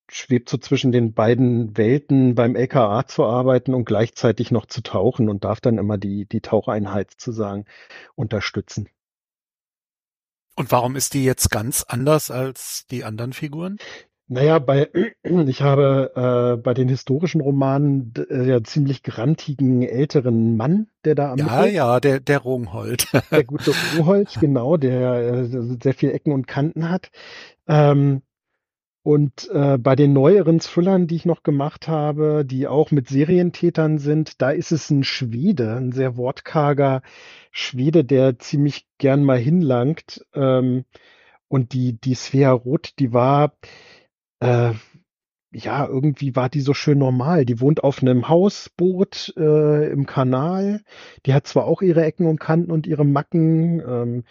schwebt 0.10 0.50
so 0.50 0.58
zwischen 0.58 0.92
den 0.92 1.14
beiden 1.14 1.78
Welten 1.78 2.36
beim 2.36 2.56
LKA 2.56 3.08
zu 3.08 3.26
arbeiten 3.26 3.74
und 3.74 3.86
gleichzeitig 3.86 4.52
noch 4.52 4.66
zu 4.66 4.82
tauchen 4.82 5.30
und 5.30 5.44
darf 5.44 5.60
dann 5.60 5.78
immer 5.78 5.98
die, 5.98 6.26
die 6.26 6.42
Taucheinheit 6.42 7.12
sozusagen 7.12 7.66
unterstützen. 8.16 8.90
Und 10.56 10.72
warum 10.72 10.96
ist 10.96 11.14
die 11.14 11.24
jetzt 11.24 11.52
ganz 11.52 11.84
anders 11.84 12.32
als 12.32 12.88
die 12.90 13.04
anderen 13.04 13.34
Figuren? 13.34 13.78
Naja, 14.30 14.60
bei, 14.60 14.90
ich 15.24 15.62
habe 15.62 16.12
äh, 16.16 16.62
bei 16.62 16.74
den 16.74 16.90
historischen 16.90 17.41
Romanen 17.41 18.14
äh, 18.30 18.44
ja 18.48 18.64
ziemlich 18.64 19.04
grantigen 19.04 19.84
älteren 19.84 20.58
Mann, 20.58 20.88
der 21.06 21.16
da 21.16 21.32
am 21.32 21.38
Ja, 21.38 21.66
ja, 21.66 21.99
der, 21.99 22.20
der 22.20 22.40
Rungholt. 22.40 23.08
der 23.32 23.44
gute 23.45 23.72
Rungholt, 23.72 24.38
genau, 24.40 24.78
der 24.78 25.14
äh, 25.14 25.45
sehr 25.82 25.94
viel 25.94 26.12
Ecken 26.12 26.34
und 26.34 26.48
Kanten 26.48 26.90
hat. 26.90 27.10
Ähm, 27.68 28.22
und 29.08 29.49
äh, 29.54 29.78
bei 29.78 29.95
den 29.95 30.12
neueren 30.12 30.60
Thrillern, 30.60 31.08
die 31.08 31.16
ich 31.16 31.26
noch 31.26 31.41
gemacht 31.41 31.88
habe, 31.88 32.44
die 32.44 32.68
auch 32.68 32.91
mit 32.91 33.08
Serientätern 33.08 33.99
sind, 33.99 34.41
da 34.41 34.52
ist 34.52 34.74
es 34.74 34.90
ein 34.90 35.06
Schwede, 35.06 35.78
ein 35.78 35.94
sehr 35.94 36.18
wortkarger 36.18 37.02
Schwede, 37.52 38.04
der 38.04 38.38
ziemlich 38.38 38.86
gern 38.98 39.24
mal 39.24 39.38
hinlangt. 39.38 40.26
Ähm, 40.34 40.84
und 41.48 41.72
die, 41.72 41.94
die 41.94 42.16
Svea 42.16 42.52
Roth, 42.52 42.99
die 42.99 43.14
war, 43.14 43.54
äh, 44.40 44.74
ja, 45.52 45.88
irgendwie 45.88 46.36
war 46.36 46.50
die 46.50 46.62
so 46.62 46.74
schön 46.74 47.00
normal. 47.00 47.46
Die 47.46 47.62
wohnt 47.62 47.84
auf 47.84 48.02
einem 48.02 48.28
Hausboot 48.30 49.34
äh, 49.38 49.90
im 49.92 50.06
Kanal. 50.06 50.82
Die 51.26 51.34
hat 51.34 51.48
zwar 51.48 51.66
auch 51.66 51.82
ihre 51.82 52.04
Ecken 52.04 52.28
und 52.28 52.40
Kanten 52.40 52.72
und 52.72 52.86
ihre 52.88 53.06
Macken. 53.06 53.80
Ähm, 53.80 54.24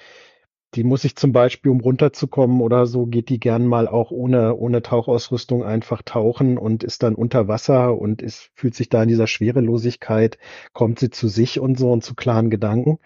die 0.75 0.85
muss 0.85 1.05
ich 1.05 1.17
zum 1.17 1.33
Beispiel, 1.33 1.71
um 1.73 1.81
runterzukommen 1.81 2.61
oder 2.61 2.87
so, 2.87 3.07
geht 3.07 3.31
die 3.31 3.41
gern 3.41 3.67
mal 3.67 3.89
auch 3.89 4.11
ohne, 4.11 4.57
ohne 4.57 4.83
Tauchausrüstung 4.83 5.65
einfach 5.65 6.03
tauchen 6.03 6.59
und 6.59 6.85
ist 6.85 7.03
dann 7.03 7.15
unter 7.15 7.49
Wasser 7.49 7.97
und 7.99 8.21
ist, 8.21 8.51
fühlt 8.55 8.75
sich 8.75 8.89
da 8.91 9.03
in 9.03 9.09
dieser 9.09 9.27
Schwerelosigkeit, 9.27 10.39
kommt 10.75 10.99
sie 10.99 11.11
zu 11.11 11.29
sich 11.29 11.61
und 11.61 11.79
so 11.79 11.91
und 11.93 12.05
zu 12.05 12.15
klaren 12.15 12.51
Gedanken. 12.51 12.99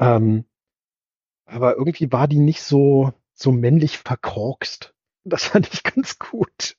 Ähm, 0.00 0.44
aber 1.46 1.76
irgendwie 1.76 2.12
war 2.12 2.28
die 2.28 2.38
nicht 2.38 2.62
so, 2.62 3.12
so 3.32 3.52
männlich 3.52 3.98
verkorkst. 3.98 4.94
Das 5.38 5.44
fand 5.44 5.68
ich 5.72 5.82
ganz 5.82 6.18
gut. 6.18 6.76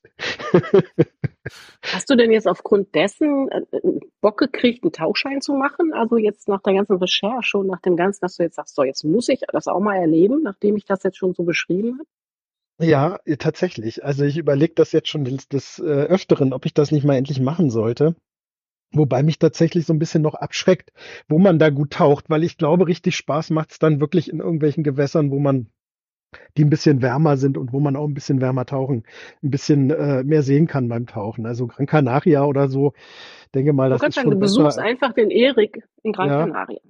Hast 1.82 2.10
du 2.10 2.16
denn 2.16 2.30
jetzt 2.30 2.48
aufgrund 2.48 2.94
dessen 2.94 3.48
äh, 3.48 3.62
äh, 3.76 4.00
Bock 4.20 4.38
gekriegt, 4.38 4.82
einen 4.82 4.92
Tauchschein 4.92 5.40
zu 5.40 5.54
machen? 5.54 5.92
Also 5.92 6.16
jetzt 6.16 6.48
nach 6.48 6.62
der 6.62 6.74
ganzen 6.74 6.96
Recherche 6.96 7.58
und 7.58 7.68
nach 7.68 7.80
dem 7.80 7.96
Ganzen, 7.96 8.20
dass 8.22 8.36
du 8.36 8.42
jetzt 8.42 8.56
sagst, 8.56 8.74
so 8.74 8.82
jetzt 8.82 9.04
muss 9.04 9.28
ich 9.28 9.42
das 9.52 9.68
auch 9.68 9.80
mal 9.80 9.96
erleben, 9.96 10.42
nachdem 10.42 10.76
ich 10.76 10.84
das 10.84 11.02
jetzt 11.02 11.18
schon 11.18 11.34
so 11.34 11.44
beschrieben 11.44 11.98
habe? 11.98 12.08
Ja, 12.86 13.18
tatsächlich. 13.38 14.04
Also 14.04 14.24
ich 14.24 14.38
überlege 14.38 14.74
das 14.74 14.92
jetzt 14.92 15.08
schon 15.08 15.24
des, 15.24 15.48
des 15.48 15.78
äh, 15.78 15.82
Öfteren, 15.82 16.52
ob 16.52 16.64
ich 16.66 16.74
das 16.74 16.90
nicht 16.90 17.04
mal 17.04 17.16
endlich 17.16 17.40
machen 17.40 17.70
sollte. 17.70 18.16
Wobei 18.92 19.22
mich 19.22 19.38
tatsächlich 19.38 19.86
so 19.86 19.92
ein 19.92 19.98
bisschen 19.98 20.22
noch 20.22 20.34
abschreckt, 20.34 20.90
wo 21.28 21.38
man 21.38 21.58
da 21.58 21.70
gut 21.70 21.92
taucht, 21.92 22.28
weil 22.28 22.42
ich 22.42 22.58
glaube, 22.58 22.88
richtig 22.88 23.16
Spaß 23.16 23.50
macht 23.50 23.70
es 23.70 23.78
dann 23.78 24.00
wirklich 24.00 24.28
in 24.30 24.40
irgendwelchen 24.40 24.82
Gewässern, 24.82 25.30
wo 25.30 25.38
man 25.38 25.68
die 26.56 26.64
ein 26.64 26.70
bisschen 26.70 27.02
wärmer 27.02 27.36
sind 27.36 27.58
und 27.58 27.72
wo 27.72 27.80
man 27.80 27.96
auch 27.96 28.06
ein 28.06 28.14
bisschen 28.14 28.40
wärmer 28.40 28.66
tauchen, 28.66 29.04
ein 29.42 29.50
bisschen 29.50 29.90
äh, 29.90 30.22
mehr 30.24 30.42
sehen 30.42 30.66
kann 30.66 30.88
beim 30.88 31.06
Tauchen. 31.06 31.46
Also 31.46 31.66
Gran 31.66 31.86
Canaria 31.86 32.44
oder 32.44 32.68
so, 32.68 32.92
denke 33.54 33.72
mal, 33.72 33.90
das 33.90 34.02
ist 34.02 34.14
sagen, 34.14 34.24
schon 34.26 34.30
du 34.34 34.38
besser. 34.40 34.58
besuchst 34.62 34.78
einfach 34.78 35.12
den 35.12 35.30
Erik 35.30 35.82
in 36.02 36.12
Gran 36.12 36.28
Ja. 36.28 36.40
Canaria. 36.40 36.80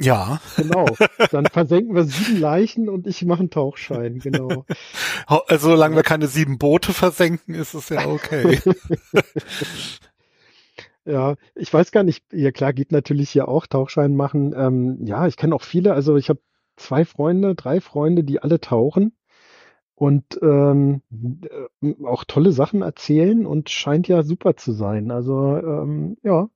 Ja, 0.00 0.40
Genau. 0.56 0.86
Dann 1.32 1.46
versenken 1.46 1.92
wir 1.96 2.04
sieben 2.04 2.38
Leichen 2.40 2.88
und 2.88 3.08
ich 3.08 3.24
mache 3.24 3.40
einen 3.40 3.50
Tauchschein, 3.50 4.20
genau. 4.20 4.64
Also 5.26 5.70
solange 5.70 5.96
wir 5.96 6.04
keine 6.04 6.28
sieben 6.28 6.56
Boote 6.58 6.92
versenken, 6.92 7.54
ist 7.54 7.74
es 7.74 7.88
ja 7.88 8.06
okay. 8.06 8.60
Ja, 11.04 11.36
ich 11.54 11.72
weiß 11.72 11.90
gar 11.90 12.02
nicht, 12.02 12.22
ja 12.32 12.50
klar, 12.52 12.74
geht 12.74 12.92
natürlich 12.92 13.30
hier 13.30 13.48
auch 13.48 13.66
Tauchschein 13.66 14.14
machen. 14.14 14.54
Ähm, 14.54 14.98
ja, 15.06 15.26
ich 15.26 15.36
kenne 15.38 15.54
auch 15.54 15.62
viele, 15.62 15.94
also 15.94 16.16
ich 16.16 16.28
habe 16.28 16.40
zwei 16.78 17.04
Freunde, 17.04 17.54
drei 17.54 17.80
Freunde, 17.80 18.24
die 18.24 18.40
alle 18.40 18.60
tauchen 18.60 19.12
und 19.94 20.38
ähm, 20.42 21.02
äh, 21.82 22.04
auch 22.04 22.24
tolle 22.24 22.52
Sachen 22.52 22.82
erzählen 22.82 23.46
und 23.46 23.70
scheint 23.70 24.08
ja 24.08 24.22
super 24.22 24.56
zu 24.56 24.72
sein. 24.72 25.10
Also 25.10 25.56
ähm, 25.56 26.16
ja, 26.22 26.48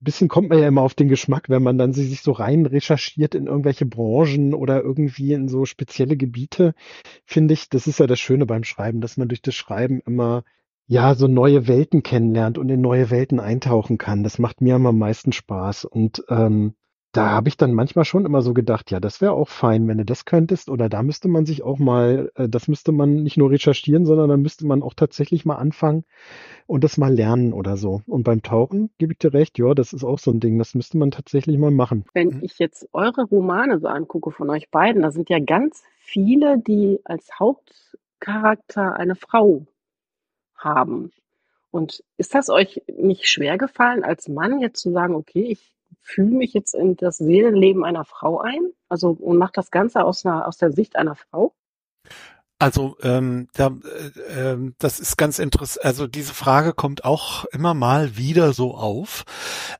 bisschen 0.00 0.28
kommt 0.28 0.48
man 0.48 0.58
ja 0.58 0.68
immer 0.68 0.82
auf 0.82 0.94
den 0.94 1.08
Geschmack, 1.08 1.48
wenn 1.48 1.62
man 1.62 1.78
dann 1.78 1.92
sich 1.92 2.22
so 2.22 2.32
rein 2.32 2.66
recherchiert 2.66 3.34
in 3.34 3.46
irgendwelche 3.46 3.86
Branchen 3.86 4.54
oder 4.54 4.82
irgendwie 4.82 5.32
in 5.32 5.48
so 5.48 5.64
spezielle 5.64 6.16
Gebiete, 6.16 6.74
finde 7.24 7.54
ich, 7.54 7.68
das 7.68 7.86
ist 7.86 8.00
ja 8.00 8.06
das 8.06 8.20
Schöne 8.20 8.46
beim 8.46 8.64
Schreiben, 8.64 9.00
dass 9.00 9.16
man 9.16 9.28
durch 9.28 9.42
das 9.42 9.54
Schreiben 9.54 10.00
immer 10.06 10.44
ja 10.86 11.14
so 11.14 11.26
neue 11.26 11.66
Welten 11.66 12.02
kennenlernt 12.02 12.58
und 12.58 12.68
in 12.68 12.80
neue 12.80 13.10
Welten 13.10 13.40
eintauchen 13.40 13.98
kann. 13.98 14.22
Das 14.22 14.38
macht 14.38 14.60
mir 14.60 14.76
am 14.76 14.98
meisten 14.98 15.32
Spaß. 15.32 15.84
Und 15.84 16.24
ähm, 16.28 16.74
da 17.16 17.30
habe 17.30 17.48
ich 17.48 17.56
dann 17.56 17.72
manchmal 17.74 18.04
schon 18.04 18.24
immer 18.26 18.42
so 18.42 18.54
gedacht, 18.54 18.90
ja, 18.90 19.00
das 19.00 19.20
wäre 19.20 19.32
auch 19.32 19.48
fein, 19.48 19.88
wenn 19.88 19.98
du 19.98 20.04
das 20.04 20.24
könntest. 20.24 20.68
Oder 20.70 20.88
da 20.88 21.02
müsste 21.02 21.28
man 21.28 21.46
sich 21.46 21.62
auch 21.62 21.78
mal, 21.78 22.30
äh, 22.36 22.48
das 22.48 22.68
müsste 22.68 22.92
man 22.92 23.22
nicht 23.22 23.36
nur 23.36 23.50
recherchieren, 23.50 24.06
sondern 24.06 24.28
da 24.30 24.36
müsste 24.36 24.66
man 24.66 24.82
auch 24.82 24.94
tatsächlich 24.94 25.44
mal 25.46 25.56
anfangen 25.56 26.04
und 26.66 26.84
das 26.84 26.98
mal 26.98 27.12
lernen 27.14 27.52
oder 27.52 27.76
so. 27.76 28.02
Und 28.06 28.24
beim 28.24 28.42
Tauchen 28.42 28.90
gebe 28.98 29.12
ich 29.14 29.18
dir 29.18 29.32
recht, 29.34 29.58
ja, 29.58 29.74
das 29.74 29.92
ist 29.92 30.04
auch 30.04 30.18
so 30.18 30.30
ein 30.32 30.40
Ding, 30.40 30.58
das 30.58 30.74
müsste 30.74 30.98
man 30.98 31.10
tatsächlich 31.12 31.58
mal 31.58 31.70
machen. 31.72 32.04
Wenn 32.14 32.32
Mhm. 32.32 32.40
ich 32.40 32.58
jetzt 32.58 32.88
eure 32.92 33.22
Romane 33.24 33.78
so 33.78 33.86
angucke 33.88 34.30
von 34.32 34.50
euch 34.50 34.70
beiden, 34.70 35.02
da 35.02 35.10
sind 35.12 35.30
ja 35.30 35.38
ganz 35.38 35.84
viele, 35.98 36.58
die 36.58 37.00
als 37.04 37.38
Hauptcharakter 37.38 38.94
eine 38.96 39.14
Frau 39.14 39.66
haben. 40.56 41.12
Und 41.70 42.04
ist 42.18 42.34
das 42.34 42.50
euch 42.50 42.82
nicht 42.88 43.28
schwer 43.28 43.58
gefallen, 43.58 44.04
als 44.04 44.28
Mann 44.28 44.60
jetzt 44.60 44.80
zu 44.80 44.92
sagen, 44.92 45.14
okay, 45.14 45.44
ich 45.44 45.75
fühle 46.06 46.30
mich 46.30 46.52
jetzt 46.54 46.74
in 46.74 46.96
das 46.96 47.18
Seelenleben 47.18 47.84
einer 47.84 48.04
Frau 48.04 48.40
ein? 48.40 48.70
Also 48.88 49.10
und 49.10 49.38
mache 49.38 49.52
das 49.54 49.70
Ganze 49.70 50.04
aus 50.04 50.24
einer, 50.24 50.46
aus 50.46 50.56
der 50.56 50.72
Sicht 50.72 50.96
einer 50.96 51.16
Frau? 51.16 51.54
Also 52.58 52.96
ähm, 53.02 53.48
da, 53.52 53.66
äh, 53.66 54.52
ähm, 54.52 54.74
das 54.78 54.98
ist 54.98 55.18
ganz 55.18 55.38
interessant. 55.38 55.84
Also 55.84 56.06
diese 56.06 56.32
Frage 56.32 56.72
kommt 56.72 57.04
auch 57.04 57.44
immer 57.46 57.74
mal 57.74 58.16
wieder 58.16 58.54
so 58.54 58.74
auf. 58.74 59.24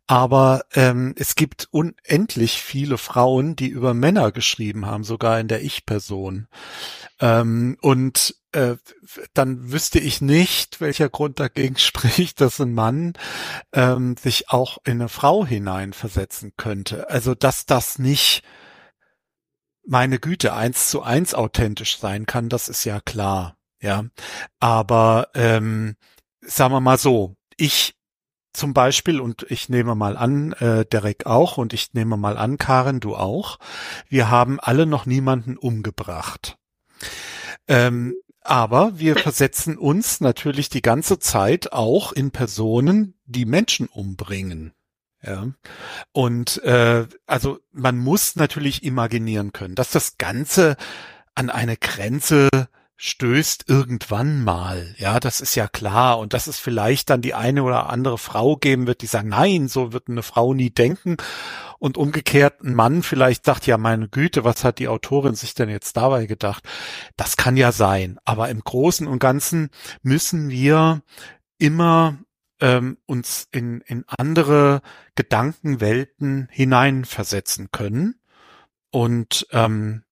Aber 0.06 0.64
ähm, 0.74 1.14
es 1.16 1.36
gibt 1.36 1.68
unendlich 1.70 2.60
viele 2.60 2.98
Frauen, 2.98 3.56
die 3.56 3.68
über 3.68 3.94
Männer 3.94 4.30
geschrieben 4.30 4.84
haben, 4.84 5.04
sogar 5.04 5.40
in 5.40 5.48
der 5.48 5.62
Ich-Person. 5.62 6.48
Ähm, 7.18 7.78
und 7.80 8.36
äh, 8.56 8.76
dann 9.34 9.70
wüsste 9.70 9.98
ich 9.98 10.20
nicht, 10.20 10.80
welcher 10.80 11.10
Grund 11.10 11.38
dagegen 11.38 11.76
spricht, 11.78 12.40
dass 12.40 12.60
ein 12.60 12.74
Mann 12.74 13.12
ähm, 13.72 14.16
sich 14.16 14.50
auch 14.50 14.78
in 14.84 15.00
eine 15.00 15.08
Frau 15.08 15.44
hineinversetzen 15.44 16.52
könnte. 16.56 17.10
Also 17.10 17.34
dass 17.34 17.66
das 17.66 17.98
nicht 17.98 18.42
meine 19.86 20.18
Güte, 20.18 20.54
eins 20.54 20.90
zu 20.90 21.02
eins 21.02 21.34
authentisch 21.34 21.98
sein 21.98 22.26
kann, 22.26 22.48
das 22.48 22.68
ist 22.68 22.84
ja 22.84 23.00
klar, 23.00 23.56
ja. 23.80 24.04
Aber 24.58 25.28
ähm, 25.34 25.96
sagen 26.40 26.72
wir 26.72 26.80
mal 26.80 26.98
so, 26.98 27.36
ich 27.56 27.94
zum 28.52 28.72
Beispiel, 28.72 29.20
und 29.20 29.46
ich 29.50 29.68
nehme 29.68 29.94
mal 29.94 30.16
an, 30.16 30.52
äh, 30.54 30.86
Derek 30.86 31.26
auch, 31.26 31.58
und 31.58 31.74
ich 31.74 31.92
nehme 31.92 32.16
mal 32.16 32.38
an, 32.38 32.56
Karen, 32.56 33.00
du 33.00 33.14
auch, 33.14 33.58
wir 34.08 34.30
haben 34.30 34.58
alle 34.58 34.86
noch 34.86 35.04
niemanden 35.04 35.58
umgebracht. 35.58 36.56
Ähm, 37.68 38.14
aber 38.48 38.98
wir 38.98 39.16
versetzen 39.16 39.76
uns 39.78 40.20
natürlich 40.20 40.68
die 40.68 40.82
ganze 40.82 41.18
Zeit 41.18 41.72
auch 41.72 42.12
in 42.12 42.30
Personen, 42.30 43.14
die 43.26 43.44
Menschen 43.44 43.86
umbringen. 43.86 44.72
Ja. 45.22 45.48
Und 46.12 46.62
äh, 46.62 47.06
also 47.26 47.58
man 47.72 47.98
muss 47.98 48.36
natürlich 48.36 48.82
imaginieren 48.84 49.52
können, 49.52 49.74
dass 49.74 49.90
das 49.90 50.18
Ganze 50.18 50.76
an 51.34 51.50
eine 51.50 51.76
Grenze 51.76 52.48
stößt 52.96 53.64
irgendwann 53.68 54.42
mal. 54.42 54.94
Ja, 54.98 55.20
das 55.20 55.40
ist 55.40 55.54
ja 55.54 55.68
klar. 55.68 56.18
Und 56.18 56.32
dass 56.32 56.46
es 56.46 56.58
vielleicht 56.58 57.10
dann 57.10 57.20
die 57.20 57.34
eine 57.34 57.62
oder 57.62 57.90
andere 57.90 58.16
Frau 58.18 58.56
geben 58.56 58.86
wird, 58.86 59.02
die 59.02 59.06
sagen, 59.06 59.28
nein, 59.28 59.68
so 59.68 59.92
wird 59.92 60.08
eine 60.08 60.22
Frau 60.22 60.54
nie 60.54 60.70
denken. 60.70 61.16
Und 61.78 61.96
umgekehrt 61.96 62.62
ein 62.62 62.74
Mann 62.74 63.02
vielleicht 63.02 63.44
sagt, 63.44 63.66
ja, 63.66 63.76
meine 63.78 64.08
Güte, 64.08 64.44
was 64.44 64.64
hat 64.64 64.78
die 64.78 64.88
Autorin 64.88 65.34
sich 65.34 65.54
denn 65.54 65.68
jetzt 65.68 65.96
dabei 65.96 66.26
gedacht? 66.26 66.64
Das 67.16 67.36
kann 67.36 67.56
ja 67.56 67.72
sein. 67.72 68.18
Aber 68.24 68.48
im 68.48 68.60
Großen 68.60 69.06
und 69.06 69.18
Ganzen 69.18 69.70
müssen 70.02 70.48
wir 70.50 71.02
immer 71.58 72.18
ähm, 72.60 72.98
uns 73.06 73.48
in, 73.52 73.80
in 73.82 74.04
andere 74.06 74.80
Gedankenwelten 75.14 76.48
hineinversetzen 76.50 77.70
können. 77.70 78.20
Und 78.90 79.46
ähm, 79.52 80.04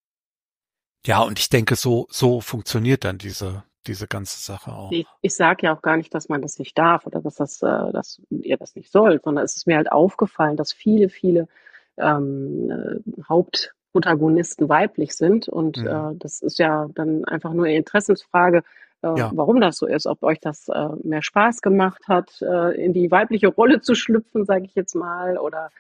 ja, 1.07 1.21
und 1.21 1.39
ich 1.39 1.49
denke, 1.49 1.77
so, 1.77 2.07
so 2.11 2.41
funktioniert 2.41 3.05
dann 3.05 3.19
diese, 3.19 3.65
diese 3.87 4.07
ganze 4.09 4.39
Sache 4.41 4.73
auch. 4.73 4.91
Ich, 4.91 5.07
ich 5.23 5.35
sage 5.35 5.67
ja 5.67 5.75
auch 5.77 5.83
gar 5.83 5.97
nicht, 5.97 6.15
dass 6.15 6.29
man 6.29 6.43
das 6.43 6.59
nicht 6.59 6.77
darf 6.79 7.07
oder 7.07 7.21
dass, 7.21 7.37
das, 7.37 7.63
äh, 7.63 7.93
dass 7.93 8.21
ihr 8.31 8.57
das 8.57 8.77
nicht 8.77 8.91
sollt, 8.93 9.23
sondern 9.25 9.45
es 9.45 9.57
ist 9.57 9.67
mir 9.67 9.77
halt 9.77 9.91
aufgefallen, 9.91 10.57
dass 10.57 10.73
viele, 10.73 11.09
viele 11.09 11.49
ähm, 11.97 12.71
äh, 12.71 13.23
Hauptprotagonisten 13.29 14.69
weiblich 14.69 15.15
sind. 15.15 15.49
Und 15.49 15.79
Mhm. 15.79 15.87
äh, 15.87 16.15
das 16.19 16.43
ist 16.43 16.59
ja 16.59 16.89
dann 16.95 17.25
einfach 17.25 17.53
nur 17.55 17.65
eine 17.67 17.77
Interessensfrage, 17.77 18.59
äh, 19.03 19.07
Ja. 19.09 19.31
warum 19.35 19.61
das 19.61 19.79
so 19.79 19.87
ist, 19.87 20.07
ob 20.07 20.23
euch 20.23 20.41
das 20.41 20.69
äh, 20.69 20.89
mehr 21.03 21.23
Spaß 21.23 21.63
gemacht 21.63 22.03
hat, 22.09 22.41
äh, 22.43 22.73
in 22.85 22.93
die 22.93 23.11
weibliche 23.11 23.49
Rolle 23.49 23.81
zu 23.81 23.95
schlüpfen, 23.95 24.45
sage 24.45 24.65
ich 24.67 24.75
jetzt 24.75 24.95
mal, 24.95 25.39
oder 25.39 25.71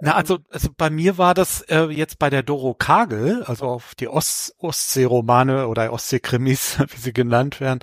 Na, 0.00 0.14
also, 0.14 0.38
also 0.50 0.68
bei 0.76 0.88
mir 0.90 1.18
war 1.18 1.34
das 1.34 1.60
äh, 1.62 1.84
jetzt 1.90 2.18
bei 2.18 2.30
der 2.30 2.42
Doro 2.42 2.74
Kagel, 2.74 3.42
also 3.44 3.66
auf 3.66 3.94
die 3.94 4.08
Ost 4.08 4.54
Ostsee-Romane 4.58 5.68
oder 5.68 5.92
Ostsee-Krimis, 5.92 6.78
wie 6.88 7.00
sie 7.00 7.12
genannt 7.12 7.60
werden, 7.60 7.80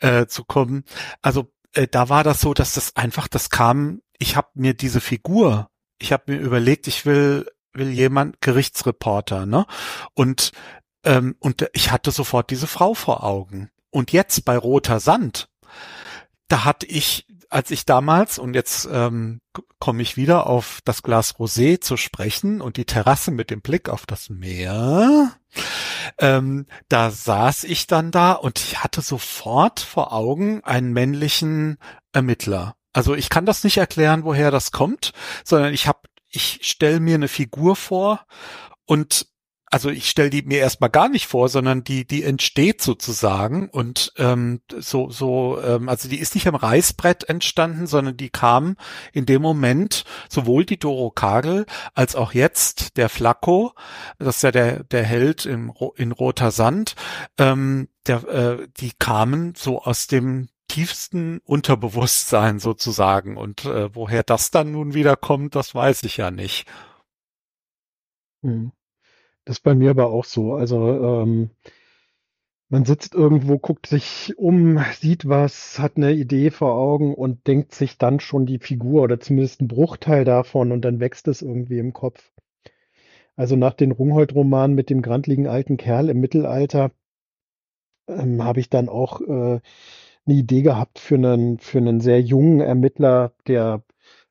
äh, 0.00 0.26
zu 0.26 0.44
kommen. 0.44 0.84
Also 1.22 1.52
äh, 1.74 1.86
da 1.86 2.08
war 2.08 2.24
das 2.24 2.40
so, 2.40 2.54
dass 2.54 2.74
das 2.74 2.96
einfach, 2.96 3.28
das 3.28 3.50
kam, 3.50 4.02
ich 4.18 4.36
habe 4.36 4.48
mir 4.54 4.74
diese 4.74 5.00
Figur, 5.00 5.70
ich 5.98 6.12
habe 6.12 6.32
mir 6.32 6.38
überlegt, 6.38 6.86
ich 6.88 7.06
will 7.06 7.46
will 7.72 7.90
jemand 7.90 8.40
Gerichtsreporter, 8.40 9.46
ne? 9.46 9.66
Und 10.14 10.52
ähm, 11.04 11.36
und 11.38 11.68
ich 11.72 11.90
hatte 11.90 12.10
sofort 12.10 12.50
diese 12.50 12.66
Frau 12.66 12.94
vor 12.94 13.24
Augen. 13.24 13.70
Und 13.90 14.12
jetzt 14.12 14.44
bei 14.44 14.56
Roter 14.58 15.00
Sand, 15.00 15.48
da 16.48 16.64
hatte 16.64 16.86
ich 16.86 17.26
als 17.50 17.70
ich 17.70 17.84
damals, 17.84 18.38
und 18.38 18.54
jetzt 18.54 18.88
ähm, 18.90 19.40
komme 19.78 20.02
ich 20.02 20.16
wieder 20.16 20.46
auf 20.46 20.80
das 20.84 21.02
Glas 21.02 21.36
Rosé 21.36 21.80
zu 21.80 21.96
sprechen 21.96 22.60
und 22.60 22.76
die 22.76 22.84
Terrasse 22.84 23.32
mit 23.32 23.50
dem 23.50 23.60
Blick 23.60 23.88
auf 23.88 24.06
das 24.06 24.30
Meer, 24.30 25.32
ähm, 26.18 26.66
da 26.88 27.10
saß 27.10 27.64
ich 27.64 27.86
dann 27.88 28.12
da 28.12 28.32
und 28.32 28.60
ich 28.60 28.82
hatte 28.82 29.02
sofort 29.02 29.80
vor 29.80 30.12
Augen 30.12 30.62
einen 30.64 30.92
männlichen 30.92 31.78
Ermittler. 32.12 32.76
Also 32.92 33.14
ich 33.14 33.28
kann 33.28 33.46
das 33.46 33.64
nicht 33.64 33.76
erklären, 33.76 34.24
woher 34.24 34.50
das 34.50 34.70
kommt, 34.70 35.12
sondern 35.44 35.74
ich 35.74 35.86
habe, 35.86 36.00
ich 36.28 36.60
stelle 36.62 37.00
mir 37.00 37.16
eine 37.16 37.28
Figur 37.28 37.76
vor 37.76 38.24
und 38.86 39.26
also 39.70 39.88
ich 39.88 40.10
stelle 40.10 40.30
die 40.30 40.42
mir 40.42 40.58
erstmal 40.58 40.90
gar 40.90 41.08
nicht 41.08 41.28
vor, 41.28 41.48
sondern 41.48 41.84
die 41.84 42.04
die 42.04 42.24
entsteht 42.24 42.82
sozusagen 42.82 43.68
und 43.68 44.12
ähm, 44.18 44.60
so 44.78 45.10
so 45.10 45.60
ähm, 45.62 45.88
also 45.88 46.08
die 46.08 46.18
ist 46.18 46.34
nicht 46.34 46.48
am 46.48 46.56
Reißbrett 46.56 47.28
entstanden, 47.28 47.86
sondern 47.86 48.16
die 48.16 48.30
kam 48.30 48.76
in 49.12 49.26
dem 49.26 49.40
Moment 49.42 50.04
sowohl 50.28 50.64
die 50.64 50.78
Doro 50.78 51.10
Kagel 51.10 51.66
als 51.94 52.16
auch 52.16 52.34
jetzt 52.34 52.96
der 52.96 53.08
Flacco, 53.08 53.72
das 54.18 54.36
ist 54.36 54.42
ja 54.42 54.50
der 54.50 54.82
der 54.84 55.04
Held 55.04 55.46
im, 55.46 55.72
in 55.96 56.10
roter 56.12 56.50
Sand, 56.50 56.96
ähm, 57.38 57.88
der 58.06 58.24
äh, 58.28 58.68
die 58.78 58.92
kamen 58.98 59.54
so 59.56 59.82
aus 59.82 60.08
dem 60.08 60.48
tiefsten 60.66 61.38
Unterbewusstsein 61.44 62.58
sozusagen 62.58 63.36
und 63.36 63.64
äh, 63.66 63.94
woher 63.94 64.24
das 64.24 64.50
dann 64.50 64.72
nun 64.72 64.94
wieder 64.94 65.16
kommt, 65.16 65.54
das 65.54 65.74
weiß 65.74 66.02
ich 66.04 66.16
ja 66.16 66.30
nicht. 66.32 66.66
Hm. 68.42 68.72
Das 69.44 69.58
ist 69.58 69.62
bei 69.62 69.74
mir 69.74 69.90
aber 69.90 70.08
auch 70.10 70.24
so. 70.24 70.54
Also 70.54 71.22
ähm, 71.22 71.50
man 72.68 72.84
sitzt 72.84 73.14
irgendwo, 73.14 73.58
guckt 73.58 73.86
sich 73.86 74.34
um, 74.38 74.78
sieht 74.94 75.28
was, 75.28 75.78
hat 75.78 75.96
eine 75.96 76.12
Idee 76.12 76.50
vor 76.50 76.74
Augen 76.74 77.14
und 77.14 77.46
denkt 77.46 77.74
sich 77.74 77.98
dann 77.98 78.20
schon 78.20 78.46
die 78.46 78.58
Figur 78.60 79.02
oder 79.02 79.18
zumindest 79.18 79.60
einen 79.60 79.68
Bruchteil 79.68 80.24
davon 80.24 80.70
und 80.72 80.82
dann 80.82 81.00
wächst 81.00 81.26
es 81.28 81.42
irgendwie 81.42 81.78
im 81.78 81.92
Kopf. 81.92 82.32
Also 83.36 83.56
nach 83.56 83.74
den 83.74 83.90
Rungholt-Romanen 83.90 84.76
mit 84.76 84.90
dem 84.90 85.02
grandligen 85.02 85.48
alten 85.48 85.78
Kerl 85.78 86.10
im 86.10 86.20
Mittelalter 86.20 86.92
ähm, 88.08 88.44
habe 88.44 88.60
ich 88.60 88.70
dann 88.70 88.88
auch 88.88 89.20
äh, 89.20 89.60
eine 90.26 90.36
Idee 90.38 90.62
gehabt 90.62 90.98
für 90.98 91.16
einen, 91.16 91.58
für 91.58 91.78
einen 91.78 92.00
sehr 92.00 92.20
jungen 92.20 92.60
Ermittler, 92.60 93.32
der 93.46 93.82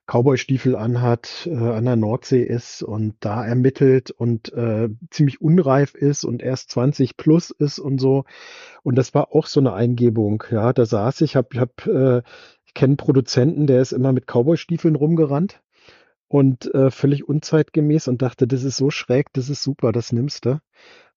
Cowboystiefel 0.10 0.76
anhat, 0.76 1.48
äh, 1.52 1.56
an 1.56 1.86
der 1.86 1.96
Nordsee 1.96 2.42
ist 2.42 2.82
und 2.82 3.14
da 3.20 3.46
ermittelt 3.46 4.10
und 4.10 4.52
äh, 4.54 4.90
ziemlich 5.12 5.40
unreif 5.40 5.94
ist 5.94 6.24
und 6.24 6.42
erst 6.42 6.72
20 6.72 7.16
plus 7.16 7.52
ist 7.52 7.78
und 7.78 8.00
so. 8.00 8.26
Und 8.82 8.96
das 8.96 9.14
war 9.14 9.36
auch 9.36 9.46
so 9.46 9.60
eine 9.60 9.74
Eingebung. 9.74 10.44
Ja, 10.50 10.74
da 10.74 10.86
saß 10.86 11.22
ich, 11.22 11.36
hab, 11.36 11.54
hab, 11.54 11.86
äh, 11.86 12.24
ich 12.66 12.74
kenne 12.74 12.92
einen 12.92 12.98
Produzenten, 12.98 13.68
der 13.68 13.82
ist 13.82 13.92
immer 13.92 14.12
mit 14.12 14.26
Cowboystiefeln 14.26 14.96
rumgerannt 14.96 15.62
und 16.28 16.74
äh, 16.74 16.90
völlig 16.90 17.30
unzeitgemäß 17.30 18.08
und 18.08 18.24
dachte, 18.24 18.48
das 18.48 18.64
ist 18.64 18.78
so 18.78 18.90
schräg, 18.90 19.32
das 19.34 19.50
ist 19.50 19.62
super, 19.62 19.92
das 19.92 20.12
nimmst 20.12 20.46
du. 20.46 20.60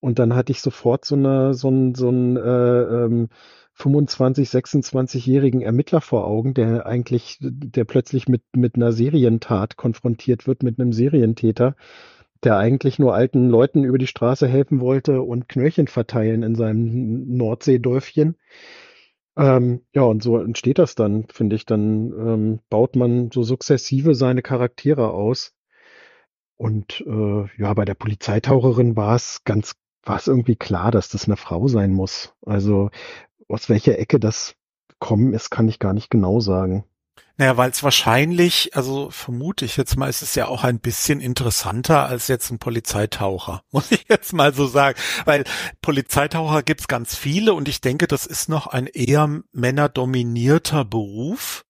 Und 0.01 0.19
dann 0.19 0.35
hatte 0.35 0.53
ich 0.53 0.61
sofort 0.61 1.07
so 1.07 1.15
eine, 1.15 1.55
so 1.55 1.71
ein, 1.71 1.95
so 1.95 2.11
ein 2.11 2.37
äh, 2.37 2.83
ähm, 3.05 3.29
25, 3.75 4.49
26-jährigen 4.49 5.63
Ermittler 5.63 6.01
vor 6.01 6.27
Augen, 6.27 6.55
der 6.55 6.87
eigentlich, 6.87 7.39
der 7.41 7.85
plötzlich 7.85 8.29
mit, 8.29 8.43
mit 8.55 8.77
einer 8.77 8.93
Serientat 8.93 9.77
konfrontiert 9.77 10.47
wird, 10.47 10.63
mit 10.63 10.79
einem 10.79 10.93
Serientäter, 10.93 11.75
der 12.45 12.59
eigentlich 12.59 12.99
nur 12.99 13.15
alten 13.15 13.49
Leuten 13.49 13.85
über 13.85 13.99
die 13.99 14.07
Straße 14.07 14.47
helfen 14.47 14.81
wollte 14.81 15.23
und 15.23 15.49
Knöllchen 15.49 15.87
verteilen 15.87 16.43
in 16.43 16.55
seinem 16.55 17.37
Nordseedörfchen. 17.37 18.37
Ähm, 19.37 19.83
ja, 19.95 20.03
und 20.03 20.23
so 20.23 20.39
entsteht 20.39 20.79
das 20.79 20.95
dann, 20.95 21.27
finde 21.29 21.57
ich. 21.57 21.65
Dann 21.65 22.13
ähm, 22.13 22.61
baut 22.69 22.97
man 22.97 23.31
so 23.31 23.43
sukzessive 23.43 24.15
seine 24.15 24.43
Charaktere 24.43 25.11
aus. 25.11 25.55
Und 26.57 27.03
äh, 27.07 27.47
ja, 27.61 27.75
bei 27.75 27.85
der 27.85 27.95
Polizeitaucherin 27.95 28.97
war 28.97 29.17
es 29.17 29.43
ganz, 29.45 29.75
war 30.05 30.17
es 30.17 30.29
irgendwie 30.29 30.57
klar, 30.57 30.91
dass 30.91 31.09
das 31.09 31.27
eine 31.27 31.37
Frau 31.37 31.67
sein 31.69 31.93
muss. 31.93 32.35
Also 32.45 32.91
aus 33.53 33.69
welcher 33.69 33.99
Ecke 33.99 34.19
das 34.19 34.55
kommen 34.99 35.33
ist, 35.33 35.51
kann 35.51 35.69
ich 35.69 35.79
gar 35.79 35.93
nicht 35.93 36.11
genau 36.11 36.41
sagen. 36.41 36.85
Naja, 37.37 37.57
weil 37.57 37.71
es 37.71 37.83
wahrscheinlich, 37.83 38.77
also 38.77 39.11
vermute 39.11 39.65
ich 39.65 39.77
jetzt 39.77 39.97
mal, 39.97 40.09
ist 40.09 40.23
es 40.23 40.35
ja 40.35 40.47
auch 40.47 40.65
ein 40.65 40.79
bisschen 40.79 41.21
interessanter 41.21 42.07
als 42.07 42.29
jetzt 42.29 42.51
ein 42.51 42.59
Polizeitaucher, 42.59 43.63
muss 43.71 43.91
ich 43.91 44.05
jetzt 44.09 44.33
mal 44.33 44.55
so 44.55 44.67
sagen. 44.67 44.99
Weil 45.25 45.45
Polizeitaucher 45.81 46.63
gibt's 46.63 46.89
ganz 46.89 47.17
viele 47.17 47.55
und 47.55 47.69
ich 47.69 47.81
denke, 47.81 48.07
das 48.07 48.27
ist 48.27 48.49
noch 48.49 48.67
ein 48.67 48.87
eher 48.87 49.43
männerdominierter 49.53 50.85
Beruf. 50.85 51.65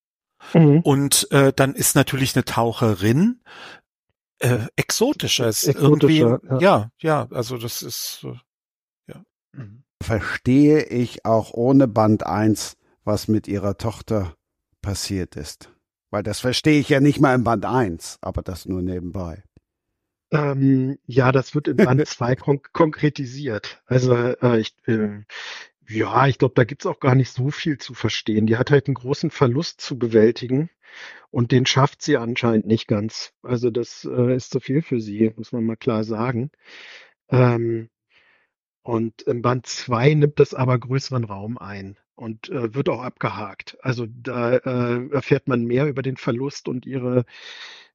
Mhm. 0.52 0.80
Und 0.80 1.30
äh, 1.30 1.52
dann 1.54 1.74
ist 1.74 1.94
natürlich 1.94 2.34
eine 2.34 2.44
Taucherin 2.44 3.40
äh, 4.40 4.66
exotischer. 4.74 5.48
Ist 5.48 5.68
exotischer 5.68 6.40
irgendwie, 6.40 6.58
ja. 6.58 6.58
ja, 6.58 6.90
ja, 6.98 7.28
also 7.30 7.56
das 7.56 7.82
ist 7.82 8.24
äh, 8.24 9.12
ja. 9.12 9.22
Mhm 9.52 9.81
verstehe 10.02 10.84
ich 10.84 11.24
auch 11.24 11.52
ohne 11.52 11.88
Band 11.88 12.26
1, 12.26 12.76
was 13.04 13.28
mit 13.28 13.48
ihrer 13.48 13.78
Tochter 13.78 14.34
passiert 14.80 15.36
ist. 15.36 15.70
Weil 16.10 16.22
das 16.22 16.40
verstehe 16.40 16.78
ich 16.80 16.88
ja 16.88 17.00
nicht 17.00 17.20
mal 17.20 17.34
im 17.34 17.44
Band 17.44 17.64
1, 17.64 18.18
aber 18.20 18.42
das 18.42 18.66
nur 18.66 18.82
nebenbei. 18.82 19.42
Ähm, 20.30 20.98
ja, 21.06 21.30
das 21.30 21.54
wird 21.54 21.68
in 21.68 21.76
Band 21.76 22.06
2 22.06 22.36
kon 22.36 22.60
konkretisiert. 22.72 23.82
Also 23.86 24.14
äh, 24.14 24.58
ich, 24.60 24.74
äh, 24.86 25.24
ja, 25.88 26.26
ich 26.26 26.38
glaube, 26.38 26.54
da 26.54 26.64
gibt's 26.64 26.86
auch 26.86 27.00
gar 27.00 27.14
nicht 27.14 27.32
so 27.32 27.50
viel 27.50 27.78
zu 27.78 27.94
verstehen. 27.94 28.46
Die 28.46 28.56
hat 28.56 28.70
halt 28.70 28.86
einen 28.86 28.94
großen 28.94 29.30
Verlust 29.30 29.80
zu 29.80 29.98
bewältigen 29.98 30.70
und 31.30 31.52
den 31.52 31.66
schafft 31.66 32.02
sie 32.02 32.16
anscheinend 32.16 32.66
nicht 32.66 32.86
ganz. 32.88 33.32
Also 33.42 33.70
das 33.70 34.04
äh, 34.04 34.34
ist 34.34 34.50
zu 34.52 34.60
viel 34.60 34.82
für 34.82 35.00
sie, 35.00 35.32
muss 35.36 35.52
man 35.52 35.64
mal 35.64 35.76
klar 35.76 36.04
sagen. 36.04 36.50
Ähm, 37.30 37.88
und 38.82 39.22
im 39.22 39.42
Band 39.42 39.66
2 39.66 40.14
nimmt 40.14 40.40
das 40.40 40.54
aber 40.54 40.78
größeren 40.78 41.24
Raum 41.24 41.58
ein 41.58 41.96
und 42.14 42.48
äh, 42.50 42.74
wird 42.74 42.88
auch 42.88 43.02
abgehakt. 43.02 43.78
Also 43.80 44.06
da 44.08 44.56
äh, 44.56 45.08
erfährt 45.10 45.48
man 45.48 45.64
mehr 45.64 45.86
über 45.86 46.02
den 46.02 46.16
Verlust 46.16 46.68
und 46.68 46.86
ihre, 46.86 47.24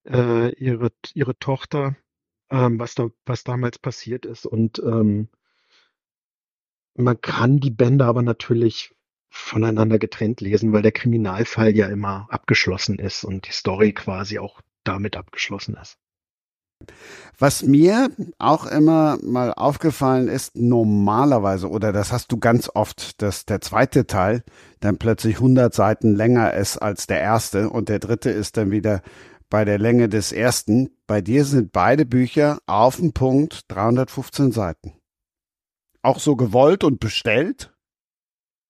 äh, 0.06 0.54
ihre, 0.56 0.92
ihre 1.14 1.38
Tochter, 1.38 1.96
ähm, 2.50 2.80
was, 2.80 2.96
da, 2.96 3.10
was 3.26 3.44
damals 3.44 3.80
passiert 3.80 4.26
ist. 4.26 4.46
Und 4.46 4.80
ähm, 4.80 5.30
man 6.96 7.20
kann 7.22 7.60
die 7.60 7.72
Bände 7.72 8.06
aber 8.06 8.22
natürlich 8.22 8.96
voneinander 9.30 10.00
getrennt 10.00 10.42
lesen, 10.42 10.74
weil 10.74 10.82
der 10.82 10.92
Kriminalfall 10.92 11.76
ja 11.76 11.88
immer 11.88 12.28
abgeschlossen 12.30 12.98
ist 12.98 13.24
und 13.24 13.48
die 13.48 13.52
Story 13.52 13.94
quasi 13.94 14.40
auch 14.40 14.62
damit 14.84 15.18
abgeschlossen 15.18 15.76
ist. 15.76 16.00
Was 17.40 17.62
mir 17.62 18.10
auch 18.40 18.66
immer 18.66 19.20
mal 19.22 19.54
aufgefallen 19.54 20.28
ist, 20.28 20.56
normalerweise, 20.56 21.70
oder 21.70 21.92
das 21.92 22.12
hast 22.12 22.32
du 22.32 22.38
ganz 22.38 22.70
oft, 22.74 23.22
dass 23.22 23.46
der 23.46 23.62
zweite 23.62 24.08
Teil 24.08 24.44
dann 24.80 24.98
plötzlich 24.98 25.36
100 25.36 25.74
Seiten 25.74 26.16
länger 26.16 26.54
ist 26.56 26.78
als 26.78 27.06
der 27.06 27.20
erste 27.20 27.70
und 27.70 27.90
der 27.90 28.00
dritte 28.00 28.32
ist 28.32 28.58
dann 28.58 28.72
wieder 28.72 29.04
bei 29.50 29.66
der 29.66 29.78
Länge 29.78 30.10
des 30.10 30.32
ersten. 30.32 30.90
Bei 31.06 31.22
dir 31.22 31.46
sind 31.46 31.72
beide 31.72 32.06
Bücher 32.06 32.60
auf 32.66 32.98
den 32.98 33.14
Punkt 33.14 33.66
315 33.68 34.52
Seiten. 34.52 34.94
Auch 36.02 36.20
so 36.20 36.36
gewollt 36.36 36.84
und 36.84 37.00
bestellt? 37.00 37.72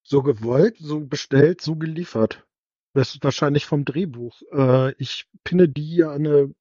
So 0.03 0.23
gewollt, 0.23 0.77
so 0.79 0.99
bestellt, 0.99 1.61
so 1.61 1.75
geliefert. 1.75 2.45
Das 2.93 3.13
ist 3.13 3.23
wahrscheinlich 3.23 3.65
vom 3.65 3.85
Drehbuch. 3.85 4.41
Äh, 4.51 4.93
ich 4.97 5.27
pinne 5.43 5.69
die 5.69 6.03
an 6.03 6.25
eine 6.25 6.53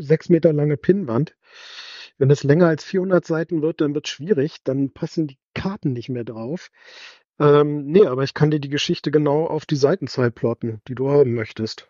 sechs 0.00 0.28
Meter 0.28 0.52
lange 0.52 0.76
Pinnwand. 0.76 1.36
Wenn 2.18 2.30
es 2.30 2.42
länger 2.42 2.66
als 2.66 2.84
400 2.84 3.24
Seiten 3.24 3.62
wird, 3.62 3.80
dann 3.80 3.94
wird 3.94 4.06
es 4.06 4.12
schwierig, 4.12 4.62
dann 4.64 4.92
passen 4.92 5.26
die 5.26 5.38
Karten 5.54 5.92
nicht 5.92 6.08
mehr 6.08 6.24
drauf. 6.24 6.70
Ähm, 7.38 7.86
nee, 7.86 8.06
aber 8.06 8.22
ich 8.22 8.34
kann 8.34 8.50
dir 8.50 8.60
die 8.60 8.68
Geschichte 8.68 9.10
genau 9.10 9.46
auf 9.46 9.64
die 9.64 9.76
Seitenzahl 9.76 10.30
plotten, 10.30 10.82
die 10.86 10.94
du 10.94 11.10
haben 11.10 11.32
möchtest. 11.32 11.88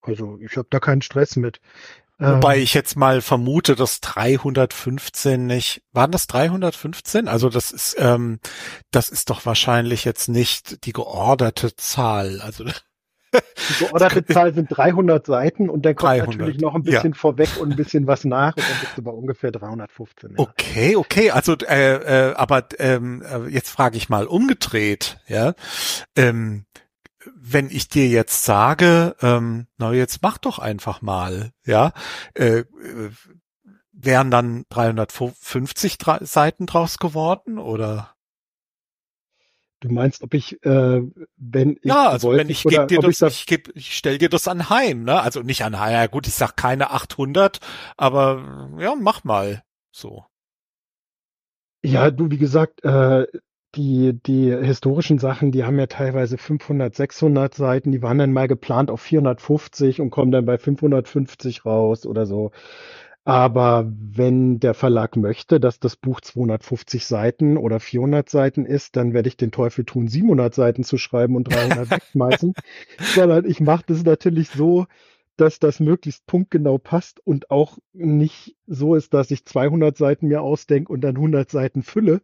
Also 0.00 0.38
ich 0.40 0.56
habe 0.56 0.66
da 0.68 0.80
keinen 0.80 1.02
Stress 1.02 1.36
mit. 1.36 1.60
Wobei 2.18 2.56
ähm, 2.56 2.62
ich 2.62 2.74
jetzt 2.74 2.96
mal 2.96 3.20
vermute, 3.20 3.74
dass 3.74 4.00
315 4.00 5.46
nicht, 5.46 5.82
waren 5.92 6.10
das 6.10 6.26
315? 6.26 7.28
Also 7.28 7.48
das 7.48 7.70
ist, 7.70 7.96
ähm, 7.98 8.40
das 8.90 9.08
ist 9.08 9.30
doch 9.30 9.46
wahrscheinlich 9.46 10.04
jetzt 10.04 10.28
nicht 10.28 10.84
die 10.84 10.92
georderte 10.92 11.74
Zahl. 11.76 12.40
Also 12.40 12.64
Die 13.32 13.84
georderte 13.84 14.24
Zahl 14.24 14.54
sind 14.54 14.68
300 14.68 15.24
Seiten 15.26 15.70
und 15.70 15.84
dann 15.86 15.94
kommt 15.94 16.12
300, 16.12 16.28
natürlich 16.36 16.60
noch 16.60 16.74
ein 16.74 16.82
bisschen 16.82 17.12
ja. 17.12 17.18
vorweg 17.18 17.48
und 17.60 17.70
ein 17.70 17.76
bisschen 17.76 18.06
was 18.06 18.24
nach 18.24 18.56
und 18.56 18.62
dann 18.62 18.80
bist 18.80 18.98
du 18.98 19.02
bei 19.02 19.10
ungefähr 19.10 19.50
315. 19.52 20.30
Ja. 20.30 20.38
Okay, 20.38 20.96
okay, 20.96 21.30
also 21.30 21.54
äh, 21.56 22.30
äh, 22.30 22.34
aber 22.34 22.66
ähm, 22.78 23.22
äh, 23.22 23.48
jetzt 23.48 23.70
frage 23.70 23.96
ich 23.96 24.08
mal 24.08 24.26
umgedreht, 24.26 25.18
ja. 25.26 25.54
Ähm, 26.16 26.66
wenn 27.36 27.70
ich 27.70 27.88
dir 27.88 28.08
jetzt 28.08 28.44
sage, 28.44 29.14
ähm, 29.22 29.66
na 29.78 29.92
jetzt 29.92 30.22
mach 30.22 30.38
doch 30.38 30.58
einfach 30.58 31.02
mal, 31.02 31.52
ja, 31.64 31.92
äh, 32.34 32.58
äh, 32.58 32.64
wären 33.92 34.30
dann 34.30 34.64
350 34.70 35.98
Dra- 35.98 36.24
Seiten 36.24 36.66
draus 36.66 36.98
geworden 36.98 37.58
oder? 37.58 38.11
Du 39.82 39.88
meinst, 39.88 40.22
ob 40.22 40.32
ich, 40.32 40.64
äh, 40.64 41.02
wenn 41.36 41.72
ich 41.82 41.84
Ja, 41.84 42.10
also 42.10 42.28
wollte, 42.28 42.44
wenn 42.44 42.50
ich 42.50 42.62
gebe 42.62 42.86
dir 42.86 42.98
ob 42.98 43.04
das, 43.04 43.14
ich 43.14 43.18
das, 43.18 43.34
ich, 43.34 43.46
geb, 43.46 43.72
ich 43.74 43.96
stell 43.96 44.18
dir 44.18 44.28
das 44.28 44.46
anheim, 44.46 45.02
ne? 45.02 45.20
Also 45.20 45.42
nicht 45.42 45.64
anheim, 45.64 45.92
ja 45.92 46.06
gut, 46.06 46.28
ich 46.28 46.34
sag 46.34 46.56
keine 46.56 46.92
800, 46.92 47.58
aber 47.96 48.70
ja, 48.78 48.94
mach 48.94 49.24
mal 49.24 49.64
so. 49.90 50.24
ja, 51.84 52.10
du, 52.12 52.30
wie 52.30 52.38
gesagt, 52.38 52.84
äh, 52.84 53.26
die, 53.74 54.20
die 54.22 54.54
historischen 54.54 55.18
Sachen, 55.18 55.50
die 55.50 55.64
haben 55.64 55.78
ja 55.78 55.86
teilweise 55.86 56.38
500, 56.38 56.94
600 56.94 57.54
Seiten, 57.54 57.90
die 57.90 58.02
waren 58.02 58.18
dann 58.18 58.32
mal 58.32 58.46
geplant 58.46 58.90
auf 58.90 59.00
450 59.00 60.00
und 60.00 60.10
kommen 60.10 60.30
dann 60.30 60.44
bei 60.44 60.58
550 60.58 61.64
raus 61.64 62.06
oder 62.06 62.26
so. 62.26 62.52
Aber 63.24 63.92
wenn 63.96 64.58
der 64.58 64.74
Verlag 64.74 65.16
möchte, 65.16 65.60
dass 65.60 65.78
das 65.78 65.96
Buch 65.96 66.20
250 66.20 67.06
Seiten 67.06 67.56
oder 67.56 67.78
400 67.78 68.28
Seiten 68.28 68.66
ist, 68.66 68.96
dann 68.96 69.12
werde 69.14 69.28
ich 69.28 69.36
den 69.36 69.52
Teufel 69.52 69.84
tun, 69.84 70.08
700 70.08 70.52
Seiten 70.54 70.82
zu 70.82 70.98
schreiben 70.98 71.36
und 71.36 71.44
300 71.44 71.90
wegschmeißen. 71.90 72.54
Sondern 73.14 73.44
ich 73.44 73.60
mache 73.60 73.84
das 73.86 74.02
natürlich 74.04 74.50
so, 74.50 74.86
dass 75.36 75.60
das 75.60 75.78
möglichst 75.80 76.26
punktgenau 76.26 76.78
passt 76.78 77.20
und 77.24 77.50
auch 77.50 77.78
nicht 77.92 78.56
so 78.66 78.94
ist, 78.96 79.14
dass 79.14 79.30
ich 79.30 79.44
200 79.46 79.96
Seiten 79.96 80.26
mir 80.28 80.42
ausdenke 80.42 80.92
und 80.92 81.00
dann 81.02 81.16
100 81.16 81.50
Seiten 81.50 81.82
fülle. 81.82 82.22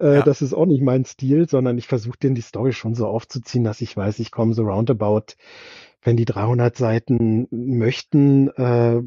Äh, 0.00 0.16
Ja. 0.16 0.22
Das 0.22 0.42
ist 0.42 0.54
auch 0.54 0.66
nicht 0.66 0.82
mein 0.82 1.04
Stil, 1.04 1.48
sondern 1.48 1.78
ich 1.78 1.86
versuche 1.86 2.18
den 2.18 2.34
die 2.34 2.42
Story 2.42 2.72
schon 2.72 2.94
so 2.94 3.06
aufzuziehen, 3.06 3.64
dass 3.64 3.80
ich 3.80 3.96
weiß, 3.96 4.18
ich 4.20 4.30
komme 4.30 4.54
so 4.54 4.64
roundabout, 4.64 5.34
wenn 6.02 6.16
die 6.16 6.24
300 6.24 6.76
Seiten 6.76 7.46
möchten, 7.50 8.48
äh, 8.50 9.00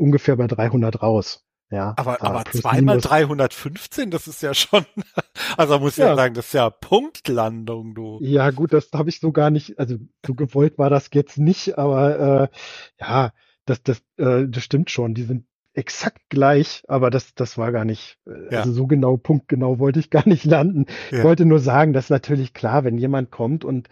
ungefähr 0.00 0.36
bei 0.36 0.46
300 0.46 1.02
raus. 1.02 1.46
Ja, 1.72 1.94
Aber, 1.98 2.16
äh, 2.16 2.24
aber 2.26 2.44
zweimal 2.46 2.96
minus. 2.96 3.04
315, 3.04 4.10
das 4.10 4.26
ist 4.26 4.42
ja 4.42 4.54
schon, 4.54 4.84
also 5.56 5.78
muss 5.78 5.92
ich 5.92 5.98
ja 5.98 6.08
Ja. 6.08 6.16
sagen, 6.16 6.34
das 6.34 6.46
ist 6.46 6.54
ja 6.54 6.68
Punktlandung, 6.68 7.94
du. 7.94 8.18
Ja, 8.22 8.50
gut, 8.50 8.72
das 8.72 8.90
habe 8.92 9.08
ich 9.08 9.20
so 9.20 9.30
gar 9.30 9.50
nicht, 9.50 9.78
also 9.78 9.96
so 10.26 10.34
gewollt 10.34 10.78
war 10.78 10.90
das 10.90 11.10
jetzt 11.12 11.38
nicht, 11.38 11.78
aber 11.78 12.50
äh, 12.50 12.56
ja, 13.00 13.32
das, 13.66 13.82
das, 13.84 14.02
äh, 14.16 14.46
das 14.48 14.64
stimmt 14.64 14.90
schon. 14.90 15.14
Die 15.14 15.22
sind 15.22 15.46
exakt 15.72 16.20
gleich, 16.28 16.82
aber 16.88 17.10
das, 17.10 17.34
das 17.34 17.56
war 17.56 17.70
gar 17.72 17.84
nicht, 17.84 18.18
äh, 18.26 18.52
Ja. 18.54 18.58
also 18.60 18.72
so 18.72 18.86
genau, 18.86 19.16
punktgenau 19.16 19.78
wollte 19.78 20.00
ich 20.00 20.10
gar 20.10 20.28
nicht 20.28 20.44
landen. 20.44 20.86
Ich 21.10 21.18
Ja. 21.18 21.24
wollte 21.24 21.46
nur 21.46 21.60
sagen, 21.60 21.92
dass 21.92 22.10
natürlich 22.10 22.54
klar, 22.54 22.84
wenn 22.84 22.98
jemand 22.98 23.30
kommt 23.30 23.64
und 23.64 23.88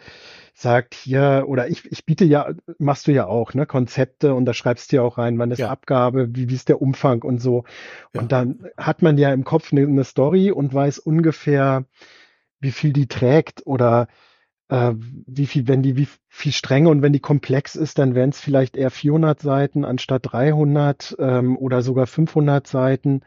sagt 0.55 0.94
hier, 0.94 1.44
oder 1.46 1.68
ich, 1.68 1.90
ich 1.90 2.05
biete 2.05 2.24
ja, 2.24 2.50
machst 2.78 3.06
du 3.06 3.12
ja 3.12 3.26
auch, 3.26 3.55
ne, 3.55 3.64
Konzepte 3.64 4.34
und 4.34 4.44
da 4.44 4.55
schreibst 4.55 4.90
du 4.90 4.96
ja 4.96 5.02
auch 5.02 5.18
rein, 5.18 5.38
wann 5.38 5.52
ist 5.52 5.59
Ja. 5.60 5.70
Abgabe, 5.70 6.34
wie, 6.34 6.48
wie 6.48 6.55
ist 6.55 6.68
der 6.68 6.82
Umfang 6.82 7.22
und 7.22 7.40
so. 7.40 7.64
Und 8.12 8.32
dann 8.32 8.66
hat 8.76 9.02
man 9.02 9.16
ja 9.16 9.32
im 9.32 9.44
Kopf 9.44 9.72
eine, 9.72 9.82
eine 9.82 10.02
Story 10.05 10.50
und 10.50 10.74
weiß 10.74 10.98
ungefähr, 10.98 11.84
wie 12.60 12.72
viel 12.72 12.92
die 12.92 13.06
trägt 13.06 13.66
oder 13.66 14.09
äh, 14.69 14.93
wie 15.27 15.47
viel, 15.47 15.69
wenn 15.69 15.82
die 15.82 15.97
wie 15.97 16.09
viel 16.28 16.53
Strenge 16.53 16.89
und 16.90 17.03
wenn 17.03 17.12
die 17.12 17.20
komplex 17.20 17.74
ist, 17.74 17.99
dann 17.99 18.15
wären 18.15 18.31
es 18.31 18.40
vielleicht 18.40 18.77
eher 18.77 18.90
400 18.90 19.40
Seiten 19.40 19.85
anstatt 19.85 20.32
300 20.32 21.16
ähm, 21.19 21.57
oder 21.57 21.82
sogar 21.82 22.07
500 22.07 22.66
Seiten. 22.66 23.23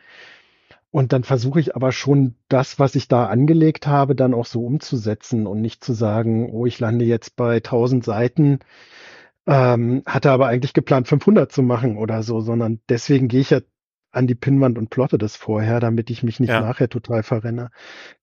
Und 0.92 1.14
dann 1.14 1.24
versuche 1.24 1.60
ich 1.60 1.76
aber 1.76 1.94
schon 1.94 2.36
das, 2.50 2.78
was 2.78 2.96
ich 2.96 3.08
da 3.08 3.28
angelegt 3.28 3.88
habe, 3.88 4.14
dann 4.14 4.34
auch 4.34 4.46
so 4.46 4.66
umzusetzen 4.66 5.48
und 5.48 5.62
nicht 5.62 5.84
zu 5.84 5.94
sagen, 5.94 6.50
oh, 6.52 6.66
ich 6.66 6.80
lande 6.80 7.06
jetzt 7.06 7.38
bei 7.38 7.56
1000 7.58 8.04
Seiten, 8.04 8.60
ähm, 9.48 10.04
hatte 10.06 10.32
aber 10.32 10.48
eigentlich 10.48 10.74
geplant 10.74 11.08
500 11.08 11.52
zu 11.52 11.64
machen 11.64 11.98
oder 11.98 12.24
so, 12.24 12.42
sondern 12.42 12.82
deswegen 12.90 13.30
gehe 13.30 13.42
ich 13.42 13.52
ja 13.52 13.62
an 14.12 14.28
die 14.28 14.36
Pinnwand 14.36 14.78
und 14.78 14.90
plotte 14.90 15.18
das 15.18 15.36
vorher, 15.36 15.80
damit 15.80 16.10
ich 16.10 16.24
mich 16.24 16.40
nicht 16.40 16.50
Ja. 16.50 16.62
nachher 16.62 16.90
total 16.90 17.24
verrenne. 17.24 17.72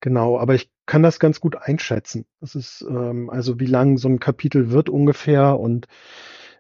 Genau, 0.01 0.39
aber 0.39 0.55
ich 0.55 0.70
kann 0.86 1.02
das 1.02 1.19
ganz 1.19 1.40
gut 1.40 1.56
einschätzen. 1.56 2.27
Das 2.40 2.55
ist 2.55 2.85
ähm, 2.89 3.31
also 3.31 3.59
wie 3.60 3.66
lang 3.66 3.97
so 3.98 4.09
ein 4.09 4.20
Kapitel 4.20 4.70
wird 4.70 4.89
ungefähr 4.89 5.59
und 5.59 5.86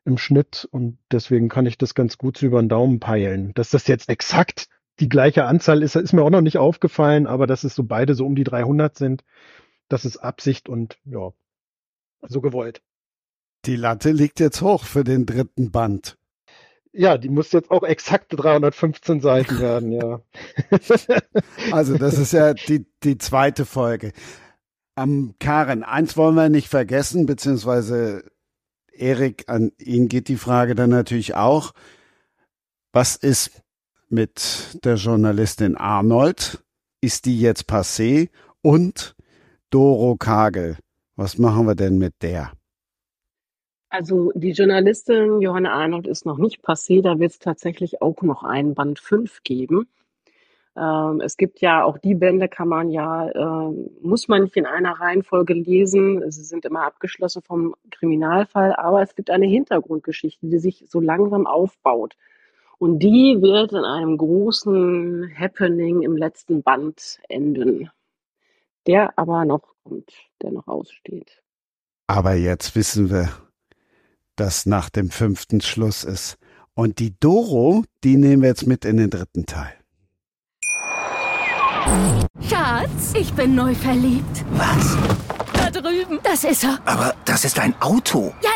im 0.04 0.16
Schnitt 0.16 0.66
und 0.70 0.98
deswegen 1.12 1.48
kann 1.48 1.66
ich 1.66 1.76
das 1.76 1.94
ganz 1.94 2.16
gut 2.16 2.38
so 2.38 2.46
über 2.46 2.62
den 2.62 2.68
Daumen 2.68 3.00
peilen. 3.00 3.52
Dass 3.54 3.70
das 3.70 3.86
jetzt 3.86 4.08
exakt 4.08 4.68
die 5.00 5.08
gleiche 5.08 5.44
Anzahl 5.44 5.82
ist, 5.82 5.94
ist 5.96 6.12
mir 6.12 6.22
auch 6.22 6.30
noch 6.30 6.40
nicht 6.40 6.58
aufgefallen, 6.58 7.26
aber 7.26 7.46
dass 7.46 7.64
es 7.64 7.74
so 7.74 7.84
beide 7.84 8.14
so 8.14 8.26
um 8.26 8.34
die 8.34 8.44
300 8.44 8.96
sind, 8.96 9.24
das 9.88 10.04
ist 10.04 10.16
Absicht 10.16 10.68
und 10.68 10.98
ja, 11.04 11.30
so 12.22 12.40
gewollt. 12.40 12.82
Die 13.64 13.76
Latte 13.76 14.12
liegt 14.12 14.40
jetzt 14.40 14.62
hoch 14.62 14.84
für 14.84 15.04
den 15.04 15.26
dritten 15.26 15.70
Band. 15.70 16.16
Ja, 16.98 17.16
die 17.16 17.28
muss 17.28 17.52
jetzt 17.52 17.70
auch 17.70 17.84
exakt 17.84 18.26
315 18.30 19.20
Seiten 19.20 19.60
werden, 19.60 19.92
ja. 19.92 20.20
Also 21.70 21.96
das 21.96 22.18
ist 22.18 22.32
ja 22.32 22.54
die, 22.54 22.86
die 23.04 23.18
zweite 23.18 23.64
Folge. 23.64 24.12
Am 24.96 25.36
Karen, 25.38 25.84
eins 25.84 26.16
wollen 26.16 26.34
wir 26.34 26.48
nicht 26.48 26.68
vergessen, 26.68 27.24
beziehungsweise 27.24 28.24
Erik, 28.90 29.44
an 29.46 29.70
ihn 29.78 30.08
geht 30.08 30.26
die 30.26 30.36
Frage 30.36 30.74
dann 30.74 30.90
natürlich 30.90 31.36
auch. 31.36 31.72
Was 32.92 33.14
ist 33.14 33.62
mit 34.08 34.80
der 34.82 34.96
Journalistin 34.96 35.76
Arnold? 35.76 36.64
Ist 37.00 37.26
die 37.26 37.40
jetzt 37.40 37.70
passé? 37.70 38.28
Und 38.60 39.14
Doro 39.70 40.16
Kagel, 40.16 40.78
was 41.14 41.38
machen 41.38 41.68
wir 41.68 41.76
denn 41.76 41.98
mit 41.98 42.14
der? 42.22 42.50
Also 43.90 44.32
die 44.34 44.52
Journalistin 44.52 45.40
Johanna 45.40 45.72
Arnold 45.72 46.06
ist 46.06 46.26
noch 46.26 46.38
nicht 46.38 46.62
passé, 46.62 47.02
da 47.02 47.18
wird 47.18 47.32
es 47.32 47.38
tatsächlich 47.38 48.02
auch 48.02 48.20
noch 48.22 48.42
einen 48.42 48.74
Band 48.74 48.98
5 48.98 49.42
geben. 49.44 49.88
Ähm, 50.76 51.20
es 51.22 51.36
gibt 51.36 51.60
ja 51.60 51.82
auch 51.82 51.98
die 51.98 52.14
Bände, 52.14 52.48
kann 52.48 52.68
man 52.68 52.90
ja, 52.90 53.28
äh, 53.28 53.72
muss 54.02 54.28
man 54.28 54.44
nicht 54.44 54.56
in 54.56 54.66
einer 54.66 54.92
Reihenfolge 54.92 55.54
lesen. 55.54 56.30
Sie 56.30 56.44
sind 56.44 56.64
immer 56.66 56.82
abgeschlossen 56.82 57.42
vom 57.42 57.74
Kriminalfall, 57.90 58.74
aber 58.74 59.02
es 59.02 59.14
gibt 59.14 59.30
eine 59.30 59.46
Hintergrundgeschichte, 59.46 60.46
die 60.46 60.58
sich 60.58 60.84
so 60.88 61.00
langsam 61.00 61.46
aufbaut. 61.46 62.14
Und 62.78 63.00
die 63.00 63.38
wird 63.40 63.72
in 63.72 63.84
einem 63.84 64.18
großen 64.18 65.32
Happening 65.36 66.02
im 66.02 66.16
letzten 66.16 66.62
Band 66.62 67.18
enden, 67.28 67.90
der 68.86 69.18
aber 69.18 69.44
noch 69.44 69.74
kommt, 69.82 70.12
der 70.42 70.52
noch 70.52 70.68
aussteht. 70.68 71.42
Aber 72.06 72.34
jetzt 72.34 72.76
wissen 72.76 73.10
wir, 73.10 73.30
dass 74.38 74.66
nach 74.66 74.88
dem 74.88 75.10
fünften 75.10 75.60
Schluss 75.60 76.04
ist. 76.04 76.36
Und 76.74 76.98
die 77.00 77.18
Doro, 77.18 77.84
die 78.04 78.16
nehmen 78.16 78.42
wir 78.42 78.50
jetzt 78.50 78.66
mit 78.66 78.84
in 78.84 78.96
den 78.96 79.10
dritten 79.10 79.46
Teil. 79.46 79.74
Schatz, 82.48 83.14
ich 83.14 83.32
bin 83.32 83.54
neu 83.54 83.74
verliebt. 83.74 84.44
Was? 84.52 84.96
Da 85.52 85.70
drüben. 85.70 86.20
Das 86.22 86.44
ist 86.44 86.64
er. 86.64 86.78
Aber 86.84 87.14
das 87.24 87.44
ist 87.44 87.58
ein 87.58 87.74
Auto. 87.80 88.32
Ja, 88.42 88.50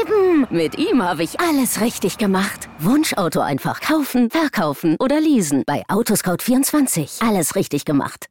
eben. 0.00 0.46
Mit 0.50 0.78
ihm 0.78 1.02
habe 1.02 1.22
ich 1.22 1.38
alles 1.40 1.80
richtig 1.80 2.16
gemacht. 2.16 2.68
Wunschauto 2.78 3.40
einfach 3.40 3.80
kaufen, 3.80 4.30
verkaufen 4.30 4.96
oder 4.98 5.20
leasen. 5.20 5.64
Bei 5.66 5.82
Autoscout24. 5.88 7.26
Alles 7.28 7.56
richtig 7.56 7.84
gemacht. 7.84 8.26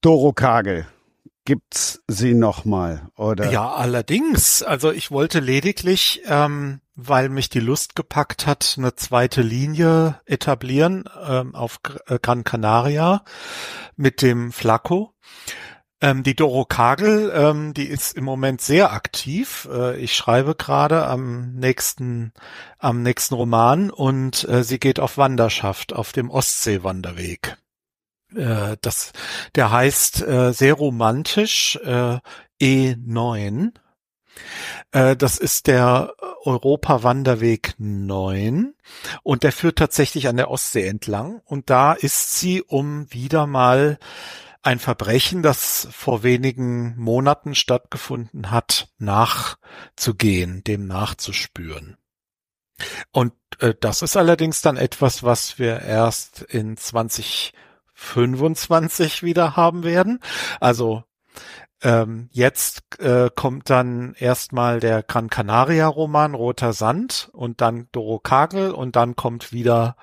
Doro 0.00 0.32
Kagel, 0.32 0.86
gibt's 1.44 2.02
sie 2.08 2.34
noch 2.34 2.64
mal 2.64 3.08
oder? 3.16 3.50
Ja, 3.50 3.72
allerdings. 3.72 4.62
Also 4.62 4.92
ich 4.92 5.10
wollte 5.10 5.40
lediglich, 5.40 6.22
ähm, 6.26 6.80
weil 6.94 7.28
mich 7.28 7.48
die 7.48 7.60
Lust 7.60 7.94
gepackt 7.96 8.46
hat, 8.46 8.76
eine 8.78 8.94
zweite 8.94 9.42
Linie 9.42 10.20
etablieren 10.26 11.04
ähm, 11.26 11.54
auf 11.54 11.80
äh, 12.06 12.18
Gran 12.20 12.44
Canaria 12.44 13.24
mit 13.96 14.22
dem 14.22 14.52
Flaco. 14.52 15.14
Ähm, 16.00 16.22
die 16.22 16.36
Doro 16.36 16.64
Kagel, 16.64 17.32
ähm, 17.34 17.72
die 17.72 17.86
ist 17.86 18.16
im 18.16 18.24
Moment 18.24 18.60
sehr 18.60 18.92
aktiv. 18.92 19.68
Äh, 19.72 19.96
ich 19.98 20.14
schreibe 20.14 20.54
gerade 20.54 21.06
am 21.06 21.54
nächsten, 21.54 22.32
am 22.78 23.02
nächsten 23.02 23.34
Roman 23.34 23.90
und 23.90 24.46
äh, 24.48 24.64
sie 24.64 24.78
geht 24.78 25.00
auf 25.00 25.18
Wanderschaft 25.18 25.92
auf 25.92 26.12
dem 26.12 26.30
Ostseewanderweg. 26.30 27.56
Äh, 28.34 28.76
das, 28.80 29.12
der 29.54 29.70
heißt 29.70 30.22
äh, 30.22 30.52
sehr 30.52 30.74
romantisch 30.74 31.76
äh, 31.84 32.18
E9. 32.60 33.72
Äh, 34.92 35.16
das 35.16 35.38
ist 35.38 35.66
der 35.66 36.14
Europa-Wanderweg 36.44 37.74
9 37.78 38.74
und 39.22 39.42
der 39.42 39.52
führt 39.52 39.78
tatsächlich 39.78 40.28
an 40.28 40.36
der 40.36 40.50
Ostsee 40.50 40.86
entlang 40.86 41.40
und 41.44 41.70
da 41.70 41.92
ist 41.92 42.38
sie, 42.38 42.62
um 42.62 43.10
wieder 43.12 43.46
mal 43.46 43.98
ein 44.62 44.78
Verbrechen, 44.78 45.42
das 45.42 45.88
vor 45.90 46.22
wenigen 46.22 46.96
Monaten 46.96 47.54
stattgefunden 47.54 48.50
hat, 48.50 48.88
nachzugehen, 48.98 50.64
dem 50.64 50.86
nachzuspüren. 50.86 51.98
Und 53.12 53.34
äh, 53.58 53.74
das 53.78 54.02
ist 54.02 54.16
allerdings 54.16 54.62
dann 54.62 54.76
etwas, 54.76 55.22
was 55.22 55.58
wir 55.58 55.80
erst 55.80 56.42
in 56.42 56.76
2025 57.96 59.22
wieder 59.22 59.56
haben 59.56 59.84
werden. 59.84 60.20
Also 60.60 61.04
ähm, 61.82 62.28
jetzt 62.32 62.98
äh, 62.98 63.28
kommt 63.34 63.68
dann 63.68 64.14
erstmal 64.14 64.80
der 64.80 65.02
Gran 65.02 65.28
Canaria 65.28 65.86
Roman 65.86 66.34
Roter 66.34 66.72
Sand 66.72 67.28
und 67.32 67.60
dann 67.60 67.88
Doro 67.92 68.18
Kagel 68.18 68.70
und 68.70 68.96
dann 68.96 69.16
kommt 69.16 69.52
wieder 69.52 69.96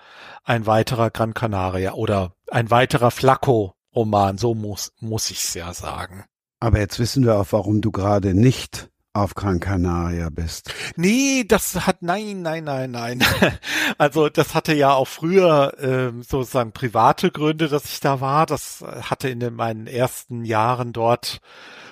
ein 0.43 0.67
weiterer 0.67 1.09
Gran 1.09 1.33
Canaria 1.33 1.93
oder 1.93 2.33
ein 2.49 2.69
weiterer 2.69 3.09
Flacco 3.09 3.73
Roman, 3.95 4.37
so 4.37 4.53
muss, 4.53 4.93
muss 4.99 5.31
ich's 5.31 5.53
ja 5.53 5.73
sagen. 5.73 6.25
Aber 6.59 6.79
jetzt 6.79 6.99
wissen 6.99 7.25
wir 7.25 7.37
auch, 7.37 7.47
warum 7.49 7.81
du 7.81 7.91
gerade 7.91 8.35
nicht 8.35 8.90
auf 9.13 9.35
Gran 9.35 9.59
Canaria 9.59 10.29
bist. 10.29 10.73
Nee, 10.95 11.43
das 11.45 11.85
hat 11.85 12.01
nein, 12.01 12.41
nein, 12.41 12.63
nein, 12.63 12.91
nein. 12.91 13.23
Also 13.97 14.29
das 14.29 14.55
hatte 14.55 14.73
ja 14.73 14.93
auch 14.93 15.07
früher 15.07 15.75
ähm, 15.79 16.23
sozusagen 16.23 16.71
private 16.71 17.29
Gründe, 17.29 17.67
dass 17.67 17.85
ich 17.85 17.99
da 17.99 18.21
war. 18.21 18.45
Das 18.45 18.83
hatte 19.01 19.29
in 19.29 19.39
den, 19.39 19.53
meinen 19.53 19.85
ersten 19.85 20.45
Jahren 20.45 20.93
dort 20.93 21.39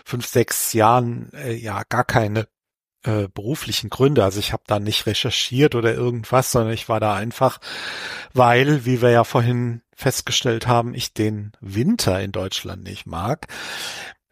fünf, 0.06 0.26
sechs 0.26 0.74
Jahren 0.74 1.32
äh, 1.34 1.54
ja 1.54 1.84
gar 1.88 2.06
keine 2.06 2.48
äh, 3.04 3.28
beruflichen 3.28 3.90
Gründe. 3.90 4.24
Also 4.24 4.40
ich 4.40 4.54
habe 4.54 4.64
da 4.66 4.80
nicht 4.80 5.06
recherchiert 5.06 5.76
oder 5.76 5.94
irgendwas, 5.94 6.52
sondern 6.52 6.74
ich 6.74 6.90
war 6.90 7.00
da 7.00 7.16
einfach, 7.16 7.60
weil, 8.34 8.86
wie 8.86 9.02
wir 9.02 9.12
ja 9.12 9.24
vorhin 9.24 9.82
festgestellt 9.94 10.68
haben, 10.68 10.94
ich 10.94 11.14
den 11.14 11.52
Winter 11.60 12.22
in 12.22 12.32
Deutschland 12.32 12.84
nicht 12.84 13.06
mag. 13.06 13.48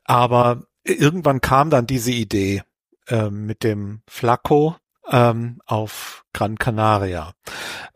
Aber 0.05 0.63
irgendwann 0.83 1.41
kam 1.41 1.69
dann 1.69 1.85
diese 1.85 2.11
Idee 2.11 2.63
äh, 3.07 3.29
mit 3.29 3.63
dem 3.63 4.01
Flacco 4.07 4.75
ähm, 5.09 5.61
auf 5.65 6.25
Gran 6.33 6.57
Canaria. 6.57 7.33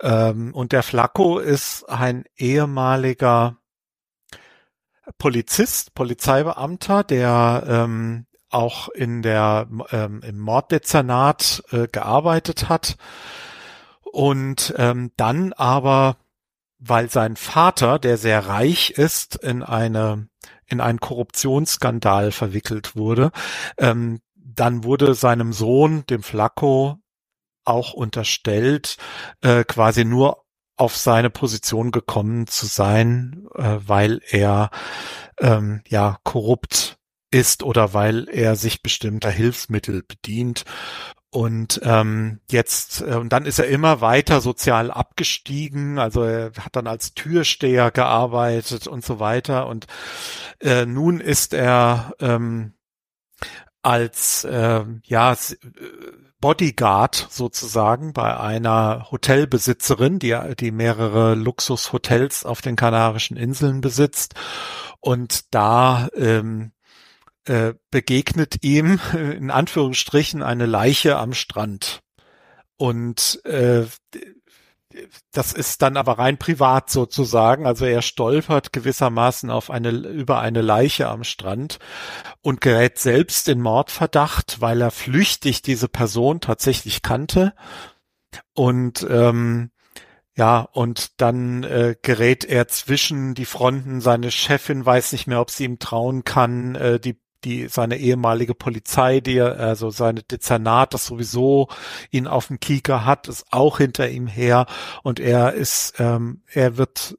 Ähm, 0.01 0.53
und 0.53 0.71
der 0.71 0.83
Flacco 0.83 1.39
ist 1.39 1.83
ein 1.89 2.25
ehemaliger 2.37 3.57
Polizist, 5.17 5.93
Polizeibeamter, 5.93 7.03
der 7.03 7.63
ähm, 7.67 8.25
auch 8.49 8.89
in 8.89 9.21
der 9.21 9.67
ähm, 9.91 10.21
im 10.25 10.39
Morddezernat 10.39 11.63
äh, 11.71 11.87
gearbeitet 11.87 12.69
hat 12.69 12.97
und 14.03 14.73
ähm, 14.77 15.11
dann 15.17 15.53
aber 15.53 16.17
weil 16.83 17.11
sein 17.11 17.35
Vater, 17.35 17.99
der 17.99 18.17
sehr 18.17 18.47
reich 18.47 18.89
ist, 18.89 19.35
in 19.35 19.61
eine 19.61 20.27
in 20.65 20.79
einen 20.81 20.99
Korruptionsskandal 20.99 22.31
verwickelt 22.31 22.95
wurde. 22.95 23.31
Ähm, 23.77 24.21
dann 24.55 24.83
wurde 24.83 25.13
seinem 25.13 25.53
Sohn, 25.53 26.05
dem 26.07 26.23
Flacco, 26.23 26.97
auch 27.63 27.93
unterstellt, 27.93 28.97
äh, 29.41 29.63
quasi 29.63 30.03
nur 30.05 30.43
auf 30.77 30.97
seine 30.97 31.29
Position 31.29 31.91
gekommen 31.91 32.47
zu 32.47 32.65
sein, 32.65 33.47
äh, 33.55 33.77
weil 33.85 34.21
er 34.29 34.71
ähm, 35.39 35.81
ja 35.87 36.17
korrupt 36.23 36.97
ist 37.29 37.63
oder 37.63 37.93
weil 37.93 38.27
er 38.29 38.55
sich 38.55 38.81
bestimmter 38.81 39.29
Hilfsmittel 39.29 40.03
bedient 40.03 40.65
und 41.33 41.79
ähm, 41.83 42.41
jetzt, 42.51 43.01
äh, 43.01 43.15
und 43.15 43.29
dann 43.31 43.45
ist 43.45 43.57
er 43.57 43.67
immer 43.67 44.01
weiter 44.01 44.41
sozial 44.41 44.91
abgestiegen, 44.91 45.97
also 45.97 46.23
er 46.23 46.51
hat 46.59 46.75
dann 46.75 46.87
als 46.87 47.13
Türsteher 47.13 47.89
gearbeitet 47.89 48.85
und 48.87 49.05
so 49.05 49.21
weiter. 49.21 49.67
Und 49.67 49.87
äh, 50.59 50.85
nun 50.85 51.21
ist 51.21 51.53
er 51.53 52.13
ähm, 52.19 52.73
als 53.81 54.43
äh, 54.43 54.83
ja 55.03 55.35
Bodyguard 56.39 57.27
sozusagen 57.29 58.13
bei 58.13 58.37
einer 58.37 59.07
Hotelbesitzerin, 59.11 60.19
die, 60.19 60.37
die 60.59 60.71
mehrere 60.71 61.35
Luxushotels 61.35 62.45
auf 62.45 62.61
den 62.61 62.75
Kanarischen 62.75 63.37
Inseln 63.37 63.81
besitzt. 63.81 64.33
Und 64.99 65.53
da 65.53 66.09
ähm, 66.15 66.71
äh, 67.45 67.73
begegnet 67.91 68.63
ihm 68.63 68.99
in 69.13 69.51
Anführungsstrichen 69.51 70.43
eine 70.43 70.65
Leiche 70.65 71.17
am 71.17 71.33
Strand. 71.33 72.01
Und 72.77 73.43
äh, 73.45 73.85
das 75.31 75.53
ist 75.53 75.81
dann 75.81 75.97
aber 75.97 76.19
rein 76.19 76.37
privat 76.37 76.89
sozusagen. 76.89 77.65
Also 77.65 77.85
er 77.85 78.01
stolpert 78.01 78.73
gewissermaßen 78.73 79.49
auf 79.49 79.69
eine, 79.69 79.89
über 79.89 80.39
eine 80.39 80.61
Leiche 80.61 81.07
am 81.07 81.23
Strand 81.23 81.79
und 82.41 82.61
gerät 82.61 82.99
selbst 82.99 83.47
in 83.47 83.61
Mordverdacht, 83.61 84.61
weil 84.61 84.81
er 84.81 84.91
flüchtig 84.91 85.61
diese 85.61 85.87
Person 85.87 86.41
tatsächlich 86.41 87.01
kannte. 87.01 87.53
Und 88.53 89.05
ähm, 89.09 89.71
ja, 90.35 90.61
und 90.71 91.21
dann 91.21 91.63
äh, 91.63 91.95
gerät 92.01 92.45
er 92.45 92.67
zwischen 92.67 93.35
die 93.35 93.45
Fronten. 93.45 94.01
Seine 94.01 94.31
Chefin 94.31 94.85
weiß 94.85 95.11
nicht 95.11 95.27
mehr, 95.27 95.41
ob 95.41 95.51
sie 95.51 95.65
ihm 95.65 95.77
trauen 95.77 96.23
kann. 96.23 96.75
Äh, 96.75 96.99
die 96.99 97.20
die 97.43 97.67
seine 97.67 97.97
ehemalige 97.97 98.55
Polizei, 98.55 99.19
die 99.19 99.41
also 99.41 99.89
seine 99.89 100.23
Dezernat, 100.23 100.93
das 100.93 101.05
sowieso 101.05 101.67
ihn 102.09 102.27
auf 102.27 102.47
dem 102.47 102.59
Kieker 102.59 103.05
hat, 103.05 103.27
ist 103.27 103.45
auch 103.51 103.77
hinter 103.77 104.09
ihm 104.09 104.27
her. 104.27 104.65
Und 105.03 105.19
er 105.19 105.53
ist, 105.53 105.95
ähm, 105.99 106.41
er 106.51 106.77
wird, 106.77 107.17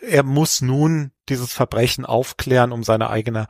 er 0.00 0.22
muss 0.22 0.60
nun 0.62 1.12
dieses 1.28 1.52
Verbrechen 1.52 2.04
aufklären, 2.04 2.72
um 2.72 2.82
seine 2.82 3.10
eigene 3.10 3.46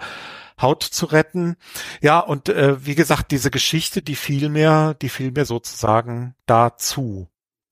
Haut 0.61 0.83
zu 0.83 1.07
retten. 1.07 1.57
Ja, 2.01 2.21
und 2.21 2.49
äh, 2.49 2.85
wie 2.85 2.95
gesagt, 2.95 3.31
diese 3.31 3.51
Geschichte, 3.51 4.03
die 4.03 4.17
fiel 4.17 4.49
mir, 4.49 4.95
die 5.01 5.09
fiel 5.09 5.33
mir 5.33 5.45
sozusagen 5.45 6.35
dazu 6.47 7.29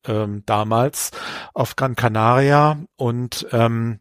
ähm, 0.07 0.43
damals 0.47 1.11
auf 1.55 1.77
Gran 1.77 1.97
Canaria. 1.97 2.79
Und 2.97 3.47
ähm, 3.53 4.01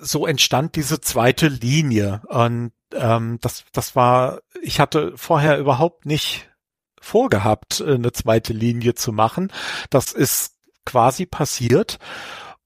so 0.00 0.26
entstand 0.26 0.76
diese 0.76 1.00
zweite 1.00 1.48
Linie. 1.48 2.22
Und 2.28 2.72
ähm, 2.94 3.38
das, 3.40 3.64
das 3.72 3.96
war, 3.96 4.40
ich 4.62 4.80
hatte 4.80 5.12
vorher 5.16 5.58
überhaupt 5.58 6.06
nicht 6.06 6.48
vorgehabt, 7.00 7.82
eine 7.82 8.12
zweite 8.12 8.52
Linie 8.52 8.94
zu 8.94 9.12
machen. 9.12 9.52
Das 9.90 10.12
ist 10.12 10.54
quasi 10.84 11.26
passiert. 11.26 11.98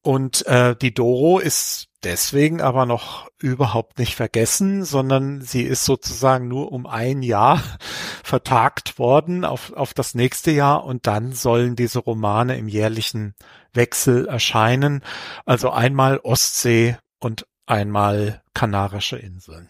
Und 0.03 0.47
äh, 0.47 0.77
die 0.77 0.95
Doro 0.95 1.39
ist 1.39 1.89
deswegen 2.05 2.61
aber 2.61 2.87
noch 2.87 3.29
überhaupt 3.39 3.99
nicht 3.99 4.15
vergessen, 4.15 4.85
sondern 4.85 5.43
sie 5.43 5.63
ist 5.63 5.85
sozusagen 5.85 6.47
nur 6.47 6.71
um 6.73 6.87
ein 6.87 7.23
Jahr 7.23 7.63
vertagt 8.25 8.99
worden 8.99 9.45
auf, 9.45 9.73
auf 9.73 9.95
das 9.95 10.15
nächste 10.15 10.53
Jahr 10.53 10.85
und 10.85 11.07
dann 11.07 11.33
sollen 11.33 11.75
diese 11.75 11.99
Romane 11.99 12.57
im 12.57 12.69
jährlichen 12.69 13.35
Wechsel 13.73 14.27
erscheinen. 14.27 15.03
Also 15.45 15.71
einmal 15.71 16.19
Ostsee 16.23 16.97
und 17.19 17.47
einmal 17.67 18.43
Kanarische 18.55 19.19
Inseln 19.19 19.69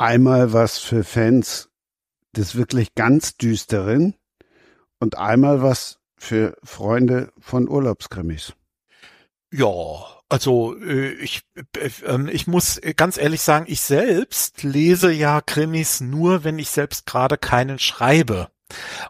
einmal 0.00 0.52
was 0.52 0.78
für 0.78 1.04
Fans 1.04 1.68
des 2.32 2.54
wirklich 2.54 2.94
ganz 2.94 3.36
Düsteren 3.36 4.14
und 4.98 5.18
einmal 5.18 5.62
was 5.62 5.98
für 6.16 6.56
Freunde 6.62 7.32
von 7.38 7.68
Urlaubskrimis. 7.68 8.54
Ja, 9.52 9.66
also 10.28 10.76
äh, 10.76 11.12
ich, 11.14 11.42
äh, 11.76 11.90
ähm, 12.06 12.28
ich 12.32 12.46
muss 12.46 12.80
ganz 12.96 13.18
ehrlich 13.18 13.42
sagen, 13.42 13.66
ich 13.68 13.80
selbst 13.80 14.62
lese 14.62 15.10
ja 15.10 15.40
Krimis 15.40 16.00
nur, 16.00 16.44
wenn 16.44 16.58
ich 16.58 16.70
selbst 16.70 17.04
gerade 17.04 17.36
keinen 17.36 17.78
schreibe. 17.78 18.50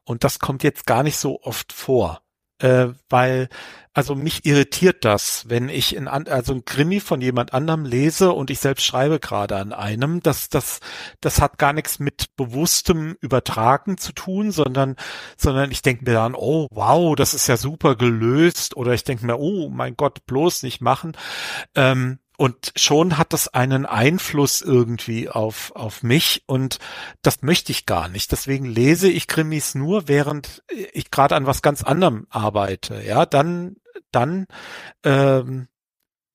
Und 0.04 0.24
das 0.24 0.38
kommt 0.38 0.62
jetzt 0.62 0.86
gar 0.86 1.02
nicht 1.02 1.18
so 1.18 1.42
oft 1.42 1.72
vor, 1.72 2.22
äh, 2.60 2.88
weil 3.08 3.48
also 3.92 4.14
mich 4.14 4.46
irritiert 4.46 5.04
das, 5.04 5.48
wenn 5.48 5.68
ich 5.68 5.96
in 5.96 6.06
also 6.06 6.52
ein 6.54 6.64
Krimi 6.64 7.00
von 7.00 7.20
jemand 7.20 7.52
anderem 7.52 7.84
lese 7.84 8.30
und 8.30 8.48
ich 8.48 8.60
selbst 8.60 8.84
schreibe 8.84 9.18
gerade 9.18 9.56
an 9.56 9.72
einem. 9.72 10.20
Das, 10.22 10.48
das, 10.48 10.78
das 11.20 11.40
hat 11.40 11.58
gar 11.58 11.72
nichts 11.72 11.98
mit 11.98 12.36
bewusstem 12.36 13.16
Übertragen 13.20 13.98
zu 13.98 14.12
tun, 14.12 14.52
sondern, 14.52 14.94
sondern 15.36 15.72
ich 15.72 15.82
denke 15.82 16.04
mir 16.04 16.14
dann, 16.14 16.36
oh 16.36 16.68
wow, 16.70 17.16
das 17.16 17.34
ist 17.34 17.48
ja 17.48 17.56
super 17.56 17.96
gelöst. 17.96 18.76
Oder 18.76 18.94
ich 18.94 19.02
denke 19.02 19.26
mir, 19.26 19.40
oh 19.40 19.68
mein 19.70 19.96
Gott, 19.96 20.24
bloß 20.24 20.62
nicht 20.62 20.80
machen. 20.80 21.16
Ähm, 21.74 22.20
und 22.40 22.72
schon 22.74 23.18
hat 23.18 23.34
das 23.34 23.48
einen 23.48 23.84
Einfluss 23.84 24.62
irgendwie 24.62 25.28
auf, 25.28 25.72
auf 25.76 26.02
mich 26.02 26.42
und 26.46 26.78
das 27.20 27.42
möchte 27.42 27.70
ich 27.70 27.84
gar 27.84 28.08
nicht. 28.08 28.32
Deswegen 28.32 28.64
lese 28.64 29.10
ich 29.10 29.26
Krimis 29.26 29.74
nur, 29.74 30.08
während 30.08 30.62
ich 30.94 31.10
gerade 31.10 31.36
an 31.36 31.44
was 31.44 31.60
ganz 31.60 31.82
anderem 31.82 32.26
arbeite. 32.30 33.02
Ja, 33.02 33.26
dann, 33.26 33.76
dann 34.10 34.46
ähm, 35.04 35.68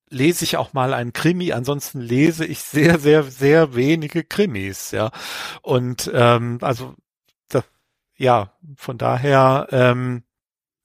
lese 0.08 0.44
ich 0.44 0.58
auch 0.58 0.74
mal 0.74 0.94
einen 0.94 1.12
Krimi. 1.12 1.54
Ansonsten 1.54 2.02
lese 2.02 2.46
ich 2.46 2.60
sehr, 2.60 3.00
sehr, 3.00 3.24
sehr 3.24 3.74
wenige 3.74 4.24
Krimis. 4.24 4.92
Ja, 4.92 5.10
und 5.64 6.12
ähm, 6.14 6.60
also 6.62 6.94
das, 7.48 7.64
ja, 8.16 8.54
von 8.76 9.00
daher 9.00 9.70
ähm, 9.72 10.22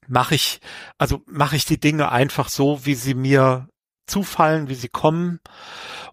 mache 0.09 0.35
ich, 0.35 0.63
also 0.97 1.21
mache 1.27 1.57
ich 1.57 1.67
die 1.67 1.79
Dinge 1.79 2.11
einfach 2.11 2.49
so, 2.49 2.87
wie 2.87 2.95
sie 2.95 3.13
mir 3.13 3.69
zufallen, 4.11 4.69
wie 4.69 4.75
sie 4.75 4.89
kommen. 4.89 5.41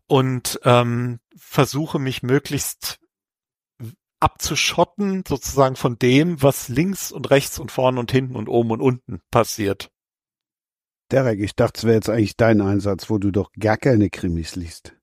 und 0.07 0.59
ähm, 0.63 1.19
versuche 1.35 1.99
mich 1.99 2.23
möglichst 2.23 2.99
abzuschotten, 4.19 5.23
sozusagen 5.27 5.75
von 5.75 5.97
dem, 5.99 6.41
was 6.41 6.69
links 6.69 7.11
und 7.11 7.29
rechts 7.29 7.59
und 7.59 7.71
vorn 7.71 7.97
und 7.97 8.11
hinten 8.11 8.35
und 8.35 8.49
oben 8.49 8.71
und 8.71 8.81
unten 8.81 9.21
passiert. 9.31 9.91
Derek, 11.11 11.39
ich 11.39 11.55
dachte, 11.55 11.79
es 11.79 11.83
wäre 11.85 11.95
jetzt 11.95 12.09
eigentlich 12.09 12.35
dein 12.35 12.61
Einsatz, 12.61 13.09
wo 13.09 13.17
du 13.17 13.31
doch 13.31 13.51
gar 13.57 13.77
keine 13.77 14.09
Krimis 14.09 14.55
liest. 14.55 14.93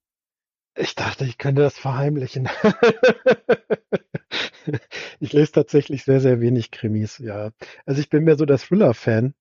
Ich 0.77 0.95
dachte, 0.95 1.25
ich 1.25 1.39
könnte 1.39 1.63
das 1.63 1.79
verheimlichen. 1.79 2.49
ich 5.21 5.33
lese 5.33 5.53
tatsächlich 5.53 6.05
sehr, 6.05 6.21
sehr 6.21 6.41
wenig 6.41 6.73
Krimis, 6.73 7.19
ja. 7.19 7.53
Also 7.87 8.01
ich 8.01 8.11
bin 8.11 8.25
mehr 8.25 8.37
so 8.37 8.45
der 8.45 8.59
Thriller-Fan. 8.59 9.35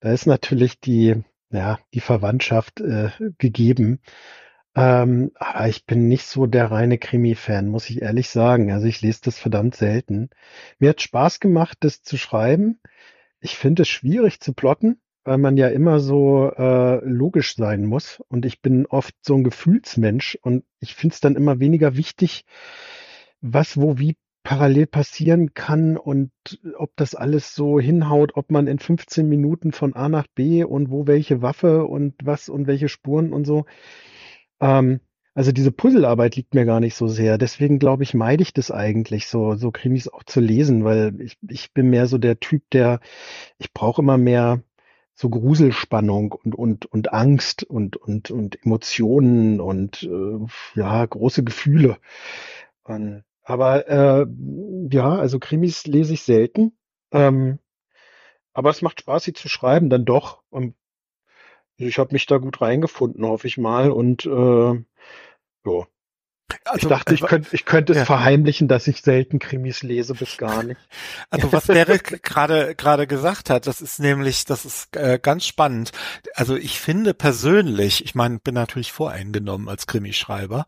Da 0.00 0.12
ist 0.12 0.26
natürlich 0.26 0.78
die, 0.78 1.24
ja, 1.50 1.78
die 1.94 2.00
Verwandtschaft 2.00 2.80
äh, 2.80 3.10
gegeben. 3.38 4.00
Ähm, 4.74 5.32
aber 5.36 5.68
ich 5.68 5.86
bin 5.86 6.06
nicht 6.08 6.26
so 6.26 6.46
der 6.46 6.70
reine 6.70 6.98
Krimi-Fan, 6.98 7.68
muss 7.68 7.88
ich 7.88 8.02
ehrlich 8.02 8.28
sagen. 8.28 8.72
Also 8.72 8.86
ich 8.86 9.00
lese 9.00 9.20
das 9.24 9.38
verdammt 9.38 9.74
selten. 9.74 10.28
Mir 10.78 10.90
hat 10.90 11.00
Spaß 11.00 11.40
gemacht, 11.40 11.78
das 11.80 12.02
zu 12.02 12.18
schreiben. 12.18 12.80
Ich 13.40 13.56
finde 13.56 13.82
es 13.82 13.88
schwierig 13.88 14.40
zu 14.40 14.52
plotten, 14.52 15.00
weil 15.24 15.38
man 15.38 15.56
ja 15.56 15.68
immer 15.68 16.00
so 16.00 16.50
äh, 16.50 17.02
logisch 17.04 17.56
sein 17.56 17.86
muss. 17.86 18.20
Und 18.28 18.44
ich 18.44 18.60
bin 18.60 18.86
oft 18.86 19.14
so 19.22 19.34
ein 19.34 19.44
Gefühlsmensch 19.44 20.38
und 20.42 20.64
ich 20.80 20.94
finde 20.94 21.14
es 21.14 21.20
dann 21.20 21.36
immer 21.36 21.58
weniger 21.58 21.96
wichtig, 21.96 22.44
was 23.40 23.80
wo 23.80 23.98
wie 23.98 24.16
parallel 24.46 24.86
passieren 24.86 25.54
kann 25.54 25.96
und 25.96 26.30
ob 26.78 26.92
das 26.94 27.16
alles 27.16 27.56
so 27.56 27.80
hinhaut, 27.80 28.36
ob 28.36 28.52
man 28.52 28.68
in 28.68 28.78
15 28.78 29.28
Minuten 29.28 29.72
von 29.72 29.96
A 29.96 30.08
nach 30.08 30.28
B 30.28 30.62
und 30.62 30.88
wo 30.88 31.08
welche 31.08 31.42
Waffe 31.42 31.84
und 31.84 32.14
was 32.22 32.48
und 32.48 32.68
welche 32.68 32.88
Spuren 32.88 33.32
und 33.32 33.44
so. 33.44 33.66
Ähm, 34.60 35.00
also 35.34 35.50
diese 35.50 35.72
Puzzlearbeit 35.72 36.36
liegt 36.36 36.54
mir 36.54 36.64
gar 36.64 36.78
nicht 36.78 36.94
so 36.94 37.08
sehr. 37.08 37.38
Deswegen 37.38 37.80
glaube 37.80 38.04
ich, 38.04 38.14
meide 38.14 38.44
ich 38.44 38.54
das 38.54 38.70
eigentlich, 38.70 39.26
so, 39.26 39.56
so 39.56 39.72
Krimis 39.72 40.06
auch 40.06 40.22
zu 40.22 40.38
lesen, 40.38 40.84
weil 40.84 41.20
ich, 41.20 41.36
ich 41.48 41.74
bin 41.74 41.90
mehr 41.90 42.06
so 42.06 42.16
der 42.16 42.38
Typ, 42.38 42.70
der, 42.70 43.00
ich 43.58 43.72
brauche 43.72 44.00
immer 44.00 44.16
mehr 44.16 44.62
so 45.14 45.28
Gruselspannung 45.28 46.30
und, 46.30 46.54
und, 46.54 46.86
und 46.86 47.12
Angst 47.12 47.64
und, 47.64 47.96
und, 47.96 48.30
und 48.30 48.64
Emotionen 48.64 49.60
und 49.60 50.04
äh, 50.04 50.78
ja, 50.78 51.04
große 51.04 51.42
Gefühle. 51.42 51.98
Und, 52.84 53.24
aber 53.46 53.88
äh, 53.88 54.26
ja, 54.90 55.14
also 55.14 55.38
Krimis 55.38 55.86
lese 55.86 56.14
ich 56.14 56.22
selten. 56.22 56.76
Ähm, 57.12 57.60
aber 58.52 58.70
es 58.70 58.82
macht 58.82 59.00
Spaß, 59.00 59.22
sie 59.22 59.32
zu 59.34 59.48
schreiben, 59.48 59.88
dann 59.88 60.04
doch. 60.04 60.42
Und 60.50 60.74
ich 61.76 61.98
habe 61.98 62.12
mich 62.12 62.26
da 62.26 62.38
gut 62.38 62.60
reingefunden, 62.60 63.24
hoffe 63.24 63.46
ich 63.46 63.56
mal. 63.56 63.92
Und 63.92 64.26
äh, 64.26 64.72
ja. 65.64 65.86
Also, 66.64 66.86
ich 66.86 66.88
dachte, 66.88 67.14
ich 67.14 67.22
äh, 67.22 67.26
könnte, 67.26 67.48
ich 67.52 67.64
könnte 67.64 67.92
es 67.92 67.98
ja. 67.98 68.04
verheimlichen, 68.04 68.68
dass 68.68 68.86
ich 68.86 69.02
selten 69.02 69.38
Krimis 69.38 69.82
lese, 69.82 70.14
bis 70.14 70.36
gar 70.36 70.62
nicht. 70.62 70.80
Also 71.30 71.52
was 71.52 71.64
Derek 71.64 72.22
gerade 72.22 72.74
gerade 72.76 73.06
gesagt 73.06 73.50
hat, 73.50 73.66
das 73.66 73.80
ist 73.80 73.98
nämlich, 73.98 74.44
das 74.44 74.64
ist 74.64 74.96
äh, 74.96 75.18
ganz 75.20 75.44
spannend. 75.44 75.90
Also 76.34 76.56
ich 76.56 76.80
finde 76.80 77.14
persönlich, 77.14 78.04
ich 78.04 78.14
meine, 78.14 78.38
bin 78.38 78.54
natürlich 78.54 78.92
voreingenommen 78.92 79.68
als 79.68 79.86
Krimischreiber, 79.86 80.66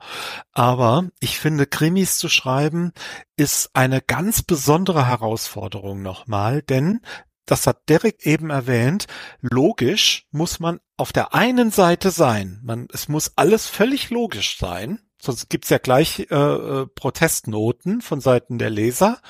aber 0.53 1.09
ich 1.21 1.39
finde, 1.39 1.67
Krimis 1.67 2.19
zu 2.19 2.29
schreiben 2.29 2.93
ist 3.37 3.71
eine 3.75 4.01
ganz 4.01 4.43
besondere 4.43 5.07
Herausforderung 5.07 6.03
nochmal, 6.03 6.63
denn 6.63 7.01
das 7.47 7.67
hat 7.67 7.89
Derek 7.89 8.27
eben 8.27 8.51
erwähnt, 8.51 9.07
logisch 9.41 10.27
muss 10.31 10.61
man 10.61 10.81
auf 10.97 11.13
der 11.13 11.35
einen 11.35 11.71
Seite 11.71 12.11
sein. 12.11 12.61
Man, 12.63 12.89
es 12.93 13.09
muss 13.09 13.33
alles 13.37 13.67
völlig 13.67 14.11
logisch 14.11 14.59
sein. 14.59 15.01
Sonst 15.21 15.51
gibt's 15.51 15.71
ja 15.71 15.79
gleich 15.79 16.27
äh, 16.31 16.35
äh, 16.35 16.87
Protestnoten 16.87 18.01
von 18.01 18.21
Seiten 18.21 18.59
der 18.59 18.71
Leser. 18.71 19.21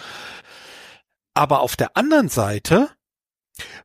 Aber 1.34 1.60
auf 1.60 1.76
der 1.76 1.96
anderen 1.96 2.28
Seite 2.28 2.90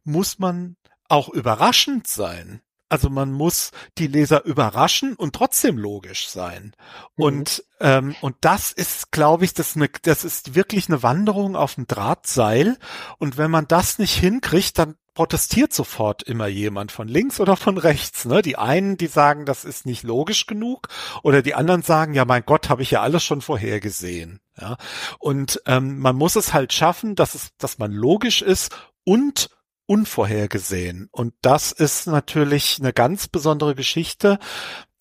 muss 0.04 0.40
man 0.40 0.76
auch 1.08 1.30
überraschend 1.30 2.08
sein. 2.08 2.62
Also 2.94 3.10
man 3.10 3.32
muss 3.32 3.72
die 3.98 4.06
Leser 4.06 4.46
überraschen 4.46 5.16
und 5.16 5.34
trotzdem 5.34 5.80
logisch 5.80 6.28
sein. 6.30 6.76
Mhm. 7.18 7.24
Und 7.26 7.64
ähm, 7.80 8.16
und 8.22 8.36
das 8.42 8.72
ist, 8.72 9.12
glaube 9.12 9.46
ich, 9.46 9.56
das, 9.56 9.76
eine, 9.76 9.90
das 10.04 10.24
ist 10.24 10.54
wirklich 10.54 10.90
eine 10.90 11.02
Wanderung 11.02 11.56
auf 11.56 11.74
dem 11.74 11.88
Drahtseil. 11.88 12.78
Und 13.18 13.40
wenn 13.40 13.50
man 13.50 13.68
das 13.68 13.98
nicht 13.98 14.14
hinkriegt, 14.14 14.78
dann 14.78 14.94
protestiert 15.16 15.74
sofort 15.74 16.22
immer 16.22 16.46
jemand 16.46 16.92
von 16.92 17.08
links 17.08 17.40
oder 17.40 17.58
von 17.58 17.80
rechts. 17.80 18.26
Ne? 18.26 18.44
Die 18.44 18.60
einen, 18.60 18.96
die 18.96 19.08
sagen, 19.08 19.48
das 19.48 19.66
ist 19.66 19.88
nicht 19.88 20.04
logisch 20.04 20.46
genug, 20.46 20.88
oder 21.24 21.42
die 21.42 21.56
anderen 21.56 21.82
sagen, 21.82 22.14
ja, 22.14 22.26
mein 22.26 22.46
Gott, 22.46 22.70
habe 22.70 22.84
ich 22.84 22.92
ja 22.92 23.02
alles 23.02 23.24
schon 23.24 23.42
vorhergesehen. 23.42 24.40
Ja? 24.62 24.78
Und 25.18 25.60
ähm, 25.66 25.98
man 25.98 26.16
muss 26.16 26.36
es 26.36 26.54
halt 26.54 26.74
schaffen, 26.74 27.16
dass 27.16 27.34
es, 27.34 27.50
dass 27.58 27.80
man 27.80 27.92
logisch 27.92 28.44
ist 28.44 28.72
und 29.04 29.50
unvorhergesehen. 29.86 31.10
Und 31.12 31.34
das 31.42 31.72
ist 31.72 32.08
natürlich 32.08 32.78
eine 32.80 32.94
ganz 32.94 33.28
besondere 33.28 33.76
Geschichte, 33.76 34.40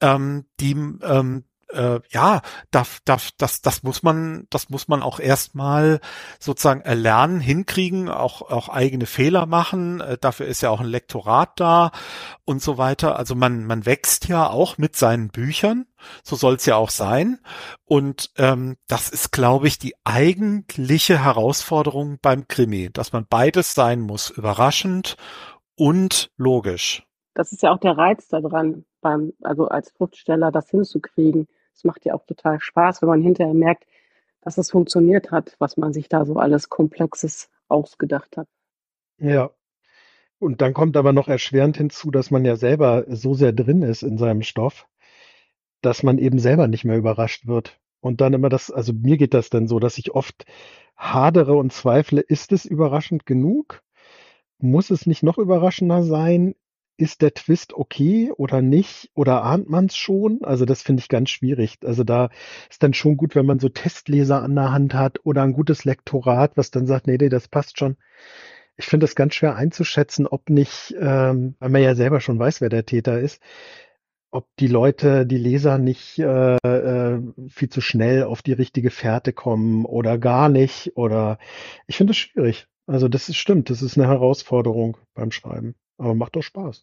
ähm, 0.01 0.47
die 0.61 0.73
ähm, 0.73 1.45
äh, 1.73 2.01
ja, 2.11 2.43
darf, 2.71 3.01
darf, 3.05 3.31
das, 3.39 3.63
das 3.63 3.83
muss 3.83 4.03
man, 4.03 4.47
das 4.51 4.71
muss 4.71 4.89
man 4.89 5.03
auch 5.03 5.21
erstmal 5.21 6.01
sozusagen 6.39 6.81
erlernen, 6.81 7.41
hinkriegen, 7.41 8.09
auch, 8.09 8.43
auch 8.43 8.69
eigene 8.69 9.07
Fehler 9.07 9.47
machen. 9.47 10.01
Äh, 10.01 10.19
dafür 10.19 10.47
ist 10.47 10.63
ja 10.63 10.71
auch 10.71 10.81
ein 10.81 10.87
Lektorat 10.87 11.59
da 11.59 11.91
und 12.45 12.63
so 12.63 12.79
weiter. 12.79 13.17
Also 13.17 13.35
man, 13.35 13.65
man 13.65 13.87
wächst 13.87 14.29
ja 14.29 14.49
auch 14.49 14.79
mit 14.79 14.97
seinen 14.97 15.29
Büchern. 15.29 15.87
So 16.25 16.37
soll 16.37 16.55
es 16.55 16.67
ja 16.67 16.77
auch 16.77 16.91
sein. 16.91 17.39
Und 17.85 18.31
ähm, 18.37 18.77
das 18.89 19.09
ist, 19.09 19.33
glaube 19.33 19.69
ich, 19.69 19.79
die 19.79 19.95
eigentliche 20.05 21.23
Herausforderung 21.25 22.19
beim 22.21 22.49
Krimi, 22.49 22.91
dass 22.93 23.13
man 23.13 23.27
beides 23.29 23.75
sein 23.75 24.01
muss, 24.01 24.31
überraschend 24.31 25.17
und 25.77 26.31
logisch. 26.37 27.05
Das 27.35 27.53
ist 27.53 27.63
ja 27.63 27.73
auch 27.73 27.79
der 27.79 27.97
Reiz 27.97 28.29
daran, 28.29 28.85
beim, 29.01 29.33
also 29.43 29.69
als 29.69 29.93
Schriftsteller 29.97 30.51
das 30.51 30.69
hinzukriegen. 30.71 31.49
Es 31.75 31.85
macht 31.85 32.05
ja 32.05 32.15
auch 32.15 32.25
total 32.27 32.61
Spaß, 32.61 33.03
wenn 33.03 33.09
man 33.09 33.23
hinterher 33.23 33.55
merkt, 33.55 33.87
dass 34.41 34.59
es 34.59 34.71
funktioniert 34.71 35.31
hat, 35.31 35.57
was 35.59 35.77
man 35.77 35.93
sich 35.93 36.09
da 36.09 36.25
so 36.25 36.37
alles 36.37 36.69
Komplexes 36.69 37.51
ausgedacht 37.69 38.37
hat. 38.37 38.49
Ja. 39.19 39.51
Und 40.39 40.61
dann 40.61 40.75
kommt 40.75 40.97
aber 40.97 41.13
noch 41.13 41.29
erschwerend 41.29 41.77
hinzu, 41.77 42.11
dass 42.11 42.33
man 42.33 42.45
ja 42.45 42.57
selber 42.57 43.05
so 43.09 43.35
sehr 43.35 43.53
drin 43.53 43.83
ist 43.83 44.03
in 44.03 44.19
seinem 44.19 44.43
Stoff, 44.43 44.89
dass 45.83 46.03
man 46.03 46.19
eben 46.19 46.41
selber 46.41 46.67
nicht 46.67 46.85
mehr 46.85 46.99
überrascht 46.99 47.47
wird. 47.47 47.79
Und 48.01 48.21
dann 48.21 48.33
immer 48.33 48.49
das, 48.49 48.73
also 48.73 48.93
mir 48.93 49.17
geht 49.17 49.35
das 49.35 49.51
dann 49.51 49.69
so, 49.69 49.79
dass 49.79 49.99
ich 49.99 50.13
oft 50.13 50.45
hadere 50.97 51.55
und 51.55 51.73
zweifle, 51.73 52.21
ist 52.21 52.51
es 52.51 52.65
überraschend 52.65 53.27
genug? 53.27 53.83
Muss 54.59 54.91
es 54.91 55.07
nicht 55.07 55.23
noch 55.23 55.39
überraschender 55.39 56.03
sein? 56.03 56.57
Ist 56.97 57.23
der 57.23 57.35
Twist 57.35 57.75
okay 57.75 58.33
oder 58.37 58.63
nicht? 58.63 59.11
Oder 59.15 59.43
ahnt 59.43 59.69
man 59.69 59.87
es 59.87 59.97
schon? 59.97 60.41
Also 60.43 60.65
das 60.65 60.83
finde 60.83 61.01
ich 61.01 61.09
ganz 61.09 61.31
schwierig. 61.31 61.79
Also 61.85 62.05
da 62.05 62.31
ist 62.71 62.83
dann 62.83 62.95
schon 62.95 63.17
gut, 63.17 63.35
wenn 63.35 63.47
man 63.47 63.59
so 63.59 63.69
Testleser 63.69 64.43
an 64.43 64.55
der 64.55 64.73
Hand 64.73 64.95
hat 64.95 65.21
oder 65.25 65.43
ein 65.43 65.53
gutes 65.53 65.85
Lektorat, 65.85 66.57
was 66.57 66.71
dann 66.71 66.87
sagt, 66.87 67.07
nee, 67.07 67.17
nee, 67.19 67.29
das 67.29 67.49
passt 67.49 67.79
schon. 67.79 67.97
Ich 68.77 68.87
finde 68.87 69.05
das 69.05 69.15
ganz 69.15 69.35
schwer 69.35 69.57
einzuschätzen, 69.57 70.27
ob 70.27 70.51
nicht, 70.51 70.95
ähm, 70.99 71.57
weil 71.59 71.71
man 71.71 71.83
ja 71.83 71.95
selber 71.95 72.21
schon 72.21 72.39
weiß, 72.39 72.61
wer 72.61 72.69
der 72.71 72.87
Täter 72.87 73.21
ist, 73.21 73.41
ob 74.31 74.49
die 74.59 74.67
Leute, 74.67 75.27
die 75.27 75.37
Leser 75.39 75.79
nicht 75.79 76.19
äh, 76.19 76.57
äh, 76.57 77.21
viel 77.49 77.69
zu 77.69 77.81
schnell 77.81 78.25
auf 78.25 78.43
die 78.43 78.53
richtige 78.55 78.91
Fährte 78.91 79.33
kommen 79.33 79.85
oder 79.85 80.19
gar 80.19 80.49
nicht. 80.49 80.97
Oder 80.97 81.39
ich 81.87 81.97
finde 81.97 82.13
es 82.13 82.17
schwierig. 82.17 82.67
Also 82.87 83.09
das 83.09 83.29
ist 83.29 83.37
stimmt, 83.37 83.71
das 83.71 83.83
ist 83.83 83.99
eine 83.99 84.09
Herausforderung 84.09 84.97
beim 85.15 85.31
Schreiben. 85.31 85.75
Aber 86.03 86.17
macht 86.17 86.35
doch 86.35 86.43
Spaß. 86.43 86.83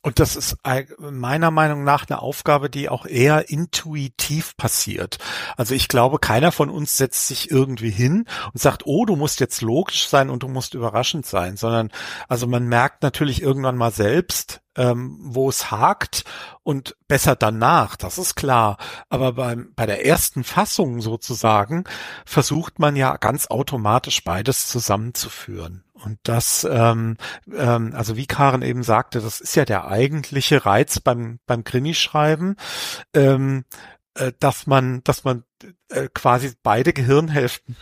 Und 0.00 0.20
das 0.20 0.36
ist 0.36 0.56
meiner 0.98 1.50
Meinung 1.50 1.84
nach 1.84 2.08
eine 2.08 2.22
Aufgabe, 2.22 2.70
die 2.70 2.88
auch 2.88 3.04
eher 3.04 3.50
intuitiv 3.50 4.56
passiert. 4.56 5.18
Also 5.56 5.74
ich 5.74 5.88
glaube, 5.88 6.18
keiner 6.20 6.52
von 6.52 6.70
uns 6.70 6.96
setzt 6.96 7.26
sich 7.26 7.50
irgendwie 7.50 7.90
hin 7.90 8.24
und 8.52 8.60
sagt, 8.60 8.86
oh, 8.86 9.04
du 9.04 9.16
musst 9.16 9.40
jetzt 9.40 9.60
logisch 9.60 10.08
sein 10.08 10.30
und 10.30 10.44
du 10.44 10.48
musst 10.48 10.74
überraschend 10.74 11.26
sein, 11.26 11.56
sondern 11.58 11.90
also 12.28 12.46
man 12.46 12.68
merkt 12.68 13.02
natürlich 13.02 13.42
irgendwann 13.42 13.76
mal 13.76 13.90
selbst, 13.90 14.62
ähm, 14.76 15.18
wo 15.20 15.48
es 15.48 15.72
hakt 15.72 16.24
und 16.62 16.96
besser 17.08 17.34
danach, 17.34 17.96
das 17.96 18.18
ist 18.18 18.36
klar. 18.36 18.78
Aber 19.08 19.32
beim, 19.32 19.72
bei 19.74 19.84
der 19.84 20.06
ersten 20.06 20.44
Fassung 20.44 21.00
sozusagen 21.00 21.84
versucht 22.24 22.78
man 22.78 22.94
ja 22.94 23.16
ganz 23.16 23.48
automatisch 23.48 24.22
beides 24.22 24.68
zusammenzuführen. 24.68 25.84
Und 26.04 26.18
das, 26.22 26.66
ähm, 26.70 27.16
ähm, 27.52 27.92
also 27.94 28.16
wie 28.16 28.26
Karen 28.26 28.62
eben 28.62 28.82
sagte, 28.82 29.20
das 29.20 29.40
ist 29.40 29.56
ja 29.56 29.64
der 29.64 29.88
eigentliche 29.88 30.64
Reiz 30.64 31.00
beim, 31.00 31.40
beim 31.46 31.64
Krimischreiben. 31.64 32.56
Ähm, 33.14 33.64
äh, 34.18 34.32
dass 34.40 34.66
man, 34.66 35.02
dass 35.04 35.24
man 35.24 35.44
äh, 35.90 36.08
quasi 36.12 36.52
beide 36.62 36.92
Gehirnhälften, 36.92 37.76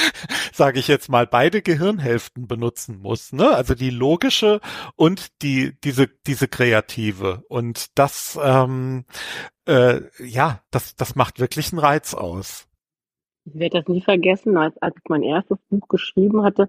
sage 0.52 0.78
ich 0.78 0.88
jetzt 0.88 1.10
mal, 1.10 1.26
beide 1.26 1.60
Gehirnhälften 1.60 2.46
benutzen 2.46 2.98
muss, 2.98 3.32
ne? 3.32 3.54
Also 3.54 3.74
die 3.74 3.90
logische 3.90 4.60
und 4.96 5.42
die 5.42 5.78
diese 5.84 6.08
diese 6.26 6.48
kreative 6.48 7.44
und 7.48 7.98
das 7.98 8.38
ähm, 8.42 9.04
äh, 9.66 10.00
ja, 10.18 10.62
das 10.70 10.96
das 10.96 11.14
macht 11.14 11.40
wirklich 11.40 11.72
einen 11.72 11.80
Reiz 11.80 12.14
aus. 12.14 12.68
Ich 13.44 13.54
werde 13.58 13.80
das 13.80 13.88
nie 13.88 14.02
vergessen, 14.02 14.56
als, 14.56 14.80
als 14.80 14.96
ich 14.96 15.08
mein 15.08 15.22
erstes 15.22 15.58
Buch 15.68 15.88
geschrieben 15.88 16.42
hatte, 16.42 16.68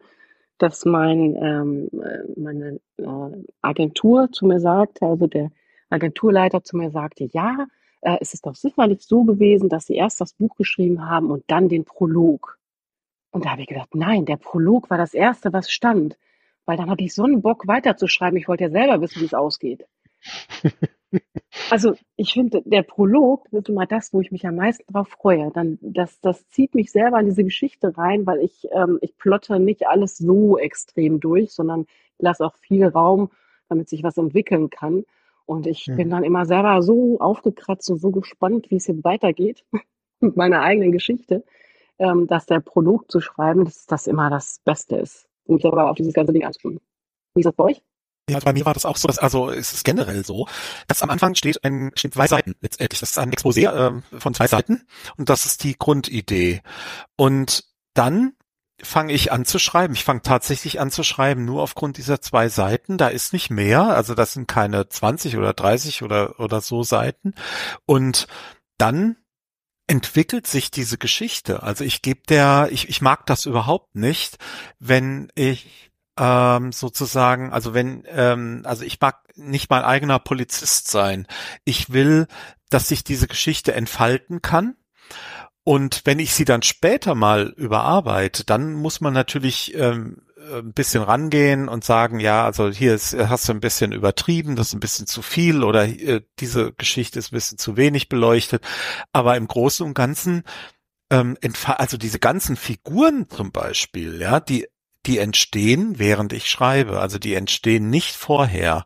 dass 0.57 0.85
mein 0.85 1.35
ähm, 1.35 1.89
äh, 1.93 2.39
meine 2.39 2.79
äh, 2.97 3.43
Agentur 3.61 4.31
zu 4.31 4.45
mir 4.45 4.59
sagte, 4.59 5.05
also 5.05 5.27
der 5.27 5.51
Agenturleiter 5.89 6.63
zu 6.63 6.77
mir 6.77 6.91
sagte, 6.91 7.29
ja, 7.31 7.67
äh, 8.01 8.17
es 8.21 8.33
ist 8.33 8.45
doch 8.45 8.55
sicherlich 8.55 9.01
so 9.01 9.23
gewesen, 9.23 9.69
dass 9.69 9.85
sie 9.85 9.95
erst 9.95 10.21
das 10.21 10.33
Buch 10.33 10.55
geschrieben 10.55 11.07
haben 11.07 11.31
und 11.31 11.43
dann 11.47 11.69
den 11.69 11.85
Prolog. 11.85 12.59
Und 13.31 13.45
da 13.45 13.51
habe 13.51 13.61
ich 13.61 13.67
gedacht, 13.67 13.95
nein, 13.95 14.25
der 14.25 14.37
Prolog 14.37 14.89
war 14.89 14.97
das 14.97 15.13
Erste, 15.13 15.53
was 15.53 15.71
stand. 15.71 16.17
Weil 16.65 16.77
dann 16.77 16.89
habe 16.89 17.03
ich 17.03 17.13
so 17.13 17.23
einen 17.23 17.41
Bock 17.41 17.67
weiterzuschreiben. 17.67 18.37
Ich 18.37 18.47
wollte 18.47 18.65
ja 18.65 18.69
selber 18.69 19.01
wissen, 19.01 19.21
wie 19.21 19.25
es 19.25 19.33
ausgeht. 19.33 19.85
Also 21.69 21.93
ich 22.15 22.33
finde, 22.33 22.61
der 22.65 22.83
Prolog 22.83 23.47
ist 23.51 23.69
immer 23.69 23.85
das, 23.85 24.13
wo 24.13 24.21
ich 24.21 24.31
mich 24.31 24.45
am 24.45 24.55
meisten 24.55 24.91
drauf 24.91 25.07
freue. 25.09 25.51
Dann, 25.53 25.77
das, 25.81 26.19
das 26.21 26.47
zieht 26.49 26.75
mich 26.75 26.91
selber 26.91 27.19
in 27.19 27.27
diese 27.27 27.43
Geschichte 27.43 27.97
rein, 27.97 28.25
weil 28.25 28.39
ich, 28.39 28.67
ähm, 28.71 28.99
ich 29.01 29.17
plotte 29.17 29.59
nicht 29.59 29.87
alles 29.87 30.17
so 30.17 30.57
extrem 30.57 31.19
durch, 31.19 31.53
sondern 31.53 31.81
ich 32.17 32.23
lasse 32.23 32.45
auch 32.45 32.55
viel 32.57 32.85
Raum, 32.85 33.29
damit 33.69 33.89
sich 33.89 34.03
was 34.03 34.17
entwickeln 34.17 34.69
kann. 34.69 35.05
Und 35.45 35.67
ich 35.67 35.87
ja. 35.87 35.95
bin 35.95 36.09
dann 36.09 36.23
immer 36.23 36.45
selber 36.45 36.81
so 36.81 37.19
aufgekratzt 37.19 37.89
und 37.89 37.97
so 37.99 38.11
gespannt, 38.11 38.69
wie 38.69 38.77
es 38.77 38.85
hier 38.85 39.03
weitergeht 39.03 39.63
mit 40.19 40.35
meiner 40.35 40.61
eigenen 40.61 40.91
Geschichte, 40.91 41.43
ähm, 41.99 42.27
dass 42.27 42.45
der 42.45 42.59
Prolog 42.61 43.11
zu 43.11 43.19
schreiben, 43.19 43.65
dass 43.65 43.85
das 43.85 44.07
immer 44.07 44.29
das 44.29 44.59
Beste 44.63 44.97
ist, 44.97 45.27
um 45.45 45.59
selber 45.59 45.89
auf 45.89 45.97
dieses 45.97 46.13
ganze 46.13 46.33
Ding 46.33 46.45
anzukommen. 46.45 46.79
Wie 47.35 47.41
ist 47.41 47.45
das 47.45 47.55
bei 47.55 47.65
euch? 47.65 47.83
Ja, 48.29 48.39
bei 48.39 48.53
mir 48.53 48.65
war 48.65 48.73
das 48.73 48.85
auch 48.85 48.95
so, 48.95 49.07
dass, 49.07 49.19
also 49.19 49.51
es 49.51 49.73
ist 49.73 49.83
generell 49.83 50.23
so, 50.23 50.47
dass 50.87 51.01
am 51.01 51.09
Anfang 51.09 51.35
steht 51.35 51.63
ein 51.65 51.91
steht 51.95 52.13
zwei 52.13 52.27
Seiten 52.27 52.55
letztendlich. 52.61 53.01
Das 53.01 53.11
ist 53.11 53.19
ein 53.19 53.31
Exposé 53.31 53.69
äh, 53.69 54.19
von 54.19 54.33
zwei 54.33 54.47
Seiten 54.47 54.87
und 55.17 55.29
das 55.29 55.45
ist 55.45 55.63
die 55.63 55.77
Grundidee. 55.77 56.61
Und 57.17 57.65
dann 57.93 58.33
fange 58.81 59.13
ich 59.13 59.31
an 59.31 59.45
zu 59.45 59.59
schreiben. 59.59 59.93
Ich 59.93 60.03
fange 60.03 60.21
tatsächlich 60.21 60.79
an 60.79 60.91
zu 60.91 61.03
schreiben, 61.03 61.45
nur 61.45 61.61
aufgrund 61.61 61.97
dieser 61.97 62.21
zwei 62.21 62.49
Seiten. 62.49 62.97
Da 62.97 63.07
ist 63.09 63.33
nicht 63.33 63.49
mehr, 63.49 63.83
also 63.83 64.15
das 64.15 64.33
sind 64.33 64.47
keine 64.47 64.87
20 64.87 65.37
oder 65.37 65.53
30 65.53 66.03
oder, 66.03 66.39
oder 66.39 66.61
so 66.61 66.83
Seiten. 66.83 67.33
Und 67.85 68.27
dann 68.77 69.17
entwickelt 69.87 70.47
sich 70.47 70.71
diese 70.71 70.97
Geschichte. 70.97 71.63
Also 71.63 71.83
ich 71.83 72.01
gebe 72.01 72.21
der, 72.27 72.69
ich, 72.71 72.89
ich 72.89 73.01
mag 73.01 73.25
das 73.25 73.45
überhaupt 73.45 73.95
nicht, 73.95 74.37
wenn 74.79 75.29
ich 75.35 75.91
ähm, 76.17 76.71
sozusagen, 76.71 77.51
also 77.51 77.73
wenn, 77.73 78.03
ähm, 78.07 78.61
also 78.65 78.83
ich 78.83 78.99
mag 79.01 79.21
nicht 79.35 79.69
mein 79.69 79.83
eigener 79.83 80.19
Polizist 80.19 80.89
sein. 80.89 81.27
Ich 81.65 81.91
will, 81.91 82.27
dass 82.69 82.87
sich 82.87 83.03
diese 83.03 83.27
Geschichte 83.27 83.73
entfalten 83.73 84.41
kann 84.41 84.75
und 85.63 86.01
wenn 86.05 86.19
ich 86.19 86.33
sie 86.33 86.45
dann 86.45 86.61
später 86.61 87.15
mal 87.15 87.53
überarbeite, 87.55 88.43
dann 88.43 88.73
muss 88.73 88.99
man 88.99 89.13
natürlich 89.13 89.73
ähm, 89.75 90.17
ein 90.51 90.73
bisschen 90.73 91.03
rangehen 91.03 91.69
und 91.69 91.85
sagen, 91.85 92.19
ja, 92.19 92.43
also 92.43 92.69
hier 92.69 92.93
ist, 92.93 93.15
hast 93.15 93.47
du 93.47 93.53
ein 93.53 93.61
bisschen 93.61 93.93
übertrieben, 93.93 94.57
das 94.57 94.67
ist 94.67 94.73
ein 94.73 94.81
bisschen 94.81 95.07
zu 95.07 95.21
viel 95.21 95.63
oder 95.63 95.85
äh, 95.85 96.21
diese 96.39 96.73
Geschichte 96.73 97.19
ist 97.19 97.31
ein 97.31 97.35
bisschen 97.35 97.57
zu 97.57 97.77
wenig 97.77 98.09
beleuchtet. 98.09 98.63
Aber 99.13 99.37
im 99.37 99.47
Großen 99.47 99.85
und 99.85 99.93
Ganzen, 99.93 100.43
ähm, 101.09 101.37
also 101.65 101.95
diese 101.97 102.19
ganzen 102.19 102.57
Figuren 102.57 103.29
zum 103.29 103.53
Beispiel, 103.53 104.19
ja, 104.19 104.41
die 104.41 104.67
die 105.05 105.17
entstehen, 105.17 105.99
während 105.99 106.33
ich 106.33 106.49
schreibe. 106.49 106.99
Also 106.99 107.19
die 107.19 107.33
entstehen 107.33 107.89
nicht 107.89 108.15
vorher. 108.15 108.85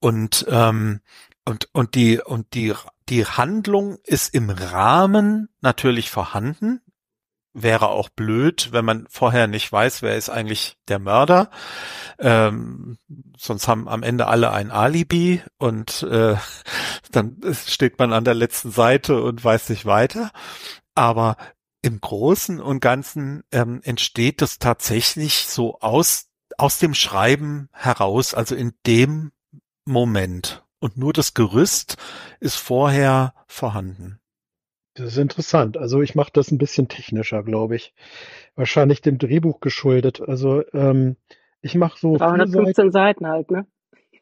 Und 0.00 0.46
ähm, 0.48 1.00
und 1.44 1.68
und 1.72 1.94
die 1.94 2.20
und 2.20 2.54
die 2.54 2.74
die 3.08 3.24
Handlung 3.24 3.98
ist 4.04 4.34
im 4.34 4.50
Rahmen 4.50 5.48
natürlich 5.60 6.10
vorhanden. 6.10 6.80
Wäre 7.52 7.88
auch 7.88 8.10
blöd, 8.10 8.68
wenn 8.72 8.84
man 8.84 9.06
vorher 9.08 9.46
nicht 9.46 9.72
weiß, 9.72 10.02
wer 10.02 10.16
ist 10.16 10.28
eigentlich 10.28 10.76
der 10.88 10.98
Mörder. 10.98 11.50
Ähm, 12.18 12.98
sonst 13.38 13.66
haben 13.66 13.88
am 13.88 14.02
Ende 14.02 14.26
alle 14.26 14.52
ein 14.52 14.70
Alibi 14.70 15.42
und 15.56 16.02
äh, 16.02 16.36
dann 17.12 17.40
steht 17.54 17.98
man 17.98 18.12
an 18.12 18.24
der 18.24 18.34
letzten 18.34 18.72
Seite 18.72 19.22
und 19.22 19.42
weiß 19.42 19.70
nicht 19.70 19.86
weiter. 19.86 20.32
Aber 20.94 21.36
im 21.86 22.00
Großen 22.00 22.60
und 22.60 22.80
Ganzen 22.80 23.44
ähm, 23.52 23.80
entsteht 23.84 24.42
das 24.42 24.58
tatsächlich 24.58 25.46
so 25.46 25.78
aus, 25.80 26.28
aus 26.58 26.78
dem 26.78 26.94
Schreiben 26.94 27.68
heraus, 27.72 28.34
also 28.34 28.54
in 28.54 28.74
dem 28.86 29.32
Moment 29.84 30.64
und 30.80 30.96
nur 30.96 31.12
das 31.12 31.34
Gerüst 31.34 31.96
ist 32.40 32.56
vorher 32.56 33.34
vorhanden. 33.46 34.18
Das 34.94 35.12
ist 35.12 35.18
interessant. 35.18 35.76
Also 35.76 36.00
ich 36.00 36.14
mache 36.14 36.30
das 36.32 36.50
ein 36.50 36.58
bisschen 36.58 36.88
technischer, 36.88 37.42
glaube 37.42 37.76
ich. 37.76 37.94
Wahrscheinlich 38.54 39.00
dem 39.02 39.18
Drehbuch 39.18 39.60
geschuldet. 39.60 40.20
Also 40.20 40.62
ähm, 40.72 41.16
ich 41.60 41.74
mache 41.74 41.98
so 41.98 42.16
315 42.16 42.90
Seiten. 42.90 42.92
Seiten 42.92 43.26
halt, 43.26 43.50
ne? 43.50 43.66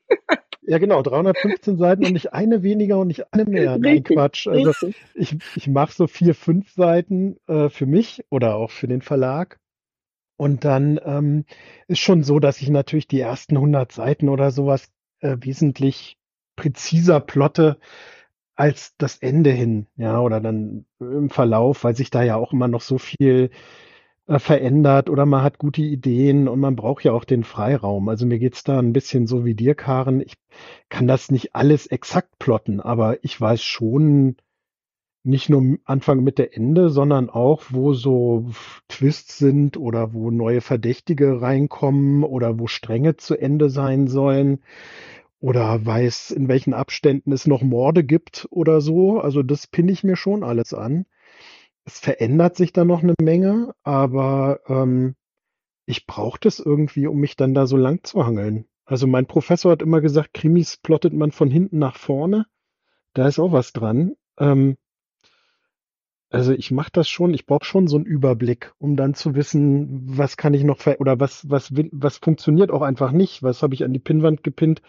Ja, 0.66 0.78
genau, 0.78 1.02
315 1.02 1.76
Seiten 1.76 2.06
und 2.06 2.12
nicht 2.12 2.32
eine 2.32 2.62
weniger 2.62 2.98
und 2.98 3.08
nicht 3.08 3.32
eine 3.32 3.44
mehr. 3.44 3.78
Nein, 3.78 4.02
Quatsch. 4.02 4.46
Also 4.46 4.72
ich, 5.14 5.36
ich 5.56 5.68
mache 5.68 5.92
so 5.92 6.06
vier, 6.06 6.34
fünf 6.34 6.72
Seiten 6.72 7.36
äh, 7.46 7.68
für 7.68 7.86
mich 7.86 8.24
oder 8.30 8.56
auch 8.56 8.70
für 8.70 8.88
den 8.88 9.02
Verlag. 9.02 9.58
Und 10.36 10.64
dann 10.64 10.98
ähm, 11.04 11.44
ist 11.86 12.00
schon 12.00 12.22
so, 12.22 12.40
dass 12.40 12.60
ich 12.60 12.68
natürlich 12.68 13.06
die 13.06 13.20
ersten 13.20 13.56
100 13.56 13.92
Seiten 13.92 14.28
oder 14.28 14.50
sowas 14.50 14.90
äh, 15.20 15.36
wesentlich 15.40 16.16
präziser 16.56 17.20
plotte 17.20 17.78
als 18.56 18.96
das 18.96 19.18
Ende 19.18 19.50
hin, 19.50 19.86
ja, 19.96 20.20
oder 20.20 20.40
dann 20.40 20.86
im 21.00 21.28
Verlauf, 21.28 21.82
weil 21.82 21.96
sich 21.96 22.10
da 22.10 22.22
ja 22.22 22.36
auch 22.36 22.52
immer 22.52 22.68
noch 22.68 22.82
so 22.82 22.98
viel 22.98 23.50
äh, 24.26 24.38
verändert 24.38 25.10
oder 25.10 25.26
man 25.26 25.42
hat 25.42 25.58
gute 25.58 25.82
Ideen 25.82 26.48
und 26.48 26.60
man 26.60 26.76
braucht 26.76 27.04
ja 27.04 27.12
auch 27.12 27.24
den 27.24 27.44
Freiraum. 27.44 28.08
Also 28.08 28.26
mir 28.26 28.38
geht's 28.38 28.64
da 28.64 28.78
ein 28.78 28.92
bisschen 28.92 29.26
so 29.26 29.44
wie 29.44 29.54
dir, 29.54 29.74
Karen. 29.74 30.20
Ich 30.20 30.34
kann 30.88 31.06
das 31.06 31.30
nicht 31.30 31.54
alles 31.54 31.86
exakt 31.86 32.38
plotten, 32.38 32.80
aber 32.80 33.22
ich 33.24 33.40
weiß 33.40 33.62
schon 33.62 34.36
nicht 35.26 35.48
nur 35.48 35.78
Anfang, 35.86 36.22
Mitte, 36.22 36.52
Ende, 36.52 36.90
sondern 36.90 37.30
auch, 37.30 37.62
wo 37.70 37.94
so 37.94 38.50
Twists 38.88 39.38
sind 39.38 39.76
oder 39.78 40.12
wo 40.12 40.30
neue 40.30 40.60
Verdächtige 40.60 41.40
reinkommen 41.40 42.24
oder 42.24 42.58
wo 42.58 42.66
Stränge 42.66 43.16
zu 43.16 43.34
Ende 43.36 43.70
sein 43.70 44.06
sollen 44.06 44.60
oder 45.40 45.84
weiß, 45.84 46.30
in 46.30 46.48
welchen 46.48 46.74
Abständen 46.74 47.32
es 47.32 47.46
noch 47.46 47.62
Morde 47.62 48.04
gibt 48.04 48.46
oder 48.50 48.80
so. 48.80 49.18
Also 49.20 49.42
das 49.42 49.66
pinne 49.66 49.92
ich 49.92 50.04
mir 50.04 50.16
schon 50.16 50.42
alles 50.44 50.74
an. 50.74 51.06
Es 51.84 51.98
verändert 51.98 52.56
sich 52.56 52.72
da 52.72 52.84
noch 52.84 53.02
eine 53.02 53.14
Menge, 53.20 53.74
aber 53.82 54.60
ähm, 54.68 55.16
ich 55.86 56.06
brauche 56.06 56.38
das 56.40 56.58
irgendwie, 56.58 57.06
um 57.06 57.18
mich 57.18 57.36
dann 57.36 57.54
da 57.54 57.66
so 57.66 57.76
lang 57.76 58.04
zu 58.04 58.24
hangeln. 58.24 58.66
Also 58.86 59.06
mein 59.06 59.26
Professor 59.26 59.72
hat 59.72 59.82
immer 59.82 60.00
gesagt, 60.00 60.34
Krimis 60.34 60.76
plottet 60.76 61.12
man 61.12 61.30
von 61.30 61.50
hinten 61.50 61.78
nach 61.78 61.96
vorne. 61.96 62.46
Da 63.12 63.28
ist 63.28 63.38
auch 63.38 63.52
was 63.52 63.72
dran. 63.72 64.14
Ähm, 64.38 64.76
also 66.30 66.52
ich 66.52 66.70
mache 66.70 66.90
das 66.92 67.08
schon, 67.08 67.32
ich 67.32 67.46
brauche 67.46 67.64
schon 67.64 67.86
so 67.86 67.96
einen 67.96 68.06
Überblick, 68.06 68.74
um 68.78 68.96
dann 68.96 69.14
zu 69.14 69.34
wissen, 69.36 70.18
was 70.18 70.36
kann 70.36 70.52
ich 70.52 70.64
noch 70.64 70.78
ver 70.78 71.00
oder 71.00 71.20
was, 71.20 71.48
was, 71.48 71.72
was 71.92 72.18
funktioniert 72.18 72.72
auch 72.72 72.82
einfach 72.82 73.12
nicht, 73.12 73.42
was 73.42 73.62
habe 73.62 73.74
ich 73.74 73.84
an 73.84 73.92
die 73.92 74.00
Pinnwand 74.00 74.42
gepinnt, 74.42 74.82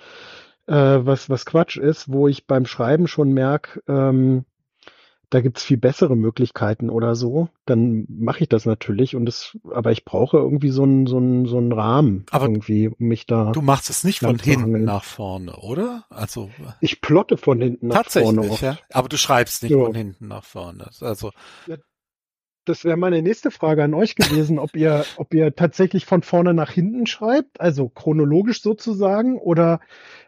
äh, 0.66 0.74
was, 0.74 1.30
was 1.30 1.46
Quatsch 1.46 1.78
ist, 1.78 2.12
wo 2.12 2.28
ich 2.28 2.48
beim 2.48 2.66
Schreiben 2.66 3.08
schon 3.08 3.32
merke, 3.32 3.84
ähm, 3.88 4.46
da 5.30 5.42
gibt's 5.42 5.64
viel 5.64 5.78
bessere 5.78 6.16
Möglichkeiten 6.16 6.90
oder 6.90 7.16
so, 7.16 7.50
dann 7.66 8.06
mache 8.10 8.44
ich 8.44 8.50
das 8.50 8.66
natürlich 8.66 9.16
und 9.16 9.26
das, 9.26 9.58
aber 9.72 9.92
ich 9.92 10.06
brauche 10.06 10.38
irgendwie 10.38 10.70
so 10.70 10.84
einen 10.84 11.08
so 11.08 11.18
einen 11.18 11.46
so 11.46 11.58
einen 11.58 11.72
Rahmen 11.72 12.26
aber 12.32 12.46
irgendwie, 12.46 12.90
um 12.90 13.08
mich 13.08 13.26
da. 13.26 13.52
Du 13.52 13.62
machst 13.62 13.90
es 13.90 14.04
nicht 14.04 14.20
von 14.20 14.40
hinten 14.40 14.84
nach 14.84 15.04
vorne, 15.04 15.56
oder? 15.58 16.06
Also 16.10 16.50
ich 16.82 17.02
plotte 17.02 17.38
von 17.38 17.62
hinten 17.62 17.88
nach 17.88 18.06
vorne. 18.10 18.42
Tatsächlich, 18.42 18.62
ja. 18.62 18.78
Aber 18.92 19.10
du 19.10 19.18
schreibst 19.18 19.64
nicht 19.64 19.72
ja. 19.72 19.84
von 19.84 19.96
hinten 19.96 20.28
nach 20.28 20.44
vorne. 20.44 20.90
Also 21.02 21.32
ja, 21.68 21.78
das 22.66 22.84
wäre 22.84 22.98
meine 22.98 23.22
nächste 23.22 23.52
Frage 23.52 23.84
an 23.84 23.94
euch 23.94 24.16
gewesen, 24.16 24.60
ob 24.60 24.76
ihr, 24.76 25.06
ob 25.18 25.34
ihr 25.34 25.56
tatsächlich 25.56 26.06
von 26.06 26.24
vorne 26.24 26.54
nach 26.54 26.72
hinten 26.72 27.06
schreibt, 27.06 27.62
also 27.62 27.90
chronologisch 27.90 28.62
sozusagen, 28.62 29.38
oder 29.38 29.80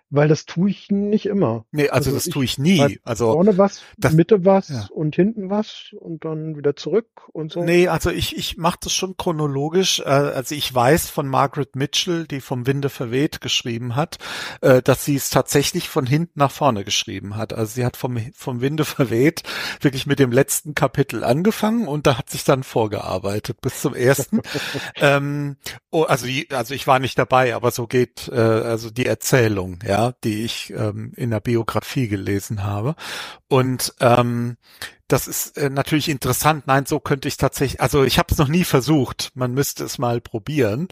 weil 0.09 0.29
das 0.29 0.45
tue 0.45 0.69
ich 0.69 0.89
nicht 0.89 1.25
immer. 1.25 1.65
Nee, 1.71 1.89
also, 1.89 2.11
also 2.11 2.11
das 2.13 2.25
tue 2.25 2.45
ich 2.45 2.57
nie. 2.57 2.99
Also 3.03 3.33
vorne 3.33 3.57
was, 3.57 3.81
das, 3.97 4.13
Mitte 4.13 4.45
was 4.45 4.69
ja. 4.69 4.87
und 4.91 5.15
hinten 5.15 5.49
was 5.49 5.91
und 5.99 6.23
dann 6.23 6.55
wieder 6.55 6.75
zurück 6.75 7.07
und 7.33 7.51
so. 7.51 7.63
Nee, 7.63 7.89
also 7.89 8.09
ich 8.09 8.37
ich 8.37 8.57
mache 8.57 8.77
das 8.81 8.93
schon 8.93 9.17
chronologisch. 9.17 9.99
Äh, 9.99 10.05
also 10.05 10.55
ich 10.55 10.73
weiß 10.73 11.09
von 11.09 11.27
Margaret 11.27 11.75
Mitchell, 11.75 12.25
die 12.25 12.39
vom 12.39 12.67
Winde 12.67 12.89
verweht 12.89 13.41
geschrieben 13.41 13.95
hat, 13.95 14.17
äh, 14.61 14.81
dass 14.81 15.03
sie 15.03 15.15
es 15.15 15.29
tatsächlich 15.29 15.89
von 15.89 16.05
hinten 16.05 16.39
nach 16.39 16.51
vorne 16.51 16.85
geschrieben 16.85 17.35
hat. 17.35 17.51
Also 17.51 17.73
sie 17.75 17.85
hat 17.85 17.97
vom 17.97 18.17
vom 18.33 18.61
Winde 18.61 18.85
verweht 18.85 19.43
wirklich 19.81 20.07
mit 20.07 20.19
dem 20.19 20.31
letzten 20.31 20.73
Kapitel 20.73 21.25
angefangen 21.25 21.87
und 21.87 22.07
da 22.07 22.17
hat 22.17 22.29
sich 22.29 22.45
dann 22.45 22.63
vorgearbeitet 22.63 23.59
bis 23.59 23.81
zum 23.81 23.93
ersten. 23.93 24.41
ähm, 24.95 25.57
oh, 25.91 26.03
also 26.03 26.25
die, 26.25 26.49
also 26.51 26.73
ich 26.73 26.87
war 26.87 26.99
nicht 26.99 27.19
dabei, 27.19 27.55
aber 27.55 27.71
so 27.71 27.87
geht 27.87 28.29
äh, 28.31 28.37
also 28.37 28.89
die 28.89 29.05
Erzählung, 29.05 29.79
ja 29.85 29.96
ja, 29.97 30.13
die 30.23 30.43
ich 30.43 30.71
ähm, 30.75 31.11
in 31.15 31.31
der 31.31 31.39
Biografie 31.39 32.07
gelesen 32.07 32.63
habe. 32.63 32.95
Und 33.47 33.95
ähm, 33.99 34.57
das 35.07 35.27
ist 35.27 35.57
äh, 35.57 35.69
natürlich 35.69 36.09
interessant. 36.09 36.67
Nein, 36.67 36.85
so 36.85 36.99
könnte 36.99 37.27
ich 37.27 37.37
tatsächlich, 37.37 37.81
also 37.81 38.03
ich 38.03 38.19
habe 38.19 38.27
es 38.31 38.37
noch 38.37 38.47
nie 38.47 38.63
versucht. 38.63 39.31
Man 39.33 39.53
müsste 39.53 39.83
es 39.83 39.97
mal 39.97 40.21
probieren. 40.21 40.87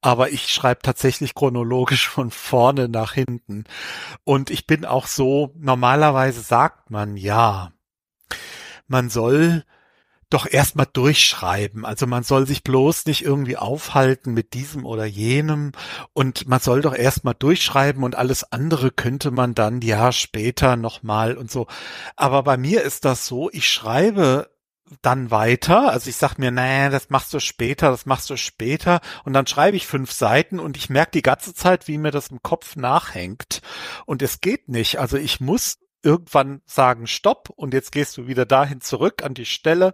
Aber 0.00 0.30
ich 0.30 0.52
schreibe 0.52 0.82
tatsächlich 0.82 1.34
chronologisch 1.34 2.08
von 2.08 2.30
vorne 2.30 2.88
nach 2.88 3.14
hinten. 3.14 3.64
Und 4.22 4.50
ich 4.50 4.66
bin 4.66 4.84
auch 4.84 5.06
so, 5.06 5.52
normalerweise 5.56 6.40
sagt 6.40 6.90
man 6.90 7.16
ja, 7.16 7.72
man 8.86 9.10
soll 9.10 9.64
doch 10.30 10.46
erstmal 10.50 10.86
durchschreiben. 10.92 11.84
Also 11.84 12.06
man 12.06 12.22
soll 12.22 12.46
sich 12.46 12.62
bloß 12.62 13.06
nicht 13.06 13.24
irgendwie 13.24 13.56
aufhalten 13.56 14.34
mit 14.34 14.54
diesem 14.54 14.84
oder 14.84 15.04
jenem 15.04 15.72
und 16.12 16.48
man 16.48 16.60
soll 16.60 16.82
doch 16.82 16.94
erstmal 16.94 17.34
durchschreiben 17.34 18.02
und 18.02 18.16
alles 18.16 18.52
andere 18.52 18.90
könnte 18.90 19.30
man 19.30 19.54
dann 19.54 19.80
ja 19.80 20.12
später 20.12 20.76
nochmal 20.76 21.36
und 21.36 21.50
so. 21.50 21.66
Aber 22.16 22.42
bei 22.42 22.56
mir 22.56 22.82
ist 22.82 23.04
das 23.04 23.26
so, 23.26 23.50
ich 23.50 23.68
schreibe 23.70 24.50
dann 25.02 25.30
weiter. 25.30 25.90
Also 25.90 26.10
ich 26.10 26.16
sag 26.16 26.38
mir, 26.38 26.50
naja, 26.50 26.90
das 26.90 27.10
machst 27.10 27.32
du 27.32 27.40
später, 27.40 27.90
das 27.90 28.06
machst 28.06 28.30
du 28.30 28.36
später. 28.36 29.00
Und 29.24 29.32
dann 29.32 29.46
schreibe 29.46 29.76
ich 29.76 29.86
fünf 29.86 30.12
Seiten 30.12 30.60
und 30.60 30.76
ich 30.76 30.90
merke 30.90 31.12
die 31.12 31.22
ganze 31.22 31.54
Zeit, 31.54 31.88
wie 31.88 31.98
mir 31.98 32.10
das 32.10 32.28
im 32.28 32.42
Kopf 32.42 32.76
nachhängt. 32.76 33.62
Und 34.06 34.22
es 34.22 34.40
geht 34.40 34.68
nicht. 34.68 34.98
Also 34.98 35.16
ich 35.16 35.40
muss 35.40 35.78
irgendwann 36.04 36.62
sagen 36.66 37.06
Stopp 37.06 37.50
und 37.50 37.74
jetzt 37.74 37.92
gehst 37.92 38.16
du 38.16 38.26
wieder 38.26 38.46
dahin 38.46 38.80
zurück 38.80 39.24
an 39.24 39.34
die 39.34 39.46
Stelle, 39.46 39.92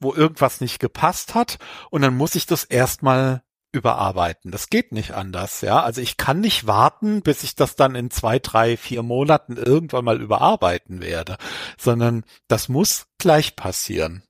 wo 0.00 0.14
irgendwas 0.14 0.60
nicht 0.60 0.80
gepasst 0.80 1.34
hat 1.34 1.58
und 1.90 2.02
dann 2.02 2.16
muss 2.16 2.34
ich 2.34 2.46
das 2.46 2.64
erstmal 2.64 3.42
überarbeiten. 3.72 4.50
Das 4.50 4.68
geht 4.68 4.92
nicht 4.92 5.12
anders, 5.12 5.60
ja. 5.60 5.82
Also 5.82 6.00
ich 6.00 6.16
kann 6.16 6.40
nicht 6.40 6.66
warten, 6.66 7.22
bis 7.22 7.44
ich 7.44 7.54
das 7.54 7.76
dann 7.76 7.94
in 7.94 8.10
zwei, 8.10 8.38
drei, 8.38 8.76
vier 8.76 9.02
Monaten 9.02 9.56
irgendwann 9.56 10.04
mal 10.04 10.20
überarbeiten 10.20 11.00
werde, 11.00 11.36
sondern 11.78 12.24
das 12.48 12.68
muss 12.68 13.06
gleich 13.18 13.56
passieren. 13.56 14.22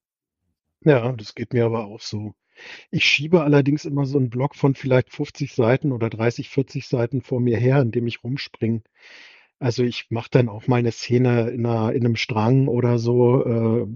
Ja, 0.83 1.13
das 1.13 1.35
geht 1.35 1.53
mir 1.53 1.65
aber 1.65 1.87
auch 1.87 2.01
so. 2.01 2.35
Ich 2.91 3.05
schiebe 3.05 3.43
allerdings 3.43 3.87
immer 3.87 4.05
so 4.05 4.19
einen 4.19 4.29
Block 4.29 4.55
von 4.55 4.75
vielleicht 4.75 5.13
50 5.13 5.55
Seiten 5.55 5.93
oder 5.93 6.11
30, 6.11 6.51
40 6.51 6.87
Seiten 6.87 7.23
vor 7.23 7.41
mir 7.41 7.57
her, 7.57 7.81
in 7.81 7.91
dem 7.91 8.07
ich 8.07 8.23
rumspringe. 8.23 8.83
Also 9.61 9.85
ich 9.85 10.07
mache 10.11 10.31
dann 10.31 10.49
auch 10.49 10.67
meine 10.67 10.91
Szene 10.91 11.51
in, 11.51 11.67
einer, 11.67 11.93
in 11.93 12.05
einem 12.05 12.17
Strang 12.17 12.67
oder 12.67 12.99
so, 12.99 13.45
äh, 13.45 13.87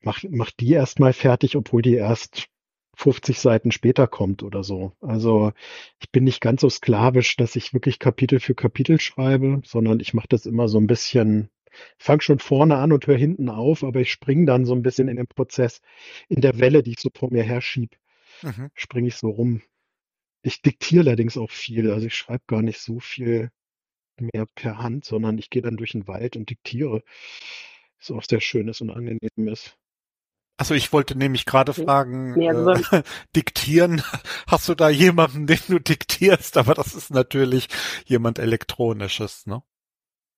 mach, 0.00 0.24
mach 0.30 0.50
die 0.50 0.72
erstmal 0.72 1.12
fertig, 1.12 1.56
obwohl 1.56 1.82
die 1.82 1.94
erst 1.94 2.48
50 2.96 3.38
Seiten 3.38 3.70
später 3.70 4.06
kommt 4.06 4.42
oder 4.42 4.64
so. 4.64 4.92
Also 5.02 5.52
ich 6.00 6.10
bin 6.10 6.24
nicht 6.24 6.40
ganz 6.40 6.62
so 6.62 6.70
sklavisch, 6.70 7.36
dass 7.36 7.54
ich 7.54 7.74
wirklich 7.74 7.98
Kapitel 7.98 8.40
für 8.40 8.54
Kapitel 8.54 8.98
schreibe, 8.98 9.60
sondern 9.64 10.00
ich 10.00 10.14
mache 10.14 10.28
das 10.28 10.46
immer 10.46 10.68
so 10.68 10.78
ein 10.78 10.86
bisschen, 10.86 11.50
fang 11.98 12.22
schon 12.22 12.38
vorne 12.38 12.76
an 12.76 12.92
und 12.92 13.06
höre 13.06 13.18
hinten 13.18 13.50
auf, 13.50 13.84
aber 13.84 14.00
ich 14.00 14.10
springe 14.10 14.46
dann 14.46 14.64
so 14.64 14.74
ein 14.74 14.82
bisschen 14.82 15.08
in 15.08 15.16
den 15.16 15.26
Prozess, 15.26 15.82
in 16.28 16.40
der 16.40 16.58
Welle, 16.60 16.82
die 16.82 16.92
ich 16.92 17.00
so 17.00 17.10
vor 17.14 17.30
mir 17.30 17.42
herschieb, 17.42 17.96
mhm. 18.42 18.70
springe 18.74 19.08
ich 19.08 19.16
so 19.16 19.28
rum. 19.28 19.60
Ich 20.42 20.62
diktiere 20.62 21.04
allerdings 21.04 21.36
auch 21.36 21.50
viel, 21.50 21.90
also 21.90 22.06
ich 22.06 22.14
schreibe 22.14 22.44
gar 22.46 22.62
nicht 22.62 22.80
so 22.80 23.00
viel 23.00 23.50
mehr 24.18 24.46
per 24.54 24.78
Hand, 24.78 25.04
sondern 25.04 25.38
ich 25.38 25.50
gehe 25.50 25.62
dann 25.62 25.76
durch 25.76 25.92
den 25.92 26.06
Wald 26.06 26.36
und 26.36 26.50
diktiere. 26.50 27.02
Was 27.98 28.10
auch 28.10 28.24
sehr 28.24 28.40
schön 28.40 28.68
ist 28.68 28.80
und 28.80 28.90
angenehm 28.90 29.48
ist. 29.48 29.76
Also 30.58 30.74
ich 30.74 30.92
wollte 30.92 31.16
nämlich 31.16 31.46
gerade 31.46 31.72
fragen, 31.72 32.34
also 32.48 32.96
äh, 32.96 33.02
diktieren, 33.36 34.02
hast 34.46 34.68
du 34.68 34.74
da 34.74 34.90
jemanden, 34.90 35.46
den 35.46 35.58
du 35.66 35.78
diktierst? 35.78 36.56
Aber 36.56 36.74
das 36.74 36.94
ist 36.94 37.10
natürlich 37.10 37.68
jemand 38.04 38.38
Elektronisches, 38.38 39.46
ne? 39.46 39.62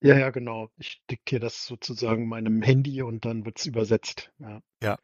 Ja, 0.00 0.18
ja, 0.18 0.30
genau. 0.30 0.68
Ich 0.76 1.02
diktiere 1.10 1.40
das 1.40 1.64
sozusagen 1.64 2.28
meinem 2.28 2.62
Handy 2.62 3.02
und 3.02 3.24
dann 3.24 3.44
wird's 3.44 3.66
übersetzt. 3.66 4.32
Ja. 4.38 4.60
ja. 4.82 4.98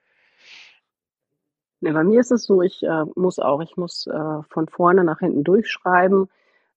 Nee, 1.80 1.92
bei 1.92 2.04
mir 2.04 2.20
ist 2.20 2.30
es 2.30 2.44
so, 2.44 2.60
ich 2.60 2.82
äh, 2.82 3.04
muss 3.16 3.38
auch, 3.38 3.62
ich 3.62 3.76
muss 3.76 4.06
äh, 4.06 4.42
von 4.50 4.68
vorne 4.68 5.02
nach 5.02 5.20
hinten 5.20 5.44
durchschreiben 5.44 6.28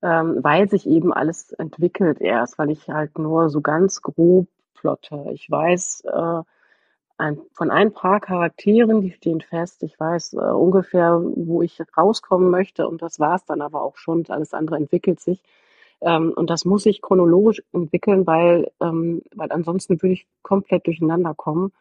ähm, 0.03 0.39
weil 0.43 0.69
sich 0.69 0.87
eben 0.87 1.13
alles 1.13 1.53
entwickelt 1.53 2.19
erst, 2.21 2.59
weil 2.59 2.69
ich 2.69 2.89
halt 2.89 3.17
nur 3.17 3.49
so 3.49 3.61
ganz 3.61 4.01
grob 4.01 4.47
plotte. 4.75 5.25
Ich 5.31 5.49
weiß 5.49 6.03
äh, 6.05 6.41
ein, 7.17 7.39
von 7.53 7.71
ein 7.71 7.93
paar 7.93 8.19
Charakteren, 8.19 9.01
die 9.01 9.11
stehen 9.11 9.39
fest. 9.41 9.81
Ich 9.83 9.97
weiß 9.97 10.33
äh, 10.33 10.37
ungefähr, 10.37 11.21
wo 11.23 11.61
ich 11.61 11.81
rauskommen 11.97 12.49
möchte 12.49 12.87
und 12.87 13.01
das 13.01 13.19
war's 13.19 13.45
dann 13.45 13.61
aber 13.61 13.81
auch 13.81 13.97
schon. 13.97 14.25
Alles 14.27 14.53
andere 14.53 14.75
entwickelt 14.75 15.21
sich. 15.21 15.41
Ähm, 16.01 16.33
und 16.35 16.49
das 16.49 16.65
muss 16.65 16.85
ich 16.85 17.01
chronologisch 17.01 17.63
entwickeln, 17.71 18.27
weil, 18.27 18.71
ähm, 18.81 19.21
weil 19.33 19.51
ansonsten 19.53 20.01
würde 20.01 20.13
ich 20.13 20.27
komplett 20.41 20.85
durcheinander 20.85 21.33
kommen. 21.33 21.71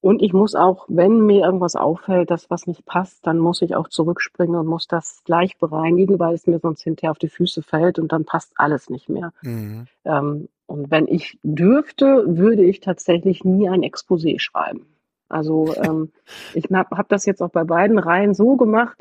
Und 0.00 0.22
ich 0.22 0.32
muss 0.32 0.54
auch, 0.54 0.86
wenn 0.88 1.26
mir 1.26 1.44
irgendwas 1.44 1.74
auffällt, 1.74 2.30
dass 2.30 2.50
was 2.50 2.66
nicht 2.68 2.86
passt, 2.86 3.26
dann 3.26 3.38
muss 3.38 3.62
ich 3.62 3.74
auch 3.74 3.88
zurückspringen 3.88 4.54
und 4.54 4.66
muss 4.66 4.86
das 4.86 5.22
gleich 5.24 5.58
bereinigen, 5.58 6.20
weil 6.20 6.34
es 6.34 6.46
mir 6.46 6.60
sonst 6.60 6.82
hinterher 6.82 7.10
auf 7.10 7.18
die 7.18 7.28
Füße 7.28 7.62
fällt 7.62 7.98
und 7.98 8.12
dann 8.12 8.24
passt 8.24 8.52
alles 8.56 8.90
nicht 8.90 9.08
mehr. 9.08 9.32
Mhm. 9.42 9.86
Ähm, 10.04 10.48
und 10.66 10.90
wenn 10.90 11.08
ich 11.08 11.38
dürfte, 11.42 12.24
würde 12.26 12.62
ich 12.64 12.80
tatsächlich 12.80 13.44
nie 13.44 13.68
ein 13.68 13.82
Exposé 13.82 14.38
schreiben. 14.38 14.86
Also 15.28 15.74
ähm, 15.76 16.12
ich 16.54 16.64
habe 16.72 16.96
hab 16.96 17.08
das 17.08 17.26
jetzt 17.26 17.42
auch 17.42 17.50
bei 17.50 17.64
beiden 17.64 17.98
Reihen 17.98 18.34
so 18.34 18.56
gemacht, 18.56 18.98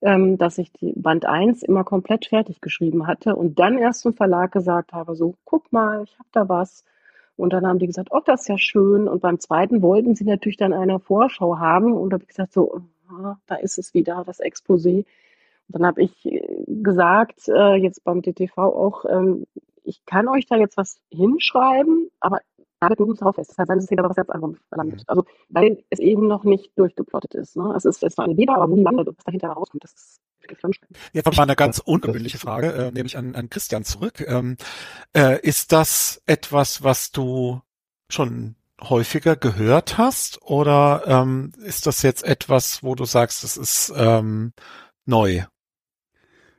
ähm, 0.00 0.38
dass 0.38 0.56
ich 0.56 0.72
die 0.72 0.94
Band 0.96 1.26
1 1.26 1.62
immer 1.62 1.84
komplett 1.84 2.26
fertig 2.26 2.62
geschrieben 2.62 3.06
hatte 3.06 3.36
und 3.36 3.58
dann 3.58 3.76
erst 3.76 4.00
zum 4.00 4.14
Verlag 4.14 4.52
gesagt 4.52 4.94
habe, 4.94 5.14
so, 5.14 5.34
guck 5.44 5.70
mal, 5.70 6.02
ich 6.04 6.18
habe 6.18 6.28
da 6.32 6.48
was 6.48 6.84
und 7.40 7.52
dann 7.52 7.66
haben 7.66 7.78
die 7.78 7.86
gesagt, 7.86 8.08
oh, 8.10 8.20
das 8.24 8.42
ist 8.42 8.48
ja 8.48 8.58
schön. 8.58 9.08
Und 9.08 9.20
beim 9.20 9.40
zweiten 9.40 9.82
wollten 9.82 10.14
sie 10.14 10.24
natürlich 10.24 10.56
dann 10.58 10.72
eine 10.72 11.00
Vorschau 11.00 11.58
haben. 11.58 11.92
Und 11.92 12.10
da 12.10 12.14
habe 12.14 12.24
ich 12.24 12.28
gesagt, 12.28 12.52
so, 12.52 12.82
da 13.46 13.54
ist 13.56 13.78
es 13.78 13.94
wieder, 13.94 14.22
das 14.24 14.40
Exposé. 14.40 14.98
Und 14.98 15.06
dann 15.68 15.86
habe 15.86 16.02
ich 16.02 16.24
äh, 16.26 16.64
gesagt, 16.66 17.48
äh, 17.48 17.74
jetzt 17.76 18.04
beim 18.04 18.22
DTV 18.22 18.58
auch, 18.58 19.04
ähm, 19.08 19.46
ich 19.84 20.04
kann 20.04 20.28
euch 20.28 20.46
da 20.46 20.56
jetzt 20.56 20.76
was 20.76 21.00
hinschreiben, 21.10 22.10
aber 22.20 22.40
arbeitet 22.80 23.06
nur 23.06 23.16
drauf 23.16 23.36
fest. 23.36 23.50
Deshalb 23.50 23.70
ist 23.78 23.84
es 23.84 23.90
wieder 23.90 24.04
was 24.04 24.16
ganz 24.16 24.30
anderes 24.30 24.58
landet. 24.70 25.04
Also, 25.06 25.24
weil 25.48 25.84
es 25.90 25.98
eben 25.98 26.26
noch 26.26 26.44
nicht 26.44 26.78
durchgeplottet 26.78 27.34
ist. 27.34 27.56
Ne? 27.56 27.72
Es 27.76 27.84
ist, 27.84 28.02
es 28.02 28.16
war 28.18 28.24
eine 28.24 28.36
Weber, 28.36 28.56
aber 28.56 28.70
wo 28.70 28.76
die 28.76 28.82
landet 28.82 29.08
und 29.08 29.18
was 29.18 29.24
dahinter 29.24 29.48
rauskommt, 29.48 29.84
das 29.84 29.92
ist 29.92 30.20
Jetzt 31.12 31.28
ich 31.28 31.36
mal 31.36 31.42
eine 31.42 31.56
ganz 31.56 31.78
ungewöhnliche 31.78 32.38
Frage, 32.38 32.72
äh, 32.72 32.90
nehme 32.90 33.06
ich 33.06 33.16
an, 33.16 33.34
an 33.34 33.50
Christian 33.50 33.84
zurück. 33.84 34.20
Ähm, 34.26 34.56
äh, 35.14 35.40
ist 35.40 35.72
das 35.72 36.22
etwas, 36.26 36.82
was 36.82 37.10
du 37.10 37.60
schon 38.08 38.56
häufiger 38.80 39.36
gehört 39.36 39.98
hast 39.98 40.40
oder 40.42 41.04
ähm, 41.06 41.52
ist 41.62 41.86
das 41.86 42.02
jetzt 42.02 42.24
etwas, 42.24 42.82
wo 42.82 42.94
du 42.94 43.04
sagst, 43.04 43.44
es 43.44 43.56
ist 43.56 43.92
ähm, 43.94 44.52
neu? 45.04 45.44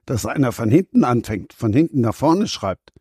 Dass 0.05 0.25
einer 0.25 0.51
von 0.51 0.69
hinten 0.69 1.03
anfängt, 1.03 1.53
von 1.53 1.73
hinten 1.73 2.01
nach 2.01 2.15
vorne 2.15 2.47
schreibt. 2.47 2.91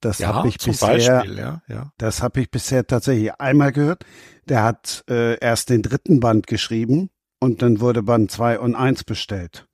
Das 0.00 0.18
ja, 0.18 0.34
habe 0.34 0.48
ich 0.48 0.58
bisher, 0.58 1.20
Beispiel, 1.20 1.38
ja, 1.38 1.62
ja. 1.66 1.92
das 1.96 2.22
habe 2.22 2.40
ich 2.42 2.50
bisher 2.50 2.86
tatsächlich 2.86 3.32
einmal 3.40 3.72
gehört. 3.72 4.04
Der 4.46 4.62
hat 4.62 5.02
äh, 5.08 5.38
erst 5.38 5.70
den 5.70 5.80
dritten 5.80 6.20
Band 6.20 6.46
geschrieben 6.46 7.08
und 7.40 7.62
dann 7.62 7.80
wurde 7.80 8.02
Band 8.02 8.30
zwei 8.30 8.58
und 8.58 8.74
eins 8.74 9.04
bestellt. 9.04 9.66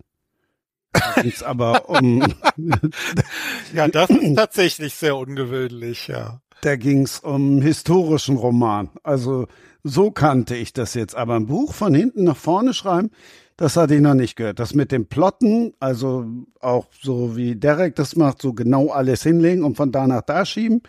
Da 0.93 1.47
aber 1.47 1.89
um. 1.89 2.23
ja, 3.75 3.89
das 3.89 4.11
ist 4.11 4.35
tatsächlich 4.37 4.95
sehr 4.95 5.17
ungewöhnlich, 5.17 6.09
ja. 6.09 6.41
Da 6.63 6.77
ging's 6.77 7.21
um 7.21 7.63
historischen 7.63 8.37
Roman. 8.37 8.91
Also 9.03 9.47
so 9.83 10.11
kannte 10.11 10.57
ich 10.57 10.73
das 10.73 10.95
jetzt. 10.95 11.15
Aber 11.15 11.37
ein 11.37 11.47
Buch 11.47 11.73
von 11.73 11.95
hinten 11.95 12.25
nach 12.25 12.37
vorne 12.37 12.75
schreiben, 12.75 13.11
das 13.57 13.77
hatte 13.77 13.95
ich 13.95 14.01
noch 14.01 14.15
nicht 14.15 14.37
gehört. 14.37 14.59
Das 14.59 14.75
mit 14.75 14.91
dem 14.91 15.07
Plotten, 15.07 15.75
also 15.81 16.27
auch 16.61 16.87
so 17.01 17.37
wie 17.37 17.57
Derek 17.57 17.95
das 17.95 18.17
macht, 18.17 18.41
so 18.41 18.53
genau 18.53 18.89
alles 18.89 19.23
hinlegen 19.23 19.65
und 19.65 19.77
von 19.77 19.93
da 19.93 20.07
nach 20.07 20.23
da 20.23 20.45
schieben, 20.45 20.83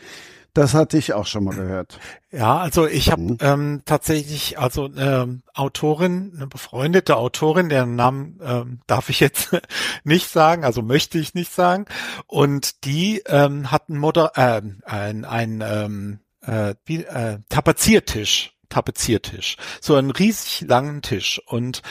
Das 0.54 0.74
hatte 0.74 0.98
ich 0.98 1.14
auch 1.14 1.26
schon 1.26 1.46
mal 1.46 1.56
gehört. 1.56 1.98
Ja, 2.32 2.58
also 2.58 2.86
ich 2.86 3.10
habe 3.12 3.22
Mhm. 3.22 3.38
ähm, 3.40 3.82
tatsächlich 3.86 4.60
also 4.60 4.86
eine 4.86 5.42
Autorin, 5.54 6.34
eine 6.36 6.48
befreundete 6.48 7.16
Autorin, 7.16 7.70
deren 7.70 7.96
Namen 7.96 8.40
ähm, 8.44 8.80
darf 8.86 9.10
ich 9.10 9.22
jetzt 9.22 9.52
nicht 10.04 10.30
sagen, 10.30 10.66
also 10.66 10.82
möchte 10.82 11.20
ich 11.20 11.34
nicht 11.34 11.54
sagen. 11.54 11.86
Und 12.28 12.84
die 12.86 13.22
ähm, 13.28 13.72
hat 13.72 13.90
einen 13.90 14.00
Moder 14.00 14.32
äh, 14.36 14.62
ein, 14.86 15.24
ein 15.26 15.64
ähm, 15.66 16.20
äh, 16.42 16.76
wie, 16.86 17.04
äh, 17.04 17.40
Tapeziertisch, 17.50 18.54
Tapeziertisch, 18.72 19.58
so 19.80 19.96
einen 19.96 20.10
riesig 20.10 20.68
langen 20.68 21.02
Tisch. 21.02 21.40
Und 21.46 21.82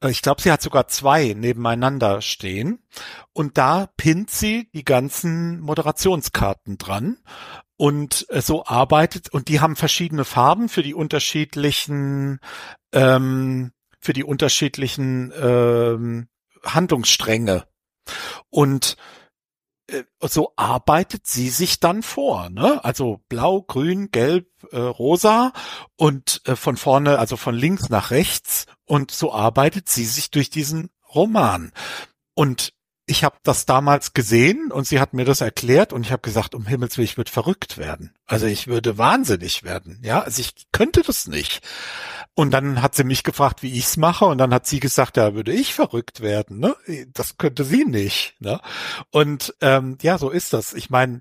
äh, 0.00 0.10
ich 0.10 0.22
glaube, 0.22 0.40
sie 0.40 0.52
hat 0.52 0.62
sogar 0.62 0.86
zwei 0.86 1.34
nebeneinander 1.36 2.20
stehen. 2.20 2.78
Und 3.32 3.58
da 3.58 3.88
pinnt 3.96 4.30
sie 4.30 4.70
die 4.72 4.84
ganzen 4.84 5.60
Moderationskarten 5.60 6.78
dran. 6.78 7.18
Und 7.76 8.26
äh, 8.30 8.40
so 8.40 8.64
arbeitet 8.64 9.32
und 9.32 9.48
die 9.48 9.60
haben 9.60 9.76
verschiedene 9.76 10.24
Farben 10.24 10.68
für 10.68 10.82
die 10.82 10.94
unterschiedlichen 10.94 12.40
ähm, 12.92 13.72
für 14.00 14.12
die 14.12 14.24
unterschiedlichen 14.24 15.32
ähm, 15.40 16.28
Handlungsstränge. 16.64 17.64
Und 18.50 18.96
so 20.20 20.52
arbeitet 20.56 21.26
sie 21.26 21.48
sich 21.48 21.80
dann 21.80 22.02
vor, 22.02 22.50
ne? 22.50 22.84
Also 22.84 23.20
blau, 23.28 23.62
grün, 23.62 24.10
gelb, 24.10 24.46
äh, 24.70 24.78
rosa 24.78 25.52
und 25.96 26.42
äh, 26.44 26.56
von 26.56 26.76
vorne, 26.76 27.18
also 27.18 27.36
von 27.36 27.54
links 27.54 27.88
nach 27.88 28.10
rechts 28.10 28.66
und 28.84 29.10
so 29.10 29.32
arbeitet 29.32 29.88
sie 29.88 30.04
sich 30.04 30.30
durch 30.30 30.50
diesen 30.50 30.90
Roman. 31.14 31.72
Und 32.34 32.74
ich 33.06 33.24
habe 33.24 33.36
das 33.42 33.64
damals 33.64 34.12
gesehen 34.12 34.70
und 34.70 34.86
sie 34.86 35.00
hat 35.00 35.14
mir 35.14 35.24
das 35.24 35.40
erklärt 35.40 35.94
und 35.94 36.04
ich 36.04 36.12
habe 36.12 36.20
gesagt, 36.20 36.54
um 36.54 36.66
Himmels 36.66 36.98
Willen, 36.98 37.06
ich 37.06 37.16
würde 37.16 37.30
verrückt 37.30 37.78
werden. 37.78 38.14
Also 38.26 38.46
ich 38.46 38.66
würde 38.66 38.98
wahnsinnig 38.98 39.62
werden. 39.62 39.98
Ja, 40.02 40.20
also 40.20 40.40
ich 40.40 40.52
könnte 40.72 41.02
das 41.02 41.26
nicht. 41.26 41.66
Und 42.38 42.52
dann 42.52 42.82
hat 42.82 42.94
sie 42.94 43.02
mich 43.02 43.24
gefragt, 43.24 43.64
wie 43.64 43.72
ich's 43.72 43.96
mache 43.96 44.24
und 44.26 44.38
dann 44.38 44.54
hat 44.54 44.64
sie 44.64 44.78
gesagt, 44.78 45.16
da 45.16 45.34
würde 45.34 45.52
ich 45.52 45.74
verrückt 45.74 46.20
werden. 46.20 46.60
Ne? 46.60 46.76
Das 47.12 47.36
könnte 47.36 47.64
sie 47.64 47.84
nicht. 47.84 48.36
Ne? 48.38 48.60
Und 49.10 49.56
ähm, 49.60 49.98
ja, 50.02 50.18
so 50.18 50.30
ist 50.30 50.52
das. 50.52 50.72
Ich 50.72 50.88
meine, 50.88 51.18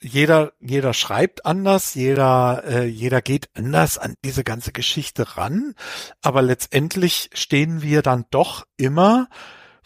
jeder, 0.00 0.54
jeder 0.60 0.94
schreibt 0.94 1.44
anders, 1.44 1.92
jeder, 1.92 2.62
äh, 2.66 2.86
jeder 2.86 3.20
geht 3.20 3.50
anders 3.52 3.98
an 3.98 4.14
diese 4.24 4.42
ganze 4.42 4.72
Geschichte 4.72 5.36
ran, 5.36 5.74
aber 6.22 6.40
letztendlich 6.40 7.28
stehen 7.34 7.82
wir 7.82 8.00
dann 8.00 8.24
doch 8.30 8.66
immer 8.78 9.28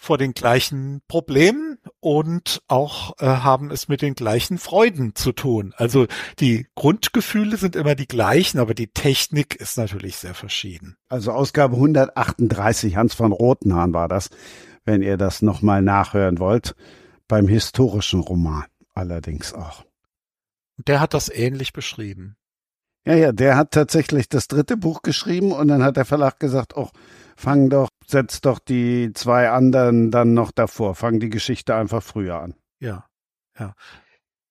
vor 0.01 0.17
den 0.17 0.33
gleichen 0.33 1.03
Problemen 1.09 1.79
und 1.99 2.63
auch 2.69 3.15
äh, 3.19 3.27
haben 3.27 3.71
es 3.73 3.89
mit 3.89 4.01
den 4.01 4.15
gleichen 4.15 4.57
Freuden 4.57 5.17
zu 5.17 5.33
tun. 5.33 5.75
Also 5.77 6.07
die 6.39 6.69
Grundgefühle 6.77 7.57
sind 7.57 7.75
immer 7.75 7.97
die 7.97 8.07
gleichen, 8.07 8.61
aber 8.61 8.75
die 8.75 8.87
Technik 8.87 9.57
ist 9.57 9.77
natürlich 9.77 10.17
sehr 10.17 10.35
verschieden. 10.35 10.97
Also 11.09 11.33
Ausgabe 11.33 11.75
138, 11.75 12.97
Hans 12.97 13.15
von 13.15 13.33
Rotenhahn 13.33 13.93
war 13.93 14.09
das, 14.09 14.31
wenn 14.85 15.03
ihr 15.03 15.17
das 15.17 15.43
nochmal 15.43 15.83
nachhören 15.83 16.39
wollt, 16.39 16.77
beim 17.27 17.49
historischen 17.49 18.21
Roman 18.21 18.65
allerdings 18.95 19.53
auch. 19.53 19.85
Der 20.77 21.01
hat 21.01 21.13
das 21.13 21.29
ähnlich 21.29 21.73
beschrieben. 21.73 22.37
Ja, 23.05 23.15
ja, 23.15 23.33
der 23.33 23.57
hat 23.57 23.73
tatsächlich 23.73 24.29
das 24.29 24.49
dritte 24.49 24.77
Buch 24.77 25.03
geschrieben 25.03 25.51
und 25.53 25.69
dann 25.69 25.83
hat 25.83 25.97
der 25.97 26.05
Verlag 26.05 26.39
gesagt, 26.39 26.77
oh, 26.77 26.89
fang 27.39 27.71
doch, 27.71 27.89
setz 28.07 28.41
doch 28.41 28.59
die 28.59 29.13
zwei 29.15 29.49
anderen 29.51 30.11
dann 30.11 30.35
noch 30.35 30.51
davor, 30.51 30.95
fang 30.97 31.21
die 31.21 31.31
Geschichte 31.31 31.75
einfach 31.77 32.03
früher 32.03 32.41
an. 32.41 32.55
Ja, 32.81 33.07
ja. 33.59 33.75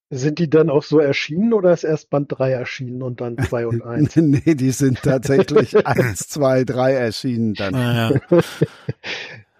Sind 0.09 0.39
die 0.39 0.49
dann 0.49 0.69
auch 0.69 0.83
so 0.83 0.99
erschienen 0.99 1.51
oder 1.53 1.73
ist 1.73 1.83
erst 1.83 2.09
Band 2.09 2.27
3 2.29 2.51
erschienen 2.51 3.01
und 3.01 3.19
dann 3.19 3.37
2 3.37 3.67
und 3.67 3.81
1? 3.85 4.15
nee, 4.15 4.55
die 4.55 4.71
sind 4.71 5.01
tatsächlich 5.03 5.75
eins, 5.85 6.29
zwei, 6.29 6.63
drei 6.63 6.93
erschienen 6.93 7.53
dann. 7.55 7.73
Ja, 7.75 8.09
ja. 8.11 8.19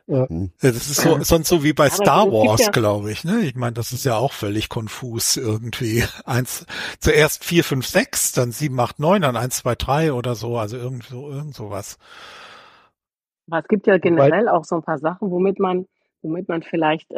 Ja. 0.09 0.25
Hm. 0.29 0.51
Ja, 0.61 0.71
Das 0.71 0.89
ist 0.89 1.01
so, 1.01 1.21
sonst 1.21 1.49
so 1.49 1.65
wie 1.65 1.73
bei 1.73 1.87
Aber 1.87 1.95
Star 1.95 2.31
Wars, 2.31 2.61
ja- 2.61 2.69
glaube 2.71 3.11
ich. 3.11 3.25
Ne? 3.25 3.41
Ich 3.41 3.55
meine, 3.55 3.73
das 3.73 3.91
ist 3.91 4.05
ja 4.05 4.15
auch 4.15 4.31
völlig 4.31 4.69
konfus 4.69 5.35
irgendwie. 5.35 6.01
Eins, 6.23 6.65
zuerst 7.01 7.43
vier, 7.43 7.65
fünf, 7.65 7.85
sechs, 7.85 8.31
dann 8.31 8.53
sieben, 8.53 8.79
acht, 8.79 8.99
neun, 8.99 9.21
dann 9.23 9.35
eins, 9.35 9.57
zwei, 9.57 9.75
drei 9.75 10.13
oder 10.13 10.35
so. 10.35 10.57
Also 10.57 10.77
irgend 10.77 11.03
so, 11.03 11.29
irgend 11.29 11.55
sowas. 11.55 11.97
Aber 13.49 13.59
es 13.59 13.67
gibt 13.67 13.87
ja 13.87 13.97
generell 13.97 14.49
auch 14.49 14.65
so 14.65 14.75
ein 14.75 14.83
paar 14.83 14.97
Sachen, 14.97 15.31
womit 15.31 15.59
man, 15.59 15.87
womit 16.21 16.49
man 16.49 16.61
vielleicht, 16.63 17.11
äh, 17.11 17.15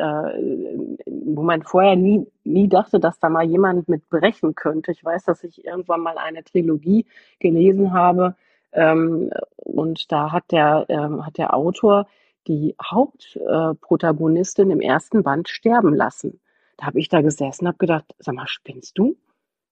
wo 1.07 1.41
man 1.41 1.63
vorher 1.63 1.95
nie, 1.95 2.27
nie 2.43 2.67
dachte, 2.67 2.99
dass 2.99 3.19
da 3.19 3.29
mal 3.29 3.45
jemand 3.45 3.89
mit 3.89 4.07
brechen 4.09 4.55
könnte. 4.55 4.91
Ich 4.91 5.03
weiß, 5.03 5.23
dass 5.25 5.43
ich 5.43 5.65
irgendwann 5.65 6.01
mal 6.01 6.17
eine 6.17 6.43
Trilogie 6.43 7.05
gelesen 7.39 7.93
habe, 7.93 8.35
ähm, 8.71 9.31
und 9.57 10.11
da 10.11 10.31
hat 10.31 10.51
der, 10.51 10.85
ähm, 10.89 11.25
hat 11.25 11.37
der 11.37 11.53
Autor 11.55 12.07
die 12.47 12.75
Hauptprotagonistin 12.81 14.69
äh, 14.69 14.73
im 14.73 14.81
ersten 14.81 15.23
Band 15.23 15.49
sterben 15.49 15.93
lassen. 15.93 16.39
Da 16.77 16.87
habe 16.87 16.99
ich 16.99 17.09
da 17.09 17.21
gesessen 17.21 17.65
und 17.65 17.67
habe 17.69 17.77
gedacht, 17.77 18.15
sag 18.19 18.35
mal, 18.35 18.47
spinnst 18.47 18.97
du? 18.97 19.17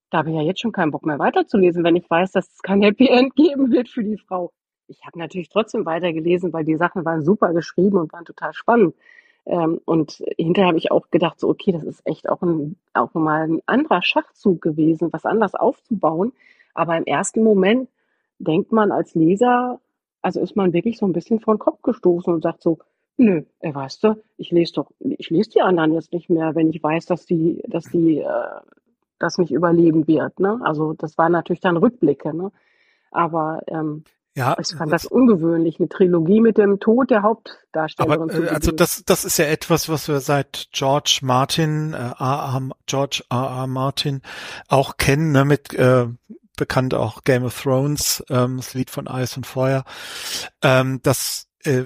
Da 0.10 0.20
habe 0.20 0.30
ich 0.30 0.36
ja 0.36 0.42
jetzt 0.42 0.62
schon 0.62 0.72
keinen 0.72 0.92
Bock 0.92 1.06
mehr 1.06 1.20
weiterzulesen, 1.20 1.84
wenn 1.84 1.96
ich 1.96 2.10
weiß, 2.10 2.32
dass 2.32 2.48
es 2.52 2.62
kein 2.62 2.82
Happy 2.82 3.08
End 3.08 3.36
geben 3.36 3.72
wird 3.72 3.90
für 3.90 4.04
die 4.04 4.18
Frau. 4.18 4.52
Ich 4.88 5.06
habe 5.06 5.20
natürlich 5.20 5.50
trotzdem 5.50 5.86
weitergelesen, 5.86 6.54
weil 6.54 6.64
die 6.64 6.78
Sachen 6.78 7.06
waren 7.06 7.24
super 7.24 7.54
geschrieben 7.54 7.98
und 7.98 8.14
waren 8.14 8.26
total 8.26 8.54
spannend. 8.54 8.96
Ähm, 9.46 9.80
und 9.86 10.24
hinterher 10.38 10.70
habe 10.70 10.78
ich 10.78 10.92
auch 10.92 11.10
gedacht, 11.10 11.40
so 11.40 11.50
okay, 11.50 11.72
das 11.72 11.84
ist 11.84 12.02
echt 12.06 12.30
auch, 12.30 12.42
ein, 12.42 12.78
auch 12.94 13.14
mal 13.14 13.44
ein 13.44 13.62
anderer 13.66 14.02
Schachzug 14.02 14.62
gewesen, 14.62 15.12
was 15.12 15.26
anders 15.26 15.56
aufzubauen. 15.56 16.34
Aber 16.74 16.98
im 16.98 17.06
ersten 17.06 17.44
Moment 17.44 17.90
denkt 18.40 18.72
man 18.72 18.92
als 18.92 19.16
Leser, 19.16 19.80
also 20.22 20.42
ist 20.42 20.56
man 20.56 20.74
wirklich 20.74 20.98
so 20.98 21.06
ein 21.06 21.14
bisschen 21.14 21.40
vor 21.40 21.56
den 21.56 21.60
Kopf 21.60 21.82
gestoßen 21.82 22.34
und 22.34 22.44
sagt 22.44 22.62
so, 22.62 22.80
nö, 23.18 23.44
äh, 23.60 23.74
weißt 23.74 24.04
du, 24.04 24.22
ich 24.38 24.52
lese 24.52 24.74
doch, 24.74 24.92
ich 25.00 25.30
lese 25.30 25.52
die 25.52 25.62
anderen 25.62 25.94
jetzt 25.94 26.14
nicht 26.14 26.30
mehr, 26.30 26.56
wenn 26.56 26.70
ich 26.70 26.82
weiß, 26.82 27.06
dass 27.06 27.26
die, 27.26 27.64
dass 27.68 27.86
die 27.86 28.20
äh, 28.20 28.62
das 29.20 29.38
nicht 29.38 29.52
überleben 29.52 30.08
wird. 30.08 30.40
Ne? 30.40 30.60
Also 30.64 30.94
das 30.94 31.18
waren 31.18 31.32
natürlich 31.32 31.62
dann 31.62 31.78
Rückblicke, 31.78 32.36
ne? 32.36 32.52
Aber 33.12 33.62
ähm, 33.68 34.04
Ja, 34.38 34.56
ich 34.60 34.68
fand 34.68 34.94
das 34.94 35.08
ungewöhnlich, 35.08 35.80
eine 35.80 35.90
Trilogie 35.90 36.42
mit 36.42 36.60
dem 36.60 36.80
Tod 36.80 37.10
der 37.10 37.24
Hauptdarstellerin 37.24 38.30
aber 38.30 38.46
äh, 38.46 38.50
also 38.50 38.72
das, 38.72 39.04
das 39.04 39.26
ist 39.26 39.40
ja 39.40 39.46
etwas, 39.46 39.90
was 39.90 40.08
wir 40.08 40.20
seit 40.20 40.68
George 40.72 41.22
Martin, 41.24 41.94
äh, 41.94 41.96
A. 41.98 42.56
A. 42.56 42.70
George 42.86 43.24
A. 43.30 43.64
A. 43.64 43.68
Martin 43.68 44.22
auch 44.68 44.98
kennen, 44.98 45.32
ne, 45.32 45.44
mit 45.44 45.74
äh, 45.74 46.06
bekannt 46.56 46.94
auch 46.94 47.24
Game 47.24 47.46
of 47.46 47.60
Thrones, 47.60 48.24
ähm, 48.30 48.58
das 48.58 48.76
Lied 48.76 48.92
von 48.92 49.08
Eis 49.08 49.36
und 49.38 49.48
Feuer, 49.48 49.86
ähm, 50.62 51.00
dass 51.02 51.48
äh, 51.64 51.86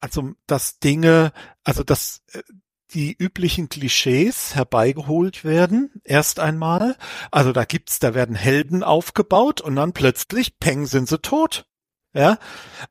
also 0.00 0.32
dass 0.48 0.80
Dinge, 0.80 1.30
also 1.62 1.84
dass 1.84 2.24
äh, 2.32 2.42
die 2.94 3.16
üblichen 3.16 3.68
Klischees 3.68 4.54
herbeigeholt 4.54 5.44
werden, 5.44 6.00
erst 6.04 6.40
einmal. 6.40 6.96
Also 7.30 7.52
da 7.52 7.64
gibt's, 7.64 7.98
da 7.98 8.14
werden 8.14 8.34
Helden 8.36 8.82
aufgebaut 8.82 9.60
und 9.60 9.76
dann 9.76 9.92
plötzlich, 9.92 10.58
peng, 10.58 10.86
sind 10.86 11.08
sie 11.08 11.18
tot. 11.18 11.66
Ja, 12.12 12.38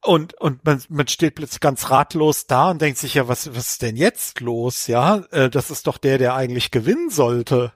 und, 0.01 0.33
und 0.39 0.63
man, 0.63 0.81
man 0.87 1.07
steht 1.09 1.35
plötzlich 1.35 1.59
ganz 1.59 1.89
ratlos 1.89 2.47
da 2.47 2.71
und 2.71 2.81
denkt 2.81 2.97
sich 2.99 3.15
ja, 3.15 3.27
was, 3.27 3.53
was 3.53 3.71
ist 3.71 3.81
denn 3.81 3.97
jetzt 3.97 4.39
los? 4.39 4.87
Ja, 4.87 5.17
äh, 5.31 5.49
das 5.49 5.71
ist 5.71 5.87
doch 5.87 5.97
der, 5.97 6.17
der 6.17 6.35
eigentlich 6.35 6.71
gewinnen 6.71 7.09
sollte. 7.09 7.73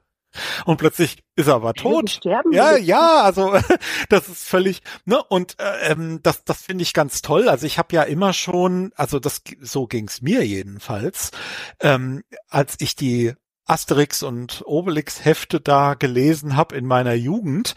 Und 0.65 0.77
plötzlich 0.77 1.23
ist 1.35 1.47
er 1.47 1.55
aber 1.55 1.73
tot. 1.73 2.09
sterben 2.09 2.51
Ja, 2.51 2.75
ja, 2.75 3.21
also 3.21 3.55
das 4.09 4.29
ist 4.29 4.47
völlig, 4.47 4.81
ne, 5.05 5.23
und 5.23 5.55
äh, 5.59 5.91
ähm, 5.91 6.19
das, 6.23 6.43
das 6.43 6.61
finde 6.61 6.83
ich 6.83 6.93
ganz 6.93 7.21
toll. 7.21 7.49
Also 7.49 7.65
ich 7.65 7.77
habe 7.77 7.95
ja 7.95 8.03
immer 8.03 8.33
schon, 8.33 8.91
also 8.95 9.19
das 9.19 9.41
so 9.61 9.87
ging's 9.87 10.21
mir 10.21 10.45
jedenfalls, 10.45 11.31
ähm, 11.79 12.23
als 12.49 12.75
ich 12.79 12.95
die 12.95 13.33
Asterix 13.65 14.23
und 14.23 14.63
Obelix 14.65 15.23
Hefte 15.23 15.61
da 15.61 15.93
gelesen 15.93 16.55
habe 16.57 16.75
in 16.75 16.85
meiner 16.85 17.13
Jugend, 17.13 17.75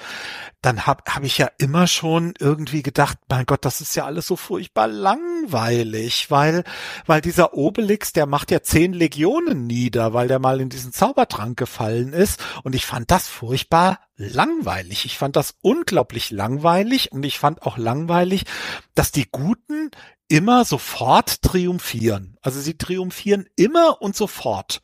dann 0.61 0.87
habe 0.87 1.05
hab 1.09 1.23
ich 1.23 1.39
ja 1.39 1.49
immer 1.59 1.87
schon 1.87 2.35
irgendwie 2.41 2.83
gedacht, 2.83 3.19
mein 3.29 3.47
Gott, 3.47 3.65
das 3.65 3.81
ist 3.81 3.95
ja 3.95 4.05
alles 4.05 4.27
so 4.27 4.35
furchtbar 4.35 4.89
langweilig, 4.89 6.31
weil 6.31 6.65
weil 7.07 7.21
dieser 7.21 7.55
Obelix, 7.55 8.13
der 8.13 8.27
macht 8.27 8.51
ja 8.51 8.63
zehn 8.63 8.93
Legionen 8.93 9.67
nieder, 9.67 10.13
weil 10.13 10.27
der 10.27 10.41
mal 10.41 10.61
in 10.61 10.71
diesen 10.71 10.93
Zaubertrank 10.93 11.57
gefallen 11.57 12.13
ist 12.13 12.43
und 12.65 12.75
ich 12.75 12.85
fand 12.85 13.11
das 13.11 13.29
furchtbar 13.29 14.01
langweilig. 14.17 15.05
Ich 15.05 15.19
fand 15.19 15.37
das 15.37 15.55
unglaublich 15.63 16.31
langweilig 16.31 17.13
und 17.13 17.25
ich 17.25 17.39
fand 17.39 17.63
auch 17.63 17.79
langweilig, 17.79 18.45
dass 18.95 19.13
die 19.13 19.29
Guten 19.31 19.91
immer 20.29 20.65
sofort 20.65 21.43
triumphieren. 21.43 22.37
Also 22.43 22.61
sie 22.61 22.77
triumphieren 22.77 23.47
immer 23.55 24.03
und 24.03 24.17
sofort. 24.17 24.83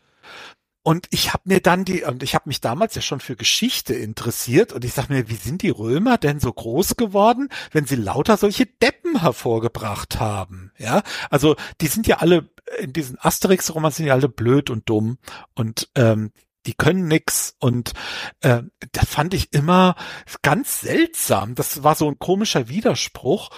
Und 0.83 1.07
ich 1.11 1.33
habe 1.33 1.43
mir 1.47 1.61
dann 1.61 1.85
die, 1.85 2.03
und 2.03 2.23
ich 2.23 2.35
habe 2.35 2.49
mich 2.49 2.61
damals 2.61 2.95
ja 2.95 3.03
schon 3.03 3.21
für 3.21 3.37
Geschichte 3.37 3.95
interessiert 3.95 4.73
und 4.73 4.85
ich 4.85 4.93
sag 4.93 5.09
mir, 5.09 5.29
wie 5.29 5.37
sind 5.37 5.63
die 5.63 5.71
Römer 5.71 6.19
denn 6.19 6.41
so 6.41 6.53
groß 6.53 6.97
geworden, 6.97 7.49
wenn 7.71 7.87
sie 7.87 7.97
lauter 7.97 8.37
solche 8.37 8.67
Deppen 8.67 9.21
hervorgebracht 9.21 10.19
haben? 10.19 10.73
Ja, 10.79 11.03
also 11.31 11.57
die 11.81 11.87
sind 11.87 12.07
ja 12.07 12.19
alle 12.19 12.51
in 12.79 12.93
diesen 12.93 13.19
Asterix-Romanen 13.21 13.93
sind 13.93 14.07
ja 14.07 14.15
alle 14.15 14.29
blöd 14.29 14.71
und 14.71 14.89
dumm 14.89 15.19
und 15.55 15.91
ähm, 15.95 16.33
die 16.67 16.75
können 16.75 17.09
nix 17.09 17.57
und 17.59 17.93
äh, 18.41 18.63
das 18.93 19.09
fand 19.09 19.35
ich 19.35 19.53
immer 19.53 19.97
ganz 20.43 20.81
seltsam. 20.81 21.55
Das 21.55 21.83
war 21.83 21.97
so 21.97 22.09
ein 22.09 22.19
komischer 22.19 22.69
Widerspruch. 22.69 23.51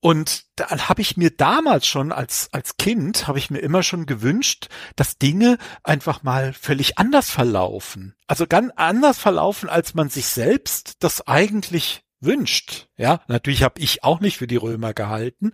Und 0.00 0.44
dann 0.56 0.88
habe 0.88 1.02
ich 1.02 1.16
mir 1.16 1.30
damals 1.30 1.86
schon 1.86 2.12
als 2.12 2.48
als 2.52 2.76
Kind 2.76 3.26
habe 3.26 3.38
ich 3.38 3.50
mir 3.50 3.58
immer 3.58 3.82
schon 3.82 4.06
gewünscht, 4.06 4.68
dass 4.96 5.18
Dinge 5.18 5.58
einfach 5.84 6.22
mal 6.22 6.52
völlig 6.52 6.98
anders 6.98 7.30
verlaufen. 7.30 8.14
Also 8.26 8.46
ganz 8.46 8.72
anders 8.76 9.18
verlaufen, 9.18 9.68
als 9.68 9.94
man 9.94 10.08
sich 10.08 10.26
selbst 10.26 10.94
das 11.00 11.26
eigentlich 11.26 12.02
wünscht. 12.20 12.88
Ja, 12.96 13.22
natürlich 13.28 13.62
habe 13.62 13.80
ich 13.80 14.04
auch 14.04 14.20
nicht 14.20 14.38
für 14.38 14.46
die 14.46 14.56
Römer 14.56 14.94
gehalten, 14.94 15.52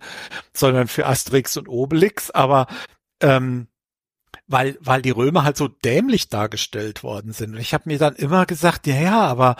sondern 0.53 0.87
für 0.87 1.05
Asterix 1.05 1.57
und 1.57 1.67
Obelix, 1.67 2.31
aber 2.31 2.67
ähm, 3.21 3.67
weil, 4.47 4.77
weil 4.79 5.01
die 5.01 5.11
Römer 5.11 5.43
halt 5.43 5.57
so 5.57 5.67
dämlich 5.67 6.29
dargestellt 6.29 7.03
worden 7.03 7.33
sind. 7.33 7.53
Und 7.53 7.59
ich 7.59 7.73
habe 7.73 7.83
mir 7.87 7.97
dann 7.97 8.15
immer 8.15 8.45
gesagt, 8.45 8.87
ja, 8.87 8.95
ja, 8.95 9.21
aber 9.21 9.57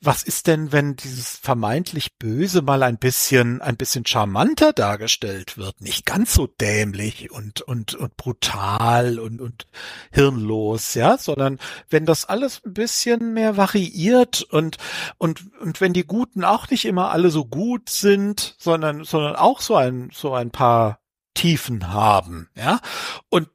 was 0.00 0.24
ist 0.24 0.48
denn, 0.48 0.72
wenn 0.72 0.96
dieses 0.96 1.36
vermeintlich 1.36 2.16
Böse 2.18 2.60
mal 2.60 2.82
ein 2.82 2.98
bisschen, 2.98 3.62
ein 3.62 3.76
bisschen 3.76 4.04
charmanter 4.04 4.72
dargestellt 4.72 5.56
wird? 5.56 5.80
Nicht 5.80 6.04
ganz 6.04 6.34
so 6.34 6.48
dämlich 6.48 7.30
und, 7.30 7.60
und, 7.62 7.94
und 7.94 8.16
brutal 8.16 9.20
und, 9.20 9.40
und 9.40 9.66
hirnlos, 10.10 10.94
ja, 10.94 11.16
sondern 11.16 11.60
wenn 11.88 12.04
das 12.04 12.24
alles 12.24 12.60
ein 12.64 12.74
bisschen 12.74 13.34
mehr 13.34 13.56
variiert 13.56 14.42
und, 14.42 14.78
und, 15.16 15.44
und 15.60 15.80
wenn 15.80 15.92
die 15.92 16.06
Guten 16.06 16.44
auch 16.44 16.68
nicht 16.70 16.86
immer 16.86 17.12
alle 17.12 17.30
so 17.30 17.44
gut 17.44 17.88
sind, 17.88 18.56
sondern, 18.58 19.04
sondern 19.04 19.36
auch 19.36 19.60
so 19.60 19.76
ein, 19.76 20.10
so 20.12 20.34
ein 20.34 20.50
paar 20.50 20.98
Tiefen 21.34 21.92
haben, 21.92 22.48
ja. 22.54 22.80
Und 23.28 23.48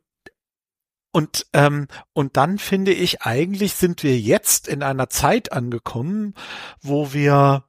und, 1.12 1.48
ähm, 1.54 1.88
und 2.14 2.38
dann 2.38 2.60
finde 2.60 2.94
ich, 2.94 3.22
eigentlich 3.22 3.74
sind 3.74 4.04
wir 4.04 4.20
jetzt 4.20 4.68
in 4.68 4.84
einer 4.84 5.10
Zeit 5.10 5.52
angekommen, 5.52 6.36
wo 6.82 7.14
wir 7.14 7.66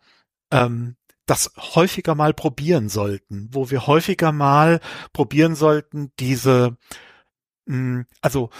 ähm, 0.50 0.96
das 1.26 1.52
häufiger 1.56 2.14
mal 2.14 2.34
probieren 2.34 2.88
sollten, 2.88 3.48
wo 3.52 3.70
wir 3.70 3.86
häufiger 3.86 4.32
mal 4.32 4.80
probieren 5.12 5.54
sollten, 5.54 6.12
diese, 6.18 6.76
mh, 7.66 7.76
hm, 7.76 8.06
also 8.20 8.50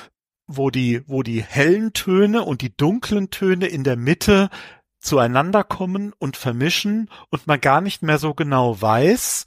wo 0.46 0.70
die, 0.70 1.02
wo 1.06 1.22
die 1.22 1.42
hellen 1.42 1.92
Töne 1.92 2.42
und 2.42 2.62
die 2.62 2.76
dunklen 2.76 3.30
Töne 3.30 3.66
in 3.66 3.84
der 3.84 3.96
Mitte 3.96 4.50
zueinander 4.98 5.62
kommen 5.64 6.12
und 6.18 6.36
vermischen 6.36 7.08
und 7.30 7.46
man 7.46 7.60
gar 7.60 7.80
nicht 7.80 8.02
mehr 8.02 8.18
so 8.18 8.34
genau 8.34 8.80
weiß, 8.80 9.46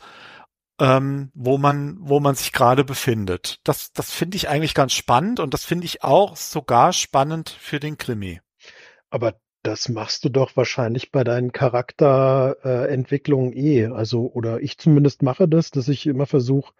ähm, 0.80 1.32
wo 1.34 1.58
man, 1.58 1.98
wo 2.00 2.20
man 2.20 2.36
sich 2.36 2.52
gerade 2.52 2.84
befindet. 2.84 3.60
Das, 3.64 3.91
das 3.94 4.12
finde 4.12 4.38
ich 4.38 4.50
eigentlich 4.50 4.74
ganz 4.74 4.94
spannend 4.94 5.40
und 5.40 5.54
das 5.54 5.66
finde 5.66 5.86
ich 5.86 6.04
auch 6.04 6.36
sogar 6.36 6.94
spannend 6.94 7.50
für 7.50 7.80
den 7.80 7.98
Krimi. 7.98 8.41
Aber 9.10 9.36
das 9.62 9.88
machst 9.88 10.26
du 10.26 10.30
doch 10.30 10.58
wahrscheinlich 10.58 11.12
bei 11.12 11.24
deinen 11.24 11.52
Charakterentwicklungen 11.52 13.54
äh, 13.54 13.84
eh. 13.84 13.86
Also, 13.88 14.30
oder 14.32 14.62
ich 14.62 14.78
zumindest 14.78 15.24
mache 15.24 15.48
das, 15.48 15.72
dass 15.72 15.88
ich 15.88 16.06
immer 16.06 16.26
versuche, 16.26 16.74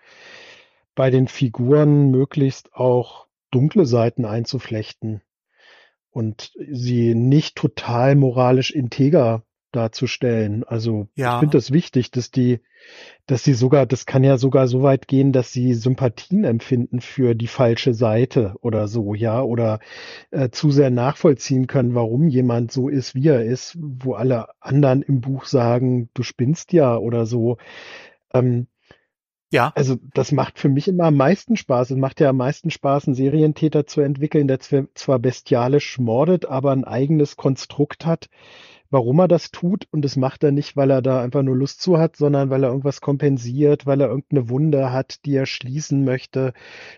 bei 0.96 1.10
den 1.10 1.28
Figuren 1.28 2.12
möglichst 2.12 2.74
auch 2.74 3.28
dunkle 3.52 3.86
Seiten 3.86 4.26
einzuflechten 4.26 5.22
und 6.10 6.52
sie 6.72 7.16
nicht 7.16 7.56
total 7.56 8.16
moralisch 8.16 8.72
integer 8.72 9.44
darzustellen. 9.76 10.64
Also 10.64 11.08
ja. 11.16 11.36
ich 11.36 11.40
finde 11.40 11.58
das 11.58 11.72
wichtig, 11.72 12.12
dass 12.12 12.32
die, 12.32 12.60
dass 13.26 13.44
sie 13.44 13.54
sogar, 13.54 13.86
das 13.86 14.06
kann 14.06 14.24
ja 14.24 14.38
sogar 14.38 14.68
so 14.68 14.84
weit 14.84 15.08
gehen, 15.08 15.32
dass 15.32 15.52
sie 15.52 15.74
Sympathien 15.74 16.44
empfinden 16.44 17.02
für 17.02 17.36
die 17.36 17.48
falsche 17.48 17.94
Seite 17.94 18.56
oder 18.62 18.88
so, 18.88 19.14
ja, 19.14 19.42
oder 19.42 19.80
äh, 20.32 20.50
zu 20.50 20.72
sehr 20.72 20.90
nachvollziehen 20.90 21.68
können, 21.68 21.96
warum 21.96 22.28
jemand 22.28 22.72
so 22.72 22.90
ist, 22.90 23.16
wie 23.16 23.28
er 23.28 23.44
ist, 23.44 23.78
wo 23.80 24.14
alle 24.14 24.48
anderen 24.62 25.02
im 25.02 25.22
Buch 25.22 25.46
sagen, 25.46 26.10
du 26.14 26.24
spinnst 26.24 26.74
ja 26.74 26.98
oder 26.98 27.26
so. 27.26 27.58
Ähm, 28.34 28.68
ja. 29.54 29.72
Also 29.76 29.98
das 30.16 30.32
macht 30.32 30.58
für 30.58 30.68
mich 30.68 30.88
immer 30.88 31.06
am 31.06 31.16
meisten 31.16 31.56
Spaß. 31.56 31.92
Es 31.92 31.98
macht 31.98 32.20
ja 32.20 32.30
am 32.30 32.38
meisten 32.38 32.72
Spaß, 32.72 33.06
einen 33.06 33.14
Serientäter 33.14 33.86
zu 33.86 34.02
entwickeln, 34.02 34.48
der 34.48 34.60
zwar 34.60 35.20
bestialisch 35.20 36.00
mordet, 36.00 36.48
aber 36.48 36.72
ein 36.72 36.84
eigenes 36.84 37.38
Konstrukt 37.38 38.04
hat, 38.04 38.30
warum 38.94 39.20
er 39.20 39.28
das 39.28 39.52
tut. 39.52 39.88
Und 39.92 40.04
das 40.04 40.16
macht 40.16 40.44
er 40.44 40.52
nicht, 40.52 40.78
weil 40.78 40.92
er 40.92 41.02
da 41.02 41.22
einfach 41.22 41.42
nur 41.42 41.58
Lust 41.58 41.82
zu 41.82 41.98
hat, 41.98 42.16
sondern 42.16 42.52
weil 42.52 42.64
er 42.64 42.70
irgendwas 42.70 43.02
kompensiert, 43.02 43.88
weil 43.88 44.00
er 44.00 44.08
irgendeine 44.10 44.50
Wunde 44.50 44.94
hat, 44.94 45.26
die 45.26 45.36
er 45.36 45.48
schließen 45.48 46.06
möchte, 46.06 46.54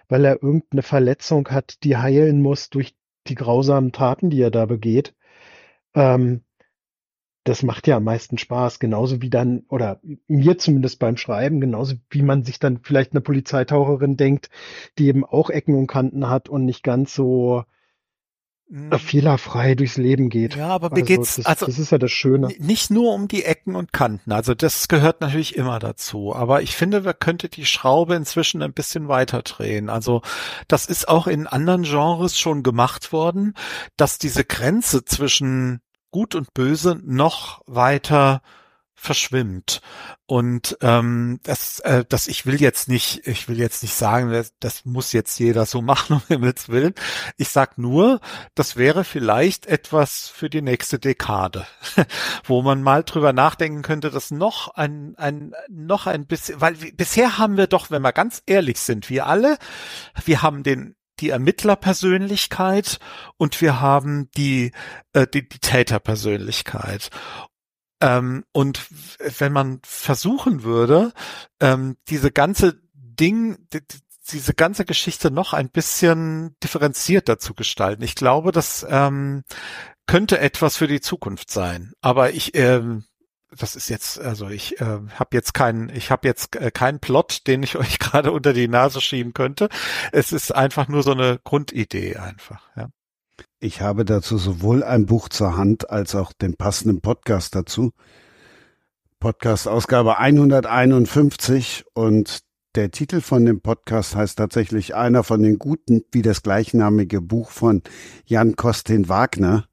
weil 0.10 0.26
er 0.26 0.44
irgendeine 0.44 0.84
Verletzung 0.84 1.48
hat, 1.50 1.84
die 1.84 1.96
heilen 1.98 2.42
muss 2.42 2.70
durch 2.70 2.96
die 3.28 3.36
grausamen 3.36 3.94
Taten, 3.94 4.30
die 4.30 4.42
er 4.42 4.52
da 4.52 4.66
begeht. 4.66 5.16
Ähm, 5.96 6.44
das 7.46 7.64
macht 7.64 7.88
ja 7.88 7.98
am 7.98 8.04
meisten 8.04 8.38
Spaß, 8.38 8.80
genauso 8.80 9.22
wie 9.22 9.30
dann, 9.30 9.64
oder 9.70 10.02
mir 10.28 10.58
zumindest 10.58 11.00
beim 11.00 11.16
Schreiben, 11.16 11.62
genauso 11.62 11.96
wie 12.10 12.24
man 12.24 12.44
sich 12.44 12.60
dann 12.60 12.80
vielleicht 12.84 13.12
eine 13.14 13.22
Polizeitaucherin 13.22 14.18
denkt, 14.18 14.50
die 14.98 15.08
eben 15.08 15.24
auch 15.24 15.50
Ecken 15.50 15.76
und 15.76 15.88
Kanten 15.88 16.30
hat 16.30 16.50
und 16.50 16.66
nicht 16.66 16.84
ganz 16.84 17.16
so. 17.16 17.64
Fehlerfrei 18.98 19.76
durchs 19.76 19.98
Leben 19.98 20.30
geht. 20.30 20.56
Ja, 20.56 20.70
aber 20.70 20.90
mir 20.90 20.96
also, 20.96 21.06
geht's, 21.06 21.36
das, 21.36 21.46
also 21.46 21.66
das 21.68 21.78
ist 21.78 21.92
ja 21.92 21.98
das 22.00 22.12
Schöne. 22.12 22.50
Nicht 22.58 22.90
nur 22.90 23.14
um 23.14 23.28
die 23.28 23.44
Ecken 23.44 23.76
und 23.76 23.94
Kanten. 23.94 24.32
Also 24.32 24.56
das 24.56 24.88
gehört 24.88 25.22
natürlich 25.22 25.56
immer 25.56 25.78
dazu. 25.80 26.36
Aber 26.36 26.62
ich 26.64 26.76
finde, 26.76 27.02
man 27.02 27.14
könnte 27.20 27.48
die 27.48 27.66
Schraube 27.66 28.16
inzwischen 28.16 28.64
ein 28.64 28.74
bisschen 28.74 29.08
weiter 29.08 29.44
drehen. 29.44 29.90
Also 29.90 30.22
das 30.68 30.88
ist 30.88 31.08
auch 31.08 31.28
in 31.28 31.46
anderen 31.46 31.84
Genres 31.84 32.40
schon 32.40 32.64
gemacht 32.64 33.12
worden, 33.14 33.54
dass 33.98 34.18
diese 34.18 34.44
Grenze 34.44 35.06
zwischen 35.06 35.82
Gut 36.10 36.34
und 36.34 36.54
Böse 36.54 37.00
noch 37.04 37.62
weiter 37.68 38.42
verschwimmt. 39.06 39.82
Und 40.26 40.78
ähm, 40.82 41.40
das, 41.44 41.80
äh, 41.82 42.04
das, 42.10 42.28
ich 42.28 42.46
will 42.46 42.60
jetzt 42.60 42.90
nicht, 42.90 43.28
ich 43.28 43.48
will 43.48 43.60
jetzt 43.60 43.84
nicht 43.84 43.94
sagen, 43.94 44.32
das, 44.32 44.54
das 44.60 44.84
muss 44.84 45.14
jetzt 45.14 45.40
jeder 45.40 45.66
so 45.66 45.82
machen, 45.84 46.18
um 46.18 46.22
Himmels 46.28 46.68
Willen. 46.68 46.96
Ich 47.38 47.50
sag 47.50 47.78
nur, 47.78 48.20
das 48.56 48.76
wäre 48.76 49.04
vielleicht 49.04 49.68
etwas 49.68 50.28
für 50.28 50.50
die 50.50 50.62
nächste 50.62 51.00
Dekade, 51.00 51.68
wo 52.44 52.62
man 52.62 52.82
mal 52.82 53.04
drüber 53.04 53.34
nachdenken 53.34 53.84
könnte, 53.84 54.10
dass 54.10 54.32
noch 54.32 54.70
ein, 54.76 55.16
ein, 55.18 55.54
noch 55.70 56.08
ein 56.08 56.26
bisschen, 56.26 56.60
weil 56.60 56.74
bisher 56.74 57.38
haben 57.38 57.58
wir 57.58 57.68
doch, 57.68 57.92
wenn 57.92 58.02
wir 58.02 58.14
ganz 58.14 58.42
ehrlich 58.46 58.80
sind, 58.80 59.10
wir 59.10 59.28
alle, 59.28 59.58
wir 60.26 60.42
haben 60.42 60.64
den 60.64 60.96
die 61.20 61.30
Ermittlerpersönlichkeit 61.30 63.00
und 63.38 63.62
wir 63.62 63.80
haben 63.80 64.30
die, 64.36 64.72
äh, 65.14 65.26
die, 65.26 65.48
die 65.48 65.60
Täterpersönlichkeit. 65.60 67.10
Ähm, 68.02 68.44
und 68.52 68.86
wenn 69.40 69.54
man 69.54 69.80
versuchen 69.84 70.64
würde, 70.64 71.14
ähm, 71.60 71.98
diese 72.10 72.32
ganze 72.32 72.80
Ding, 72.94 73.58
die, 73.74 73.82
diese 74.32 74.54
ganze 74.54 74.86
Geschichte 74.86 75.32
noch 75.32 75.54
ein 75.54 75.70
bisschen 75.70 76.56
differenzierter 76.64 77.40
zu 77.40 77.54
gestalten. 77.54 78.04
Ich 78.04 78.16
glaube, 78.16 78.52
das 78.52 78.86
ähm, 78.90 79.44
könnte 80.08 80.40
etwas 80.40 80.78
für 80.78 80.88
die 80.88 81.02
Zukunft 81.02 81.52
sein. 81.52 81.94
Aber 82.02 82.32
ich, 82.32 82.56
ähm, 82.56 83.06
das 83.52 83.76
ist 83.76 83.90
jetzt, 83.90 84.20
also 84.20 84.50
ich 84.50 84.80
äh, 84.82 84.86
habe 84.86 85.30
jetzt 85.32 85.54
keinen, 85.54 85.90
ich 85.90 86.12
habe 86.12 86.28
jetzt 86.28 86.56
äh, 86.56 86.72
keinen 86.72 87.00
Plot, 87.00 87.48
den 87.48 87.64
ich 87.64 87.76
euch 87.78 88.00
gerade 88.00 88.32
unter 88.32 88.54
die 88.54 88.68
Nase 88.68 89.02
schieben 89.02 89.34
könnte. 89.34 89.70
Es 90.12 90.32
ist 90.32 90.54
einfach 90.54 90.88
nur 90.88 91.04
so 91.04 91.12
eine 91.12 91.40
Grundidee 91.44 92.18
einfach. 92.18 92.68
Ja. 92.76 92.90
Ich 93.60 93.82
habe 93.82 94.06
dazu 94.06 94.38
sowohl 94.38 94.84
ein 94.84 95.06
Buch 95.06 95.30
zur 95.30 95.58
Hand 95.58 95.90
als 95.90 96.16
auch 96.16 96.34
den 96.34 96.56
passenden 96.56 97.02
Podcast 97.02 97.56
dazu. 97.56 97.92
Podcast 99.20 99.68
Ausgabe 99.68 100.20
151 100.20 101.86
und 101.94 102.42
der 102.76 102.92
Titel 102.92 103.22
von 103.22 103.46
dem 103.46 103.62
Podcast 103.62 104.16
heißt 104.16 104.38
tatsächlich 104.38 104.96
einer 104.96 105.24
von 105.24 105.42
den 105.42 105.58
guten, 105.58 106.04
wie 106.12 106.22
das 106.22 106.44
gleichnamige 106.44 107.22
Buch 107.22 107.50
von 107.50 107.82
Jan 108.26 108.56
Kostin 108.56 109.08
Wagner, 109.08 109.66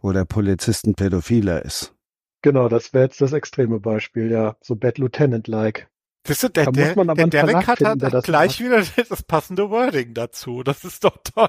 wo 0.00 0.12
der 0.12 0.24
Polizist 0.24 0.86
ein 0.86 0.94
Pädophiler 0.94 1.64
ist. 1.64 1.94
Genau, 2.42 2.68
das 2.68 2.92
wäre 2.92 3.04
jetzt 3.04 3.20
das 3.20 3.32
extreme 3.32 3.80
Beispiel, 3.80 4.30
ja, 4.30 4.56
so 4.60 4.74
Bad 4.74 4.98
Lieutenant-like. 4.98 5.89
Siehst 6.26 6.42
du, 6.42 6.48
der, 6.48 6.66
da 6.66 6.70
der, 6.72 6.94
der 6.94 7.26
Derek 7.26 7.66
hat, 7.66 7.78
finden, 7.78 8.12
hat 8.12 8.24
gleich 8.24 8.60
macht. 8.60 8.86
wieder 8.96 9.04
das 9.08 9.22
passende 9.22 9.70
Wording 9.70 10.12
dazu. 10.14 10.62
Das 10.62 10.84
ist 10.84 11.04
doch 11.04 11.16
toll. 11.24 11.48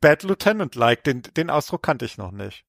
Bad 0.00 0.24
Lieutenant-like, 0.24 1.04
den, 1.04 1.22
den 1.36 1.50
Ausdruck 1.50 1.82
kannte 1.82 2.04
ich 2.04 2.18
noch 2.18 2.32
nicht. 2.32 2.64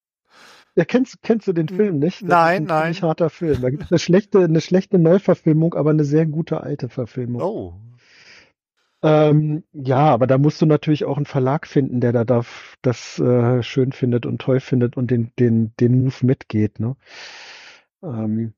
Ja, 0.76 0.86
kennst, 0.86 1.22
kennst 1.22 1.48
du 1.48 1.54
den 1.54 1.70
Film 1.70 2.00
nicht? 2.00 2.22
Das 2.22 2.30
nein, 2.30 2.64
ist 2.64 2.72
ein 2.72 2.92
nein. 2.92 3.02
harter 3.02 3.30
Film. 3.30 3.62
Da 3.62 3.70
gibt 3.70 3.84
es 3.84 3.92
eine 3.92 4.00
schlechte, 4.00 4.44
eine 4.44 4.62
schlechte 4.62 4.98
Neuverfilmung, 4.98 5.76
aber 5.76 5.92
eine 5.92 6.04
sehr 6.04 6.26
gute 6.26 6.62
alte 6.62 6.90
Verfilmung. 6.90 7.42
Oh. 7.42 7.74
Ähm, 9.04 9.64
ja, 9.74 10.00
aber 10.00 10.28
da 10.28 10.38
musst 10.38 10.62
du 10.62 10.66
natürlich 10.66 11.04
auch 11.04 11.18
einen 11.18 11.26
Verlag 11.26 11.68
finden, 11.68 12.00
der 12.00 12.14
da 12.14 12.24
darf, 12.24 12.78
das 12.82 13.20
äh, 13.20 13.62
schön 13.62 13.92
findet 13.92 14.26
und 14.26 14.40
toll 14.40 14.62
findet 14.62 14.98
und 14.98 15.12
den, 15.12 15.32
den, 15.38 15.74
den 15.80 16.04
Move 16.04 16.26
mitgeht. 16.26 16.80
Ne? 16.80 16.96
Ähm, 18.02 18.54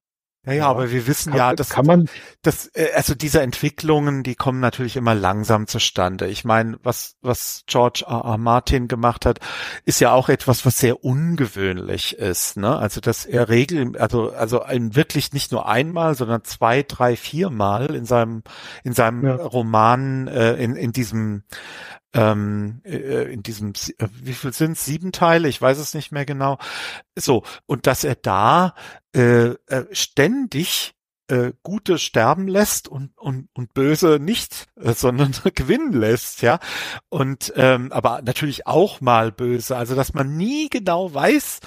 Ja, 0.45 0.53
ja, 0.53 0.67
aber 0.67 0.91
wir 0.91 1.07
wissen 1.07 1.31
Kann, 1.31 1.37
ja, 1.37 1.53
dass 1.53 1.69
kann 1.69 1.85
man, 1.85 2.09
das, 2.43 2.67
äh, 2.75 2.89
also 2.95 3.15
diese 3.15 3.41
Entwicklungen, 3.41 4.23
die 4.23 4.35
kommen 4.35 4.59
natürlich 4.59 4.95
immer 4.95 5.15
langsam 5.15 5.67
zustande. 5.67 6.27
Ich 6.27 6.45
meine, 6.45 6.77
was, 6.83 7.15
was 7.21 7.63
George 7.65 8.03
R. 8.07 8.21
R. 8.23 8.37
Martin 8.37 8.87
gemacht 8.87 9.25
hat, 9.25 9.39
ist 9.85 9.99
ja 9.99 10.11
auch 10.11 10.29
etwas, 10.29 10.65
was 10.65 10.77
sehr 10.77 11.03
ungewöhnlich 11.03 12.17
ist, 12.17 12.57
ne? 12.57 12.77
Also, 12.77 13.01
dass 13.01 13.25
er 13.25 13.49
regel, 13.49 13.97
also, 13.97 14.31
also 14.31 14.61
ein, 14.61 14.95
wirklich 14.95 15.33
nicht 15.33 15.51
nur 15.51 15.67
einmal, 15.67 16.15
sondern 16.15 16.43
zwei, 16.43 16.83
drei, 16.83 17.15
viermal 17.15 17.95
in 17.95 18.05
seinem, 18.05 18.43
in 18.83 18.93
seinem 18.93 19.25
Ja. 19.25 19.35
Roman, 19.35 20.27
äh, 20.27 20.53
in, 20.55 20.75
in 20.75 20.91
diesem, 20.91 21.43
ähm, 22.15 22.81
äh, 22.85 23.31
in 23.33 23.43
diesem, 23.43 23.73
äh, 23.97 24.07
wie 24.21 24.33
viel 24.33 24.53
sind 24.53 24.77
Sieben 24.77 25.11
Teile? 25.11 25.49
Ich 25.49 25.61
weiß 25.61 25.77
es 25.77 25.93
nicht 25.93 26.11
mehr 26.11 26.25
genau. 26.25 26.57
So. 27.15 27.43
Und 27.65 27.87
dass 27.87 28.03
er 28.03 28.15
da, 28.15 28.73
äh, 29.13 29.49
äh, 29.67 29.85
ständig 29.91 30.93
äh, 31.27 31.51
Gute 31.63 31.97
sterben 31.97 32.47
lässt 32.47 32.87
und, 32.87 33.17
und, 33.17 33.49
und 33.53 33.73
Böse 33.73 34.19
nicht, 34.19 34.67
äh, 34.79 34.93
sondern 34.93 35.33
gewinnen 35.55 35.91
lässt, 35.91 36.41
ja. 36.41 36.59
Und 37.09 37.51
ähm, 37.55 37.91
aber 37.91 38.21
natürlich 38.21 38.65
auch 38.65 39.01
mal 39.01 39.31
böse. 39.31 39.75
Also 39.75 39.95
dass 39.95 40.13
man 40.13 40.37
nie 40.37 40.69
genau 40.69 41.13
weiß, 41.13 41.59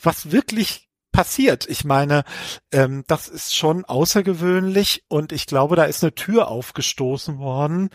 was 0.00 0.30
wirklich 0.30 0.85
passiert. 1.16 1.66
Ich 1.68 1.84
meine, 1.84 2.24
ähm, 2.72 3.02
das 3.06 3.28
ist 3.28 3.56
schon 3.56 3.86
außergewöhnlich 3.86 5.04
und 5.08 5.32
ich 5.32 5.46
glaube, 5.46 5.74
da 5.74 5.84
ist 5.84 6.04
eine 6.04 6.14
Tür 6.14 6.48
aufgestoßen 6.48 7.38
worden, 7.38 7.88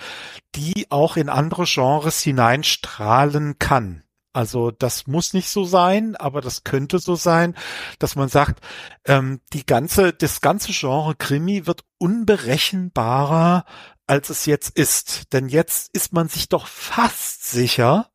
die 0.56 0.90
auch 0.90 1.18
in 1.18 1.30
andere 1.30 1.66
Genres 1.66 2.22
hineinstrahlen 2.22 3.60
kann. 3.60 4.04
Also 4.34 4.72
das 4.72 5.06
muss 5.06 5.34
nicht 5.34 5.50
so 5.50 5.66
sein, 5.66 6.16
aber 6.16 6.42
das 6.42 6.64
könnte 6.64 6.98
so 6.98 7.16
sein, 7.16 7.56
dass 8.00 8.16
man 8.16 8.28
sagt, 8.28 8.64
ähm, 9.06 9.42
die 9.54 9.68
ganze, 9.68 10.14
das 10.14 10.42
ganze 10.42 10.72
Genre 10.72 11.16
Krimi 11.16 11.68
wird 11.68 11.84
unberechenbarer, 12.00 13.66
als 14.08 14.32
es 14.32 14.48
jetzt 14.48 14.76
ist. 14.76 15.32
Denn 15.34 15.48
jetzt 15.48 15.94
ist 15.94 16.12
man 16.12 16.28
sich 16.28 16.50
doch 16.50 16.66
fast 16.66 17.52
sicher, 17.52 18.10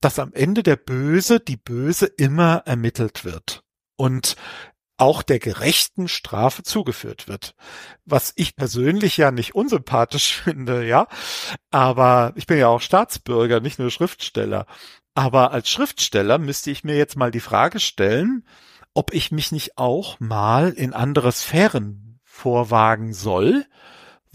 dass 0.00 0.20
am 0.20 0.32
Ende 0.34 0.62
der 0.62 0.76
Böse, 0.76 1.40
die 1.40 1.56
Böse 1.56 2.06
immer 2.06 2.62
ermittelt 2.66 3.24
wird. 3.24 3.63
Und 3.96 4.36
auch 4.96 5.22
der 5.22 5.38
gerechten 5.38 6.08
Strafe 6.08 6.62
zugeführt 6.62 7.26
wird. 7.26 7.54
Was 8.04 8.32
ich 8.36 8.54
persönlich 8.54 9.16
ja 9.16 9.30
nicht 9.30 9.54
unsympathisch 9.54 10.36
finde, 10.42 10.86
ja. 10.86 11.08
Aber 11.70 12.32
ich 12.36 12.46
bin 12.46 12.58
ja 12.58 12.68
auch 12.68 12.80
Staatsbürger, 12.80 13.60
nicht 13.60 13.78
nur 13.78 13.90
Schriftsteller. 13.90 14.66
Aber 15.14 15.52
als 15.52 15.68
Schriftsteller 15.68 16.38
müsste 16.38 16.70
ich 16.70 16.84
mir 16.84 16.96
jetzt 16.96 17.16
mal 17.16 17.30
die 17.30 17.40
Frage 17.40 17.80
stellen, 17.80 18.46
ob 18.94 19.12
ich 19.12 19.32
mich 19.32 19.52
nicht 19.52 19.78
auch 19.78 20.18
mal 20.20 20.70
in 20.70 20.92
andere 20.92 21.32
Sphären 21.32 22.20
vorwagen 22.22 23.12
soll, 23.12 23.66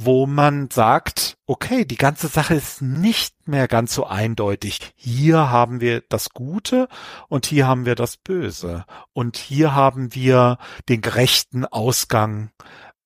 wo 0.02 0.26
man 0.26 0.70
sagt, 0.72 1.38
okay, 1.46 1.84
die 1.84 1.98
ganze 1.98 2.28
Sache 2.30 2.54
ist 2.56 2.82
nicht 2.82 3.48
mehr 3.50 3.68
ganz 3.68 3.94
so 3.94 4.06
eindeutig. 4.06 4.80
Hier 4.96 5.50
haben 5.50 5.82
wir 5.82 6.02
das 6.08 6.30
Gute 6.30 6.88
und 7.28 7.46
hier 7.46 7.68
haben 7.68 7.86
wir 7.86 7.96
das 7.96 8.16
Böse. 8.16 8.86
Und 9.12 9.36
hier 9.36 9.76
haben 9.76 10.16
wir 10.16 10.58
den 10.88 11.02
gerechten 11.02 11.66
Ausgang 11.66 12.52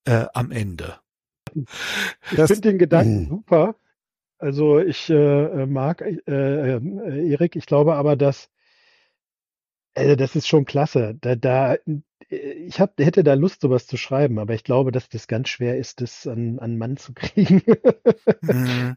äh, 0.05 0.25
am 0.35 0.51
Ende. 0.51 0.97
ich 1.55 1.65
Das- 2.37 2.51
finde 2.51 2.69
den 2.69 2.77
Gedanken 2.77 3.19
Hm. 3.21 3.29
super. 3.29 3.75
Also 4.37 4.77
ich 4.79 5.09
äh, 5.09 5.65
mag 5.65 6.01
äh, 6.01 6.17
äh, 6.27 7.31
Erik, 7.31 7.55
ich 7.55 7.65
glaube 7.65 7.95
aber, 7.95 8.15
dass 8.15 8.49
äh, 9.95 10.15
das 10.17 10.35
ist 10.35 10.47
schon 10.47 10.65
klasse. 10.65 11.15
Da, 11.21 11.35
da, 11.35 11.73
äh, 11.75 12.01
ich 12.33 12.79
hab, 12.79 12.99
hätte 12.99 13.23
da 13.23 13.33
Lust, 13.33 13.61
sowas 13.61 13.87
zu 13.87 13.97
schreiben, 13.97 14.39
aber 14.39 14.53
ich 14.53 14.63
glaube, 14.63 14.91
dass 14.91 15.09
das 15.09 15.27
ganz 15.27 15.49
schwer 15.49 15.77
ist, 15.77 16.01
das 16.01 16.27
an, 16.27 16.59
an 16.59 16.77
Mann 16.77 16.97
zu 16.97 17.13
kriegen. 17.13 17.61
Mhm. 18.41 18.95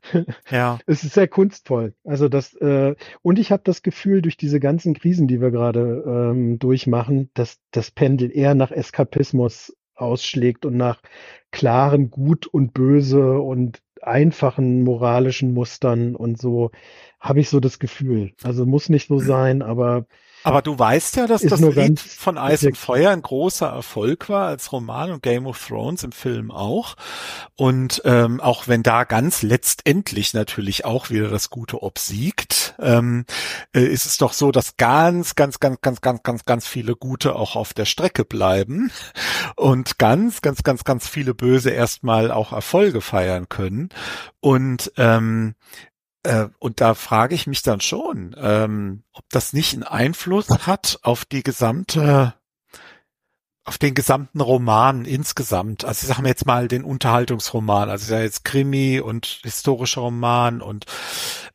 Ja. 0.50 0.78
Es 0.86 1.04
ist 1.04 1.14
sehr 1.14 1.28
kunstvoll. 1.28 1.94
Also 2.04 2.28
das 2.28 2.54
äh, 2.54 2.94
und 3.22 3.38
ich 3.38 3.52
habe 3.52 3.62
das 3.64 3.82
Gefühl, 3.82 4.22
durch 4.22 4.36
diese 4.36 4.60
ganzen 4.60 4.94
Krisen, 4.94 5.28
die 5.28 5.40
wir 5.40 5.50
gerade 5.50 6.04
ähm, 6.06 6.58
durchmachen, 6.58 7.30
dass 7.34 7.58
das 7.70 7.90
Pendel 7.90 8.30
eher 8.34 8.54
nach 8.54 8.70
Eskapismus 8.70 9.76
ausschlägt 9.94 10.64
und 10.64 10.76
nach 10.76 11.00
klaren 11.50 12.10
Gut 12.10 12.46
und 12.46 12.74
Böse 12.74 13.40
und 13.40 13.82
einfachen 14.02 14.82
moralischen 14.82 15.52
Mustern 15.52 16.14
und 16.14 16.38
so 16.38 16.70
habe 17.18 17.40
ich 17.40 17.48
so 17.48 17.60
das 17.60 17.78
Gefühl. 17.78 18.32
Also 18.42 18.66
muss 18.66 18.88
nicht 18.88 19.08
so 19.08 19.18
sein, 19.18 19.62
aber 19.62 20.06
Aber 20.46 20.62
du 20.62 20.78
weißt 20.78 21.16
ja, 21.16 21.26
dass 21.26 21.42
das 21.42 21.58
Lied 21.60 21.98
von 21.98 22.38
Eis 22.38 22.62
und. 22.62 22.78
Feuer 22.78 23.10
ein 23.10 23.20
großer 23.20 23.66
Erfolg 23.66 24.28
war 24.28 24.46
als 24.46 24.70
Roman 24.70 25.10
und 25.10 25.20
Game 25.24 25.44
of 25.44 25.66
Thrones 25.66 26.04
im 26.04 26.12
Film 26.12 26.52
auch. 26.52 26.94
Und 27.56 28.00
ähm, 28.04 28.40
auch 28.40 28.68
wenn 28.68 28.84
da 28.84 29.02
ganz 29.02 29.42
letztendlich 29.42 30.34
natürlich 30.34 30.84
auch 30.84 31.10
wieder 31.10 31.30
das 31.30 31.50
Gute 31.50 31.82
obsiegt, 31.82 32.76
ähm, 32.78 33.24
äh, 33.74 33.86
ist 33.86 34.06
es 34.06 34.18
doch 34.18 34.32
so, 34.32 34.52
dass 34.52 34.76
ganz, 34.76 35.34
ganz, 35.34 35.58
ganz, 35.58 35.80
ganz, 35.80 36.00
ganz, 36.00 36.22
ganz, 36.22 36.44
ganz 36.44 36.66
viele 36.68 36.94
Gute 36.94 37.34
auch 37.34 37.56
auf 37.56 37.74
der 37.74 37.84
Strecke 37.84 38.24
bleiben 38.24 38.92
und 39.56 39.98
ganz, 39.98 40.42
ganz, 40.42 40.62
ganz, 40.62 40.84
ganz 40.84 41.08
viele 41.08 41.34
Böse 41.34 41.70
erstmal 41.70 42.30
auch 42.30 42.52
Erfolge 42.52 43.00
feiern 43.00 43.48
können. 43.48 43.88
Und 44.38 44.92
ähm, 44.96 45.56
äh, 46.26 46.48
und 46.58 46.80
da 46.80 46.94
frage 46.94 47.34
ich 47.34 47.46
mich 47.46 47.62
dann 47.62 47.80
schon, 47.80 48.34
ähm, 48.38 49.04
ob 49.12 49.24
das 49.30 49.52
nicht 49.52 49.74
einen 49.74 49.84
Einfluss 49.84 50.48
hat 50.66 50.98
auf 51.02 51.24
die 51.24 51.44
gesamte, 51.44 52.34
auf 53.64 53.78
den 53.78 53.94
gesamten 53.94 54.40
Roman 54.40 55.04
insgesamt. 55.04 55.84
Also 55.84 56.02
ich 56.02 56.08
sage 56.08 56.22
mir 56.22 56.28
jetzt 56.28 56.46
mal 56.46 56.66
den 56.66 56.82
Unterhaltungsroman, 56.82 57.90
also 57.90 58.12
ja 58.12 58.20
jetzt 58.20 58.44
Krimi 58.44 59.00
und 59.00 59.40
historischer 59.44 60.00
Roman 60.00 60.62
und 60.62 60.86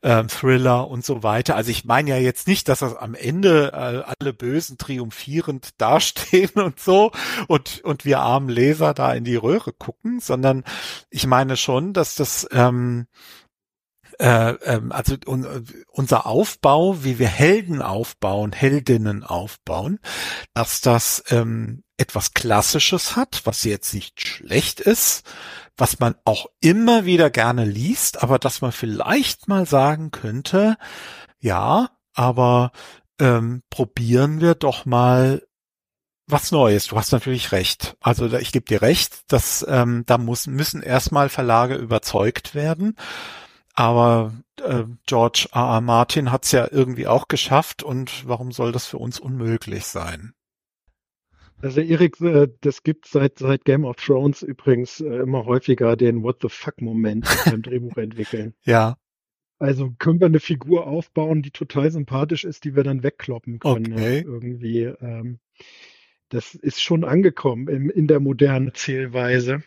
ähm, 0.03 0.30
Thriller 0.30 0.88
und 0.89 1.03
so 1.03 1.22
weiter. 1.22 1.57
Also 1.57 1.69
ich 1.69 1.84
meine 1.84 2.11
ja 2.11 2.18
jetzt 2.18 2.48
nicht, 2.48 2.69
dass 2.69 2.80
das 2.80 2.95
am 2.95 3.14
Ende 3.14 3.72
äh, 3.73 4.14
alle 4.19 4.31
Bösen 4.31 4.77
triumphierend 4.77 5.69
dastehen 5.81 6.52
und 6.56 6.80
so 6.80 7.11
und 7.48 7.81
und 7.84 8.06
wir 8.06 8.19
armen 8.19 8.49
Leser 8.49 8.93
da 8.93 9.14
in 9.14 9.26
die 9.26 9.35
Röhre 9.35 9.73
gucken, 9.73 10.22
sondern 10.22 10.64
ich 11.10 11.27
meine 11.27 11.57
schon, 11.57 11.91
dass 11.91 12.15
das 12.15 12.48
ähm, 12.52 13.07
äh, 14.22 14.52
ähm, 14.65 14.91
also 14.91 15.15
un, 15.26 15.65
unser 15.89 16.27
Aufbau, 16.27 17.03
wie 17.03 17.18
wir 17.18 17.27
Helden 17.27 17.81
aufbauen, 17.81 18.52
Heldinnen 18.52 19.23
aufbauen, 19.23 19.99
dass 20.53 20.80
das 20.80 21.23
ähm, 21.30 21.84
etwas 21.98 22.34
Klassisches 22.34 23.15
hat, 23.15 23.41
was 23.45 23.64
jetzt 23.64 23.93
nicht 23.95 24.22
schlecht 24.22 24.80
ist, 24.80 25.26
was 25.76 25.99
man 25.99 26.15
auch 26.23 26.45
immer 26.60 27.06
wieder 27.06 27.31
gerne 27.31 27.65
liest, 27.65 28.22
aber 28.22 28.38
dass 28.38 28.61
man 28.61 28.72
vielleicht 28.72 29.48
mal 29.48 29.65
sagen 29.65 30.11
könnte, 30.11 30.77
ja, 31.39 31.89
aber 32.14 32.72
ähm, 33.19 33.64
probieren 33.72 34.39
wir 34.39 34.53
doch 34.53 34.85
mal 34.85 35.41
was 36.27 36.52
Neues. 36.52 36.88
Du 36.88 36.98
hast 36.98 37.11
natürlich 37.11 37.52
recht. 37.52 37.98
Also 37.99 38.31
ich 38.38 38.52
gebe 38.52 38.65
dir 38.65 38.84
recht, 38.84 39.31
dass 39.31 39.65
ähm, 39.68 40.03
da 40.06 40.19
muss, 40.19 40.45
müssen 40.45 40.84
erstmal 40.84 41.30
Verlage 41.30 41.76
überzeugt 41.76 42.53
werden. 42.53 42.95
Aber 43.73 44.34
äh, 44.61 44.84
George 45.06 45.48
R. 45.53 45.61
R. 45.76 45.81
Martin 45.81 46.31
hat 46.31 46.45
es 46.45 46.52
ja 46.52 46.68
irgendwie 46.72 47.07
auch 47.07 47.27
geschafft 47.27 47.84
und 47.84 48.27
warum 48.27 48.52
soll 48.52 48.72
das 48.72 48.88
für 48.88 48.98
uns 48.98 49.19
unmöglich 49.19 49.85
sein? 49.85 50.34
Also 51.61 51.81
Erik, 51.81 52.19
äh, 52.22 52.48
das 52.61 52.84
gibt 52.84 53.07
seit 53.07 53.39
seit 53.39 53.65
Game 53.65 53.85
of 53.85 53.98
Thrones 53.98 54.41
übrigens 54.41 54.99
äh, 54.99 55.06
immer 55.18 55.45
häufiger 55.45 55.95
den 55.95 56.23
What 56.23 56.39
the 56.41 56.49
fuck 56.49 56.81
Moment 56.81 57.39
beim 57.45 57.61
Drehbuch 57.64 57.98
entwickeln. 57.98 58.56
Ja, 58.65 58.98
Also 59.60 59.91
können 59.99 60.19
wir 60.19 60.26
eine 60.27 60.39
Figur 60.39 60.88
aufbauen, 60.88 61.43
die 61.43 61.52
total 61.52 61.91
sympathisch 61.91 62.45
ist, 62.45 62.64
die 62.65 62.76
wir 62.76 62.84
dann 62.84 63.03
wegkloppen 63.03 63.60
können. 63.60 63.93
Okay. 63.93 64.22
Irgendwie. 64.22 64.84
Ähm, 64.85 65.39
das 66.30 66.56
ist 66.56 66.81
schon 66.81 67.03
angekommen 67.03 67.68
in, 67.68 67.89
in 67.89 68.07
der 68.07 68.19
modernen 68.19 68.69
Erzählweise. 68.69 69.64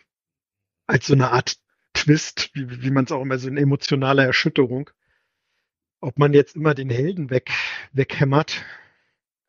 Als 0.87 1.07
so 1.07 1.13
eine 1.13 1.31
Art 1.31 1.55
Twist, 1.95 2.51
wie, 2.53 2.83
wie 2.83 2.91
man 2.91 3.05
es 3.05 3.11
auch 3.11 3.21
immer 3.21 3.39
so 3.39 3.47
eine 3.47 3.59
emotionale 3.59 4.23
Erschütterung. 4.23 4.91
Ob 6.01 6.19
man 6.19 6.33
jetzt 6.33 6.55
immer 6.55 6.75
den 6.75 6.91
Helden 6.91 7.31
weg, 7.31 7.49
weghämmert. 7.93 8.63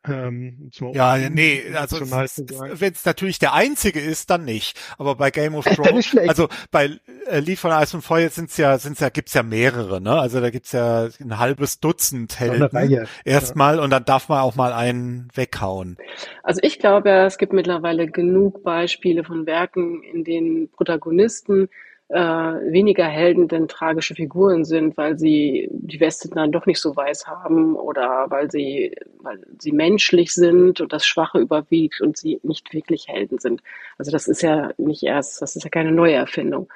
Ähm, 0.09 0.71
mal 0.81 0.95
ja, 0.95 1.17
nee, 1.29 1.65
also 1.75 2.01
wenn 2.01 2.93
es 2.93 3.05
natürlich 3.05 3.41
der 3.41 3.55
einzige 3.55 4.01
ist, 4.01 4.31
dann 4.31 4.45
nicht. 4.45 4.79
Aber 4.99 5.17
bei 5.17 5.31
Game 5.31 5.55
of 5.57 5.67
ja 5.67 5.75
Thrones, 5.75 6.17
also 6.29 6.49
bei 6.71 6.91
äh, 7.27 7.41
Lied 7.41 7.59
von 7.59 7.73
Eis 7.73 7.93
und 7.93 8.03
Feuer 8.03 8.31
sind's 8.31 8.57
ja, 8.57 8.79
sind's 8.79 9.01
ja, 9.01 9.09
gibt's 9.09 9.35
ja 9.35 9.43
mehrere, 9.43 10.01
ne? 10.01 10.13
Also 10.13 10.41
da 10.41 10.51
gibt's 10.51 10.73
ja 10.73 11.09
ein 11.21 11.39
halbes 11.39 11.81
Dutzend 11.81 12.39
Helden 12.39 13.07
erstmal 13.25 13.81
und 13.81 13.91
dann 13.91 14.05
darf 14.05 14.29
man 14.29 14.41
auch 14.41 14.55
mal 14.55 14.73
einen 14.73 15.29
weghauen. 15.35 15.97
Also 16.43 16.61
ich 16.63 16.79
glaube, 16.79 17.11
es 17.11 17.37
gibt 17.37 17.53
mittlerweile 17.53 18.07
genug 18.07 18.63
Beispiele 18.63 19.25
von 19.25 19.47
Werken, 19.47 20.03
in 20.05 20.23
denen 20.23 20.71
Protagonisten 20.71 21.69
äh, 22.09 22.19
weniger 22.19 23.07
Helden 23.07 23.49
denn 23.49 23.69
tragische 23.69 24.15
Figuren 24.15 24.65
sind, 24.65 24.97
weil 24.97 25.19
sie 25.19 25.69
die 25.73 25.99
Weste 25.99 26.29
dann 26.29 26.53
doch 26.53 26.67
nicht 26.67 26.81
so 26.81 26.95
weiß 26.95 27.27
haben 27.27 27.75
oder 27.75 28.27
weil 28.29 28.51
sie, 28.51 28.95
weil 29.19 29.41
sie 29.59 29.73
menschlich 29.73 30.33
sind 30.33 30.81
und 30.81 30.93
das 30.93 31.05
Schwache 31.05 31.39
überwiegt 31.39 32.01
und 32.01 32.17
sie 32.17 32.41
nicht 32.43 32.73
wirklich 32.73 33.09
Helden 33.09 33.39
sind. 33.39 33.63
Also 33.99 34.13
das 34.13 34.29
ist 34.29 34.43
ja 34.43 34.71
nicht 34.79 35.03
erst, 35.03 35.43
das 35.43 35.57
ist 35.57 35.65
ja 35.65 35.71
keine 35.71 35.93
neue 35.93 36.15
Erfindung. 36.15 36.69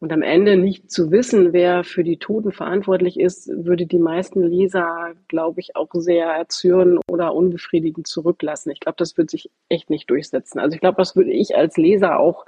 Und 0.00 0.12
am 0.12 0.22
Ende 0.22 0.56
nicht 0.56 0.90
zu 0.90 1.12
wissen, 1.12 1.52
wer 1.52 1.84
für 1.84 2.02
die 2.02 2.16
Toten 2.16 2.50
verantwortlich 2.50 3.20
ist, 3.20 3.48
würde 3.48 3.86
die 3.86 4.00
meisten 4.00 4.42
Leser, 4.42 5.12
glaube 5.28 5.60
ich, 5.60 5.76
auch 5.76 5.90
sehr 5.92 6.26
erzürnen 6.26 6.98
oder 7.06 7.34
unbefriedigend 7.34 8.08
zurücklassen. 8.08 8.72
Ich 8.72 8.80
glaube, 8.80 8.96
das 8.98 9.16
wird 9.16 9.30
sich 9.30 9.48
echt 9.68 9.90
nicht 9.90 10.10
durchsetzen. 10.10 10.58
Also 10.58 10.74
ich 10.74 10.80
glaube, 10.80 10.96
das 10.96 11.14
würde 11.14 11.30
ich 11.30 11.56
als 11.56 11.76
Leser 11.76 12.18
auch 12.18 12.46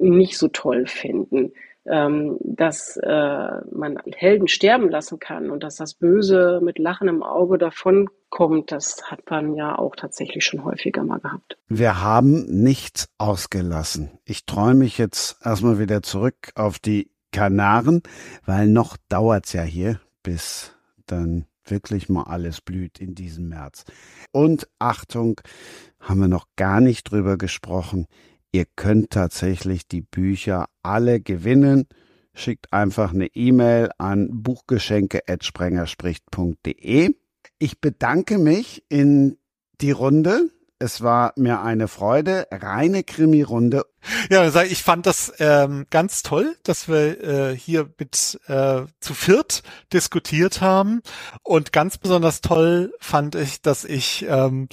nicht 0.00 0.38
so 0.38 0.48
toll 0.48 0.86
finden, 0.86 1.52
ähm, 1.86 2.36
dass 2.42 2.96
äh, 2.98 3.48
man 3.72 3.98
Helden 4.14 4.48
sterben 4.48 4.90
lassen 4.90 5.18
kann 5.18 5.50
und 5.50 5.62
dass 5.62 5.76
das 5.76 5.94
Böse 5.94 6.60
mit 6.62 6.78
lachendem 6.78 7.22
Auge 7.22 7.58
davonkommt, 7.58 8.70
das 8.70 9.10
hat 9.10 9.30
man 9.30 9.54
ja 9.54 9.78
auch 9.78 9.96
tatsächlich 9.96 10.44
schon 10.44 10.64
häufiger 10.64 11.02
mal 11.02 11.20
gehabt. 11.20 11.56
Wir 11.68 12.02
haben 12.02 12.44
nichts 12.62 13.08
ausgelassen. 13.18 14.10
Ich 14.24 14.44
träume 14.46 14.74
mich 14.74 14.98
jetzt 14.98 15.38
erstmal 15.44 15.78
wieder 15.78 16.02
zurück 16.02 16.52
auf 16.54 16.78
die 16.78 17.10
Kanaren, 17.32 18.02
weil 18.44 18.66
noch 18.66 18.96
dauert's 19.08 19.52
ja 19.52 19.62
hier, 19.62 20.00
bis 20.22 20.74
dann 21.06 21.46
wirklich 21.64 22.08
mal 22.08 22.24
alles 22.24 22.60
blüht 22.60 23.00
in 23.00 23.14
diesem 23.14 23.48
März. 23.48 23.84
Und 24.32 24.68
Achtung, 24.78 25.40
haben 26.00 26.20
wir 26.20 26.28
noch 26.28 26.46
gar 26.56 26.80
nicht 26.80 27.10
drüber 27.10 27.36
gesprochen. 27.36 28.06
Ihr 28.52 28.64
könnt 28.76 29.10
tatsächlich 29.10 29.86
die 29.86 30.02
Bücher 30.02 30.66
alle 30.82 31.20
gewinnen. 31.20 31.86
Schickt 32.34 32.72
einfach 32.72 33.12
eine 33.12 33.26
E-Mail 33.26 33.90
an 33.98 34.42
buchgeschenke.sprengerspricht.de. 34.42 37.14
Ich 37.58 37.80
bedanke 37.80 38.38
mich 38.38 38.84
in 38.88 39.36
die 39.80 39.92
Runde. 39.92 40.50
Es 40.78 41.02
war 41.02 41.32
mir 41.36 41.62
eine 41.62 41.88
Freude, 41.88 42.46
reine 42.50 43.02
Krimi-Runde. 43.04 43.84
Ja, 44.30 44.62
ich 44.62 44.82
fand 44.82 45.06
das 45.06 45.32
ähm, 45.38 45.86
ganz 45.90 46.22
toll, 46.22 46.56
dass 46.62 46.88
wir 46.88 47.22
äh, 47.22 47.56
hier 47.56 47.88
mit 47.98 48.40
äh, 48.46 48.82
zu 49.00 49.14
viert 49.14 49.62
diskutiert 49.92 50.60
haben. 50.60 51.02
Und 51.42 51.72
ganz 51.72 51.98
besonders 51.98 52.40
toll 52.40 52.94
fand 53.00 53.34
ich, 53.34 53.60
dass 53.60 53.84
ich, 53.84 54.24
ähm, 54.28 54.68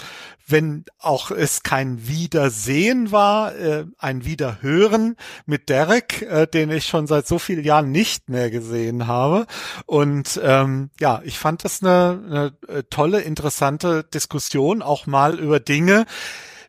wenn 0.47 0.85
auch 0.99 1.31
es 1.31 1.63
kein 1.63 2.07
Wiedersehen 2.07 3.11
war, 3.11 3.53
äh, 3.55 3.85
ein 3.97 4.23
Wiederhören 4.23 5.17
mit 5.45 5.67
Derek, 5.67 6.21
äh, 6.21 6.47
den 6.47 6.71
ich 6.71 6.85
schon 6.85 7.05
seit 7.05 7.27
so 7.27 7.37
vielen 7.37 7.65
Jahren 7.65 7.91
nicht 7.91 8.29
mehr 8.29 8.49
gesehen 8.49 9.07
habe. 9.07 9.45
Und 9.85 10.39
ähm, 10.41 10.89
ja, 11.01 11.21
ich 11.25 11.37
fand 11.37 11.65
das 11.65 11.83
eine, 11.83 12.53
eine 12.69 12.77
äh, 12.79 12.83
tolle, 12.89 13.21
interessante 13.21 14.05
Diskussion, 14.05 14.81
auch 14.81 15.05
mal 15.05 15.37
über 15.37 15.59
Dinge, 15.59 16.05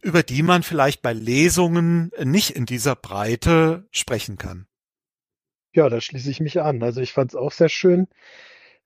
über 0.02 0.22
die 0.22 0.42
man 0.42 0.62
vielleicht 0.62 1.02
bei 1.02 1.12
Lesungen 1.12 2.10
nicht 2.22 2.50
in 2.50 2.66
dieser 2.66 2.96
Breite 2.96 3.86
sprechen 3.90 4.38
kann. 4.38 4.66
Ja, 5.72 5.88
da 5.88 6.00
schließe 6.00 6.30
ich 6.30 6.40
mich 6.40 6.60
an. 6.60 6.82
Also 6.82 7.00
ich 7.00 7.12
fand 7.12 7.30
es 7.30 7.36
auch 7.36 7.52
sehr 7.52 7.68
schön, 7.68 8.08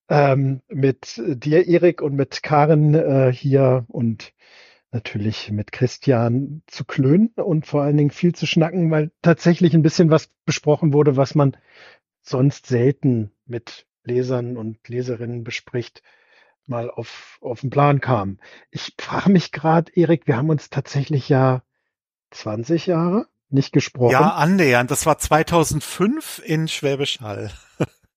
ähm, 0.08 0.60
mit 0.68 1.20
dir, 1.24 1.66
Erik, 1.66 2.02
und 2.02 2.14
mit 2.14 2.42
Karen 2.42 2.94
äh, 2.94 3.32
hier 3.32 3.86
und 3.88 4.32
natürlich 4.90 5.50
mit 5.50 5.72
Christian 5.72 6.62
zu 6.66 6.84
klönen 6.84 7.28
und 7.28 7.66
vor 7.66 7.82
allen 7.82 7.96
Dingen 7.96 8.10
viel 8.10 8.34
zu 8.34 8.46
schnacken, 8.46 8.90
weil 8.90 9.10
tatsächlich 9.22 9.74
ein 9.74 9.82
bisschen 9.82 10.10
was 10.10 10.28
besprochen 10.44 10.92
wurde, 10.92 11.16
was 11.16 11.34
man 11.34 11.56
sonst 12.20 12.66
selten 12.66 13.32
mit 13.46 13.86
Lesern 14.04 14.56
und 14.56 14.86
Leserinnen 14.88 15.44
bespricht 15.44 16.02
mal 16.66 16.90
auf, 16.90 17.38
auf 17.40 17.60
den 17.60 17.70
Plan 17.70 18.00
kam. 18.00 18.38
Ich 18.70 18.94
frage 18.98 19.30
mich 19.30 19.52
gerade, 19.52 19.92
Erik, 19.94 20.26
wir 20.26 20.36
haben 20.36 20.50
uns 20.50 20.70
tatsächlich 20.70 21.28
ja 21.28 21.62
20 22.30 22.86
Jahre 22.86 23.26
nicht 23.50 23.72
gesprochen. 23.72 24.12
Ja, 24.12 24.30
annähernd. 24.34 24.90
Das 24.90 25.06
war 25.06 25.18
2005 25.18 26.42
in 26.44 26.68
Schwäbisch 26.68 27.20
Hall. 27.20 27.50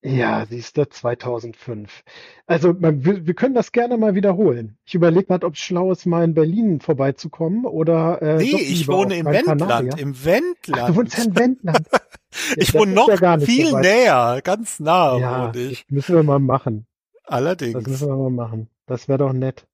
Ja, 0.05 0.45
siehst 0.47 0.77
du, 0.77 0.88
2005. 0.88 2.03
Also 2.45 2.73
man, 2.73 3.03
wir, 3.03 3.26
wir 3.26 3.34
können 3.34 3.55
das 3.55 3.72
gerne 3.72 3.97
mal 3.97 4.13
wiederholen. 4.13 4.77
Ich 4.85 4.93
überlege 4.93 5.26
gerade, 5.26 5.47
ob 5.47 5.55
es 5.55 5.59
schlau 5.59 5.91
ist, 5.91 6.05
mal 6.05 6.23
in 6.23 6.35
Berlin 6.35 6.80
vorbeizukommen 6.80 7.65
oder 7.65 8.22
äh, 8.22 8.38
Nee, 8.38 8.55
ich 8.55 8.88
wohne 8.88 9.17
im 9.17 9.26
Wendland, 9.26 9.99
im 9.99 10.23
Wendland. 10.23 10.80
Ach, 10.84 10.88
du 10.89 10.95
wohnst 10.95 11.17
ja 11.17 11.23
im 11.23 11.35
Wendland. 11.35 11.88
ich 12.55 12.76
wohne 12.76 12.93
noch 12.93 13.19
ja 13.19 13.39
viel 13.39 13.69
so 13.69 13.80
näher, 13.80 14.41
ganz 14.43 14.80
nah 14.80 15.17
ja, 15.17 15.51
ich. 15.55 15.88
Müssen 15.89 16.15
wir 16.15 16.22
mal 16.22 16.39
machen. 16.39 16.85
Allerdings. 17.27 17.73
Das 17.73 17.88
müssen 17.88 18.07
wir 18.10 18.15
mal 18.15 18.30
machen. 18.30 18.69
Das 18.85 19.07
wäre 19.07 19.19
doch 19.19 19.34
nett. 19.34 19.68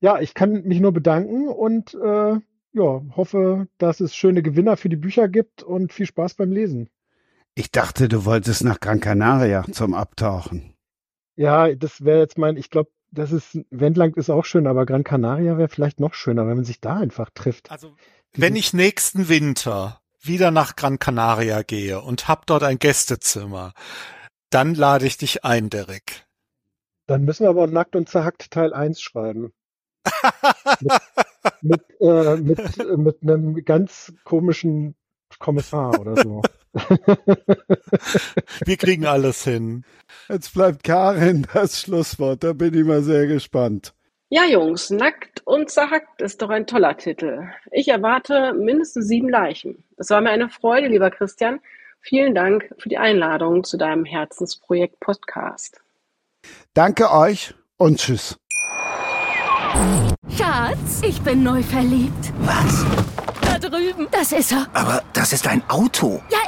Ja, 0.00 0.20
ich 0.20 0.34
kann 0.34 0.64
mich 0.64 0.80
nur 0.80 0.92
bedanken 0.92 1.48
und 1.48 1.94
äh, 1.94 2.38
ja, 2.72 3.02
hoffe, 3.16 3.68
dass 3.78 4.00
es 4.00 4.14
schöne 4.14 4.42
Gewinner 4.42 4.76
für 4.76 4.88
die 4.88 4.96
Bücher 4.96 5.28
gibt 5.28 5.62
und 5.62 5.92
viel 5.92 6.06
Spaß 6.06 6.34
beim 6.34 6.50
Lesen. 6.50 6.90
Ich 7.54 7.70
dachte, 7.70 8.08
du 8.08 8.24
wolltest 8.24 8.64
nach 8.64 8.80
Gran 8.80 9.00
Canaria 9.00 9.64
zum 9.70 9.94
Abtauchen. 9.94 10.74
Ja, 11.36 11.72
das 11.74 12.04
wäre 12.04 12.18
jetzt 12.18 12.36
mein, 12.36 12.56
ich 12.56 12.70
glaube, 12.70 12.90
das 13.12 13.30
ist, 13.30 13.58
Wendland 13.70 14.16
ist 14.16 14.28
auch 14.28 14.44
schön, 14.44 14.66
aber 14.66 14.86
Gran 14.86 15.04
Canaria 15.04 15.56
wäre 15.56 15.68
vielleicht 15.68 16.00
noch 16.00 16.14
schöner, 16.14 16.46
wenn 16.48 16.56
man 16.56 16.64
sich 16.64 16.80
da 16.80 16.96
einfach 16.96 17.30
trifft. 17.30 17.70
Also, 17.70 17.94
wenn 18.34 18.56
ich 18.56 18.72
nächsten 18.72 19.28
Winter 19.28 20.00
wieder 20.20 20.50
nach 20.50 20.74
Gran 20.74 20.98
Canaria 20.98 21.62
gehe 21.62 22.00
und 22.00 22.26
hab 22.26 22.46
dort 22.46 22.64
ein 22.64 22.78
Gästezimmer, 22.78 23.72
dann 24.54 24.74
lade 24.74 25.06
ich 25.06 25.16
dich 25.18 25.44
ein, 25.44 25.68
Derek. 25.68 26.24
Dann 27.06 27.24
müssen 27.24 27.44
wir 27.44 27.50
aber 27.50 27.66
nackt 27.66 27.96
und 27.96 28.08
zerhackt 28.08 28.52
Teil 28.52 28.72
1 28.72 29.00
schreiben. 29.00 29.52
mit, 30.80 30.92
mit, 31.60 31.80
äh, 32.00 32.36
mit, 32.36 32.98
mit 32.98 33.22
einem 33.22 33.64
ganz 33.64 34.12
komischen 34.24 34.94
Kommissar 35.38 35.98
oder 35.98 36.22
so. 36.22 36.42
Wir 38.64 38.76
kriegen 38.76 39.06
alles 39.06 39.42
hin. 39.44 39.84
Jetzt 40.28 40.54
bleibt 40.54 40.84
Karin 40.84 41.46
das 41.52 41.80
Schlusswort. 41.80 42.44
Da 42.44 42.52
bin 42.52 42.74
ich 42.74 42.84
mal 42.84 43.02
sehr 43.02 43.26
gespannt. 43.26 43.92
Ja, 44.28 44.44
Jungs, 44.44 44.90
nackt 44.90 45.42
und 45.44 45.70
zerhackt 45.70 46.22
ist 46.22 46.42
doch 46.42 46.50
ein 46.50 46.66
toller 46.66 46.96
Titel. 46.96 47.48
Ich 47.72 47.88
erwarte 47.88 48.54
mindestens 48.54 49.08
sieben 49.08 49.28
Leichen. 49.28 49.84
Es 49.96 50.10
war 50.10 50.20
mir 50.20 50.30
eine 50.30 50.48
Freude, 50.48 50.88
lieber 50.88 51.10
Christian, 51.10 51.60
Vielen 52.06 52.34
Dank 52.34 52.68
für 52.76 52.90
die 52.90 52.98
Einladung 52.98 53.64
zu 53.64 53.78
deinem 53.78 54.04
Herzensprojekt 54.04 55.00
Podcast. 55.00 55.80
Danke 56.74 57.10
euch 57.10 57.54
und 57.78 57.98
tschüss. 57.98 58.36
Schatz, 60.36 61.00
ich 61.02 61.18
bin 61.22 61.42
neu 61.42 61.62
verliebt. 61.62 62.32
Was? 62.40 62.84
Da 63.40 63.58
drüben. 63.58 64.06
Das 64.10 64.32
ist 64.32 64.52
er. 64.52 64.66
Aber 64.74 65.02
das 65.14 65.32
ist 65.32 65.46
ein 65.46 65.62
Auto. 65.70 66.20
Ja, 66.30 66.40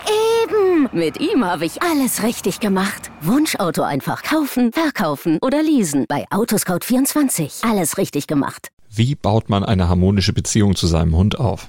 eben. 0.45 0.91
Mit 0.93 1.19
ihm 1.21 1.43
habe 1.43 1.65
ich 1.65 1.81
alles 1.81 2.23
richtig 2.23 2.61
gemacht. 2.61 3.11
Wunschauto 3.23 3.83
einfach 3.83 4.23
kaufen, 4.25 4.75
verkaufen 4.75 5.39
oder 5.41 5.63
leasen. 5.63 6.05
Bei 6.07 6.27
Autoscout24. 6.29 7.67
Alles 7.67 7.97
richtig 7.97 8.27
gemacht. 8.27 8.69
Wie 8.91 9.15
baut 9.15 9.49
man 9.49 9.65
eine 9.65 9.89
harmonische 9.89 10.35
Beziehung 10.35 10.77
zu 10.77 10.87
seinem 10.87 11.17
Hund 11.17 11.41
auf? 11.41 11.69